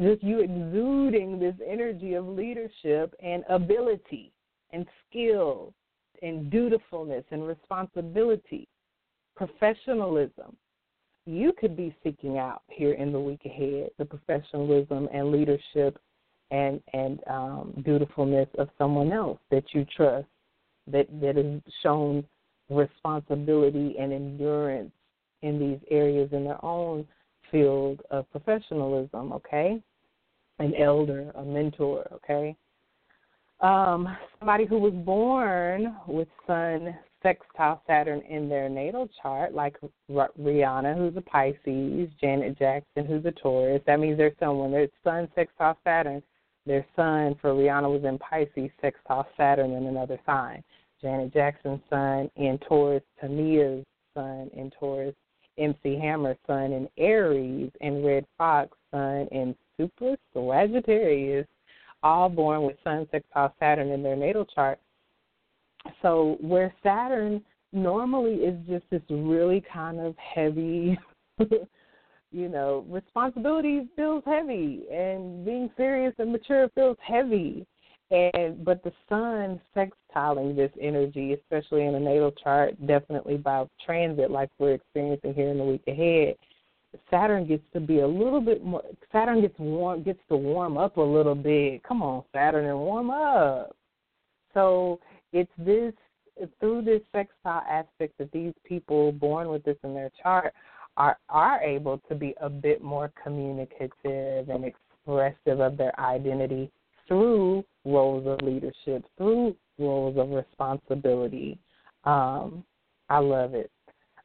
Just 0.00 0.22
you 0.22 0.40
exuding 0.40 1.38
this 1.38 1.54
energy 1.64 2.14
of 2.14 2.26
leadership 2.26 3.14
and 3.20 3.44
ability 3.48 4.32
and 4.70 4.86
skill 5.08 5.74
and 6.22 6.50
dutifulness 6.50 7.24
and 7.30 7.46
responsibility, 7.46 8.68
professionalism. 9.36 10.56
You 11.26 11.52
could 11.58 11.76
be 11.76 11.94
seeking 12.02 12.38
out 12.38 12.62
here 12.68 12.94
in 12.94 13.12
the 13.12 13.20
week 13.20 13.42
ahead 13.44 13.90
the 13.98 14.04
professionalism 14.04 15.08
and 15.12 15.30
leadership 15.30 15.98
and 16.50 16.80
and 16.92 17.20
um, 17.28 17.82
dutifulness 17.84 18.48
of 18.58 18.68
someone 18.78 19.12
else 19.12 19.38
that 19.50 19.64
you 19.72 19.86
trust, 19.96 20.26
that 20.86 21.06
that 21.20 21.36
has 21.36 21.60
shown 21.82 22.24
responsibility 22.70 23.96
and 23.98 24.12
endurance 24.12 24.92
in 25.42 25.58
these 25.58 25.80
areas 25.90 26.28
in 26.32 26.44
their 26.44 26.64
own 26.64 27.06
field 27.50 28.00
of 28.10 28.30
professionalism. 28.30 29.32
Okay, 29.32 29.82
an 30.58 30.74
elder, 30.74 31.30
a 31.36 31.42
mentor. 31.42 32.06
Okay, 32.12 32.56
um, 33.62 34.16
somebody 34.38 34.66
who 34.66 34.78
was 34.78 34.92
born 34.92 35.96
with 36.06 36.28
Sun 36.46 36.94
sextile 37.22 37.80
Saturn 37.86 38.20
in 38.28 38.48
their 38.48 38.68
natal 38.68 39.08
chart, 39.22 39.54
like 39.54 39.76
Rihanna, 40.10 40.96
who's 40.96 41.16
a 41.16 41.20
Pisces, 41.20 42.10
Janet 42.20 42.58
Jackson, 42.58 43.06
who's 43.06 43.24
a 43.24 43.30
Taurus. 43.30 43.80
That 43.86 44.00
means 44.00 44.18
there's 44.18 44.36
someone. 44.40 44.72
There's 44.72 44.90
Sun 45.04 45.28
sextile 45.34 45.78
Saturn. 45.84 46.22
Their 46.66 46.84
Sun 46.96 47.36
for 47.40 47.52
Rihanna 47.54 47.90
was 47.90 48.04
in 48.04 48.18
Pisces, 48.18 48.70
sextile 48.80 49.26
Saturn 49.36 49.72
in 49.72 49.86
another 49.86 50.18
sign. 50.26 50.62
Janet 51.00 51.32
Jackson's 51.32 51.80
Sun 51.90 52.30
in 52.36 52.58
Taurus, 52.68 53.02
Tamia's 53.20 53.84
Sun 54.14 54.50
in 54.54 54.70
Taurus, 54.78 55.14
MC 55.58 55.98
Hammer's 55.98 56.36
Sun 56.46 56.72
in 56.72 56.88
Aries, 56.96 57.70
and 57.80 58.04
Redd 58.04 58.26
Foxx 58.38 58.76
Sun 58.90 59.28
in 59.30 59.54
Super 59.76 60.16
Sagittarius 60.32 61.46
all 62.02 62.28
born 62.28 62.62
with 62.62 62.76
Sun 62.84 63.08
sextile 63.10 63.54
Saturn 63.58 63.90
in 63.90 64.02
their 64.02 64.16
natal 64.16 64.44
chart. 64.44 64.78
So 66.00 66.36
where 66.40 66.72
Saturn 66.82 67.42
normally 67.72 68.34
is 68.34 68.56
just 68.68 68.84
this 68.90 69.02
really 69.10 69.62
kind 69.72 70.00
of 70.00 70.14
heavy, 70.16 70.98
you 71.38 72.48
know, 72.48 72.84
responsibility 72.88 73.88
feels 73.96 74.22
heavy, 74.26 74.84
and 74.92 75.44
being 75.44 75.70
serious 75.76 76.14
and 76.18 76.32
mature 76.32 76.68
feels 76.74 76.98
heavy. 77.00 77.66
And 78.10 78.62
but 78.62 78.82
the 78.84 78.92
sun 79.08 79.58
sextiling 79.74 80.54
this 80.54 80.70
energy, 80.78 81.32
especially 81.32 81.86
in 81.86 81.94
a 81.94 82.00
natal 82.00 82.32
chart, 82.32 82.74
definitely 82.86 83.38
by 83.38 83.64
transit, 83.84 84.30
like 84.30 84.50
we're 84.58 84.74
experiencing 84.74 85.32
here 85.32 85.48
in 85.48 85.56
the 85.56 85.64
week 85.64 85.82
ahead, 85.88 86.34
Saturn 87.10 87.46
gets 87.46 87.64
to 87.72 87.80
be 87.80 88.00
a 88.00 88.06
little 88.06 88.40
bit 88.40 88.64
more. 88.64 88.82
Saturn 89.10 89.40
gets 89.40 89.58
warm, 89.58 90.02
gets 90.02 90.20
to 90.28 90.36
warm 90.36 90.76
up 90.76 90.96
a 90.96 91.02
little 91.02 91.34
bit. 91.34 91.82
Come 91.82 92.02
on, 92.02 92.24
Saturn, 92.32 92.66
and 92.66 92.78
warm 92.78 93.10
up. 93.10 93.76
So 94.54 95.00
it's 95.32 95.50
this 95.58 95.94
through 96.60 96.82
this 96.82 97.00
sextile 97.12 97.62
aspect 97.68 98.16
that 98.18 98.32
these 98.32 98.54
people 98.64 99.12
born 99.12 99.48
with 99.48 99.64
this 99.64 99.76
in 99.84 99.94
their 99.94 100.10
chart 100.22 100.52
are 100.96 101.18
are 101.28 101.60
able 101.62 101.98
to 102.08 102.14
be 102.14 102.34
a 102.40 102.50
bit 102.50 102.82
more 102.82 103.12
communicative 103.22 104.48
and 104.48 104.64
expressive 104.64 105.60
of 105.60 105.76
their 105.76 105.98
identity 105.98 106.70
through 107.08 107.64
roles 107.84 108.26
of 108.26 108.46
leadership, 108.46 109.04
through 109.16 109.56
roles 109.78 110.16
of 110.18 110.30
responsibility. 110.30 111.58
Um, 112.04 112.64
I 113.08 113.18
love 113.18 113.54
it. 113.54 113.70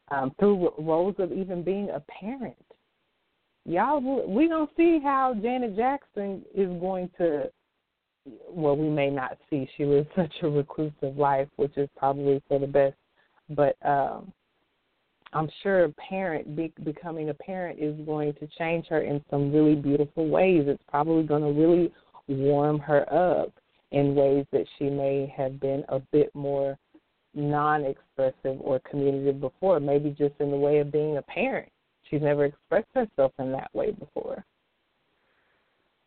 Um, 0.09 0.33
through 0.39 0.71
roles 0.79 1.15
of 1.19 1.33
even 1.33 1.63
being 1.63 1.89
a 1.89 1.99
parent. 1.99 2.55
Y'all, 3.65 3.99
we 4.27 4.47
gonna 4.47 4.67
see 4.77 4.99
how 5.03 5.35
Janet 5.41 5.75
Jackson 5.75 6.43
is 6.55 6.69
going 6.79 7.09
to. 7.17 7.51
Well, 8.49 8.77
we 8.77 8.89
may 8.89 9.09
not 9.09 9.37
see. 9.49 9.69
She 9.75 9.83
was 9.83 10.05
such 10.15 10.33
a 10.41 10.49
reclusive 10.49 11.17
life, 11.17 11.49
which 11.57 11.77
is 11.77 11.89
probably 11.97 12.41
for 12.47 12.59
the 12.59 12.67
best. 12.67 12.95
But 13.49 13.75
um, 13.85 14.31
I'm 15.33 15.49
sure 15.61 15.85
a 15.85 15.89
parent 15.93 16.55
be, 16.55 16.71
becoming 16.83 17.29
a 17.29 17.33
parent 17.33 17.79
is 17.79 17.95
going 18.05 18.33
to 18.35 18.47
change 18.57 18.87
her 18.87 19.01
in 19.01 19.23
some 19.29 19.51
really 19.51 19.75
beautiful 19.75 20.29
ways. 20.29 20.63
It's 20.67 20.83
probably 20.89 21.23
going 21.23 21.43
to 21.43 21.59
really 21.59 21.91
warm 22.27 22.79
her 22.79 23.01
up 23.13 23.53
in 23.91 24.15
ways 24.15 24.45
that 24.51 24.65
she 24.77 24.89
may 24.89 25.33
have 25.35 25.59
been 25.59 25.83
a 25.89 25.99
bit 26.11 26.33
more 26.33 26.77
non-expressive 27.37 28.59
or 28.59 28.79
communicative 28.89 29.39
before. 29.39 29.79
Maybe 29.79 30.09
just 30.09 30.35
in 30.39 30.51
the 30.51 30.57
way 30.57 30.79
of 30.79 30.91
being 30.91 31.17
a 31.17 31.21
parent. 31.21 31.71
She's 32.09 32.21
never 32.21 32.45
expressed 32.45 32.87
herself 32.93 33.33
in 33.39 33.51
that 33.51 33.73
way 33.73 33.91
before. 33.91 34.43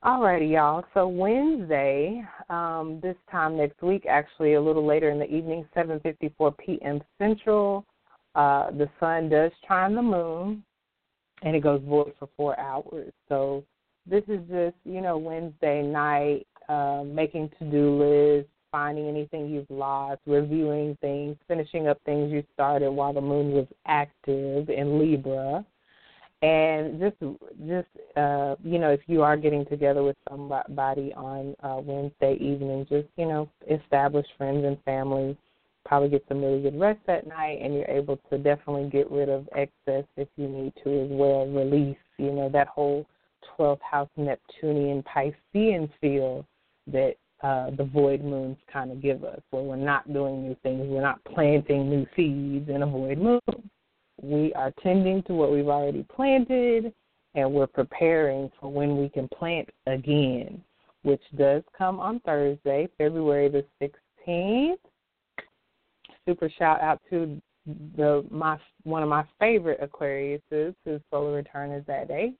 Alrighty, 0.02 0.52
y'all. 0.52 0.82
So 0.94 1.07
Wednesday, 1.09 2.24
um, 2.48 3.01
this 3.02 3.16
time 3.31 3.59
next 3.59 3.82
week, 3.82 4.07
actually 4.09 4.55
a 4.55 4.61
little 4.61 4.86
later 4.86 5.11
in 5.11 5.19
the 5.19 5.31
evening, 5.31 5.69
7:54 5.77 6.57
p.m. 6.57 7.02
Central, 7.19 7.85
uh, 8.35 8.70
the 8.70 8.89
sun 8.98 9.28
does 9.28 9.52
trine 9.66 9.94
the 9.94 10.01
moon, 10.01 10.65
and 11.43 11.55
it 11.55 11.62
goes 11.62 11.82
void 11.86 12.15
for 12.19 12.31
four 12.35 12.59
hours. 12.59 13.12
So 13.28 13.62
this 14.07 14.24
is 14.27 14.40
just 14.48 14.77
you 14.85 15.02
know 15.02 15.19
Wednesday 15.19 15.82
night, 15.82 16.47
uh, 16.70 17.02
making 17.05 17.51
to-do 17.59 18.02
lists, 18.02 18.51
finding 18.71 19.09
anything 19.09 19.49
you've 19.49 19.71
lost, 19.71 20.21
reviewing 20.27 20.97
things, 21.01 21.37
finishing 21.49 21.89
up 21.89 21.99
things 22.05 22.33
you 22.33 22.43
started 22.55 22.91
while 22.91 23.13
the 23.13 23.21
moon 23.21 23.53
was 23.53 23.67
active 23.87 24.69
in 24.69 24.99
Libra. 24.99 25.65
And 26.43 26.99
just, 26.99 27.17
just 27.69 27.89
uh, 28.17 28.57
you 28.65 28.79
know, 28.79 28.91
if 28.91 29.01
you 29.07 29.23
are 29.23 29.37
getting 29.37 29.67
together 29.67 30.03
with 30.03 30.17
somebody 30.29 31.13
on 31.15 31.55
uh, 31.63 31.81
Wednesday 31.83 32.35
evening, 32.41 32.87
just 32.89 33.09
you 33.17 33.27
know, 33.27 33.49
establish 33.69 34.27
friends 34.39 34.65
and 34.65 34.83
family 34.85 35.37
probably 35.85 36.09
get 36.09 36.25
some 36.29 36.43
really 36.43 36.63
good 36.63 36.79
rest 36.79 37.01
that 37.07 37.27
night 37.27 37.59
and 37.63 37.75
you're 37.75 37.89
able 37.89 38.19
to 38.31 38.39
definitely 38.39 38.89
get 38.91 39.11
rid 39.11 39.29
of 39.29 39.49
excess 39.57 40.05
if 40.17 40.29
you 40.37 40.47
need 40.49 40.73
to 40.85 41.05
as 41.05 41.09
well 41.11 41.47
release 41.47 41.97
you 42.19 42.31
know 42.31 42.49
that 42.49 42.69
whole 42.69 43.07
12th 43.59 43.81
house 43.83 44.09
neptunian 44.17 45.03
piscean 45.03 45.91
feel 46.01 46.47
that 46.87 47.15
uh, 47.43 47.71
the 47.77 47.85
void 47.85 48.23
moons 48.23 48.57
kind 48.73 48.91
of 48.91 49.01
give 49.01 49.25
us 49.25 49.41
where 49.51 49.62
we're 49.62 49.77
not 49.77 50.12
doing 50.12 50.43
new 50.43 50.57
things 50.62 50.87
we're 50.89 51.01
not 51.01 51.23
planting 51.25 51.89
new 51.89 52.07
seeds 52.17 52.69
in 52.69 52.83
a 52.83 52.87
void 52.87 53.19
moon 53.19 53.41
we 54.23 54.53
are 54.55 54.73
tending 54.83 55.23
to 55.23 55.33
what 55.33 55.51
we've 55.51 55.69
already 55.69 56.05
planted 56.15 56.93
and 57.35 57.51
we're 57.53 57.67
preparing 57.67 58.51
for 58.61 58.71
when 58.71 58.99
we 58.99 59.09
can 59.09 59.29
plant 59.29 59.69
again 59.87 60.62
which 61.03 61.23
does 61.37 61.62
come 61.77 61.99
on 61.99 62.21
thursday 62.21 62.89
february 62.99 63.49
the 63.49 63.65
16th 64.27 64.77
super 66.27 66.51
shout 66.59 66.81
out 66.81 67.01
to 67.11 67.41
the 67.97 68.25
my 68.31 68.59
one 68.85 69.03
of 69.03 69.09
my 69.09 69.25
favorite 69.39 69.81
Aquariuses 69.81 70.75
whose 70.85 71.01
solar 71.11 71.33
return 71.33 71.73
is 71.73 71.85
that 71.87 72.09
day. 72.09 72.33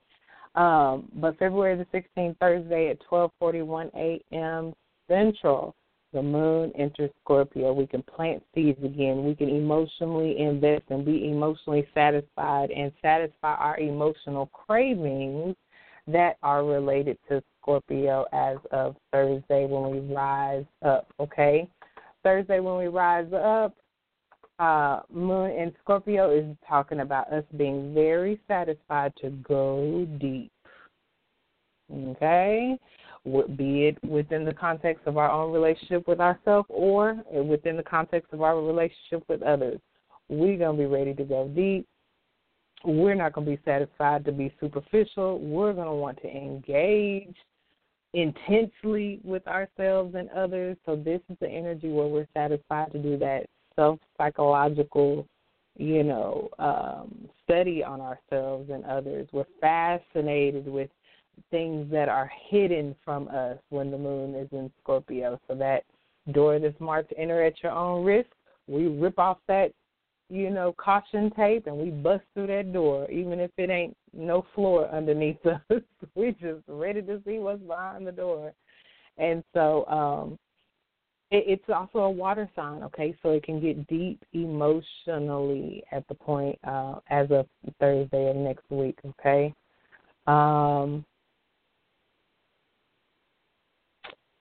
Um, 0.55 1.09
but 1.15 1.39
February 1.39 1.77
the 1.77 1.99
16th, 2.19 2.37
Thursday 2.39 2.91
at 2.91 2.99
12:41 3.11 3.91
a.m. 3.95 4.73
Central, 5.11 5.75
the 6.13 6.23
moon 6.23 6.73
enters 6.79 7.11
Scorpio. 7.23 7.73
We 7.73 7.87
can 7.87 8.03
plant 8.03 8.43
seeds 8.55 8.83
again. 8.85 9.25
We 9.25 9.35
can 9.35 9.49
emotionally 9.49 10.39
invest 10.39 10.85
and 10.91 11.05
be 11.05 11.29
emotionally 11.29 11.87
satisfied 11.95 12.71
and 12.71 12.93
satisfy 13.03 13.55
our 13.55 13.79
emotional 13.79 14.47
cravings 14.47 15.57
that 16.07 16.37
are 16.43 16.65
related 16.65 17.19
to 17.29 17.43
Scorpio 17.61 18.27
as 18.33 18.57
of 18.73 18.97
Thursday 19.13 19.67
when 19.67 19.91
we 19.91 20.15
rise 20.15 20.65
up. 20.85 21.13
Okay, 21.21 21.69
Thursday 22.23 22.61
when 22.61 22.79
we 22.79 22.87
rise 22.87 23.33
up, 23.33 23.75
uh, 24.59 25.01
Moon 25.13 25.51
in 25.51 25.73
Scorpio 25.83 26.31
is 26.37 26.45
talking 26.69 27.01
about 27.01 27.33
us 27.33 27.45
being 27.57 27.95
very 27.95 28.41
satisfied 28.47 29.13
to 29.21 29.31
go 29.31 30.07
deep. 30.21 30.51
Okay? 31.93 32.79
Be 33.25 33.87
it 33.87 33.99
within 34.03 34.45
the 34.45 34.55
context 34.55 35.07
of 35.07 35.19
our 35.19 35.31
own 35.31 35.53
relationship 35.53 36.09
with 36.09 36.21
ourselves 36.21 36.67
or 36.71 37.23
within 37.33 37.77
the 37.77 37.83
context 37.83 38.33
of 38.33 38.41
our 38.41 38.61
relationship 38.61 39.23
with 39.29 39.43
others. 39.43 39.79
We're 40.29 40.57
going 40.57 40.77
to 40.77 40.83
be 40.83 40.87
ready 40.87 41.13
to 41.15 41.25
go 41.25 41.49
deep. 41.49 41.87
We're 42.85 43.15
not 43.15 43.35
going 43.35 43.47
to 43.47 43.57
be 43.57 43.63
satisfied 43.65 44.25
to 44.25 44.33
be 44.33 44.55
superficial. 44.59 45.39
We're 45.39 45.75
going 45.75 45.89
to 45.89 45.93
want 45.93 46.19
to 46.23 46.29
engage 46.29 47.35
intensely 48.15 49.21
with 49.23 49.47
ourselves 49.47 50.15
and 50.15 50.31
others. 50.31 50.77
So 50.87 50.97
this 50.97 51.21
is 51.29 51.37
the 51.41 51.49
energy 51.49 51.91
where 51.91 52.07
we're 52.07 52.29
satisfied 52.35 52.93
to 52.93 52.99
do 52.99 53.19
that 53.19 53.47
self 53.77 53.99
psychological, 54.17 55.27
you 55.77 56.03
know, 56.05 56.49
um, 56.59 57.29
study 57.45 57.85
on 57.85 58.01
ourselves 58.01 58.71
and 58.71 58.85
others. 58.85 59.29
We're 59.33 59.45
fascinated 59.61 60.67
with 60.67 60.91
things 61.51 61.91
that 61.91 62.09
are 62.09 62.31
hidden 62.49 62.95
from 63.05 63.29
us 63.29 63.59
when 63.71 63.91
the 63.91 63.99
moon 63.99 64.35
is 64.35 64.49
in 64.53 64.71
Scorpio. 64.83 65.39
So 65.49 65.55
that 65.57 65.85
door 66.33 66.59
that's 66.59 66.79
marked 66.81 67.13
enter 67.17 67.43
at 67.43 67.63
your 67.63 67.73
own 67.73 68.05
risk, 68.05 68.29
we 68.67 68.87
rip 68.87 69.19
off 69.19 69.39
that, 69.49 69.73
you 70.29 70.51
know, 70.51 70.75
caution 70.77 71.31
tape 71.37 71.67
and 71.67 71.77
we 71.77 71.91
bust 71.91 72.25
through 72.35 72.49
that 72.49 72.73
door, 72.73 73.11
even 73.11 73.41
if 73.41 73.51
it 73.57 73.71
ain't 73.71 73.97
no 74.13 74.47
floor 74.55 74.89
underneath 74.89 75.45
us. 75.47 75.83
we 76.15 76.33
just 76.33 76.63
ready 76.69 77.03
to 77.03 77.21
see 77.27 77.39
what's 77.39 77.63
behind 77.63 78.07
the 78.07 78.13
door. 78.13 78.53
And 79.19 79.43
so 79.55 79.87
um 79.87 80.39
it's 81.33 81.65
also 81.69 82.01
a 82.01 82.11
water 82.11 82.51
sign, 82.57 82.83
okay? 82.83 83.15
So 83.23 83.31
it 83.31 83.45
can 83.45 83.61
get 83.61 83.87
deep 83.87 84.25
emotionally 84.33 85.85
at 85.93 86.07
the 86.09 86.15
point 86.15 86.59
uh, 86.65 86.97
as 87.09 87.31
of 87.31 87.47
Thursday 87.79 88.31
of 88.31 88.37
next 88.37 88.69
week, 88.69 88.99
okay? 89.07 89.55
Um, 90.27 91.05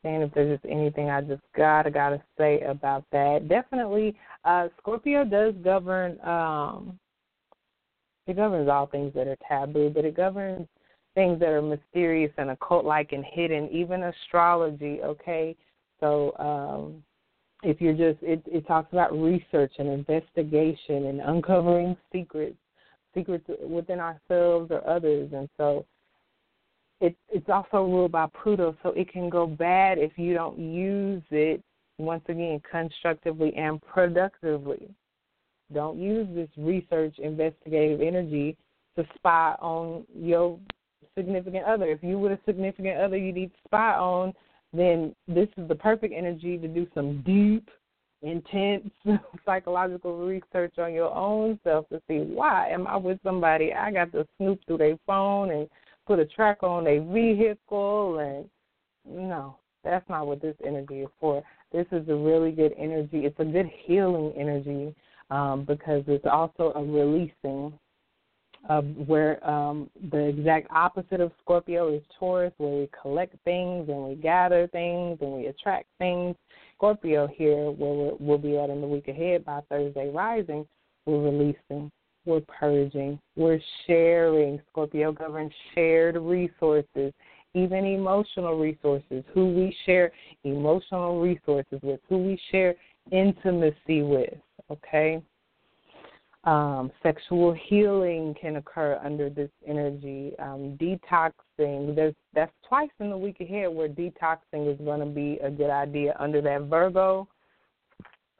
and 0.03 0.23
if 0.23 0.33
there's 0.33 0.59
just 0.59 0.71
anything 0.71 1.09
I 1.09 1.21
just 1.21 1.41
gotta 1.55 1.91
gotta 1.91 2.21
say 2.37 2.61
about 2.61 3.03
that, 3.11 3.47
definitely 3.47 4.15
uh, 4.45 4.69
Scorpio 4.77 5.25
does 5.25 5.53
govern. 5.63 6.19
Um, 6.21 6.99
it 8.27 8.35
governs 8.35 8.69
all 8.69 8.85
things 8.85 9.13
that 9.15 9.27
are 9.27 9.37
taboo, 9.47 9.91
but 9.93 10.05
it 10.05 10.15
governs 10.15 10.67
things 11.15 11.39
that 11.39 11.49
are 11.49 11.61
mysterious 11.61 12.31
and 12.37 12.51
occult-like 12.51 13.11
and 13.11 13.25
hidden, 13.25 13.67
even 13.71 14.03
astrology. 14.03 14.99
Okay, 15.03 15.55
so 15.99 16.33
um, 16.37 17.03
if 17.63 17.81
you're 17.81 17.93
just, 17.93 18.23
it, 18.23 18.41
it 18.45 18.67
talks 18.67 18.93
about 18.93 19.11
research 19.19 19.73
and 19.79 19.89
investigation 19.89 21.07
and 21.07 21.21
uncovering 21.21 21.97
secrets, 22.13 22.55
secrets 23.13 23.45
within 23.67 23.99
ourselves 23.99 24.71
or 24.71 24.87
others, 24.87 25.31
and 25.33 25.49
so 25.57 25.85
it, 27.01 27.15
it's 27.29 27.49
also 27.49 27.83
ruled 27.83 28.11
by 28.11 28.27
Pluto, 28.41 28.75
so 28.83 28.89
it 28.89 29.11
can 29.11 29.29
go 29.29 29.47
bad 29.47 29.97
if 29.97 30.11
you 30.17 30.33
don't 30.33 30.59
use 30.59 31.23
it 31.31 31.61
once 31.97 32.23
again 32.27 32.61
constructively 32.69 33.53
and 33.55 33.81
productively. 33.81 34.89
Don't 35.73 35.99
use 35.99 36.27
this 36.33 36.49
research 36.57 37.15
investigative 37.19 38.01
energy 38.01 38.57
to 38.97 39.05
spy 39.15 39.55
on 39.61 40.05
your 40.15 40.59
significant 41.15 41.65
other. 41.65 41.85
If 41.85 42.03
you 42.03 42.17
were 42.17 42.33
a 42.33 42.39
significant 42.45 42.99
other 42.99 43.17
you 43.17 43.31
need 43.31 43.51
to 43.51 43.59
spy 43.65 43.93
on, 43.93 44.33
then 44.73 45.15
this 45.27 45.47
is 45.57 45.67
the 45.67 45.75
perfect 45.75 46.13
energy 46.15 46.57
to 46.57 46.67
do 46.67 46.87
some 46.93 47.21
deep, 47.25 47.69
intense 48.21 48.89
psychological 49.45 50.17
research 50.17 50.77
on 50.77 50.93
your 50.93 51.13
own 51.13 51.59
self 51.63 51.87
to 51.89 52.01
see 52.07 52.19
why 52.19 52.69
am 52.69 52.87
I 52.87 52.97
with 52.97 53.19
somebody 53.23 53.73
I 53.73 53.91
got 53.91 54.11
to 54.11 54.27
snoop 54.37 54.59
through 54.65 54.79
their 54.79 54.97
phone 55.05 55.51
and 55.51 55.69
put 56.09 56.17
a 56.17 56.25
track 56.25 56.63
on 56.63 56.87
a 56.87 56.97
vehicle 57.13 58.17
and 58.17 58.49
no, 59.07 59.57
that's 59.83 60.09
not 60.09 60.25
what 60.25 60.41
this 60.41 60.55
energy 60.65 61.01
is 61.01 61.09
for. 61.19 61.43
This 61.71 61.85
is 61.91 62.09
a 62.09 62.15
really 62.15 62.51
good 62.51 62.73
energy. 62.79 63.25
It's 63.25 63.39
a 63.39 63.45
good 63.45 63.69
healing 63.85 64.33
energy 64.35 64.95
um, 65.29 65.65
because 65.65 66.03
it's 66.07 66.25
also 66.25 66.73
a 66.75 66.83
releasing 66.83 67.77
uh, 68.67 68.81
where 68.81 69.47
um, 69.47 69.87
the 70.11 70.29
exact 70.29 70.67
opposite 70.71 71.21
of 71.21 71.31
Scorpio 71.43 71.93
is 71.93 72.01
Taurus, 72.19 72.53
where 72.57 72.71
we 72.71 72.89
collect 72.99 73.35
things 73.45 73.87
and 73.87 74.03
we 74.03 74.15
gather 74.15 74.65
things 74.69 75.19
and 75.21 75.31
we 75.31 75.45
attract 75.45 75.85
things. 75.99 76.35
Scorpio 76.75 77.27
here, 77.27 77.69
where 77.69 78.15
we'll 78.19 78.39
be 78.39 78.57
at 78.57 78.71
in 78.71 78.81
the 78.81 78.87
week 78.87 79.09
ahead 79.09 79.45
by 79.45 79.61
Thursday 79.69 80.09
rising, 80.09 80.65
we're 81.05 81.21
releasing. 81.21 81.91
We're 82.29 82.41
purging. 82.41 83.19
We're 83.35 83.59
sharing. 83.87 84.61
Scorpio 84.69 85.11
governs 85.11 85.51
shared 85.73 86.15
resources, 86.15 87.11
even 87.55 87.85
emotional 87.85 88.55
resources, 88.55 89.23
who 89.33 89.47
we 89.47 89.75
share 89.87 90.11
emotional 90.43 91.19
resources 91.19 91.79
with, 91.81 91.99
who 92.07 92.19
we 92.19 92.39
share 92.51 92.75
intimacy 93.11 94.03
with, 94.03 94.35
okay? 94.69 95.23
Um, 96.43 96.91
sexual 97.01 97.51
healing 97.67 98.35
can 98.39 98.57
occur 98.57 99.01
under 99.03 99.31
this 99.31 99.49
energy. 99.67 100.33
Um, 100.37 100.77
detoxing, 100.79 101.95
there's 101.95 102.13
that's 102.35 102.53
twice 102.67 102.91
in 102.99 103.09
the 103.09 103.17
week 103.17 103.41
ahead 103.41 103.73
where 103.73 103.89
detoxing 103.89 104.71
is 104.71 104.77
going 104.85 104.99
to 104.99 105.07
be 105.07 105.39
a 105.43 105.49
good 105.49 105.71
idea 105.71 106.15
under 106.19 106.41
that 106.41 106.61
Virgo 106.69 107.27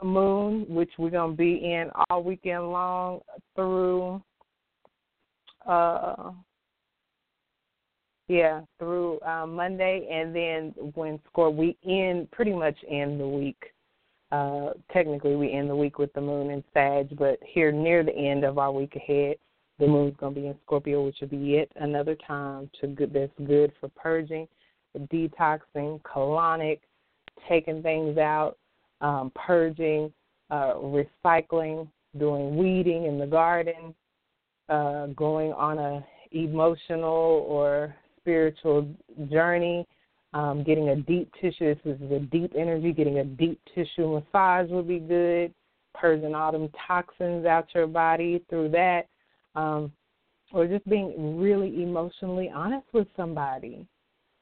moon, 0.06 0.66
which 0.70 0.92
we're 0.98 1.10
going 1.10 1.32
to 1.32 1.38
be 1.38 1.56
in 1.56 1.90
all 2.10 2.24
weekend 2.24 2.72
long 2.72 3.20
through, 3.56 4.22
uh, 5.68 6.32
yeah, 8.28 8.62
through 8.78 9.20
uh, 9.22 9.46
Monday, 9.46 10.08
and 10.12 10.36
then 10.36 10.74
when 10.94 11.20
score 11.28 11.50
we 11.50 11.78
end 11.86 12.30
pretty 12.32 12.54
much 12.54 12.78
end 12.90 13.20
the 13.20 13.28
week. 13.28 13.62
Uh, 14.32 14.70
technically, 14.94 15.36
we 15.36 15.52
end 15.52 15.70
the 15.70 15.76
week 15.76 15.98
with 15.98 16.14
the 16.14 16.22
moon 16.22 16.52
in 16.52 16.64
Sag, 16.74 17.18
but 17.18 17.40
here 17.44 17.72
near 17.72 18.04
the 18.04 18.16
end 18.16 18.44
of 18.44 18.60
our 18.60 18.72
week 18.72 18.96
ahead, 18.96 19.38
the 19.80 19.88
moon's 19.88 20.16
going 20.18 20.36
to 20.36 20.42
be 20.42 20.48
in 20.48 20.56
Scorpio, 20.66 21.04
which 21.04 21.18
will 21.20 21.30
be 21.30 21.38
yet 21.38 21.68
another 21.78 22.16
time 22.28 22.70
to 22.80 22.88
good, 22.88 23.12
that's 23.12 23.32
good 23.48 23.72
for 23.80 23.90
purging, 23.90 24.48
detoxing, 25.12 26.00
colonic, 26.04 26.80
taking 27.48 27.82
things 27.82 28.18
out, 28.20 28.59
um, 29.02 29.32
purging, 29.36 30.12
uh, 30.50 30.74
recycling, 30.76 31.88
doing 32.18 32.58
weeding 32.58 33.06
in 33.06 33.20
the 33.20 33.26
garden, 33.26 33.94
uh, 34.70 35.08
going 35.08 35.52
on 35.54 35.78
a 35.78 36.06
emotional 36.32 37.46
or 37.48 37.96
spiritual 38.18 38.88
journey, 39.32 39.88
um, 40.34 40.64
getting 40.64 40.90
a 40.90 40.96
deep 40.96 41.32
tissue. 41.42 41.76
This 41.84 41.98
is 42.00 42.12
a 42.12 42.20
deep 42.20 42.54
energy. 42.56 42.92
Getting 42.92 43.20
a 43.20 43.26
deep 43.26 43.60
tissue 43.74 44.20
massage 44.20 44.70
would 44.70 44.88
be 44.88 45.00
good. 45.00 45.54
Purging 45.96 46.36
all 46.36 46.52
them 46.52 46.70
toxins 46.88 47.46
out 47.46 47.68
your 47.74 47.88
body 47.88 48.44
through 48.48 48.70
that, 48.70 49.08
um, 49.56 49.92
or 50.54 50.68
just 50.68 50.88
being 50.88 51.40
really 51.40 51.82
emotionally 51.82 52.50
honest 52.54 52.86
with 52.94 53.08
somebody 53.18 53.88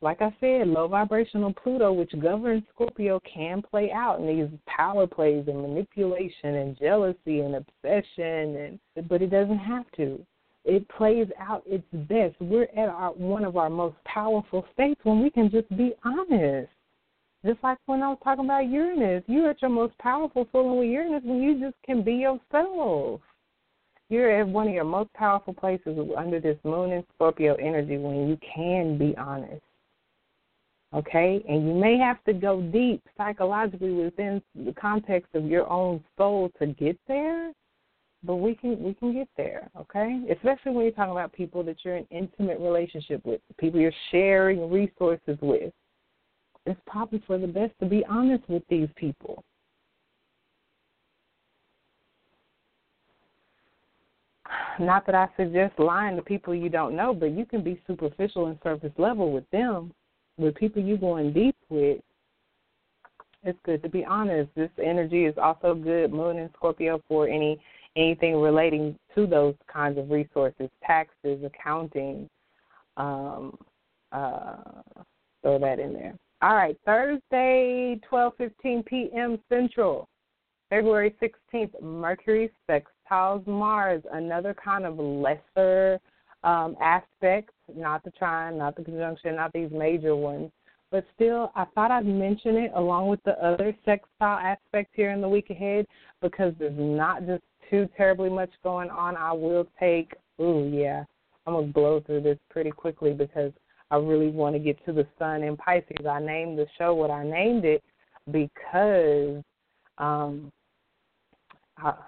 like 0.02 0.22
I 0.22 0.36
said, 0.40 0.68
low 0.68 0.88
vibrational 0.88 1.54
Pluto, 1.54 1.92
which 1.92 2.12
governs 2.22 2.64
Scorpio, 2.74 3.20
can 3.22 3.64
play 3.64 3.92
out 3.92 4.20
in 4.20 4.28
these 4.28 4.60
power 4.68 5.08
plays 5.08 5.46
and 5.48 5.62
manipulation 5.62 6.56
and 6.56 6.78
jealousy 6.78 7.40
and 7.40 7.56
obsession, 7.56 8.56
and 8.96 9.10
but 9.10 9.24
it 9.24 9.32
doesn't 9.32 9.58
have 9.58 9.86
to. 9.98 10.24
It 10.66 10.88
plays 10.90 11.28
out 11.40 11.64
its 11.66 11.86
best. 11.92 12.36
We're 12.40 12.68
at 12.78 12.90
our 12.90 13.12
one 13.14 13.44
of 13.44 13.58
our 13.58 13.70
most 13.70 13.96
powerful 14.06 14.66
states 14.74 15.00
when 15.04 15.24
we 15.24 15.32
can 15.32 15.50
just 15.50 15.70
be 15.76 15.94
honest. 16.04 16.70
Just 17.44 17.64
like 17.64 17.78
when 17.86 18.04
I 18.04 18.10
was 18.10 18.20
talking 18.24 18.46
about 18.46 18.70
Uranus, 18.70 19.24
you're 19.28 19.50
at 19.50 19.62
your 19.62 19.72
most 19.72 19.98
powerful 19.98 20.48
feeling 20.52 20.78
with 20.78 20.90
Uranus 20.90 21.24
when 21.24 21.42
you 21.42 21.60
just 21.60 21.76
can 21.84 22.04
be 22.04 22.14
yourself. 22.14 23.22
You're 24.10 24.42
at 24.42 24.48
one 24.48 24.68
of 24.68 24.74
your 24.74 24.84
most 24.84 25.12
powerful 25.14 25.54
places 25.54 25.98
under 26.16 26.40
this 26.40 26.58
Moon 26.64 26.92
and 26.92 27.04
Scorpio 27.16 27.56
energy 27.56 27.98
when 27.98 28.28
you 28.28 28.38
can 28.54 28.98
be 28.98 29.16
honest 29.18 29.62
okay? 30.94 31.44
And 31.48 31.68
you 31.68 31.74
may 31.74 31.98
have 31.98 32.24
to 32.26 32.34
go 32.34 32.62
deep 32.62 33.02
psychologically 33.18 33.94
within 33.94 34.42
the 34.56 34.74
context 34.74 35.34
of 35.34 35.46
your 35.46 35.70
own 35.70 36.04
soul 36.18 36.52
to 36.60 36.68
get 36.68 36.98
there, 37.08 37.52
but 38.24 38.38
we 38.38 38.56
can 38.56 38.82
we 38.82 38.94
can 38.94 39.14
get 39.14 39.28
there, 39.38 39.70
okay? 39.80 40.22
Especially 40.32 40.72
when 40.72 40.86
you're 40.86 40.92
talking 40.92 41.12
about 41.12 41.34
people 41.34 41.64
that 41.64 41.78
you're 41.84 41.98
in 41.98 42.08
intimate 42.10 42.60
relationship 42.60 43.26
with, 43.26 43.42
people 43.58 43.80
you're 43.80 43.92
sharing 44.12 44.70
resources 44.72 45.38
with. 45.42 45.74
It's 46.66 46.80
probably 46.86 47.24
for 47.26 47.38
the 47.38 47.48
best 47.48 47.74
to 47.80 47.86
be 47.86 48.04
honest 48.10 48.48
with 48.50 48.64
these 48.70 48.90
people. 48.96 49.44
Not 54.80 55.06
that 55.08 55.16
I 55.16 55.28
suggest 55.36 55.80
lying 55.80 56.16
to 56.18 56.22
people 56.22 56.54
you 56.54 56.70
don't 56.70 56.96
know, 56.96 57.14
but 57.14 57.32
you 57.32 57.46
can 57.46 57.64
be 57.64 57.82
superficial 57.88 58.48
and 58.48 58.60
surface 58.64 58.92
level 58.98 59.32
with 59.32 59.50
them 59.50 59.92
with 60.38 60.56
people 60.56 60.82
you 60.82 60.98
going 60.98 61.34
deep 61.34 61.56
with, 61.70 62.02
it's 63.44 63.60
good 63.64 63.82
to 63.84 63.90
be 63.90 64.04
honest. 64.04 64.50
This 64.56 64.70
energy 64.84 65.26
is 65.26 65.38
also 65.38 65.74
good, 65.74 66.12
Moon 66.12 66.40
and 66.40 66.50
Scorpio, 66.56 67.02
for 67.08 67.28
any 67.28 67.60
anything 67.96 68.36
relating 68.36 68.98
to 69.16 69.26
those 69.26 69.56
kinds 69.72 69.98
of 69.98 70.10
resources, 70.12 70.70
taxes, 70.86 71.44
accounting. 71.44 72.30
Um, 72.98 73.58
uh, 74.12 74.58
throw 75.42 75.60
that 75.60 75.80
in 75.80 75.94
there. 75.94 76.16
All 76.42 76.56
right, 76.56 76.78
Thursday, 76.86 78.00
twelve 78.08 78.34
fifteen 78.38 78.84
p.m. 78.84 79.40
Central, 79.50 80.08
February 80.70 81.16
sixteenth. 81.20 81.72
Mercury 81.82 82.52
sextiles 82.70 83.46
Mars, 83.48 84.04
another 84.12 84.54
kind 84.54 84.86
of 84.86 84.98
lesser 85.00 86.00
um, 86.44 86.76
aspects, 86.82 87.54
not 87.76 88.04
the 88.04 88.12
trine, 88.12 88.58
not 88.58 88.76
the 88.76 88.84
conjunction, 88.84 89.36
not 89.36 89.54
these 89.54 89.72
major 89.72 90.16
ones. 90.16 90.52
But 90.90 91.06
still, 91.16 91.52
I 91.56 91.66
thought 91.76 91.92
I'd 91.92 92.06
mention 92.06 92.56
it 92.56 92.72
along 92.74 93.10
with 93.10 93.22
the 93.26 93.34
other 93.44 93.76
sextile 93.84 94.38
aspects 94.38 94.94
here 94.96 95.12
in 95.12 95.20
the 95.20 95.28
week 95.28 95.50
ahead 95.50 95.86
because 96.22 96.54
there's 96.58 96.78
not 96.78 97.26
just 97.26 97.44
too 97.70 97.90
terribly 97.98 98.30
much 98.30 98.52
going 98.64 98.90
on. 98.90 99.18
I 99.18 99.34
will 99.34 99.68
take, 99.80 100.14
ooh, 100.40 100.72
yeah, 100.74 101.04
I'm 101.46 101.54
going 101.54 101.68
to 101.68 101.74
blow 101.74 102.02
through 102.06 102.22
this 102.22 102.40
pretty 102.50 102.72
quickly 102.72 103.14
because 103.14 103.52
I 103.92 103.98
really 103.98 104.30
want 104.30 104.56
to 104.56 104.60
get 104.60 104.84
to 104.86 104.94
the 104.94 105.08
sun 105.20 105.44
in 105.44 105.58
Pisces. 105.58 106.06
I 106.10 106.20
named 106.20 106.58
the 106.58 106.68
show 106.78 106.94
what 106.94 107.12
I 107.12 107.24
named 107.26 107.66
it 107.66 107.84
because 108.32 109.44
um, 109.98 110.52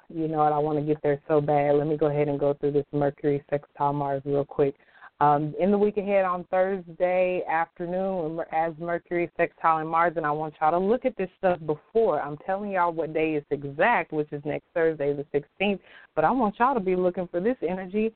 You 0.10 0.28
know 0.28 0.40
what, 0.40 0.54
I 0.54 0.58
want 0.58 0.80
to 0.80 0.86
get 0.86 1.02
there 1.04 1.22
so 1.28 1.42
bad. 1.42 1.76
Let 1.76 1.88
me 1.88 1.98
go 1.98 2.08
ahead 2.08 2.28
and 2.28 2.40
go 2.40 2.54
through 2.54 2.72
this 2.72 2.86
Mercury 2.92 3.44
sextile 3.50 3.94
Mars 3.94 4.22
real 4.26 4.46
quick. 4.46 4.76
Um, 5.22 5.54
in 5.60 5.70
the 5.70 5.78
week 5.78 5.98
ahead 5.98 6.24
on 6.24 6.46
Thursday 6.46 7.44
afternoon, 7.50 8.40
as 8.54 8.72
Mercury 8.80 9.30
sextile 9.36 9.80
and 9.80 9.90
Mars, 9.90 10.14
and 10.16 10.26
I 10.26 10.32
want 10.32 10.54
y'all 10.62 10.72
to 10.72 10.80
look 10.80 11.04
at 11.06 11.18
this 11.18 11.30
stuff 11.38 11.60
before. 11.66 12.22
I'm 12.22 12.38
telling 12.46 12.72
y'all 12.72 12.94
what 12.94 13.14
day 13.14 13.34
is 13.34 13.44
exact, 13.52 14.14
which 14.14 14.32
is 14.32 14.42
next 14.46 14.68
Thursday, 14.74 15.14
the 15.14 15.26
16th, 15.62 15.80
but 16.16 16.24
I 16.24 16.32
want 16.32 16.56
y'all 16.58 16.74
to 16.74 16.80
be 16.80 16.96
looking 16.96 17.28
for 17.28 17.42
this 17.42 17.58
energy 17.68 18.14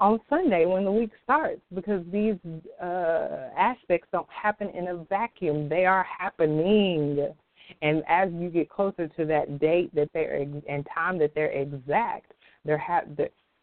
on 0.00 0.18
Sunday 0.28 0.64
when 0.64 0.84
the 0.84 0.90
week 0.90 1.10
starts 1.22 1.60
because 1.74 2.02
these 2.10 2.36
uh, 2.82 3.50
aspects 3.56 4.08
don't 4.10 4.26
happen 4.30 4.70
in 4.70 4.88
a 4.88 5.04
vacuum. 5.04 5.68
They 5.68 5.84
are 5.84 6.04
happening. 6.18 7.28
And 7.82 8.02
as 8.08 8.30
you 8.32 8.50
get 8.50 8.68
closer 8.68 9.08
to 9.08 9.24
that 9.26 9.58
date 9.58 9.94
that 9.94 10.10
they're 10.12 10.34
and 10.36 10.86
time 10.94 11.18
that 11.18 11.34
they're 11.34 11.50
exact, 11.50 12.32
they're 12.64 12.78
ha- 12.78 13.02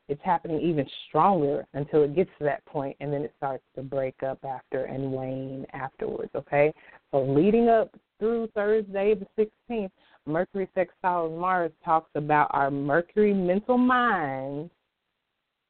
it's 0.10 0.22
happening 0.24 0.62
even 0.62 0.86
stronger 1.08 1.66
until 1.74 2.04
it 2.04 2.16
gets 2.16 2.30
to 2.38 2.46
that 2.46 2.66
point, 2.66 2.96
and 3.00 3.12
then 3.12 3.22
it 3.22 3.34
starts 3.38 3.64
to 3.76 3.82
break 3.82 4.24
up 4.24 4.40
after 4.46 4.86
and 4.86 5.12
wane 5.12 5.66
afterwards. 5.74 6.32
Okay, 6.36 6.74
so 7.12 7.24
leading 7.24 7.68
up 7.68 7.94
through 8.20 8.48
Thursday 8.56 9.16
the 9.16 9.50
16th, 9.70 9.92
Mercury 10.26 10.70
sextiles 10.76 11.38
Mars 11.38 11.72
talks 11.84 12.10
about 12.16 12.48
our 12.52 12.72
Mercury 12.72 13.34
mental 13.34 13.78
mind 13.78 14.70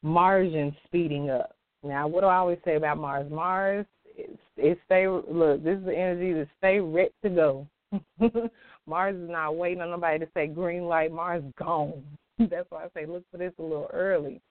margin 0.04 0.76
speeding 0.86 1.30
up. 1.30 1.56
Now, 1.84 2.08
what 2.08 2.22
do 2.22 2.28
I 2.28 2.38
always 2.38 2.60
say 2.66 2.76
about 2.76 2.98
Mars? 2.98 3.30
Mars, 3.32 3.86
it, 4.06 4.38
it 4.58 4.80
stay 4.86 5.08
look. 5.08 5.64
This 5.64 5.78
is 5.80 5.86
the 5.86 5.96
energy 5.96 6.34
to 6.34 6.48
stay 6.58 6.80
ready 6.80 7.12
to 7.24 7.30
go. 7.30 7.68
Mars 8.88 9.16
is 9.16 9.30
not 9.30 9.56
waiting 9.56 9.82
on 9.82 9.92
nobody 9.92 10.20
to 10.20 10.28
say 10.34 10.48
green 10.48 10.84
light. 10.84 11.12
Mars 11.12 11.44
gone. 11.58 12.04
That's 12.40 12.70
why 12.70 12.86
I 12.86 12.88
say 12.94 13.06
look 13.06 13.24
for 13.32 13.38
this 13.38 13.54
a 13.60 13.64
little 13.64 13.90
early. 13.94 14.42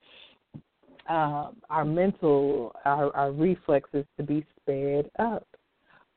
Uh, 1.09 1.51
our 1.69 1.85
mental, 1.85 2.75
our, 2.85 3.15
our 3.15 3.31
reflexes 3.31 4.05
to 4.17 4.23
be 4.23 4.45
sped 4.59 5.09
up. 5.19 5.47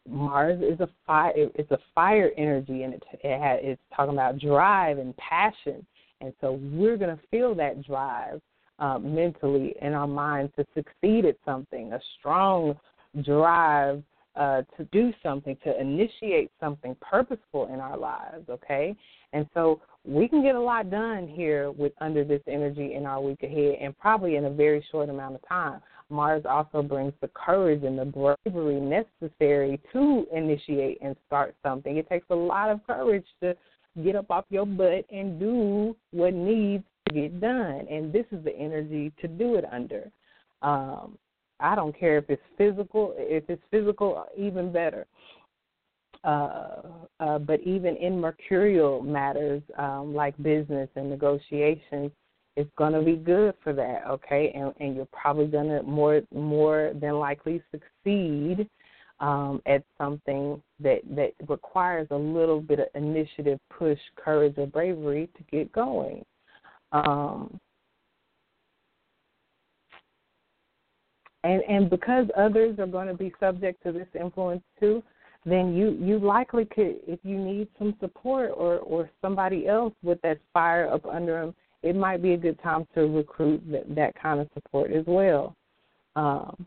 Mars 0.09 0.61
is 0.61 0.81
a 0.81 0.89
fire. 1.07 1.33
It's 1.37 1.71
a 1.71 1.79
fire 1.95 2.31
energy, 2.37 2.83
and 2.83 2.95
it, 2.95 3.03
it 3.23 3.41
has, 3.41 3.61
it's 3.63 3.83
talking 3.95 4.15
about 4.15 4.39
drive 4.39 4.99
and 4.99 5.17
passion. 5.17 5.87
And 6.21 6.33
so 6.41 6.59
we're 6.73 6.97
going 6.97 7.17
to 7.17 7.23
feel 7.31 7.55
that 7.55 7.85
drive 7.85 8.41
uh, 8.81 8.99
mentally 8.99 9.75
in 9.81 9.93
our 9.93 10.09
minds 10.09 10.53
to 10.57 10.67
succeed 10.75 11.25
at 11.25 11.37
something. 11.45 11.93
A 11.93 12.01
strong 12.19 12.75
drive 13.23 14.03
uh, 14.37 14.63
to 14.77 14.85
do 14.93 15.13
something, 15.23 15.57
to 15.65 15.81
initiate 15.81 16.51
something 16.61 16.97
purposeful 17.01 17.73
in 17.73 17.81
our 17.81 17.97
lives, 17.97 18.49
okay? 18.49 18.95
And 19.33 19.47
so 19.55 19.81
we 20.05 20.29
can 20.29 20.43
get 20.43 20.55
a 20.55 20.61
lot 20.61 20.91
done 20.91 21.29
here 21.29 21.71
with 21.71 21.93
under 22.01 22.25
this 22.25 22.43
energy 22.47 22.95
in 22.95 23.07
our 23.07 23.21
week 23.21 23.43
ahead 23.43 23.77
and 23.81 23.97
probably 23.99 24.37
in 24.37 24.47
a 24.47 24.51
very 24.51 24.85
short 24.91 25.09
amount 25.09 25.35
of 25.35 25.49
time. 25.49 25.81
Mars 26.11 26.43
also 26.49 26.83
brings 26.83 27.13
the 27.21 27.31
courage 27.35 27.85
and 27.85 27.99
the 27.99 28.05
bravery 28.05 28.81
necessary 28.81 29.81
to 29.93 30.27
initiate 30.33 30.99
and 31.03 31.17
start 31.27 31.55
something. 31.63 31.97
It 31.97 32.09
takes 32.09 32.27
a 32.31 32.35
lot 32.35 32.71
of 32.71 32.85
courage 32.87 33.27
to 33.43 33.57
get 34.03 34.17
up 34.17 34.31
off 34.31 34.45
your 34.51 34.67
butt 34.67 35.05
and 35.11 35.39
do 35.39 35.97
what 36.13 36.35
needs 36.35 36.85
to 37.09 37.15
get 37.15 37.41
done, 37.41 37.87
and 37.91 38.13
this 38.13 38.27
is 38.33 38.43
the 38.45 38.57
energy 38.57 39.13
to 39.21 39.29
do 39.29 39.57
it 39.57 39.65
under. 39.71 40.11
Um, 40.63 41.17
I 41.61 41.75
don't 41.75 41.99
care 41.99 42.19
if 42.19 42.29
it's 42.29 42.43
physical. 42.57 43.15
If 43.17 43.45
it's 43.49 43.63
physical, 43.71 44.25
even 44.37 44.73
better. 44.73 45.07
Uh, 46.23 46.83
uh, 47.19 47.39
but 47.39 47.61
even 47.61 47.97
in 47.97 48.21
mercurial 48.21 49.01
matters 49.01 49.63
um, 49.79 50.15
like 50.15 50.37
business 50.43 50.89
and 50.95 51.09
negotiations, 51.09 52.11
it's 52.57 52.71
going 52.77 52.93
to 52.93 53.01
be 53.01 53.17
good 53.17 53.55
for 53.63 53.73
that. 53.73 54.03
Okay, 54.09 54.53
and 54.55 54.75
and 54.81 54.97
you're 54.97 55.09
probably 55.13 55.47
going 55.47 55.69
to 55.69 55.83
more 55.83 56.21
more 56.35 56.93
than 57.01 57.15
likely 57.15 57.63
succeed 57.71 58.69
um, 59.21 59.63
at 59.67 59.83
something 59.97 60.63
that 60.81 61.01
that 61.15 61.33
requires 61.49 62.09
a 62.11 62.17
little 62.17 62.61
bit 62.61 62.81
of 62.81 62.87
initiative, 62.95 63.59
push, 63.71 63.99
courage, 64.17 64.55
or 64.59 64.67
bravery 64.67 65.29
to 65.37 65.43
get 65.51 65.73
going. 65.73 66.25
Um, 66.93 67.59
and 71.45 71.63
and 71.63 71.91
because 71.91 72.27
others 72.37 72.79
are 72.79 72.87
going 72.87 73.09
to 73.09 73.15
be 73.15 73.33
subject 73.41 73.83
to 73.83 73.93
this 73.93 74.09
influence 74.19 74.63
too, 74.79 75.03
then 75.45 75.75
you 75.75 75.97
you 76.01 76.19
likely 76.19 76.65
could, 76.67 76.97
if 77.07 77.19
you 77.23 77.39
need 77.39 77.69
some 77.79 77.95
support 78.01 78.51
or 78.55 78.79
or 78.79 79.11
somebody 79.23 79.67
else 79.67 79.95
with 80.03 80.21
that 80.23 80.39
fire 80.53 80.89
up 80.89 81.07
under 81.07 81.41
them, 81.41 81.55
it 81.83 81.97
might 81.97 82.23
be 82.23 82.35
a 82.35 82.37
good 82.37 82.61
time 82.63 82.87
to 82.95 83.03
recruit 83.03 83.63
that, 83.71 83.95
that 83.95 84.15
kind 84.21 84.41
of 84.41 84.49
support 84.55 84.93
as 84.93 85.05
well. 85.07 85.57
Um, 86.17 86.67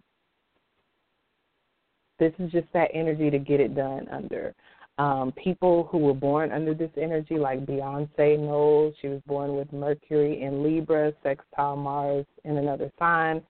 this 2.19 2.33
is 2.39 2.51
just 2.51 2.67
that 2.73 2.89
energy 2.93 3.29
to 3.29 3.39
get 3.39 3.59
it 3.59 3.75
done 3.75 4.07
under. 4.09 4.53
Um, 4.99 5.33
people 5.43 5.89
who 5.91 5.97
were 5.97 6.13
born 6.13 6.51
under 6.51 6.73
this 6.75 6.91
energy, 7.01 7.35
like 7.37 7.65
Beyonce 7.65 8.39
Knowles, 8.39 8.93
she 9.01 9.07
was 9.07 9.21
born 9.25 9.55
with 9.55 9.71
Mercury 9.73 10.43
in 10.43 10.63
Libra, 10.63 11.11
sextile 11.23 11.75
Mars 11.75 12.25
in 12.43 12.57
another 12.57 12.91
sign. 12.99 13.41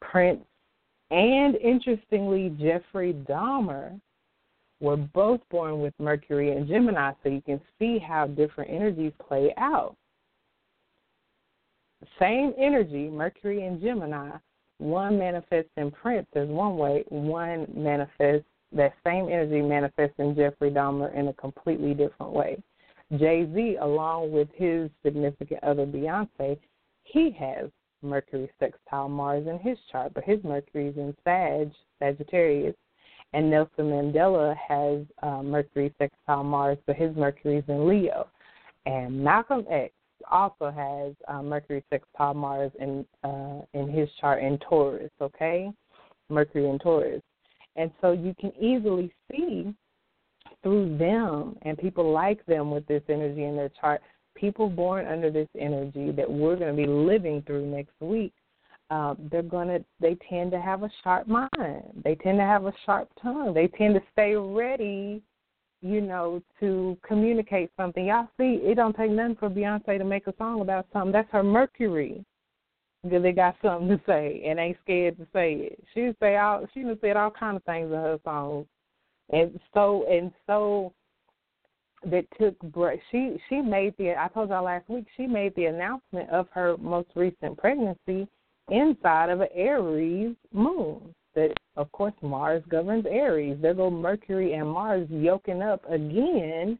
Prince 0.00 0.40
and 1.10 1.56
interestingly, 1.56 2.56
Jeffrey 2.60 3.14
Dahmer 3.28 4.00
were 4.80 4.96
both 4.96 5.40
born 5.50 5.80
with 5.80 5.94
Mercury 5.98 6.52
and 6.52 6.68
Gemini, 6.68 7.12
so 7.22 7.28
you 7.28 7.42
can 7.42 7.60
see 7.78 7.98
how 7.98 8.26
different 8.26 8.70
energies 8.70 9.12
play 9.26 9.52
out. 9.56 9.96
Same 12.20 12.52
energy, 12.56 13.08
Mercury 13.08 13.66
and 13.66 13.80
Gemini, 13.80 14.30
one 14.78 15.18
manifests 15.18 15.70
in 15.76 15.90
Prince 15.90 16.28
as 16.36 16.46
one 16.48 16.76
way, 16.76 17.04
one 17.08 17.66
manifests 17.74 18.46
that 18.72 18.92
same 19.04 19.24
energy 19.24 19.62
manifests 19.62 20.14
in 20.18 20.36
Jeffrey 20.36 20.70
Dahmer 20.70 21.12
in 21.14 21.28
a 21.28 21.32
completely 21.32 21.94
different 21.94 22.32
way. 22.32 22.62
Jay 23.16 23.48
Z, 23.54 23.78
along 23.80 24.30
with 24.30 24.48
his 24.54 24.90
significant 25.02 25.64
other 25.64 25.86
Beyonce, 25.86 26.58
he 27.04 27.30
has 27.30 27.70
Mercury 28.02 28.50
sextile 28.58 29.08
Mars 29.08 29.46
in 29.46 29.58
his 29.58 29.78
chart, 29.90 30.12
but 30.14 30.24
his 30.24 30.42
Mercury 30.44 30.88
is 30.88 30.96
in 30.96 31.14
Sag, 31.24 31.70
Sagittarius. 31.98 32.74
And 33.34 33.50
Nelson 33.50 33.86
Mandela 33.86 34.56
has 34.56 35.00
uh, 35.22 35.42
Mercury 35.42 35.92
sextile 35.98 36.44
Mars, 36.44 36.78
but 36.86 36.96
his 36.96 37.14
Mercury 37.14 37.58
is 37.58 37.64
in 37.68 37.86
Leo. 37.86 38.26
And 38.86 39.22
Malcolm 39.22 39.66
X 39.70 39.92
also 40.30 40.70
has 40.70 41.14
uh, 41.28 41.42
Mercury 41.42 41.84
sextile 41.90 42.34
Mars 42.34 42.72
in 42.80 43.04
uh, 43.24 43.60
in 43.74 43.90
his 43.90 44.08
chart 44.20 44.42
in 44.42 44.58
Taurus. 44.58 45.10
Okay, 45.20 45.70
Mercury 46.30 46.68
in 46.68 46.78
Taurus, 46.78 47.22
and 47.76 47.90
so 48.00 48.12
you 48.12 48.34
can 48.40 48.52
easily 48.56 49.12
see 49.30 49.74
through 50.62 50.96
them 50.98 51.56
and 51.62 51.78
people 51.78 52.10
like 52.12 52.44
them 52.46 52.70
with 52.70 52.86
this 52.86 53.02
energy 53.08 53.44
in 53.44 53.56
their 53.56 53.70
chart 53.80 54.00
people 54.38 54.68
born 54.68 55.06
under 55.06 55.30
this 55.30 55.48
energy 55.58 56.10
that 56.12 56.30
we're 56.30 56.56
going 56.56 56.74
to 56.74 56.82
be 56.82 56.88
living 56.88 57.42
through 57.46 57.66
next 57.66 57.94
week, 58.00 58.32
uh, 58.90 59.14
they're 59.30 59.42
going 59.42 59.68
to, 59.68 59.84
they 60.00 60.16
tend 60.28 60.50
to 60.52 60.60
have 60.60 60.82
a 60.82 60.90
sharp 61.02 61.26
mind. 61.26 62.02
They 62.04 62.14
tend 62.14 62.38
to 62.38 62.44
have 62.44 62.64
a 62.66 62.72
sharp 62.86 63.08
tongue. 63.20 63.52
They 63.52 63.68
tend 63.68 63.94
to 63.94 64.00
stay 64.12 64.34
ready, 64.34 65.22
you 65.82 66.00
know, 66.00 66.42
to 66.60 66.96
communicate 67.06 67.70
something. 67.76 68.06
Y'all 68.06 68.28
see, 68.38 68.60
it 68.62 68.76
don't 68.76 68.96
take 68.96 69.10
nothing 69.10 69.36
for 69.36 69.50
Beyonce 69.50 69.98
to 69.98 70.04
make 70.04 70.26
a 70.26 70.34
song 70.38 70.60
about 70.60 70.86
something. 70.92 71.12
That's 71.12 71.30
her 71.32 71.42
Mercury. 71.42 72.24
Because 73.04 73.22
they 73.22 73.32
got 73.32 73.54
something 73.62 73.88
to 73.88 74.00
say 74.06 74.42
and 74.44 74.58
ain't 74.58 74.76
scared 74.82 75.16
to 75.18 75.26
say 75.32 75.52
it. 75.54 75.84
She 75.94 76.10
say 76.18 76.36
all 76.36 76.66
she 76.74 76.82
done 76.82 76.98
said 77.00 77.16
all 77.16 77.30
kind 77.30 77.56
of 77.56 77.62
things 77.62 77.86
in 77.86 77.96
her 77.96 78.18
songs. 78.24 78.66
And 79.30 79.60
so 79.72 80.04
and 80.10 80.32
so 80.48 80.92
that 82.04 82.24
took 82.38 82.56
she 83.10 83.40
she 83.48 83.60
made 83.60 83.94
the 83.98 84.10
I 84.10 84.28
told 84.28 84.50
y'all 84.50 84.64
last 84.64 84.88
week 84.88 85.06
she 85.16 85.26
made 85.26 85.54
the 85.56 85.66
announcement 85.66 86.30
of 86.30 86.46
her 86.52 86.76
most 86.78 87.08
recent 87.14 87.58
pregnancy 87.58 88.28
inside 88.70 89.30
of 89.30 89.40
an 89.40 89.48
Aries 89.54 90.36
moon. 90.52 91.14
That 91.34 91.52
of 91.76 91.90
course 91.92 92.14
Mars 92.22 92.62
governs 92.68 93.06
Aries. 93.06 93.58
There 93.60 93.74
go 93.74 93.90
Mercury 93.90 94.54
and 94.54 94.68
Mars 94.68 95.08
yoking 95.10 95.62
up 95.62 95.82
again 95.90 96.78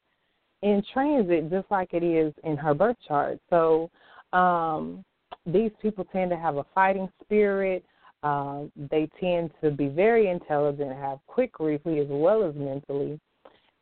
in 0.63 0.83
transit 0.93 1.51
just 1.51 1.71
like 1.71 1.93
it 1.93 2.05
is 2.05 2.33
in 2.45 2.57
her 2.57 2.75
birth 2.75 2.97
chart. 3.07 3.39
So 3.51 3.91
um 4.33 5.05
these 5.47 5.73
people 5.81 6.05
tend 6.13 6.31
to 6.31 6.37
have 6.37 6.57
a 6.57 6.67
fighting 6.75 7.09
spirit. 7.25 7.85
Uh, 8.23 8.65
they 8.91 9.09
tend 9.21 9.51
to 9.63 9.71
be 9.71 9.87
very 9.87 10.29
intelligent, 10.29 10.91
have 10.97 11.19
quick 11.29 11.61
reflexes 11.61 12.07
as 12.07 12.11
well 12.11 12.43
as 12.43 12.55
mentally 12.57 13.19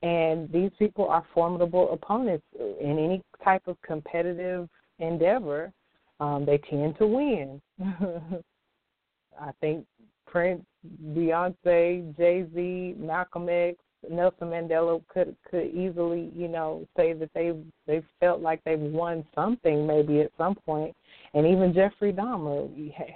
and 0.03 0.51
these 0.53 0.71
people 0.79 1.09
are 1.09 1.25
formidable 1.35 1.93
opponents 1.93 2.45
in 2.59 2.99
any 2.99 3.23
type 3.43 3.63
of 3.67 3.81
competitive 3.83 4.69
endeavor. 4.99 5.73
Um, 6.21 6.45
they 6.45 6.59
tend 6.59 6.97
to 6.99 7.07
win. 7.07 7.61
I 9.41 9.51
think 9.61 9.87
Prince, 10.27 10.65
Beyonce, 11.09 12.17
Jay 12.17 12.47
Z, 12.55 12.95
Malcolm 12.99 13.49
X, 13.49 13.77
Nelson 14.09 14.49
Mandela 14.49 15.03
could 15.09 15.35
could 15.51 15.67
easily, 15.75 16.31
you 16.35 16.49
know, 16.49 16.87
say 16.97 17.13
that 17.15 17.31
they 17.35 17.53
they 17.87 18.03
felt 18.21 18.41
like 18.41 18.63
they've 18.65 18.79
won 18.79 19.25
something 19.35 19.87
maybe 19.87 20.21
at 20.21 20.31
some 20.39 20.55
point. 20.55 20.95
And 21.35 21.47
even 21.47 21.75
Jeffrey 21.75 22.13
Dahmer, 22.13 22.69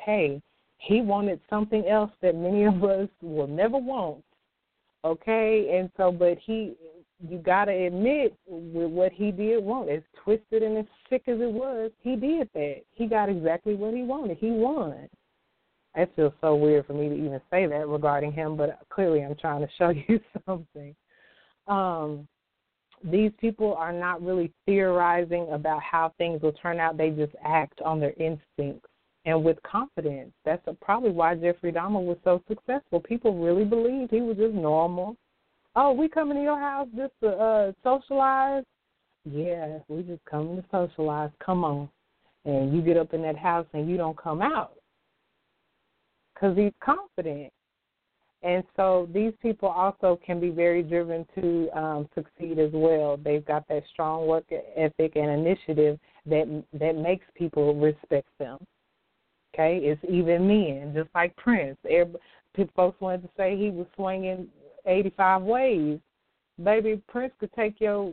hey, 0.05 0.41
he 0.79 1.01
wanted 1.01 1.41
something 1.49 1.87
else 1.87 2.11
that 2.23 2.35
many 2.35 2.65
of 2.65 2.83
us 2.83 3.09
will 3.23 3.47
never 3.47 3.79
want 3.79 4.25
okay? 5.05 5.79
And 5.79 5.91
so 5.97 6.13
but 6.13 6.39
he 6.39 6.75
you 7.29 7.39
got 7.39 7.67
to 7.67 7.73
admit 7.73 8.35
with 8.47 8.91
what 8.91 9.13
he 9.13 9.31
did 9.31 9.63
want. 9.63 9.91
As 9.91 10.03
twisted 10.25 10.63
and 10.63 10.79
as 10.79 10.87
sick 11.11 11.23
as 11.27 11.39
it 11.41 11.53
was 11.53 11.91
he 12.01 12.17
did 12.17 12.49
that. 12.55 12.83
He 12.93 13.07
got 13.07 13.29
exactly 13.29 13.75
what 13.75 13.95
he 13.95 14.03
wanted. 14.03 14.39
He 14.39 14.51
won. 14.51 15.09
That 15.95 16.15
feels 16.15 16.33
so 16.41 16.55
weird 16.55 16.87
for 16.87 16.95
me 16.95 17.09
to 17.09 17.15
even 17.15 17.41
say 17.51 17.67
that 17.67 17.89
regarding 17.89 18.33
him 18.33 18.57
but 18.57 18.79
clearly 18.91 19.25
i'm 19.25 19.35
trying 19.35 19.61
to 19.61 19.69
show 19.79 19.91
you 19.91 20.21
something. 20.47 20.95
Um 21.67 22.27
these 23.03 23.33
people 23.41 23.75
are 23.75 23.95
not 23.95 24.23
really 24.23 24.53
theorizing 24.67 25.49
about 25.53 25.83
how 25.83 26.13
things 26.19 26.43
will 26.43 26.53
turn 26.53 26.79
out. 26.79 26.99
They 26.99 27.09
just 27.09 27.33
act 27.43 27.81
on 27.81 27.99
their 27.99 28.13
instincts 28.13 28.91
and 29.25 29.45
with 29.45 29.63
confidence. 29.63 30.33
That's 30.45 30.67
probably 30.81 31.11
why 31.11 31.35
Jeffrey 31.35 31.73
Dahmer 31.73 32.05
was 32.05 32.17
so 32.25 32.43
successful. 32.49 33.01
People 33.01 33.43
really 33.43 33.65
believed 33.65 34.11
he 34.11 34.21
was 34.21 34.37
just 34.37 34.55
normal. 34.55 35.17
Oh, 35.77 35.93
we 35.93 36.09
coming 36.09 36.37
to 36.37 36.43
your 36.43 36.59
house 36.59 36.89
just 36.97 37.13
to 37.23 37.29
uh 37.29 37.73
socialize? 37.83 38.65
Yeah, 39.25 39.79
we 39.89 40.03
just 40.03 40.25
coming 40.25 40.57
to 40.57 40.65
socialize. 40.71 41.31
Come 41.45 41.65
on. 41.65 41.89
And 42.45 42.75
you 42.75 42.81
get 42.81 42.97
up 42.97 43.13
in 43.13 43.23
that 43.23 43.37
house 43.37 43.67
and 43.75 43.89
you 43.89 43.97
don't 43.97 44.17
come 44.17 44.41
out 44.41 44.73
because 46.35 46.57
he's 46.57 46.73
confident. 46.83 47.53
And 48.43 48.65
so 48.75 49.07
these 49.13 49.35
people 49.43 49.69
also 49.69 50.19
can 50.25 50.41
be 50.41 50.49
very 50.49 50.83
driven 50.83 51.27
to 51.35 51.69
um, 51.79 52.09
succeed 52.15 52.59
as 52.59 52.71
well. 52.73 53.19
They've 53.23 53.45
got 53.45 53.69
that 53.69 53.83
strong 53.93 54.27
work 54.27 54.45
ethic 54.77 55.17
and 55.17 55.31
initiative 55.31 55.99
that 56.25 56.65
that 56.73 56.97
makes 56.97 57.27
people 57.35 57.75
respect 57.75 58.29
them. 58.39 58.59
Okay, 59.55 59.81
it's 59.83 60.01
even 60.09 60.47
men, 60.47 60.93
just 60.95 61.09
like 61.15 61.35
Prince. 61.37 61.77
Everybody, 61.85 62.23
folks 62.77 63.01
wanted 63.01 63.23
to 63.23 63.29
say 63.37 63.57
he 63.57 63.71
was 63.71 63.87
swinging 63.97 64.49
85 64.87 65.43
ways. 65.43 65.99
Baby, 66.63 67.03
Prince 67.09 67.33
could 67.41 67.53
take 67.55 67.81
your 67.81 68.13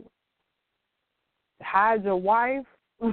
hide 1.62 2.04
your 2.04 2.16
wife, 2.16 2.64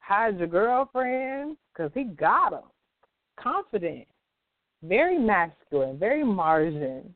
hide 0.00 0.38
your 0.38 0.48
girlfriend, 0.48 1.56
because 1.72 1.90
he 1.94 2.04
got 2.04 2.50
them. 2.50 2.62
Confident, 3.38 4.06
very 4.82 5.18
masculine, 5.18 5.98
very 5.98 6.24
Martian, 6.24 7.14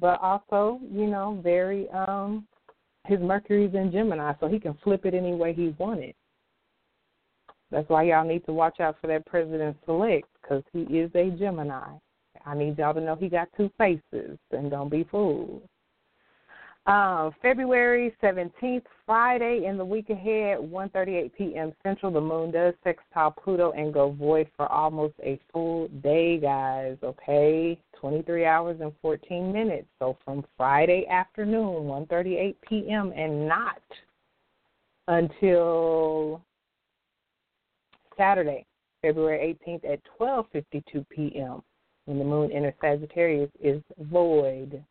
but 0.00 0.20
also, 0.20 0.80
you 0.92 1.06
know, 1.06 1.38
very 1.42 1.88
um 1.90 2.46
his 3.06 3.20
Mercury's 3.20 3.74
in 3.74 3.90
Gemini, 3.90 4.34
so 4.38 4.48
he 4.48 4.58
can 4.60 4.76
flip 4.84 5.06
it 5.06 5.14
any 5.14 5.34
way 5.34 5.54
he 5.54 5.74
wanted. 5.78 6.14
That's 7.70 7.88
why 7.88 8.04
y'all 8.04 8.26
need 8.26 8.44
to 8.46 8.52
watch 8.52 8.80
out 8.80 8.96
for 9.00 9.08
that 9.08 9.26
president 9.26 9.76
select 9.84 10.28
because 10.40 10.62
he 10.72 10.80
is 10.82 11.10
a 11.14 11.30
Gemini. 11.30 11.90
I 12.46 12.54
need 12.54 12.78
y'all 12.78 12.94
to 12.94 13.00
know 13.00 13.16
he 13.16 13.28
got 13.28 13.48
two 13.56 13.70
faces 13.76 14.38
and 14.52 14.70
don't 14.70 14.90
be 14.90 15.06
fooled. 15.10 15.62
Um, 16.88 17.34
February 17.42 18.14
17th, 18.22 18.84
Friday 19.04 19.66
in 19.66 19.76
the 19.76 19.84
week 19.84 20.08
ahead, 20.08 20.58
1:38 20.58 21.34
p.m. 21.36 21.72
Central, 21.82 22.10
the 22.10 22.20
moon 22.20 22.50
does 22.50 22.72
sextile 22.82 23.30
Pluto 23.30 23.72
and 23.72 23.92
go 23.92 24.12
void 24.12 24.48
for 24.56 24.66
almost 24.72 25.12
a 25.22 25.38
full 25.52 25.88
day, 26.02 26.38
guys. 26.38 26.96
Okay, 27.02 27.78
23 28.00 28.46
hours 28.46 28.78
and 28.80 28.92
14 29.02 29.52
minutes. 29.52 29.86
So 29.98 30.16
from 30.24 30.46
Friday 30.56 31.06
afternoon, 31.10 31.84
1:38 31.84 32.54
p.m. 32.66 33.12
and 33.14 33.46
not 33.46 33.82
until 35.08 36.42
Saturday, 38.18 38.66
February 39.00 39.56
18th 39.66 39.90
at 39.90 40.00
12:52 40.20 41.08
p.m. 41.08 41.62
when 42.04 42.18
the 42.18 42.24
moon 42.24 42.52
enters 42.52 42.74
Sagittarius 42.80 43.50
is 43.62 43.80
void. 43.98 44.84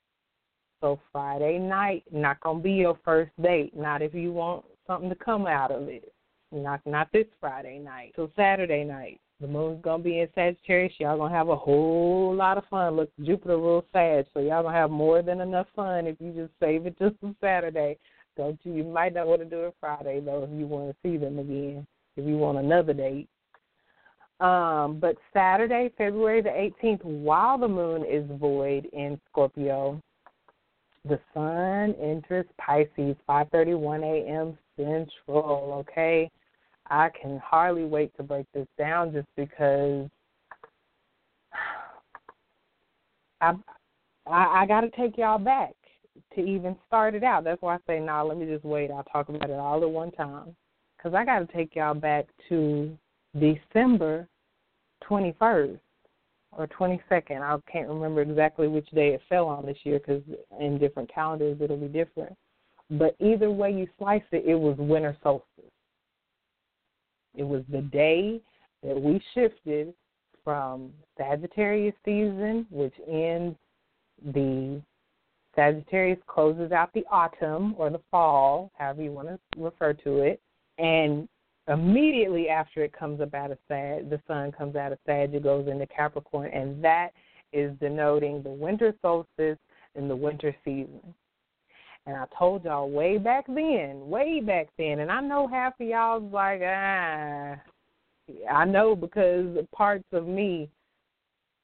So 0.81 0.99
Friday 1.11 1.59
night 1.59 2.03
not 2.11 2.39
gonna 2.39 2.59
be 2.59 2.71
your 2.71 2.97
first 3.03 3.31
date. 3.41 3.75
Not 3.75 4.01
if 4.01 4.13
you 4.13 4.31
want 4.31 4.65
something 4.87 5.09
to 5.09 5.15
come 5.15 5.45
out 5.45 5.71
of 5.71 5.89
it. 5.89 6.11
Not 6.51 6.81
not 6.85 7.11
this 7.11 7.27
Friday 7.39 7.79
night. 7.79 8.13
So 8.15 8.31
Saturday 8.35 8.83
night. 8.83 9.19
The 9.39 9.47
moon's 9.47 9.83
gonna 9.83 10.01
be 10.01 10.19
in 10.19 10.29
Sagittarius. 10.33 10.93
Y'all 10.99 11.17
gonna 11.17 11.35
have 11.35 11.49
a 11.49 11.55
whole 11.55 12.33
lot 12.33 12.57
of 12.57 12.65
fun. 12.69 12.95
Look, 12.95 13.11
Jupiter 13.23 13.57
rules 13.57 13.83
Sag, 13.93 14.25
so 14.33 14.39
y'all 14.39 14.63
gonna 14.63 14.75
have 14.75 14.89
more 14.89 15.21
than 15.21 15.41
enough 15.41 15.67
fun 15.75 16.07
if 16.07 16.15
you 16.19 16.31
just 16.31 16.53
save 16.59 16.87
it 16.87 16.97
for 16.97 17.11
Saturday. 17.41 17.97
Don't 18.35 18.59
you? 18.63 18.73
You 18.73 18.83
might 18.83 19.13
not 19.13 19.27
want 19.27 19.41
to 19.41 19.45
do 19.45 19.65
it 19.65 19.75
Friday 19.79 20.21
though 20.21 20.43
if 20.43 20.49
you 20.57 20.65
want 20.65 20.89
to 20.89 20.95
see 21.03 21.17
them 21.17 21.39
again. 21.39 21.85
If 22.17 22.25
you 22.25 22.37
want 22.37 22.57
another 22.57 22.93
date. 22.93 23.29
Um, 24.39 24.99
but 24.99 25.15
Saturday, 25.33 25.91
February 25.97 26.41
the 26.41 26.49
18th, 26.49 27.03
while 27.03 27.57
the 27.57 27.67
moon 27.67 28.05
is 28.05 28.23
void 28.39 28.87
in 28.93 29.19
Scorpio, 29.29 29.99
the 31.05 31.19
sun 31.33 31.95
enters 32.01 32.45
Pisces 32.57 33.15
5:31 33.27 34.03
a.m. 34.03 34.57
Central. 34.75 35.73
Okay, 35.79 36.29
I 36.89 37.09
can 37.19 37.39
hardly 37.39 37.85
wait 37.85 38.15
to 38.17 38.23
break 38.23 38.45
this 38.53 38.67
down, 38.77 39.11
just 39.13 39.27
because 39.35 40.09
I 43.41 43.53
I, 44.27 44.61
I 44.61 44.65
got 44.67 44.81
to 44.81 44.89
take 44.91 45.17
y'all 45.17 45.39
back 45.39 45.73
to 46.35 46.41
even 46.41 46.75
start 46.87 47.15
it 47.15 47.23
out. 47.23 47.43
That's 47.43 47.61
why 47.61 47.75
I 47.75 47.79
say, 47.87 47.99
nah, 47.99 48.23
let 48.23 48.37
me 48.37 48.45
just 48.45 48.65
wait. 48.65 48.91
I'll 48.91 49.03
talk 49.03 49.29
about 49.29 49.49
it 49.49 49.53
all 49.53 49.81
at 49.81 49.89
one 49.89 50.11
time, 50.11 50.55
because 50.97 51.13
I 51.13 51.25
got 51.25 51.39
to 51.39 51.45
take 51.53 51.75
y'all 51.75 51.93
back 51.93 52.25
to 52.49 52.97
December 53.39 54.27
21st 55.03 55.79
or 56.57 56.67
22nd. 56.67 57.41
I 57.41 57.57
can't 57.71 57.87
remember 57.87 58.21
exactly 58.21 58.67
which 58.67 58.89
day 58.89 59.09
it 59.09 59.21
fell 59.29 59.47
on 59.47 59.65
this 59.65 59.77
year 59.83 59.99
because 59.99 60.23
in 60.59 60.77
different 60.77 61.13
calendars 61.13 61.57
it'll 61.61 61.77
be 61.77 61.87
different. 61.87 62.35
But 62.89 63.15
either 63.19 63.51
way 63.51 63.71
you 63.71 63.87
slice 63.97 64.23
it, 64.31 64.45
it 64.45 64.55
was 64.55 64.77
winter 64.77 65.15
solstice. 65.21 65.71
It 67.35 67.43
was 67.43 67.63
the 67.69 67.81
day 67.81 68.41
that 68.83 68.99
we 68.99 69.21
shifted 69.33 69.93
from 70.43 70.91
Sagittarius 71.17 71.95
season, 72.05 72.65
which 72.71 72.93
ends 73.07 73.57
the 74.33 74.81
Sagittarius 75.55 76.19
closes 76.27 76.71
out 76.71 76.93
the 76.93 77.03
autumn 77.11 77.75
or 77.77 77.89
the 77.89 77.99
fall, 78.09 78.71
however 78.77 79.01
you 79.01 79.11
want 79.11 79.27
to 79.27 79.39
refer 79.57 79.93
to 79.93 80.19
it, 80.19 80.39
and 80.77 81.27
immediately 81.67 82.49
after 82.49 82.83
it 82.83 82.93
comes 82.93 83.21
up 83.21 83.33
out 83.33 83.51
of 83.51 83.57
Sag, 83.67 84.09
the 84.09 84.21
sun 84.27 84.51
comes 84.51 84.75
out 84.75 84.91
of 84.91 84.99
Sag, 85.05 85.33
it 85.33 85.43
goes 85.43 85.67
into 85.67 85.87
Capricorn, 85.87 86.51
and 86.53 86.83
that 86.83 87.09
is 87.53 87.71
denoting 87.79 88.41
the 88.41 88.49
winter 88.49 88.93
solstice 89.01 89.57
and 89.95 90.09
the 90.09 90.15
winter 90.15 90.55
season. 90.63 91.01
And 92.05 92.15
I 92.15 92.25
told 92.37 92.63
y'all 92.63 92.89
way 92.89 93.17
back 93.17 93.45
then, 93.47 94.07
way 94.07 94.39
back 94.39 94.67
then, 94.77 94.99
and 94.99 95.11
I 95.11 95.19
know 95.19 95.47
half 95.47 95.73
of 95.79 95.87
y'all 95.87 96.21
was 96.21 96.31
like, 96.31 96.61
ah, 96.63 97.55
I 98.49 98.65
know 98.65 98.95
because 98.95 99.57
parts 99.75 100.05
of 100.13 100.25
me 100.25 100.69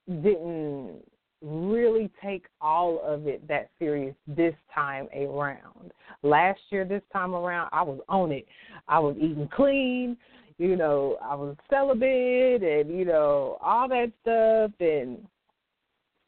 didn't 0.08 1.02
really 1.44 2.10
take 2.24 2.46
all 2.62 3.02
of 3.04 3.28
it 3.28 3.46
that 3.48 3.70
serious 3.78 4.16
this 4.28 4.56
time 4.74 5.08
around. 5.16 5.92
Last 6.24 6.60
year, 6.70 6.86
this 6.86 7.02
time 7.12 7.36
around, 7.36 7.70
I 7.74 7.82
was 7.84 8.00
on 8.08 8.32
it. 8.32 8.46
I 8.88 9.00
was 9.00 9.16
eating 9.18 9.50
clean, 9.54 10.18
you 10.58 10.76
know, 10.76 11.18
I 11.22 11.36
was 11.36 11.56
celibate 11.70 12.64
and, 12.64 12.98
you 12.98 13.06
know, 13.06 13.58
all 13.62 13.90
that 13.90 14.12
stuff 14.22 14.72
and 14.80 15.18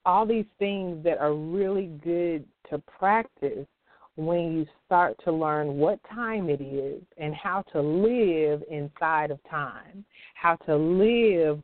all 0.05 0.25
these 0.25 0.45
things 0.59 1.03
that 1.03 1.17
are 1.19 1.33
really 1.33 1.87
good 2.03 2.45
to 2.69 2.79
practice 2.99 3.65
when 4.17 4.53
you 4.53 4.65
start 4.85 5.15
to 5.25 5.31
learn 5.31 5.77
what 5.77 5.99
time 6.13 6.49
it 6.49 6.61
is 6.61 7.01
and 7.17 7.33
how 7.35 7.63
to 7.73 7.81
live 7.81 8.63
inside 8.69 9.31
of 9.31 9.39
time, 9.49 10.05
how 10.35 10.55
to 10.55 10.75
live 10.75 11.61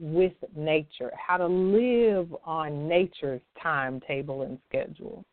with 0.00 0.32
nature, 0.54 1.10
how 1.16 1.36
to 1.36 1.46
live 1.46 2.34
on 2.44 2.88
nature's 2.88 3.40
timetable 3.62 4.42
and 4.42 4.58
schedule. 4.68 5.24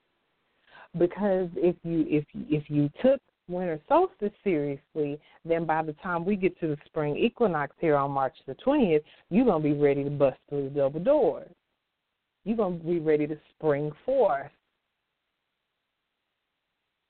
Because 0.97 1.49
if 1.55 1.75
you 1.83 2.05
if 2.07 2.23
if 2.49 2.69
you 2.69 2.89
took 3.01 3.19
winter 3.47 3.79
solstice 3.87 4.31
seriously, 4.43 5.19
then 5.43 5.65
by 5.65 5.81
the 5.83 5.93
time 5.93 6.25
we 6.25 6.35
get 6.35 6.57
to 6.59 6.67
the 6.67 6.77
spring 6.85 7.17
equinox 7.17 7.75
here 7.79 7.95
on 7.95 8.11
March 8.11 8.35
the 8.47 8.55
20th, 8.55 9.03
you're 9.29 9.45
going 9.45 9.61
to 9.61 9.69
be 9.69 9.75
ready 9.75 10.03
to 10.03 10.09
bust 10.09 10.37
through 10.49 10.69
the 10.69 10.69
double 10.69 10.99
doors. 10.99 11.49
You're 12.45 12.57
going 12.57 12.79
to 12.79 12.85
be 12.85 12.99
ready 12.99 13.27
to 13.27 13.37
spring 13.55 13.91
forth. 14.05 14.51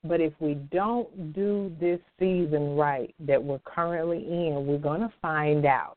But 0.02 0.20
if 0.20 0.32
we 0.38 0.54
don't 0.70 1.32
do 1.32 1.74
this 1.80 1.98
season 2.18 2.76
right 2.76 3.14
that 3.20 3.42
we're 3.42 3.60
currently 3.60 4.18
in, 4.18 4.66
we're 4.66 4.78
going 4.78 5.00
to 5.00 5.12
find 5.22 5.64
out 5.64 5.96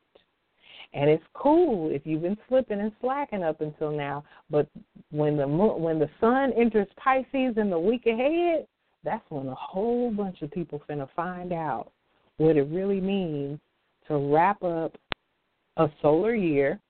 and 0.94 1.10
it's 1.10 1.24
cool 1.34 1.90
if 1.90 2.02
you've 2.04 2.22
been 2.22 2.38
slipping 2.48 2.80
and 2.80 2.92
slacking 3.00 3.42
up 3.42 3.60
until 3.60 3.90
now. 3.90 4.24
But 4.50 4.68
when 5.10 5.36
the 5.36 5.46
when 5.46 5.98
the 5.98 6.10
sun 6.20 6.52
enters 6.56 6.88
Pisces 6.96 7.56
in 7.56 7.70
the 7.70 7.78
week 7.78 8.06
ahead, 8.06 8.66
that's 9.04 9.24
when 9.30 9.46
a 9.48 9.54
whole 9.54 10.10
bunch 10.10 10.42
of 10.42 10.50
people 10.50 10.82
finna 10.88 11.08
find 11.14 11.52
out 11.52 11.92
what 12.38 12.56
it 12.56 12.68
really 12.70 13.00
means 13.00 13.58
to 14.06 14.16
wrap 14.32 14.62
up 14.62 14.96
a 15.76 15.88
solar 16.00 16.34
year. 16.34 16.80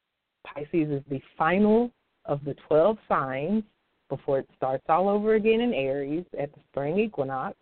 Pisces 0.47 0.91
is 0.91 1.03
the 1.11 1.21
final 1.37 1.91
of 2.25 2.45
the 2.45 2.55
12 2.69 2.97
signs 3.09 3.65
before 4.09 4.39
it 4.39 4.49
starts 4.57 4.85
all 4.89 5.09
over 5.09 5.35
again 5.35 5.61
in 5.61 5.75
Aries 5.75 6.25
at 6.41 6.53
the 6.55 6.61
spring 6.71 6.99
equinox. 6.99 7.57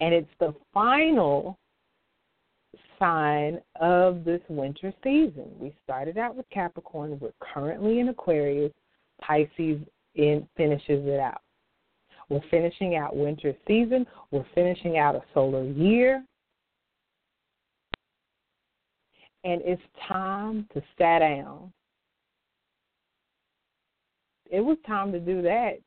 And 0.00 0.12
it's 0.12 0.28
the 0.40 0.54
final 0.74 1.58
sign 2.98 3.60
of 3.80 4.24
this 4.24 4.40
winter 4.48 4.92
season. 5.02 5.50
We 5.58 5.74
started 5.84 6.18
out 6.18 6.36
with 6.36 6.48
Capricorn. 6.50 7.18
We're 7.20 7.30
currently 7.40 8.00
in 8.00 8.08
Aquarius. 8.08 8.72
Pisces 9.20 9.80
in, 10.14 10.46
finishes 10.56 11.06
it 11.06 11.20
out. 11.20 11.40
We're 12.28 12.40
finishing 12.50 12.96
out 12.96 13.16
winter 13.16 13.54
season. 13.66 14.06
We're 14.30 14.46
finishing 14.54 14.98
out 14.98 15.14
a 15.14 15.22
solar 15.32 15.64
year. 15.64 16.24
And 19.44 19.62
it's 19.64 19.82
time 20.08 20.68
to 20.74 20.82
sit 20.98 21.20
down. 21.20 21.72
It 24.50 24.60
was 24.60 24.76
time 24.86 25.12
to 25.12 25.20
do 25.20 25.42
that 25.42 25.78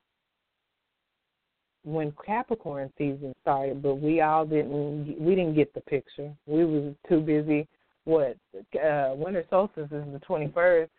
when 1.84 2.14
Capricorn 2.26 2.92
season 2.98 3.34
started, 3.42 3.82
but 3.82 3.96
we 3.96 4.22
all 4.22 4.46
didn't 4.46 5.20
we 5.20 5.36
didn't 5.36 5.56
get 5.56 5.74
the 5.74 5.82
picture. 5.82 6.34
We 6.46 6.66
was 6.66 6.94
too 7.08 7.22
busy. 7.22 7.68
What 8.06 8.38
uh, 8.56 9.14
winter 9.16 9.46
solstice 9.50 9.92
is 9.92 10.04
the 10.12 10.20
twenty 10.26 10.52
first. 10.54 10.92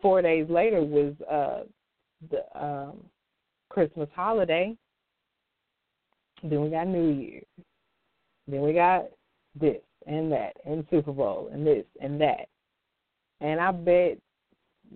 Four 0.00 0.22
days 0.22 0.46
later 0.48 0.82
was 0.82 1.14
uh, 1.30 1.64
the 2.30 2.60
um, 2.60 2.98
Christmas 3.70 4.08
holiday. 4.14 4.76
Then 6.42 6.62
we 6.62 6.70
got 6.70 6.86
New 6.86 7.10
Year's. 7.10 7.44
Then 8.46 8.60
we 8.62 8.72
got 8.72 9.06
this 9.60 9.80
and 10.06 10.30
that 10.32 10.52
and 10.64 10.86
Super 10.90 11.12
Bowl 11.12 11.50
and 11.52 11.66
this 11.66 11.84
and 12.00 12.20
that. 12.20 12.48
And 13.40 13.60
I 13.60 13.72
bet 13.72 14.18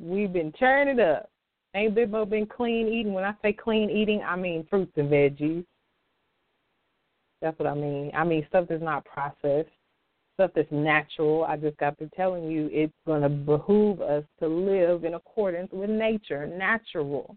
we've 0.00 0.32
been 0.32 0.52
turning 0.52 0.98
it 0.98 1.00
up 1.00 1.31
Ain't 1.74 1.94
Big 1.94 2.10
Mo 2.10 2.26
been 2.26 2.46
clean 2.46 2.88
eating? 2.88 3.14
When 3.14 3.24
I 3.24 3.34
say 3.40 3.52
clean 3.52 3.88
eating, 3.88 4.22
I 4.22 4.36
mean 4.36 4.66
fruits 4.68 4.92
and 4.96 5.08
veggies. 5.08 5.64
That's 7.40 7.58
what 7.58 7.68
I 7.68 7.74
mean. 7.74 8.10
I 8.14 8.24
mean 8.24 8.44
stuff 8.48 8.66
that's 8.68 8.82
not 8.82 9.04
processed, 9.04 9.70
stuff 10.34 10.50
that's 10.54 10.70
natural. 10.70 11.44
I 11.44 11.56
just 11.56 11.76
got 11.78 11.98
to 11.98 12.08
telling 12.14 12.44
you, 12.50 12.68
it's 12.72 12.92
going 13.06 13.22
to 13.22 13.28
behoove 13.28 14.00
us 14.00 14.24
to 14.40 14.46
live 14.46 15.04
in 15.04 15.14
accordance 15.14 15.72
with 15.72 15.90
nature, 15.90 16.46
natural. 16.46 17.36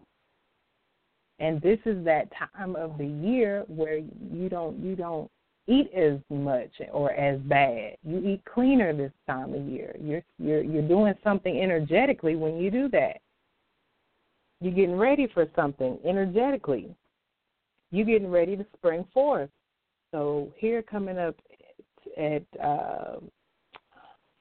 And 1.40 1.62
this 1.62 1.80
is 1.86 2.04
that 2.06 2.30
time 2.32 2.76
of 2.76 2.98
the 2.98 3.08
year 3.08 3.64
where 3.68 3.98
you 3.98 4.50
don't 4.50 4.78
you 4.80 4.96
don't 4.96 5.30
eat 5.68 5.92
as 5.94 6.20
much 6.30 6.70
or 6.92 7.12
as 7.12 7.40
bad. 7.42 7.96
You 8.04 8.20
eat 8.20 8.42
cleaner 8.46 8.94
this 8.94 9.12
time 9.28 9.54
of 9.54 9.66
year. 9.68 9.96
You're 10.00 10.24
you're 10.38 10.64
you're 10.64 10.88
doing 10.88 11.14
something 11.24 11.60
energetically 11.60 12.36
when 12.36 12.58
you 12.58 12.70
do 12.70 12.90
that. 12.90 13.18
You're 14.66 14.74
getting 14.74 14.98
ready 14.98 15.28
for 15.32 15.46
something 15.56 16.00
energetically. 16.04 16.90
You're 17.92 18.08
getting 18.08 18.32
ready 18.32 18.58
to 18.58 18.66
spring 18.76 19.06
forth. 19.14 19.52
So 20.10 20.52
here 20.58 20.82
coming 20.82 21.20
up 21.20 21.36
at 22.18 22.42
uh, 22.60 23.18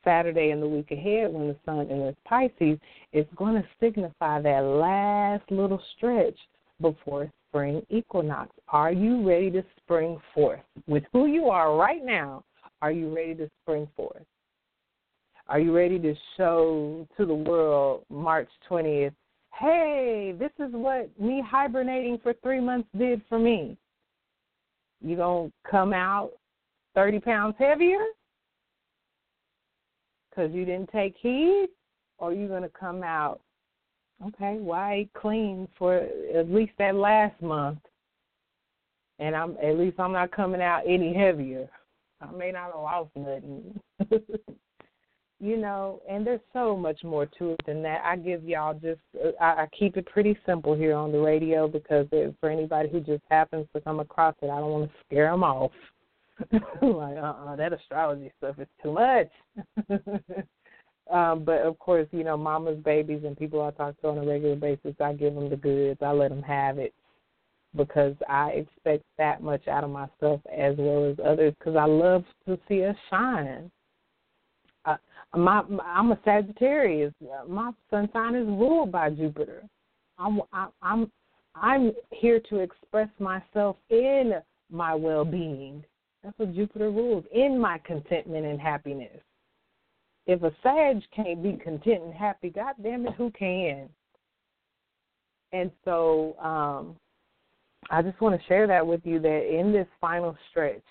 Saturday 0.03 0.49
and 0.49 0.63
the 0.63 0.67
week 0.67 0.91
ahead 0.93 1.31
when 1.31 1.49
the 1.49 1.57
sun 1.67 1.91
enters 1.91 2.15
Pisces, 2.25 2.79
it's 3.13 3.29
going 3.37 3.61
to 3.61 3.69
signify 3.79 4.41
that 4.41 4.61
last 4.61 5.45
little 5.51 5.83
stretch 5.95 6.39
before 6.81 7.31
spring 7.51 7.85
equinox. 7.91 8.51
Are 8.69 8.93
you 8.93 9.29
ready 9.29 9.51
to 9.51 9.63
spring 9.77 10.19
forth? 10.35 10.61
With 10.87 11.03
who 11.13 11.27
you 11.27 11.51
are 11.51 11.77
right 11.77 12.03
now, 12.03 12.45
are 12.81 12.93
you 12.93 13.15
ready 13.15 13.35
to 13.35 13.51
spring 13.61 13.87
forth? 13.95 14.25
Are 15.49 15.61
you 15.61 15.77
ready 15.77 15.99
to 15.99 16.15
show 16.39 17.07
to 17.19 17.27
the 17.27 17.35
world 17.35 18.07
March 18.09 18.49
20th, 18.71 19.13
hey, 19.59 20.35
this 20.39 20.51
is 20.59 20.73
what 20.73 21.09
me 21.21 21.43
hibernating 21.47 22.19
for 22.23 22.35
three 22.43 22.61
months 22.61 22.89
did 22.97 23.23
for 23.29 23.39
me? 23.39 23.77
You 25.01 25.17
to 25.17 25.53
come 25.69 25.93
out 25.93 26.33
30 26.95 27.21
pounds 27.21 27.55
heavier? 27.59 28.05
because 30.35 30.53
you 30.53 30.65
didn't 30.65 30.91
take 30.91 31.15
heed, 31.21 31.69
or 32.19 32.33
you're 32.33 32.49
going 32.49 32.63
to 32.63 32.69
come 32.69 33.03
out, 33.03 33.41
okay, 34.27 34.57
why 34.59 35.09
clean 35.15 35.69
for 35.79 36.07
at 36.35 36.51
least 36.51 36.73
that 36.79 36.95
last 36.95 37.41
month? 37.43 37.79
And 39.19 39.37
I'm 39.37 39.57
at 39.63 39.79
least 39.79 40.01
I'm 40.01 40.13
not 40.13 40.33
coming 40.33 40.61
out 40.61 40.83
any 40.87 41.15
heavier. 41.15 41.69
I 42.21 42.33
may 42.33 42.51
not 42.51 42.73
have 42.73 42.75
lost 42.77 43.11
nothing. 43.15 43.81
you 45.45 45.59
know, 45.59 46.01
and 46.09 46.27
there's 46.27 46.41
so 46.55 46.75
much 46.75 47.05
more 47.05 47.27
to 47.39 47.51
it 47.51 47.61
than 47.67 47.83
that. 47.83 48.01
I 48.03 48.17
give 48.17 48.45
y'all 48.45 48.73
just, 48.73 49.01
I, 49.39 49.45
I 49.45 49.69
keep 49.79 49.99
it 49.99 50.07
pretty 50.07 50.39
simple 50.47 50.75
here 50.75 50.95
on 50.95 51.13
the 51.13 51.19
radio 51.19 51.69
because 51.69 52.07
if, 52.13 52.35
for 52.41 52.49
anybody 52.49 52.89
who 52.89 53.01
just 53.01 53.23
happens 53.31 53.67
to 53.75 53.81
come 53.83 54.01
across 54.01 54.35
it, 54.41 54.47
I 54.47 54.59
don't 54.59 54.71
want 54.71 54.91
to 54.91 54.97
scare 55.05 55.31
them 55.31 55.45
off. 55.45 55.71
like, 56.51 57.17
uh 57.19 57.35
uh 57.47 57.57
that 57.57 57.75
astrology 57.75 58.33
stuff 58.39 58.59
is 58.59 58.67
too 58.83 58.93
much. 58.93 59.29
um, 61.13 61.45
but 61.45 61.61
of 61.61 61.79
course, 61.79 62.09
you 62.11 62.25
know, 62.25 62.39
mama's 62.39 62.83
babies 62.83 63.21
and 63.27 63.37
people 63.37 63.61
I 63.61 63.71
talk 63.73 64.01
to 64.01 64.09
on 64.09 64.19
a 64.19 64.27
regular 64.27 64.57
basis, 64.57 64.97
I 64.99 65.13
give 65.13 65.35
them 65.35 65.51
the 65.51 65.57
goods. 65.57 66.01
I 66.03 66.13
let 66.13 66.31
them 66.31 66.43
have 66.43 66.79
it 66.79 66.95
because 67.77 68.15
I 68.31 68.49
expect 68.53 69.05
that 69.19 69.43
much 69.43 69.69
out 69.69 69.85
of 69.85 69.91
myself 69.91 70.41
as 70.51 70.75
well 70.79 71.11
as 71.11 71.19
others 71.23 71.53
because 71.59 71.77
I 71.77 71.85
love 71.85 72.25
to 72.47 72.59
see 72.67 72.83
us 72.83 72.97
shine. 73.11 73.71
Uh, 74.85 74.97
my, 75.37 75.63
I'm 75.83 76.13
a 76.13 76.19
Sagittarius. 76.25 77.13
My 77.49 77.73
sun 77.91 78.09
sign 78.13 78.35
is 78.35 78.47
ruled 78.47 78.93
by 78.93 79.11
Jupiter. 79.11 79.63
I'm 80.19 80.41
I, 80.53 80.69
I'm 80.83 81.11
I'm 81.55 81.93
here 82.11 82.41
to 82.51 82.59
express 82.59 83.09
myself 83.19 83.77
in 83.91 84.35
my 84.71 84.95
well-being 84.95 85.85
that's 86.25 86.39
what 86.39 86.55
Jupiter 86.55 86.91
rules 86.91 87.25
in 87.33 87.59
my 87.59 87.79
contentment 87.85 88.47
and 88.47 88.59
happiness. 88.59 89.21
If 90.27 90.43
a 90.43 90.51
Sag 90.63 91.03
can't 91.15 91.43
be 91.43 91.53
content 91.63 92.03
and 92.03 92.15
happy, 92.15 92.49
God 92.49 92.75
damn 92.83 93.07
it, 93.07 93.13
who 93.15 93.31
can? 93.31 93.91
And 95.53 95.71
so 95.85 96.35
um, 96.41 96.97
I 97.91 98.01
just 98.01 98.19
want 98.23 98.41
to 98.41 98.47
share 98.47 98.67
that 98.67 98.87
with 98.87 99.03
you 99.05 99.21
that 99.21 99.59
in 99.59 99.71
this 99.71 99.87
final 100.01 100.35
stretch 100.51 100.83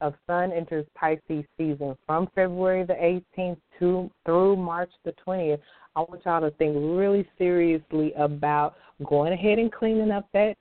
of 0.00 0.14
Sun 0.26 0.52
enters 0.52 0.86
Pisces 0.94 1.44
season 1.58 1.96
from 2.06 2.28
February 2.34 2.84
the 2.84 3.20
18th 3.38 3.58
to 3.78 4.10
through 4.24 4.56
March 4.56 4.90
the 5.04 5.14
20th, 5.26 5.60
I 5.96 6.00
want 6.00 6.22
y'all 6.24 6.40
to 6.40 6.50
think 6.56 6.74
really 6.76 7.28
seriously 7.36 8.12
about 8.14 8.74
going 9.04 9.32
ahead 9.32 9.58
and 9.58 9.72
cleaning 9.72 10.10
up 10.10 10.26
that 10.32 10.54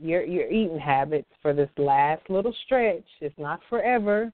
your 0.00 0.24
your 0.24 0.46
eating 0.48 0.78
habits 0.78 1.28
for 1.42 1.52
this 1.52 1.70
last 1.76 2.22
little 2.28 2.54
stretch. 2.64 3.04
It's 3.20 3.38
not 3.38 3.60
forever. 3.68 4.32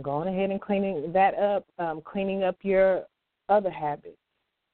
Going 0.00 0.28
ahead 0.28 0.50
and 0.50 0.60
cleaning 0.60 1.12
that 1.12 1.34
up, 1.34 1.66
um, 1.78 2.00
cleaning 2.04 2.42
up 2.42 2.56
your 2.62 3.04
other 3.48 3.70
habits. 3.70 4.16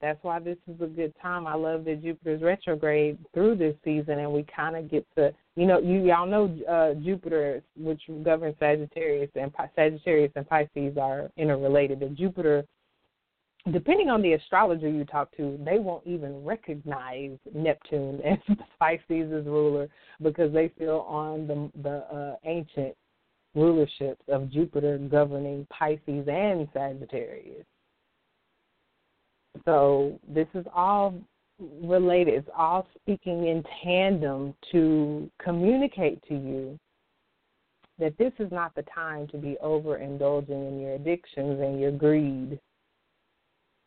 That's 0.00 0.22
why 0.22 0.38
this 0.38 0.58
is 0.68 0.80
a 0.80 0.86
good 0.86 1.12
time. 1.20 1.46
I 1.46 1.54
love 1.54 1.84
that 1.86 2.02
Jupiter's 2.02 2.42
retrograde 2.42 3.18
through 3.34 3.56
this 3.56 3.74
season, 3.84 4.20
and 4.20 4.32
we 4.32 4.44
kind 4.54 4.76
of 4.76 4.88
get 4.90 5.06
to, 5.16 5.34
you 5.56 5.66
know, 5.66 5.80
you 5.80 6.04
y'all 6.04 6.26
know 6.26 6.56
uh, 6.68 6.94
Jupiter, 7.02 7.62
which 7.76 8.02
governs 8.22 8.56
Sagittarius 8.60 9.30
and 9.34 9.52
Sagittarius 9.74 10.32
and 10.36 10.48
Pisces 10.48 10.96
are 10.96 11.30
interrelated. 11.36 12.02
And 12.02 12.16
Jupiter 12.16 12.64
depending 13.72 14.08
on 14.08 14.22
the 14.22 14.32
astrologer 14.32 14.88
you 14.88 15.04
talk 15.04 15.36
to, 15.36 15.58
they 15.64 15.78
won't 15.78 16.06
even 16.06 16.44
recognize 16.44 17.38
Neptune 17.52 18.20
as 18.24 18.56
Pisces' 18.78 19.46
ruler 19.46 19.88
because 20.22 20.52
they 20.52 20.72
feel 20.78 21.04
on 21.08 21.46
the 21.46 21.70
the 21.82 22.14
uh, 22.14 22.36
ancient 22.44 22.94
rulerships 23.56 24.28
of 24.28 24.50
Jupiter 24.50 24.98
governing 24.98 25.66
Pisces 25.70 26.28
and 26.28 26.68
Sagittarius. 26.72 27.64
So 29.68 30.18
this 30.26 30.46
is 30.54 30.64
all 30.74 31.14
related. 31.82 32.32
It's 32.32 32.48
all 32.56 32.86
speaking 32.94 33.48
in 33.48 33.62
tandem 33.84 34.54
to 34.72 35.30
communicate 35.44 36.26
to 36.28 36.34
you 36.34 36.78
that 37.98 38.16
this 38.16 38.32
is 38.38 38.50
not 38.50 38.74
the 38.74 38.84
time 38.94 39.26
to 39.28 39.36
be 39.36 39.58
overindulging 39.62 40.68
in 40.68 40.80
your 40.80 40.94
addictions 40.94 41.60
and 41.60 41.78
your 41.78 41.92
greed 41.92 42.58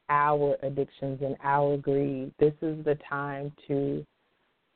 our 0.07 0.55
addictions 0.61 1.19
and 1.23 1.35
our 1.43 1.77
greed. 1.77 2.31
This 2.37 2.53
is 2.61 2.83
the 2.85 2.99
time 3.09 3.51
to 3.67 4.05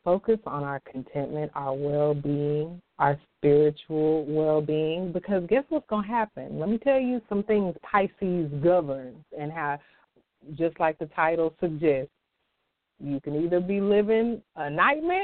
focus 0.03 0.39
on 0.47 0.63
our 0.63 0.81
contentment, 0.89 1.51
our 1.53 1.75
well 1.75 2.15
being, 2.15 2.81
our 2.97 3.19
spiritual 3.37 4.25
well 4.27 4.61
being, 4.61 5.11
because 5.11 5.43
guess 5.49 5.65
what's 5.69 5.87
going 5.87 6.07
to 6.07 6.09
happen? 6.09 6.57
Let 6.59 6.69
me 6.69 6.79
tell 6.79 6.99
you 6.99 7.21
some 7.29 7.43
things 7.43 7.75
Pisces 7.83 8.49
governs 8.63 9.23
and 9.37 9.51
how, 9.51 9.77
just 10.53 10.79
like 10.79 10.97
the 10.99 11.07
title 11.07 11.53
suggests, 11.59 12.11
you 12.99 13.19
can 13.19 13.43
either 13.43 13.59
be 13.59 13.81
living 13.81 14.41
a 14.55 14.69
nightmare 14.69 15.23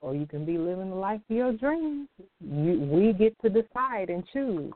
or 0.00 0.14
you 0.14 0.26
can 0.26 0.44
be 0.44 0.58
living 0.58 0.90
the 0.90 0.96
life 0.96 1.20
of 1.28 1.36
your 1.36 1.52
dreams. 1.52 2.08
You, 2.40 2.80
we 2.90 3.12
get 3.12 3.36
to 3.42 3.48
decide 3.48 4.10
and 4.10 4.24
choose. 4.32 4.72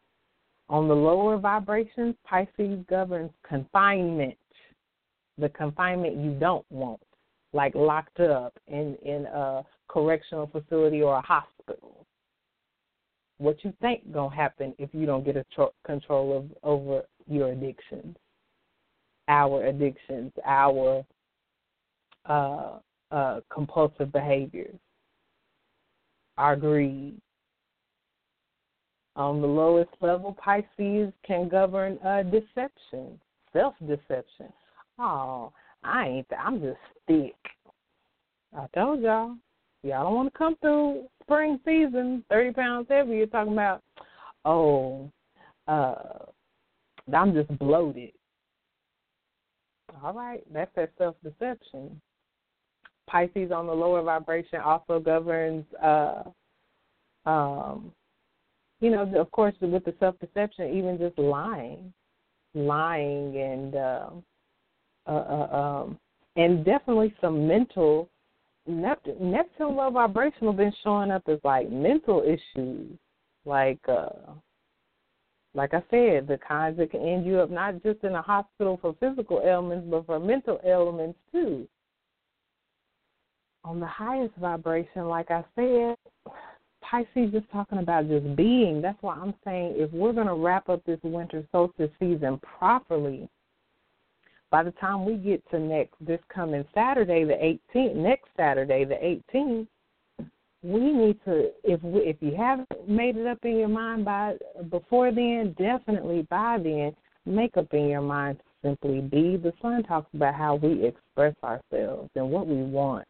On 0.69 0.89
the 0.89 0.95
lower 0.95 1.37
vibrations, 1.37 2.15
Pisces 2.25 2.85
governs 2.89 3.31
confinement, 3.47 4.39
the 5.39 5.51
confinement 5.51 6.17
you 6.17 6.33
don't 6.39 6.65
want, 6.71 7.03
like 7.53 7.75
locked 7.75 8.21
up 8.21 8.55
in, 8.69 8.97
in 9.03 9.27
a 9.27 9.63
correctional 9.89 10.47
facility 10.47 11.03
or 11.03 11.17
a 11.17 11.21
hospital. 11.21 12.07
What 13.39 13.63
you 13.65 13.73
think 13.81 14.13
gonna 14.13 14.35
happen 14.35 14.75
if 14.79 14.91
you 14.93 15.05
don't 15.05 15.25
get 15.25 15.37
a 15.37 15.45
tr- 15.55 15.75
control 15.85 16.37
of 16.37 16.45
over 16.63 17.03
your 17.29 17.51
addictions, 17.51 18.17
our 19.33 19.65
addictions, 19.65 20.31
our 20.45 21.05
uh, 22.27 22.79
uh, 23.11 23.41
compulsive 23.51 24.13
behaviors, 24.13 24.79
our 26.37 26.55
greed, 26.55 27.15
on 29.17 29.41
the 29.41 29.47
lowest 29.47 29.91
level, 30.01 30.37
Pisces 30.43 31.13
can 31.27 31.49
govern 31.49 31.99
uh, 31.99 32.23
deception, 32.23 33.19
self 33.53 33.75
deception. 33.81 34.53
Oh, 34.99 35.53
I 35.83 36.07
ain't, 36.07 36.29
th- 36.29 36.41
I'm 36.43 36.61
just 36.61 36.79
thick. 37.07 37.35
I 38.57 38.67
told 38.75 39.01
y'all, 39.01 39.37
y'all 39.83 40.05
don't 40.05 40.15
want 40.15 40.33
to 40.33 40.39
come 40.39 40.57
through 40.61 41.05
spring 41.23 41.59
season 41.65 42.25
30 42.31 42.53
pounds 42.53 42.87
heavy. 42.89 43.17
You're 43.17 43.27
talking 43.27 43.53
about, 43.53 43.83
oh, 44.45 45.11
uh, 45.69 45.95
I'm 47.15 47.35
just 47.35 47.59
bloated. 47.59 48.13
All 50.03 50.13
right, 50.13 50.43
that's 50.53 50.75
that 50.77 50.91
self 50.99 51.17
deception. 51.23 52.01
Pisces 53.09 53.51
on 53.51 53.67
the 53.67 53.73
lower 53.73 54.03
vibration 54.03 54.61
also 54.61 54.99
governs 54.99 55.65
uh, 55.83 56.23
um, 57.27 57.93
you 58.81 58.91
know, 58.91 59.11
of 59.17 59.31
course, 59.31 59.55
with 59.61 59.85
the 59.85 59.95
self 60.01 60.19
deception, 60.19 60.77
even 60.77 60.99
just 60.99 61.17
lying, 61.17 61.93
lying, 62.55 63.37
and 63.37 63.75
uh, 63.77 64.11
uh, 65.07 65.11
uh, 65.11 65.57
um, 65.57 65.99
and 66.37 66.65
definitely 66.65 67.15
some 67.21 67.47
mental 67.47 68.09
Neptune, 68.67 69.35
low 69.61 69.91
vibrational 69.91 70.53
been 70.53 70.73
showing 70.83 71.11
up 71.11 71.23
as 71.29 71.39
like 71.45 71.71
mental 71.71 72.23
issues, 72.23 72.91
like 73.45 73.81
uh, 73.89 74.09
like 75.55 75.75
I 75.75 75.83
said, 75.91 76.27
the 76.27 76.39
kinds 76.47 76.79
that 76.79 76.91
can 76.91 77.01
end 77.01 77.27
you 77.27 77.41
up 77.41 77.51
not 77.51 77.83
just 77.83 78.03
in 78.05 78.15
a 78.15 78.23
hospital 78.23 78.79
for 78.81 78.97
physical 78.99 79.43
ailments, 79.45 79.87
but 79.91 80.07
for 80.07 80.19
mental 80.19 80.61
ailments 80.65 81.19
too. 81.31 81.69
On 83.65 83.79
the 83.79 83.87
highest 83.87 84.35
vibration, 84.37 85.09
like 85.09 85.31
I 85.31 85.45
said, 85.55 85.97
Pisces 86.81 87.33
is 87.33 87.43
talking 87.53 87.79
about 87.79 88.09
just 88.09 88.35
being. 88.35 88.83
That's 88.83 89.01
why 89.03 89.15
I'm 89.15 89.35
saying 89.45 89.75
if 89.77 89.93
we're 89.93 90.13
going 90.13 90.27
to 90.27 90.35
wrap 90.35 90.69
up 90.69 90.85
this 90.85 90.99
winter 91.03 91.47
solstice 91.53 91.91
season 92.01 92.39
properly, 92.39 93.29
by 94.51 94.63
the 94.63 94.73
time 94.73 95.05
we 95.05 95.15
get 95.15 95.49
to 95.51 95.59
next 95.59 95.95
this 96.01 96.21
coming 96.29 96.65
Saturday 96.75 97.25
the 97.25 97.57
18th, 97.75 97.95
next 97.95 98.29
Saturday 98.37 98.85
the 98.85 98.95
18th, 99.35 99.67
we 100.63 100.93
need 100.93 101.19
to 101.25 101.51
if 101.65 101.83
we, 101.83 102.01
if 102.01 102.17
you 102.21 102.35
haven't 102.37 102.89
made 102.89 103.17
it 103.17 103.27
up 103.27 103.39
in 103.43 103.57
your 103.57 103.69
mind 103.69 104.05
by 104.05 104.35
before 104.71 105.13
then, 105.13 105.55
definitely 105.59 106.27
by 106.31 106.59
then, 106.63 106.95
make 107.27 107.57
up 107.57 107.73
in 107.73 107.89
your 107.89 108.01
mind 108.01 108.39
to 108.39 108.69
simply 108.69 109.01
be. 109.01 109.37
The 109.37 109.53
sun 109.61 109.83
talks 109.83 110.13
about 110.15 110.35
how 110.35 110.57
we 110.57 110.87
express 110.87 111.35
ourselves 111.43 112.11
and 112.15 112.31
what 112.31 112.47
we 112.47 112.63
want. 112.63 113.07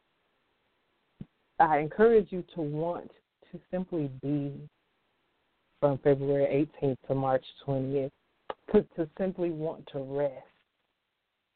I 1.59 1.79
encourage 1.79 2.29
you 2.31 2.43
to 2.55 2.61
want 2.61 3.11
to 3.53 3.61
simply 3.71 4.11
be 4.23 4.53
from 5.79 5.99
February 5.99 6.69
18th 6.83 6.97
to 7.09 7.15
March 7.15 7.45
20th, 7.67 8.11
to, 8.73 8.83
to 8.97 9.09
simply 9.19 9.51
want 9.51 9.87
to 9.93 9.99
rest 9.99 10.47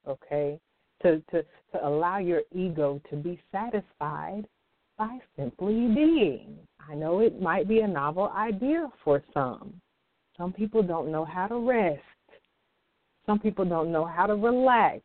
okay? 0.06 0.58
To, 1.02 1.22
to, 1.30 1.42
to 1.72 1.86
allow 1.86 2.18
your 2.18 2.42
ego 2.54 3.00
to 3.10 3.16
be 3.16 3.40
satisfied 3.52 4.46
by 4.98 5.18
simply 5.36 5.88
being. 5.94 6.56
I 6.88 6.94
know 6.94 7.20
it 7.20 7.40
might 7.40 7.68
be 7.68 7.80
a 7.80 7.88
novel 7.88 8.32
idea 8.36 8.88
for 9.04 9.22
some. 9.34 9.74
Some 10.36 10.52
people 10.52 10.82
don't 10.82 11.10
know 11.10 11.24
how 11.24 11.46
to 11.46 11.56
rest. 11.56 12.02
Some 13.24 13.38
people 13.38 13.64
don't 13.64 13.90
know 13.90 14.04
how 14.04 14.26
to 14.26 14.34
relax. 14.34 15.02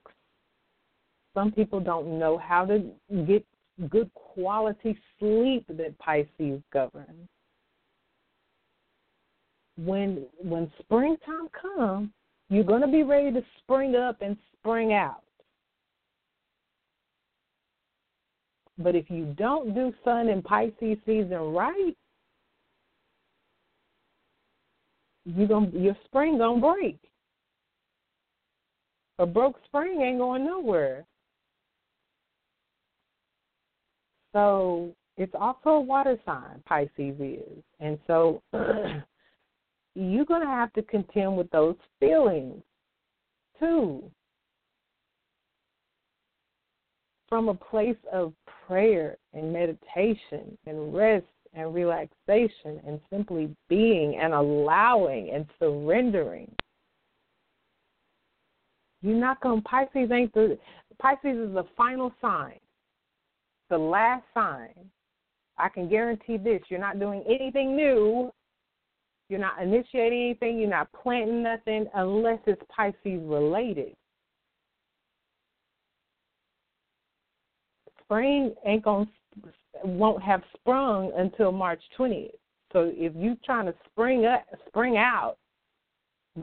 Some 1.33 1.51
people 1.51 1.79
don't 1.79 2.19
know 2.19 2.37
how 2.37 2.65
to 2.65 2.91
get 3.25 3.45
good 3.89 4.13
quality 4.13 4.97
sleep 5.17 5.65
that 5.69 5.97
Pisces 5.97 6.61
governs. 6.71 7.27
When 9.77 10.25
when 10.43 10.71
springtime 10.79 11.47
comes, 11.59 12.09
you're 12.49 12.65
going 12.65 12.81
to 12.81 12.87
be 12.87 13.03
ready 13.03 13.31
to 13.31 13.41
spring 13.59 13.95
up 13.95 14.21
and 14.21 14.37
spring 14.59 14.93
out. 14.93 15.23
But 18.83 18.95
if 18.95 19.09
you 19.09 19.33
don't 19.37 19.73
do 19.73 19.93
Sun 20.03 20.29
and 20.29 20.43
Pisces 20.43 20.97
season 21.05 21.53
right, 21.53 21.95
you 25.25 25.47
gonna 25.47 25.69
your 25.73 25.95
spring 26.05 26.37
gonna 26.37 26.61
break. 26.61 26.97
A 29.19 29.25
broke 29.25 29.57
spring 29.65 30.01
ain't 30.01 30.17
going 30.17 30.45
nowhere. 30.45 31.05
So 34.33 34.95
it's 35.17 35.33
also 35.39 35.69
a 35.69 35.79
water 35.79 36.17
sign, 36.25 36.63
Pisces 36.65 37.19
is. 37.19 37.63
And 37.79 37.99
so 38.07 38.41
you're 39.95 40.25
going 40.25 40.41
to 40.41 40.47
have 40.47 40.71
to 40.73 40.81
contend 40.83 41.35
with 41.35 41.49
those 41.51 41.75
feelings 41.99 42.61
too. 43.59 44.03
From 47.31 47.49
a 47.49 47.53
place 47.53 47.97
of 48.11 48.33
prayer 48.67 49.17
and 49.33 49.53
meditation 49.53 50.57
and 50.67 50.93
rest 50.93 51.25
and 51.53 51.73
relaxation 51.73 52.81
and 52.85 52.99
simply 53.09 53.55
being 53.69 54.17
and 54.21 54.33
allowing 54.33 55.31
and 55.33 55.45
surrendering. 55.57 56.53
You're 59.01 59.15
not 59.15 59.41
going 59.41 59.61
Pisces 59.63 60.11
ain't 60.11 60.33
the 60.33 60.59
Pisces 61.01 61.37
is 61.37 61.53
the 61.53 61.65
final 61.75 62.13
sign. 62.21 62.59
The 63.69 63.77
last 63.77 64.25
sign. 64.33 64.75
I 65.57 65.69
can 65.69 65.89
guarantee 65.89 66.37
this, 66.37 66.61
you're 66.67 66.79
not 66.79 66.99
doing 66.99 67.23
anything 67.27 67.75
new 67.75 68.31
you're 69.31 69.39
not 69.39 69.61
initiating 69.61 70.21
anything. 70.21 70.59
You're 70.59 70.69
not 70.69 70.91
planting 70.91 71.41
nothing 71.41 71.85
unless 71.95 72.39
it's 72.47 72.61
Pisces 72.69 73.21
related. 73.23 73.95
Spring 78.11 78.53
ain't 78.65 78.83
going 78.83 79.07
won't 79.85 80.21
have 80.21 80.41
sprung 80.53 81.13
until 81.15 81.53
March 81.53 81.81
20th. 81.97 82.31
So 82.73 82.91
if 82.93 83.13
you're 83.15 83.37
trying 83.45 83.67
to 83.67 83.73
spring 83.89 84.25
up, 84.25 84.43
spring 84.67 84.97
out 84.97 85.37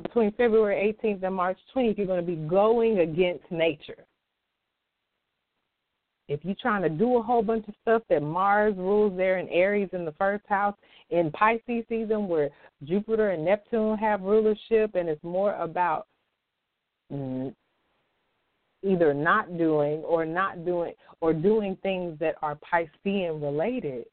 between 0.02 0.32
February 0.32 0.96
18th 1.04 1.22
and 1.22 1.34
March 1.34 1.58
20th, 1.76 1.98
you're 1.98 2.06
going 2.06 2.24
to 2.24 2.26
be 2.26 2.36
going 2.48 3.00
against 3.00 3.44
nature. 3.50 4.06
If 6.28 6.40
you're 6.42 6.56
trying 6.60 6.82
to 6.82 6.88
do 6.88 7.18
a 7.18 7.22
whole 7.22 7.42
bunch 7.42 7.68
of 7.68 7.74
stuff 7.82 8.02
that 8.08 8.22
Mars 8.22 8.74
rules 8.78 9.14
there 9.14 9.36
in 9.36 9.46
Aries 9.50 9.90
in 9.92 10.06
the 10.06 10.12
first 10.12 10.44
house, 10.48 10.74
in 11.10 11.30
Pisces 11.32 11.84
season 11.90 12.28
where 12.28 12.48
Jupiter 12.84 13.32
and 13.32 13.44
Neptune 13.44 13.98
have 13.98 14.22
rulership, 14.22 14.94
and 14.94 15.06
it's 15.06 15.22
more 15.22 15.54
about 15.56 16.06
mm, 17.12 17.54
either 18.82 19.12
not 19.12 19.56
doing 19.58 20.00
or 20.00 20.24
not 20.24 20.64
doing 20.64 20.94
or 21.20 21.32
doing 21.32 21.76
things 21.82 22.18
that 22.20 22.36
are 22.42 22.56
Piscean 22.56 23.42
related, 23.42 24.04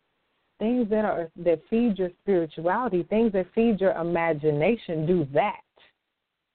things 0.59 0.89
that 0.89 1.05
are 1.05 1.29
that 1.43 1.61
feed 1.69 1.97
your 1.97 2.09
spirituality, 2.21 3.03
things 3.03 3.33
that 3.33 3.47
feed 3.53 3.79
your 3.79 3.93
imagination, 3.93 5.05
do 5.05 5.27
that 5.33 5.61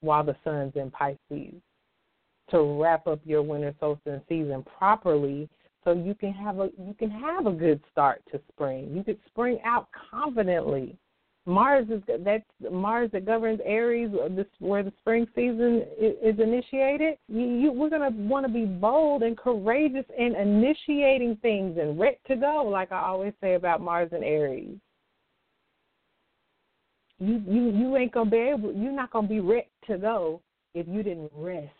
while 0.00 0.24
the 0.24 0.36
sun's 0.44 0.72
in 0.76 0.90
Pisces 0.90 1.54
to 2.50 2.80
wrap 2.80 3.06
up 3.06 3.20
your 3.24 3.42
winter 3.42 3.74
solstice 3.78 4.20
season 4.28 4.64
properly 4.78 5.48
so 5.84 5.92
you 5.92 6.14
can 6.14 6.32
have 6.32 6.58
a 6.58 6.70
you 6.78 6.94
can 6.98 7.10
have 7.10 7.46
a 7.46 7.52
good 7.52 7.80
start 7.90 8.22
to 8.32 8.40
spring. 8.52 8.92
You 8.94 9.04
could 9.04 9.18
spring 9.26 9.58
out 9.64 9.88
confidently. 10.10 10.96
Mars 11.46 11.86
is 11.90 12.02
that's 12.22 12.44
Mars 12.70 13.10
that 13.12 13.24
governs 13.24 13.60
Aries, 13.64 14.10
this 14.30 14.46
where 14.58 14.82
the 14.82 14.92
spring 15.00 15.26
season 15.34 15.84
is, 15.98 16.38
initiated. 16.38 17.16
You, 17.28 17.40
you, 17.40 17.72
we're 17.72 17.88
gonna 17.88 18.10
want 18.10 18.46
to 18.46 18.52
be 18.52 18.66
bold 18.66 19.22
and 19.22 19.36
courageous 19.36 20.04
in 20.16 20.36
initiating 20.36 21.38
things 21.40 21.78
and 21.80 21.98
ready 21.98 22.18
to 22.28 22.36
go, 22.36 22.64
like 22.70 22.92
I 22.92 23.00
always 23.02 23.32
say 23.40 23.54
about 23.54 23.80
Mars 23.80 24.10
and 24.12 24.22
Aries. 24.22 24.76
You 27.18 27.42
you 27.46 27.70
you 27.70 27.96
ain't 27.96 28.12
gonna 28.12 28.30
be 28.30 28.36
able. 28.36 28.72
You're 28.72 28.92
not 28.92 29.10
gonna 29.10 29.28
be 29.28 29.40
ready 29.40 29.68
to 29.86 29.98
go 29.98 30.42
if 30.74 30.86
you 30.86 31.02
didn't 31.02 31.30
rest 31.34 31.70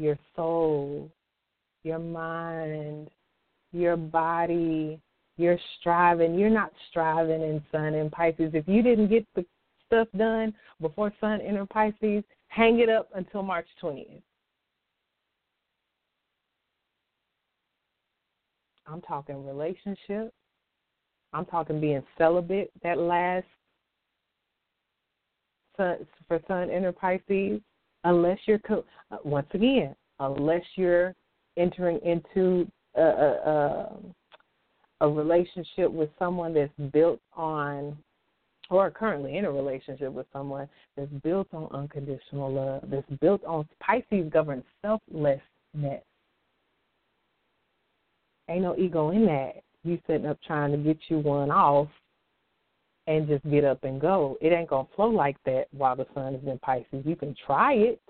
your 0.00 0.18
soul, 0.34 1.10
your 1.84 1.98
mind, 1.98 3.10
your 3.72 3.96
body, 3.96 4.98
you're 5.40 5.58
striving. 5.80 6.34
You're 6.34 6.50
not 6.50 6.72
striving 6.90 7.42
in 7.42 7.62
Sun 7.72 7.94
and 7.94 8.12
Pisces. 8.12 8.50
If 8.52 8.68
you 8.68 8.82
didn't 8.82 9.08
get 9.08 9.26
the 9.34 9.44
stuff 9.86 10.08
done 10.16 10.54
before 10.80 11.12
Sun 11.20 11.40
entered 11.40 11.70
Pisces, 11.70 12.22
hang 12.48 12.80
it 12.80 12.88
up 12.88 13.08
until 13.14 13.42
March 13.42 13.66
20th. 13.82 14.22
I'm 18.86 19.00
talking 19.02 19.46
relationship. 19.46 20.32
I'm 21.32 21.44
talking 21.46 21.80
being 21.80 22.02
celibate 22.18 22.70
that 22.82 22.98
last 22.98 23.46
for 25.76 26.40
Sun 26.46 26.70
enter 26.70 26.92
Pisces 26.92 27.60
unless 28.04 28.38
you're 28.46 28.60
uh, 28.68 29.16
once 29.24 29.46
again 29.54 29.94
unless 30.18 30.62
you're 30.74 31.14
entering 31.56 31.98
into 32.04 32.70
a, 32.96 33.00
a, 33.00 33.04
a 33.04 33.96
relationship 35.08 35.90
with 35.90 36.10
someone 36.18 36.54
that's 36.54 36.72
built 36.92 37.20
on 37.34 37.96
or 38.70 38.90
currently 38.90 39.36
in 39.36 39.44
a 39.44 39.50
relationship 39.50 40.12
with 40.12 40.26
someone 40.32 40.68
that's 40.96 41.10
built 41.24 41.48
on 41.52 41.68
unconditional 41.72 42.52
love, 42.52 42.84
that's 42.88 43.20
built 43.20 43.44
on 43.44 43.68
Pisces 43.80 44.30
governs 44.32 44.64
selflessness. 44.80 45.42
Ain't 48.48 48.62
no 48.62 48.76
ego 48.76 49.10
in 49.10 49.26
that. 49.26 49.62
You 49.82 49.98
sitting 50.06 50.26
up 50.26 50.38
trying 50.46 50.72
to 50.72 50.78
get 50.78 50.98
you 51.08 51.18
one 51.18 51.50
off 51.50 51.88
and 53.06 53.26
just 53.26 53.48
get 53.50 53.64
up 53.64 53.82
and 53.84 54.00
go. 54.00 54.36
It 54.40 54.52
ain't 54.52 54.68
gonna 54.68 54.88
flow 54.94 55.08
like 55.08 55.36
that 55.46 55.66
while 55.72 55.96
the 55.96 56.06
sun 56.14 56.34
is 56.34 56.46
in 56.46 56.58
Pisces. 56.58 57.04
You 57.04 57.16
can 57.16 57.34
try 57.46 57.74
it. 57.74 58.00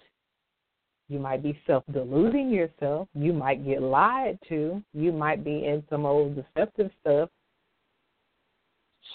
You 1.10 1.18
might 1.18 1.42
be 1.42 1.58
self 1.66 1.82
deluding 1.92 2.50
yourself. 2.50 3.08
You 3.14 3.32
might 3.32 3.66
get 3.66 3.82
lied 3.82 4.38
to. 4.48 4.80
You 4.94 5.10
might 5.10 5.44
be 5.44 5.66
in 5.66 5.82
some 5.90 6.06
old 6.06 6.36
deceptive 6.36 6.92
stuff. 7.00 7.28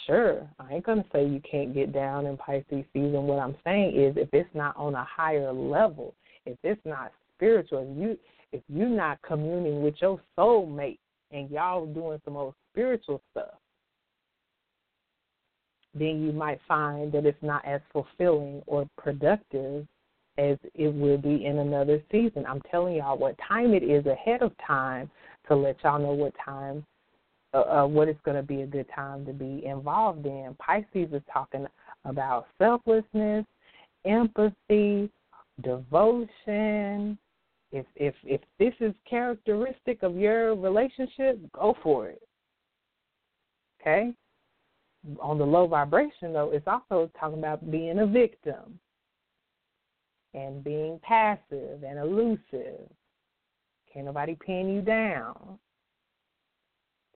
Sure, 0.06 0.46
I 0.60 0.74
ain't 0.74 0.86
gonna 0.86 1.06
say 1.14 1.26
you 1.26 1.42
can't 1.50 1.74
get 1.74 1.94
down 1.94 2.26
in 2.26 2.36
Pisces 2.36 2.84
season. 2.92 3.24
What 3.24 3.40
I'm 3.40 3.56
saying 3.64 3.96
is 3.96 4.18
if 4.18 4.28
it's 4.34 4.54
not 4.54 4.76
on 4.76 4.94
a 4.94 5.06
higher 5.06 5.54
level, 5.54 6.14
if 6.46 6.58
it's 6.64 6.82
not 6.84 7.14
spiritual, 7.38 7.88
if 7.90 7.98
you 7.98 8.20
if 8.52 8.62
you're 8.68 8.90
not 8.90 9.22
communing 9.22 9.82
with 9.82 9.96
your 10.02 10.20
soulmate 10.38 11.00
and 11.32 11.50
y'all 11.50 11.86
doing 11.86 12.20
some 12.26 12.36
old 12.36 12.56
spiritual 12.74 13.22
stuff, 13.32 13.56
then 15.94 16.22
you 16.22 16.34
might 16.34 16.60
find 16.68 17.14
that 17.14 17.26
it's 17.26 17.42
not 17.42 17.66
as 17.66 17.80
fulfilling 17.94 18.62
or 18.68 18.86
productive 18.98 19.88
as 20.38 20.58
it 20.74 20.94
will 20.94 21.18
be 21.18 21.46
in 21.46 21.60
another 21.60 22.02
season. 22.12 22.46
I'm 22.48 22.62
telling 22.70 22.96
y'all 22.96 23.18
what 23.18 23.36
time 23.48 23.74
it 23.74 23.84
is 23.84 24.06
ahead 24.06 24.42
of 24.42 24.52
time 24.66 25.10
to 25.48 25.56
let 25.56 25.78
y'all 25.84 26.00
know 26.00 26.12
what 26.12 26.34
time, 26.44 26.86
uh, 27.54 27.62
uh, 27.62 27.88
what 27.88 28.08
it's 28.08 28.20
going 28.26 28.38
to 28.38 28.44
be 28.44 28.62
a 28.62 28.68
good 28.68 28.88
time 28.94 29.26
to 29.26 29.34
be 29.34 29.64
involved 29.66 30.26
in. 30.26 30.56
Pisces 30.60 31.14
is 31.14 31.22
talking 31.32 31.66
about 32.04 32.48
selflessness, 32.58 33.46
empathy, 34.06 35.10
devotion. 35.64 37.18
If 37.72 37.86
if 37.96 38.14
if 38.24 38.42
this 38.60 38.74
is 38.80 38.94
characteristic 39.10 40.04
of 40.04 40.16
your 40.16 40.56
relationship, 40.56 41.40
go 41.54 41.76
for 41.82 42.10
it. 42.10 42.22
Okay? 43.82 44.14
On 45.22 45.38
the 45.38 45.46
low 45.46 45.68
vibration 45.68 46.34
though, 46.34 46.52
it's 46.52 46.68
also 46.68 47.10
talking 47.20 47.40
about 47.40 47.70
being 47.72 48.00
a 48.00 48.08
victim 48.08 48.80
and 50.36 50.64
being 50.64 51.00
passive 51.02 51.84
and 51.84 51.98
elusive. 51.98 52.90
Can't 53.92 54.06
nobody 54.06 54.38
pin 54.46 54.70
you 54.70 54.82
down. 54.82 55.58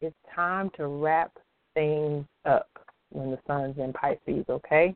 It's 0.02 0.16
time 0.34 0.72
to 0.78 0.88
wrap 0.88 1.34
things 1.74 2.26
up 2.46 2.70
when 3.10 3.32
the 3.32 3.40
sun's 3.46 3.78
in 3.78 3.92
Pisces, 3.92 4.46
okay? 4.50 4.96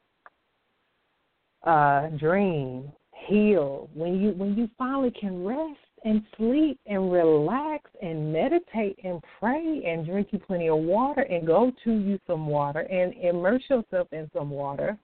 Uh, 1.64 2.08
dream, 2.18 2.92
heal. 3.28 3.90
When 3.94 4.20
you 4.20 4.32
when 4.32 4.56
you 4.56 4.70
finally 4.78 5.12
can 5.12 5.44
rest 5.44 5.80
and 6.06 6.24
sleep 6.38 6.80
and 6.86 7.12
relax 7.12 7.90
and 8.02 8.32
meditate 8.32 9.00
and 9.04 9.24
pray 9.40 9.84
and 9.86 10.06
drink 10.06 10.30
you 10.32 10.40
plenty 10.40 10.70
of 10.70 10.78
water 10.78 11.22
and 11.22 11.48
go 11.48 11.72
to 11.84 11.92
you 11.92 12.20
some 12.28 12.48
water 12.48 12.82
and 12.82 13.14
immerse 13.14 13.64
yourself 13.70 14.08
in 14.12 14.30
some 14.34 14.50
water. 14.50 14.98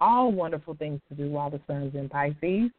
All 0.00 0.32
wonderful 0.32 0.74
things 0.74 1.00
to 1.08 1.14
do 1.14 1.30
while 1.30 1.50
the 1.50 1.60
sun's 1.66 1.94
in 1.94 2.08
Pisces 2.08 2.70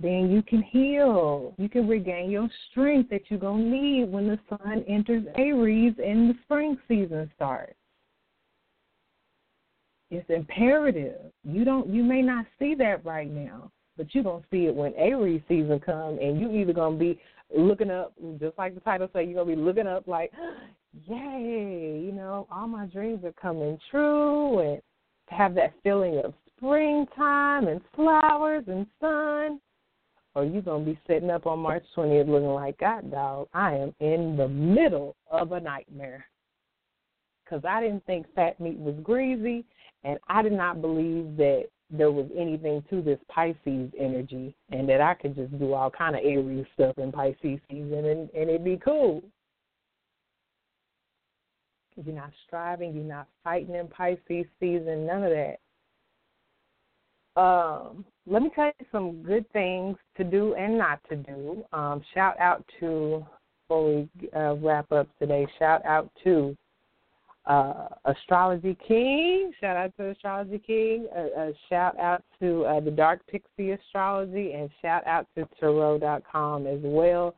then 0.00 0.30
you 0.30 0.42
can 0.42 0.62
heal. 0.62 1.54
You 1.56 1.68
can 1.68 1.86
regain 1.86 2.30
your 2.30 2.48
strength 2.70 3.10
that 3.10 3.22
you're 3.28 3.38
going 3.38 3.64
to 3.64 3.70
need 3.70 4.10
when 4.10 4.26
the 4.26 4.38
sun 4.48 4.84
enters 4.88 5.24
Aries 5.36 5.94
and 6.04 6.30
the 6.30 6.34
spring 6.42 6.76
season 6.88 7.30
starts. 7.36 7.74
It's 10.10 10.28
imperative. 10.28 11.20
You 11.44 11.64
don't 11.64 11.88
you 11.88 12.02
may 12.02 12.22
not 12.22 12.44
see 12.58 12.74
that 12.76 13.04
right 13.04 13.30
now, 13.30 13.70
but 13.96 14.14
you're 14.14 14.24
going 14.24 14.42
to 14.42 14.48
see 14.50 14.66
it 14.66 14.74
when 14.74 14.94
Aries 14.94 15.42
season 15.48 15.80
comes 15.80 16.18
and 16.20 16.40
you 16.40 16.52
either 16.52 16.72
going 16.72 16.98
to 16.98 16.98
be 16.98 17.20
looking 17.56 17.90
up 17.90 18.12
just 18.40 18.58
like 18.58 18.74
the 18.74 18.80
title 18.80 19.08
say 19.12 19.24
you're 19.24 19.44
going 19.44 19.56
to 19.56 19.56
be 19.56 19.62
looking 19.62 19.86
up 19.86 20.06
like 20.06 20.32
yay, 21.06 22.02
you 22.04 22.12
know, 22.12 22.46
all 22.50 22.66
my 22.66 22.86
dreams 22.86 23.24
are 23.24 23.32
coming 23.32 23.78
true 23.90 24.58
and 24.58 24.82
have 25.28 25.54
that 25.54 25.72
feeling 25.82 26.20
of 26.24 26.34
springtime 26.56 27.68
and 27.68 27.80
flowers 27.94 28.64
and 28.66 28.86
sun 29.00 29.60
or 30.34 30.44
you're 30.44 30.62
going 30.62 30.84
to 30.84 30.90
be 30.90 30.98
sitting 31.06 31.30
up 31.30 31.46
on 31.46 31.60
March 31.60 31.84
20th 31.96 32.28
looking 32.28 32.48
like, 32.48 32.78
God, 32.78 33.10
dog, 33.10 33.48
I 33.54 33.74
am 33.74 33.94
in 34.00 34.36
the 34.36 34.48
middle 34.48 35.16
of 35.30 35.52
a 35.52 35.60
nightmare. 35.60 36.26
Because 37.44 37.64
I 37.64 37.80
didn't 37.80 38.04
think 38.06 38.26
fat 38.34 38.58
meat 38.58 38.78
was 38.78 38.96
greasy, 39.02 39.64
and 40.02 40.18
I 40.28 40.42
did 40.42 40.52
not 40.52 40.80
believe 40.80 41.36
that 41.36 41.66
there 41.90 42.10
was 42.10 42.26
anything 42.36 42.82
to 42.90 43.02
this 43.02 43.18
Pisces 43.28 43.92
energy, 43.98 44.56
and 44.70 44.88
that 44.88 45.00
I 45.00 45.14
could 45.14 45.36
just 45.36 45.56
do 45.58 45.74
all 45.74 45.90
kind 45.90 46.16
of 46.16 46.22
Aries 46.24 46.66
stuff 46.74 46.98
in 46.98 47.12
Pisces 47.12 47.60
season, 47.70 48.04
and, 48.06 48.30
and 48.30 48.50
it'd 48.50 48.64
be 48.64 48.80
cool. 48.82 49.22
You're 52.02 52.14
not 52.14 52.30
striving, 52.46 52.94
you're 52.94 53.04
not 53.04 53.28
fighting 53.42 53.74
in 53.74 53.88
Pisces 53.88 54.46
season, 54.58 55.06
none 55.06 55.22
of 55.24 55.30
that. 55.30 55.58
Um, 57.40 58.04
let 58.26 58.42
me 58.42 58.50
tell 58.54 58.66
you 58.66 58.86
some 58.92 59.22
good 59.22 59.50
things 59.52 59.96
to 60.16 60.24
do 60.24 60.54
and 60.54 60.78
not 60.78 61.00
to 61.08 61.16
do. 61.16 61.64
Um, 61.72 62.02
shout 62.14 62.38
out 62.38 62.64
to, 62.80 63.24
before 63.62 63.84
we 63.84 64.08
uh, 64.36 64.54
wrap 64.54 64.90
up 64.92 65.08
today, 65.18 65.46
shout 65.58 65.84
out 65.84 66.10
to 66.24 66.56
uh, 67.46 67.88
Astrology 68.04 68.76
King. 68.86 69.52
Shout 69.60 69.76
out 69.76 69.92
to 69.98 70.10
Astrology 70.10 70.58
King. 70.58 71.06
Uh, 71.14 71.40
uh, 71.40 71.52
shout 71.68 71.98
out 71.98 72.22
to 72.40 72.64
uh, 72.64 72.80
the 72.80 72.90
Dark 72.90 73.20
Pixie 73.26 73.72
Astrology, 73.72 74.52
and 74.52 74.70
shout 74.80 75.06
out 75.06 75.26
to 75.36 75.46
Tarot.com 75.60 76.66
as 76.66 76.80
well. 76.82 77.34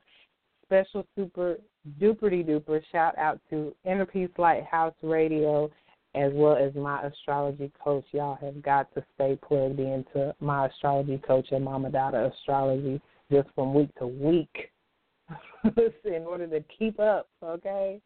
Special 0.64 1.06
super 1.16 1.56
duperty 2.00 2.46
duper 2.46 2.82
shout 2.92 3.16
out 3.18 3.40
to 3.50 3.74
Inner 3.84 4.06
Peace 4.06 4.30
Lighthouse 4.38 4.94
Radio 5.02 5.70
as 6.14 6.32
well 6.34 6.56
as 6.56 6.74
my 6.74 7.02
astrology 7.02 7.70
coach. 7.82 8.04
Y'all 8.12 8.38
have 8.40 8.62
got 8.62 8.92
to 8.94 9.04
stay 9.14 9.38
plugged 9.46 9.78
into 9.78 10.34
my 10.40 10.66
astrology 10.66 11.18
coach 11.18 11.48
and 11.50 11.64
Mama 11.64 11.90
Dada 11.90 12.32
Astrology 12.32 13.00
just 13.30 13.48
from 13.54 13.74
week 13.74 13.94
to 13.98 14.06
week 14.06 14.70
in 16.04 16.22
order 16.22 16.46
to 16.46 16.64
keep 16.78 16.98
up, 16.98 17.28
okay? 17.42 18.00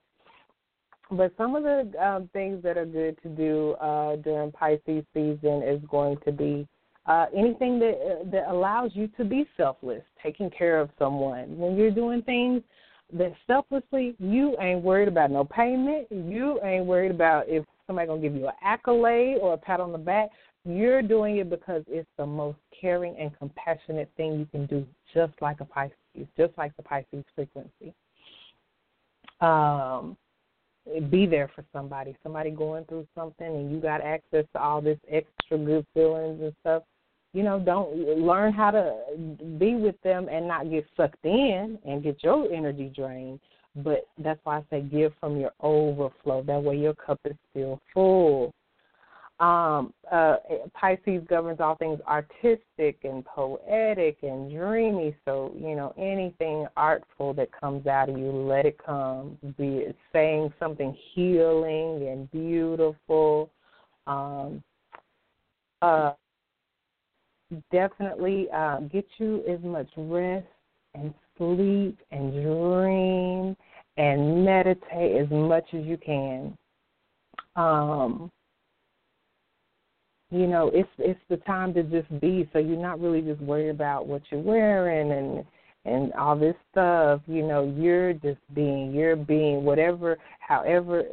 But 1.13 1.33
some 1.37 1.55
of 1.55 1.63
the 1.63 1.93
um, 2.05 2.31
things 2.33 2.63
that 2.63 2.77
are 2.77 2.87
good 2.87 3.21
to 3.23 3.29
do 3.29 3.73
uh, 3.81 4.17
during 4.17 4.53
Pisces 4.53 5.05
season 5.13 5.63
is 5.65 5.81
going 5.91 6.17
to 6.25 6.33
be 6.33 6.67
uh, 7.07 7.27
anything 7.37 7.79
that 7.81 7.95
uh, 7.95 8.31
that 8.31 8.49
allows 8.49 8.93
you 8.95 9.09
to 9.17 9.25
be 9.25 9.47
selfless, 9.57 10.03
taking 10.23 10.51
care 10.51 10.79
of 10.79 10.91
someone. 10.99 11.57
When 11.57 11.77
you're 11.77 11.91
doing 11.91 12.23
things 12.23 12.63
that 13.15 13.35
selflessly, 13.47 14.15
you 14.19 14.57
ain't 14.61 14.83
worried 14.83 15.09
about 15.09 15.31
no 15.31 15.45
payment. 15.45 16.07
You 16.11 16.61
ain't 16.63 16.87
worried 16.87 17.11
about 17.11 17.49
if 17.49 17.65
somebody 17.87 18.09
gonna 18.09 18.21
give 18.21 18.35
you 18.35 18.47
an 18.47 18.55
accolade 18.63 19.39
or 19.41 19.55
a 19.55 19.59
pat 19.59 19.81
on 19.81 19.93
the 19.93 19.99
back. 19.99 20.31
You're 20.65 21.03
doing 21.03 21.39
it 21.39 21.49
because 21.49 21.83
it's 21.89 22.09
the 22.19 22.27
most 22.27 22.59
caring 22.79 23.17
and 23.17 23.37
compassionate 23.39 24.11
thing 24.17 24.39
you 24.39 24.47
can 24.47 24.67
do, 24.67 24.87
just 25.15 25.33
like 25.41 25.61
a 25.61 25.65
Pisces, 25.65 25.95
just 26.37 26.53
like 26.59 26.77
the 26.77 26.83
Pisces 26.83 27.25
frequency. 27.35 27.95
Um, 29.41 30.17
be 31.09 31.27
there 31.27 31.51
for 31.55 31.65
somebody, 31.73 32.17
somebody 32.23 32.51
going 32.51 32.85
through 32.85 33.07
something, 33.15 33.47
and 33.47 33.71
you 33.71 33.81
got 33.81 34.01
access 34.03 34.45
to 34.53 34.61
all 34.61 34.81
this 34.81 34.99
extra 35.11 35.59
good 35.59 35.87
feelings 35.95 36.41
and 36.43 36.53
stuff. 36.61 36.83
You 37.33 37.45
know, 37.45 37.61
don't 37.61 37.97
learn 37.97 38.53
how 38.53 38.71
to 38.73 38.97
be 39.59 39.77
with 39.77 40.01
them 40.03 40.29
and 40.29 40.49
not 40.49 40.69
get 40.71 40.85
sucked 40.97 41.25
in 41.25 41.79
and 41.87 42.03
get 42.03 42.23
your 42.25 42.53
energy 42.53 42.93
drained 42.95 43.41
but 43.77 44.07
that's 44.19 44.41
why 44.45 44.59
I 44.59 44.65
say 44.71 44.81
give 44.83 45.13
from 45.21 45.39
your 45.39 45.53
overflow. 45.61 46.43
That 46.43 46.63
way 46.63 46.77
your 46.77 46.95
cup 46.95 47.21
is 47.25 47.37
still 47.51 47.81
full. 47.95 48.53
Um, 49.39 49.95
uh, 50.13 50.37
Pisces 50.75 51.23
governs 51.27 51.61
all 51.61 51.77
things 51.77 51.99
artistic 52.07 52.99
and 53.05 53.25
poetic 53.25 54.19
and 54.23 54.51
dreamy. 54.51 55.17
So, 55.25 55.55
you 55.59 55.75
know, 55.75 55.95
anything 55.97 56.67
artful 56.77 57.33
that 57.35 57.49
comes 57.59 57.87
out 57.87 58.11
of 58.11 58.19
you, 58.19 58.31
let 58.33 58.67
it 58.67 58.77
come. 58.85 59.39
Be 59.57 59.79
it 59.79 59.97
saying 60.13 60.53
something 60.59 60.95
healing 61.15 62.09
and 62.09 62.31
beautiful. 62.31 63.51
Um, 64.07 64.63
uh, 65.81 66.13
definitely 67.73 68.49
uh, 68.55 68.81
get 68.81 69.07
you 69.19 69.43
as 69.49 69.61
much 69.63 69.89
rest 69.97 70.47
and 70.95 71.13
sleep 71.37 71.99
and 72.11 72.33
dream 72.33 73.57
and 73.97 74.45
meditate 74.45 75.17
as 75.17 75.31
much 75.31 75.65
as 75.73 75.85
you 75.85 75.97
can. 75.97 76.57
Um, 77.57 78.31
you 80.31 80.47
know, 80.47 80.71
it's 80.73 80.89
it's 80.99 81.21
the 81.29 81.39
time 81.39 81.75
to 81.75 81.83
just 81.83 82.09
be. 82.21 82.49
So 82.53 82.61
you're 82.61 82.81
not 82.81 83.01
really 83.01 83.21
just 83.21 83.41
worried 83.41 83.71
about 83.71 84.07
what 84.07 84.23
you're 84.31 84.41
wearing 84.41 85.11
and 85.11 85.45
and 85.85 86.13
all 86.15 86.37
this 86.37 86.55
stuff. 86.71 87.21
You 87.27 87.47
know, 87.47 87.75
you're 87.77 88.13
just 88.15 88.41
being. 88.55 88.93
You're 88.93 89.17
being 89.17 89.65
whatever, 89.65 90.19
however 90.41 91.05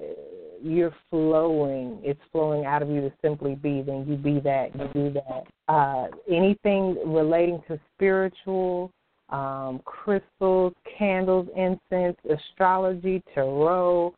you're 0.61 0.95
flowing. 1.09 1.99
It's 2.03 2.19
flowing 2.31 2.65
out 2.65 2.81
of 2.81 2.89
you 2.89 3.01
to 3.01 3.13
simply 3.21 3.55
be. 3.55 3.81
Then 3.81 4.05
you 4.07 4.15
be 4.15 4.39
that. 4.41 4.75
You 4.75 4.89
do 4.93 5.13
that. 5.13 5.73
Uh, 5.73 6.07
anything 6.29 6.97
relating 7.05 7.61
to 7.67 7.79
spiritual 7.95 8.91
um, 9.29 9.81
crystals, 9.83 10.73
candles, 10.97 11.47
incense, 11.55 12.17
astrology, 12.29 13.21
tarot. 13.33 14.13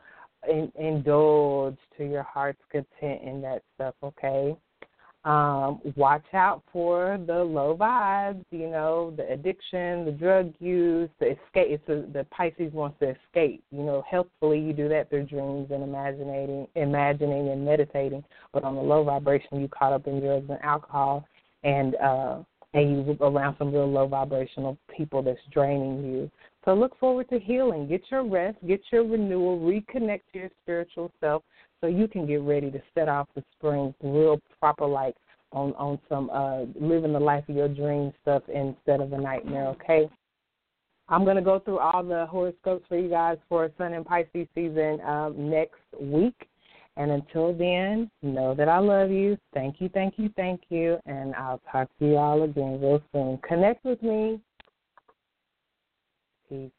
In, 0.49 0.71
indulge 0.79 1.75
to 1.97 2.05
your 2.05 2.23
heart's 2.23 2.61
content 2.71 3.21
in 3.23 3.41
that 3.41 3.61
stuff, 3.75 3.93
okay? 4.01 4.55
Um, 5.29 5.79
watch 5.95 6.25
out 6.33 6.63
for 6.73 7.19
the 7.27 7.35
low 7.35 7.77
vibes, 7.79 8.43
you 8.49 8.67
know, 8.67 9.13
the 9.15 9.31
addiction, 9.31 10.03
the 10.05 10.11
drug 10.11 10.51
use, 10.59 11.07
the 11.19 11.33
escape. 11.33 11.67
It's 11.69 11.87
a, 11.87 12.11
the 12.11 12.25
Pisces 12.31 12.73
wants 12.73 12.97
to 13.01 13.09
escape. 13.11 13.63
You 13.69 13.83
know, 13.83 14.03
healthfully 14.09 14.59
you 14.59 14.73
do 14.73 14.89
that 14.89 15.11
through 15.11 15.27
dreams 15.27 15.67
and 15.69 15.83
imagining, 15.83 16.67
imagining 16.73 17.49
and 17.49 17.63
meditating. 17.63 18.23
But 18.53 18.63
on 18.63 18.73
the 18.73 18.81
low 18.81 19.03
vibration, 19.03 19.61
you 19.61 19.67
caught 19.67 19.93
up 19.93 20.07
in 20.07 20.19
drugs 20.19 20.49
and 20.49 20.57
alcohol, 20.63 21.27
and 21.63 21.95
uh, 21.97 22.39
and 22.73 23.05
you 23.07 23.17
around 23.21 23.55
some 23.59 23.71
real 23.71 23.91
low 23.91 24.07
vibrational 24.07 24.79
people 24.97 25.21
that's 25.21 25.37
draining 25.51 26.03
you. 26.05 26.31
So 26.65 26.73
look 26.73 26.97
forward 26.99 27.29
to 27.29 27.39
healing. 27.39 27.87
Get 27.87 28.01
your 28.09 28.27
rest, 28.27 28.57
get 28.67 28.81
your 28.91 29.03
renewal, 29.03 29.59
reconnect 29.59 30.21
to 30.33 30.39
your 30.39 30.49
spiritual 30.63 31.11
self 31.19 31.43
so 31.81 31.87
you 31.87 32.07
can 32.07 32.25
get 32.25 32.41
ready 32.41 32.69
to 32.71 32.81
set 32.93 33.09
off 33.09 33.27
the 33.35 33.43
spring 33.57 33.93
real 34.01 34.39
proper 34.59 34.85
like 34.85 35.15
on 35.51 35.73
on 35.73 35.99
some 36.07 36.29
uh 36.31 36.61
living 36.79 37.13
the 37.13 37.19
life 37.19 37.47
of 37.49 37.55
your 37.55 37.67
dream 37.67 38.11
stuff 38.21 38.43
instead 38.47 39.01
of 39.01 39.13
a 39.13 39.17
nightmare, 39.17 39.67
okay? 39.67 40.09
I'm 41.11 41.23
going 41.23 41.37
to 41.37 41.41
go 41.41 41.59
through 41.59 41.79
all 41.79 42.03
the 42.03 42.27
horoscopes 42.27 42.85
for 42.87 42.97
you 42.97 43.09
guys 43.09 43.37
for 43.49 43.71
Sun 43.77 43.93
and 43.93 44.05
Pisces 44.05 44.47
season 44.53 45.01
um, 45.01 45.49
next 45.49 45.81
week 45.99 46.35
And 46.97 47.11
until 47.11 47.53
then, 47.53 48.11
know 48.21 48.53
that 48.53 48.69
I 48.69 48.77
love 48.77 49.09
you. 49.09 49.37
Thank 49.53 49.79
you, 49.79 49.89
thank 49.89 50.15
you, 50.17 50.29
thank 50.35 50.61
you. 50.69 50.99
And 51.05 51.33
I'll 51.35 51.61
talk 51.71 51.89
to 51.99 52.05
you 52.05 52.17
all 52.17 52.43
again 52.43 52.79
real 52.81 53.01
soon. 53.11 53.39
Connect 53.47 53.83
with 53.85 54.03
me. 54.03 54.39
Peace. 56.49 56.71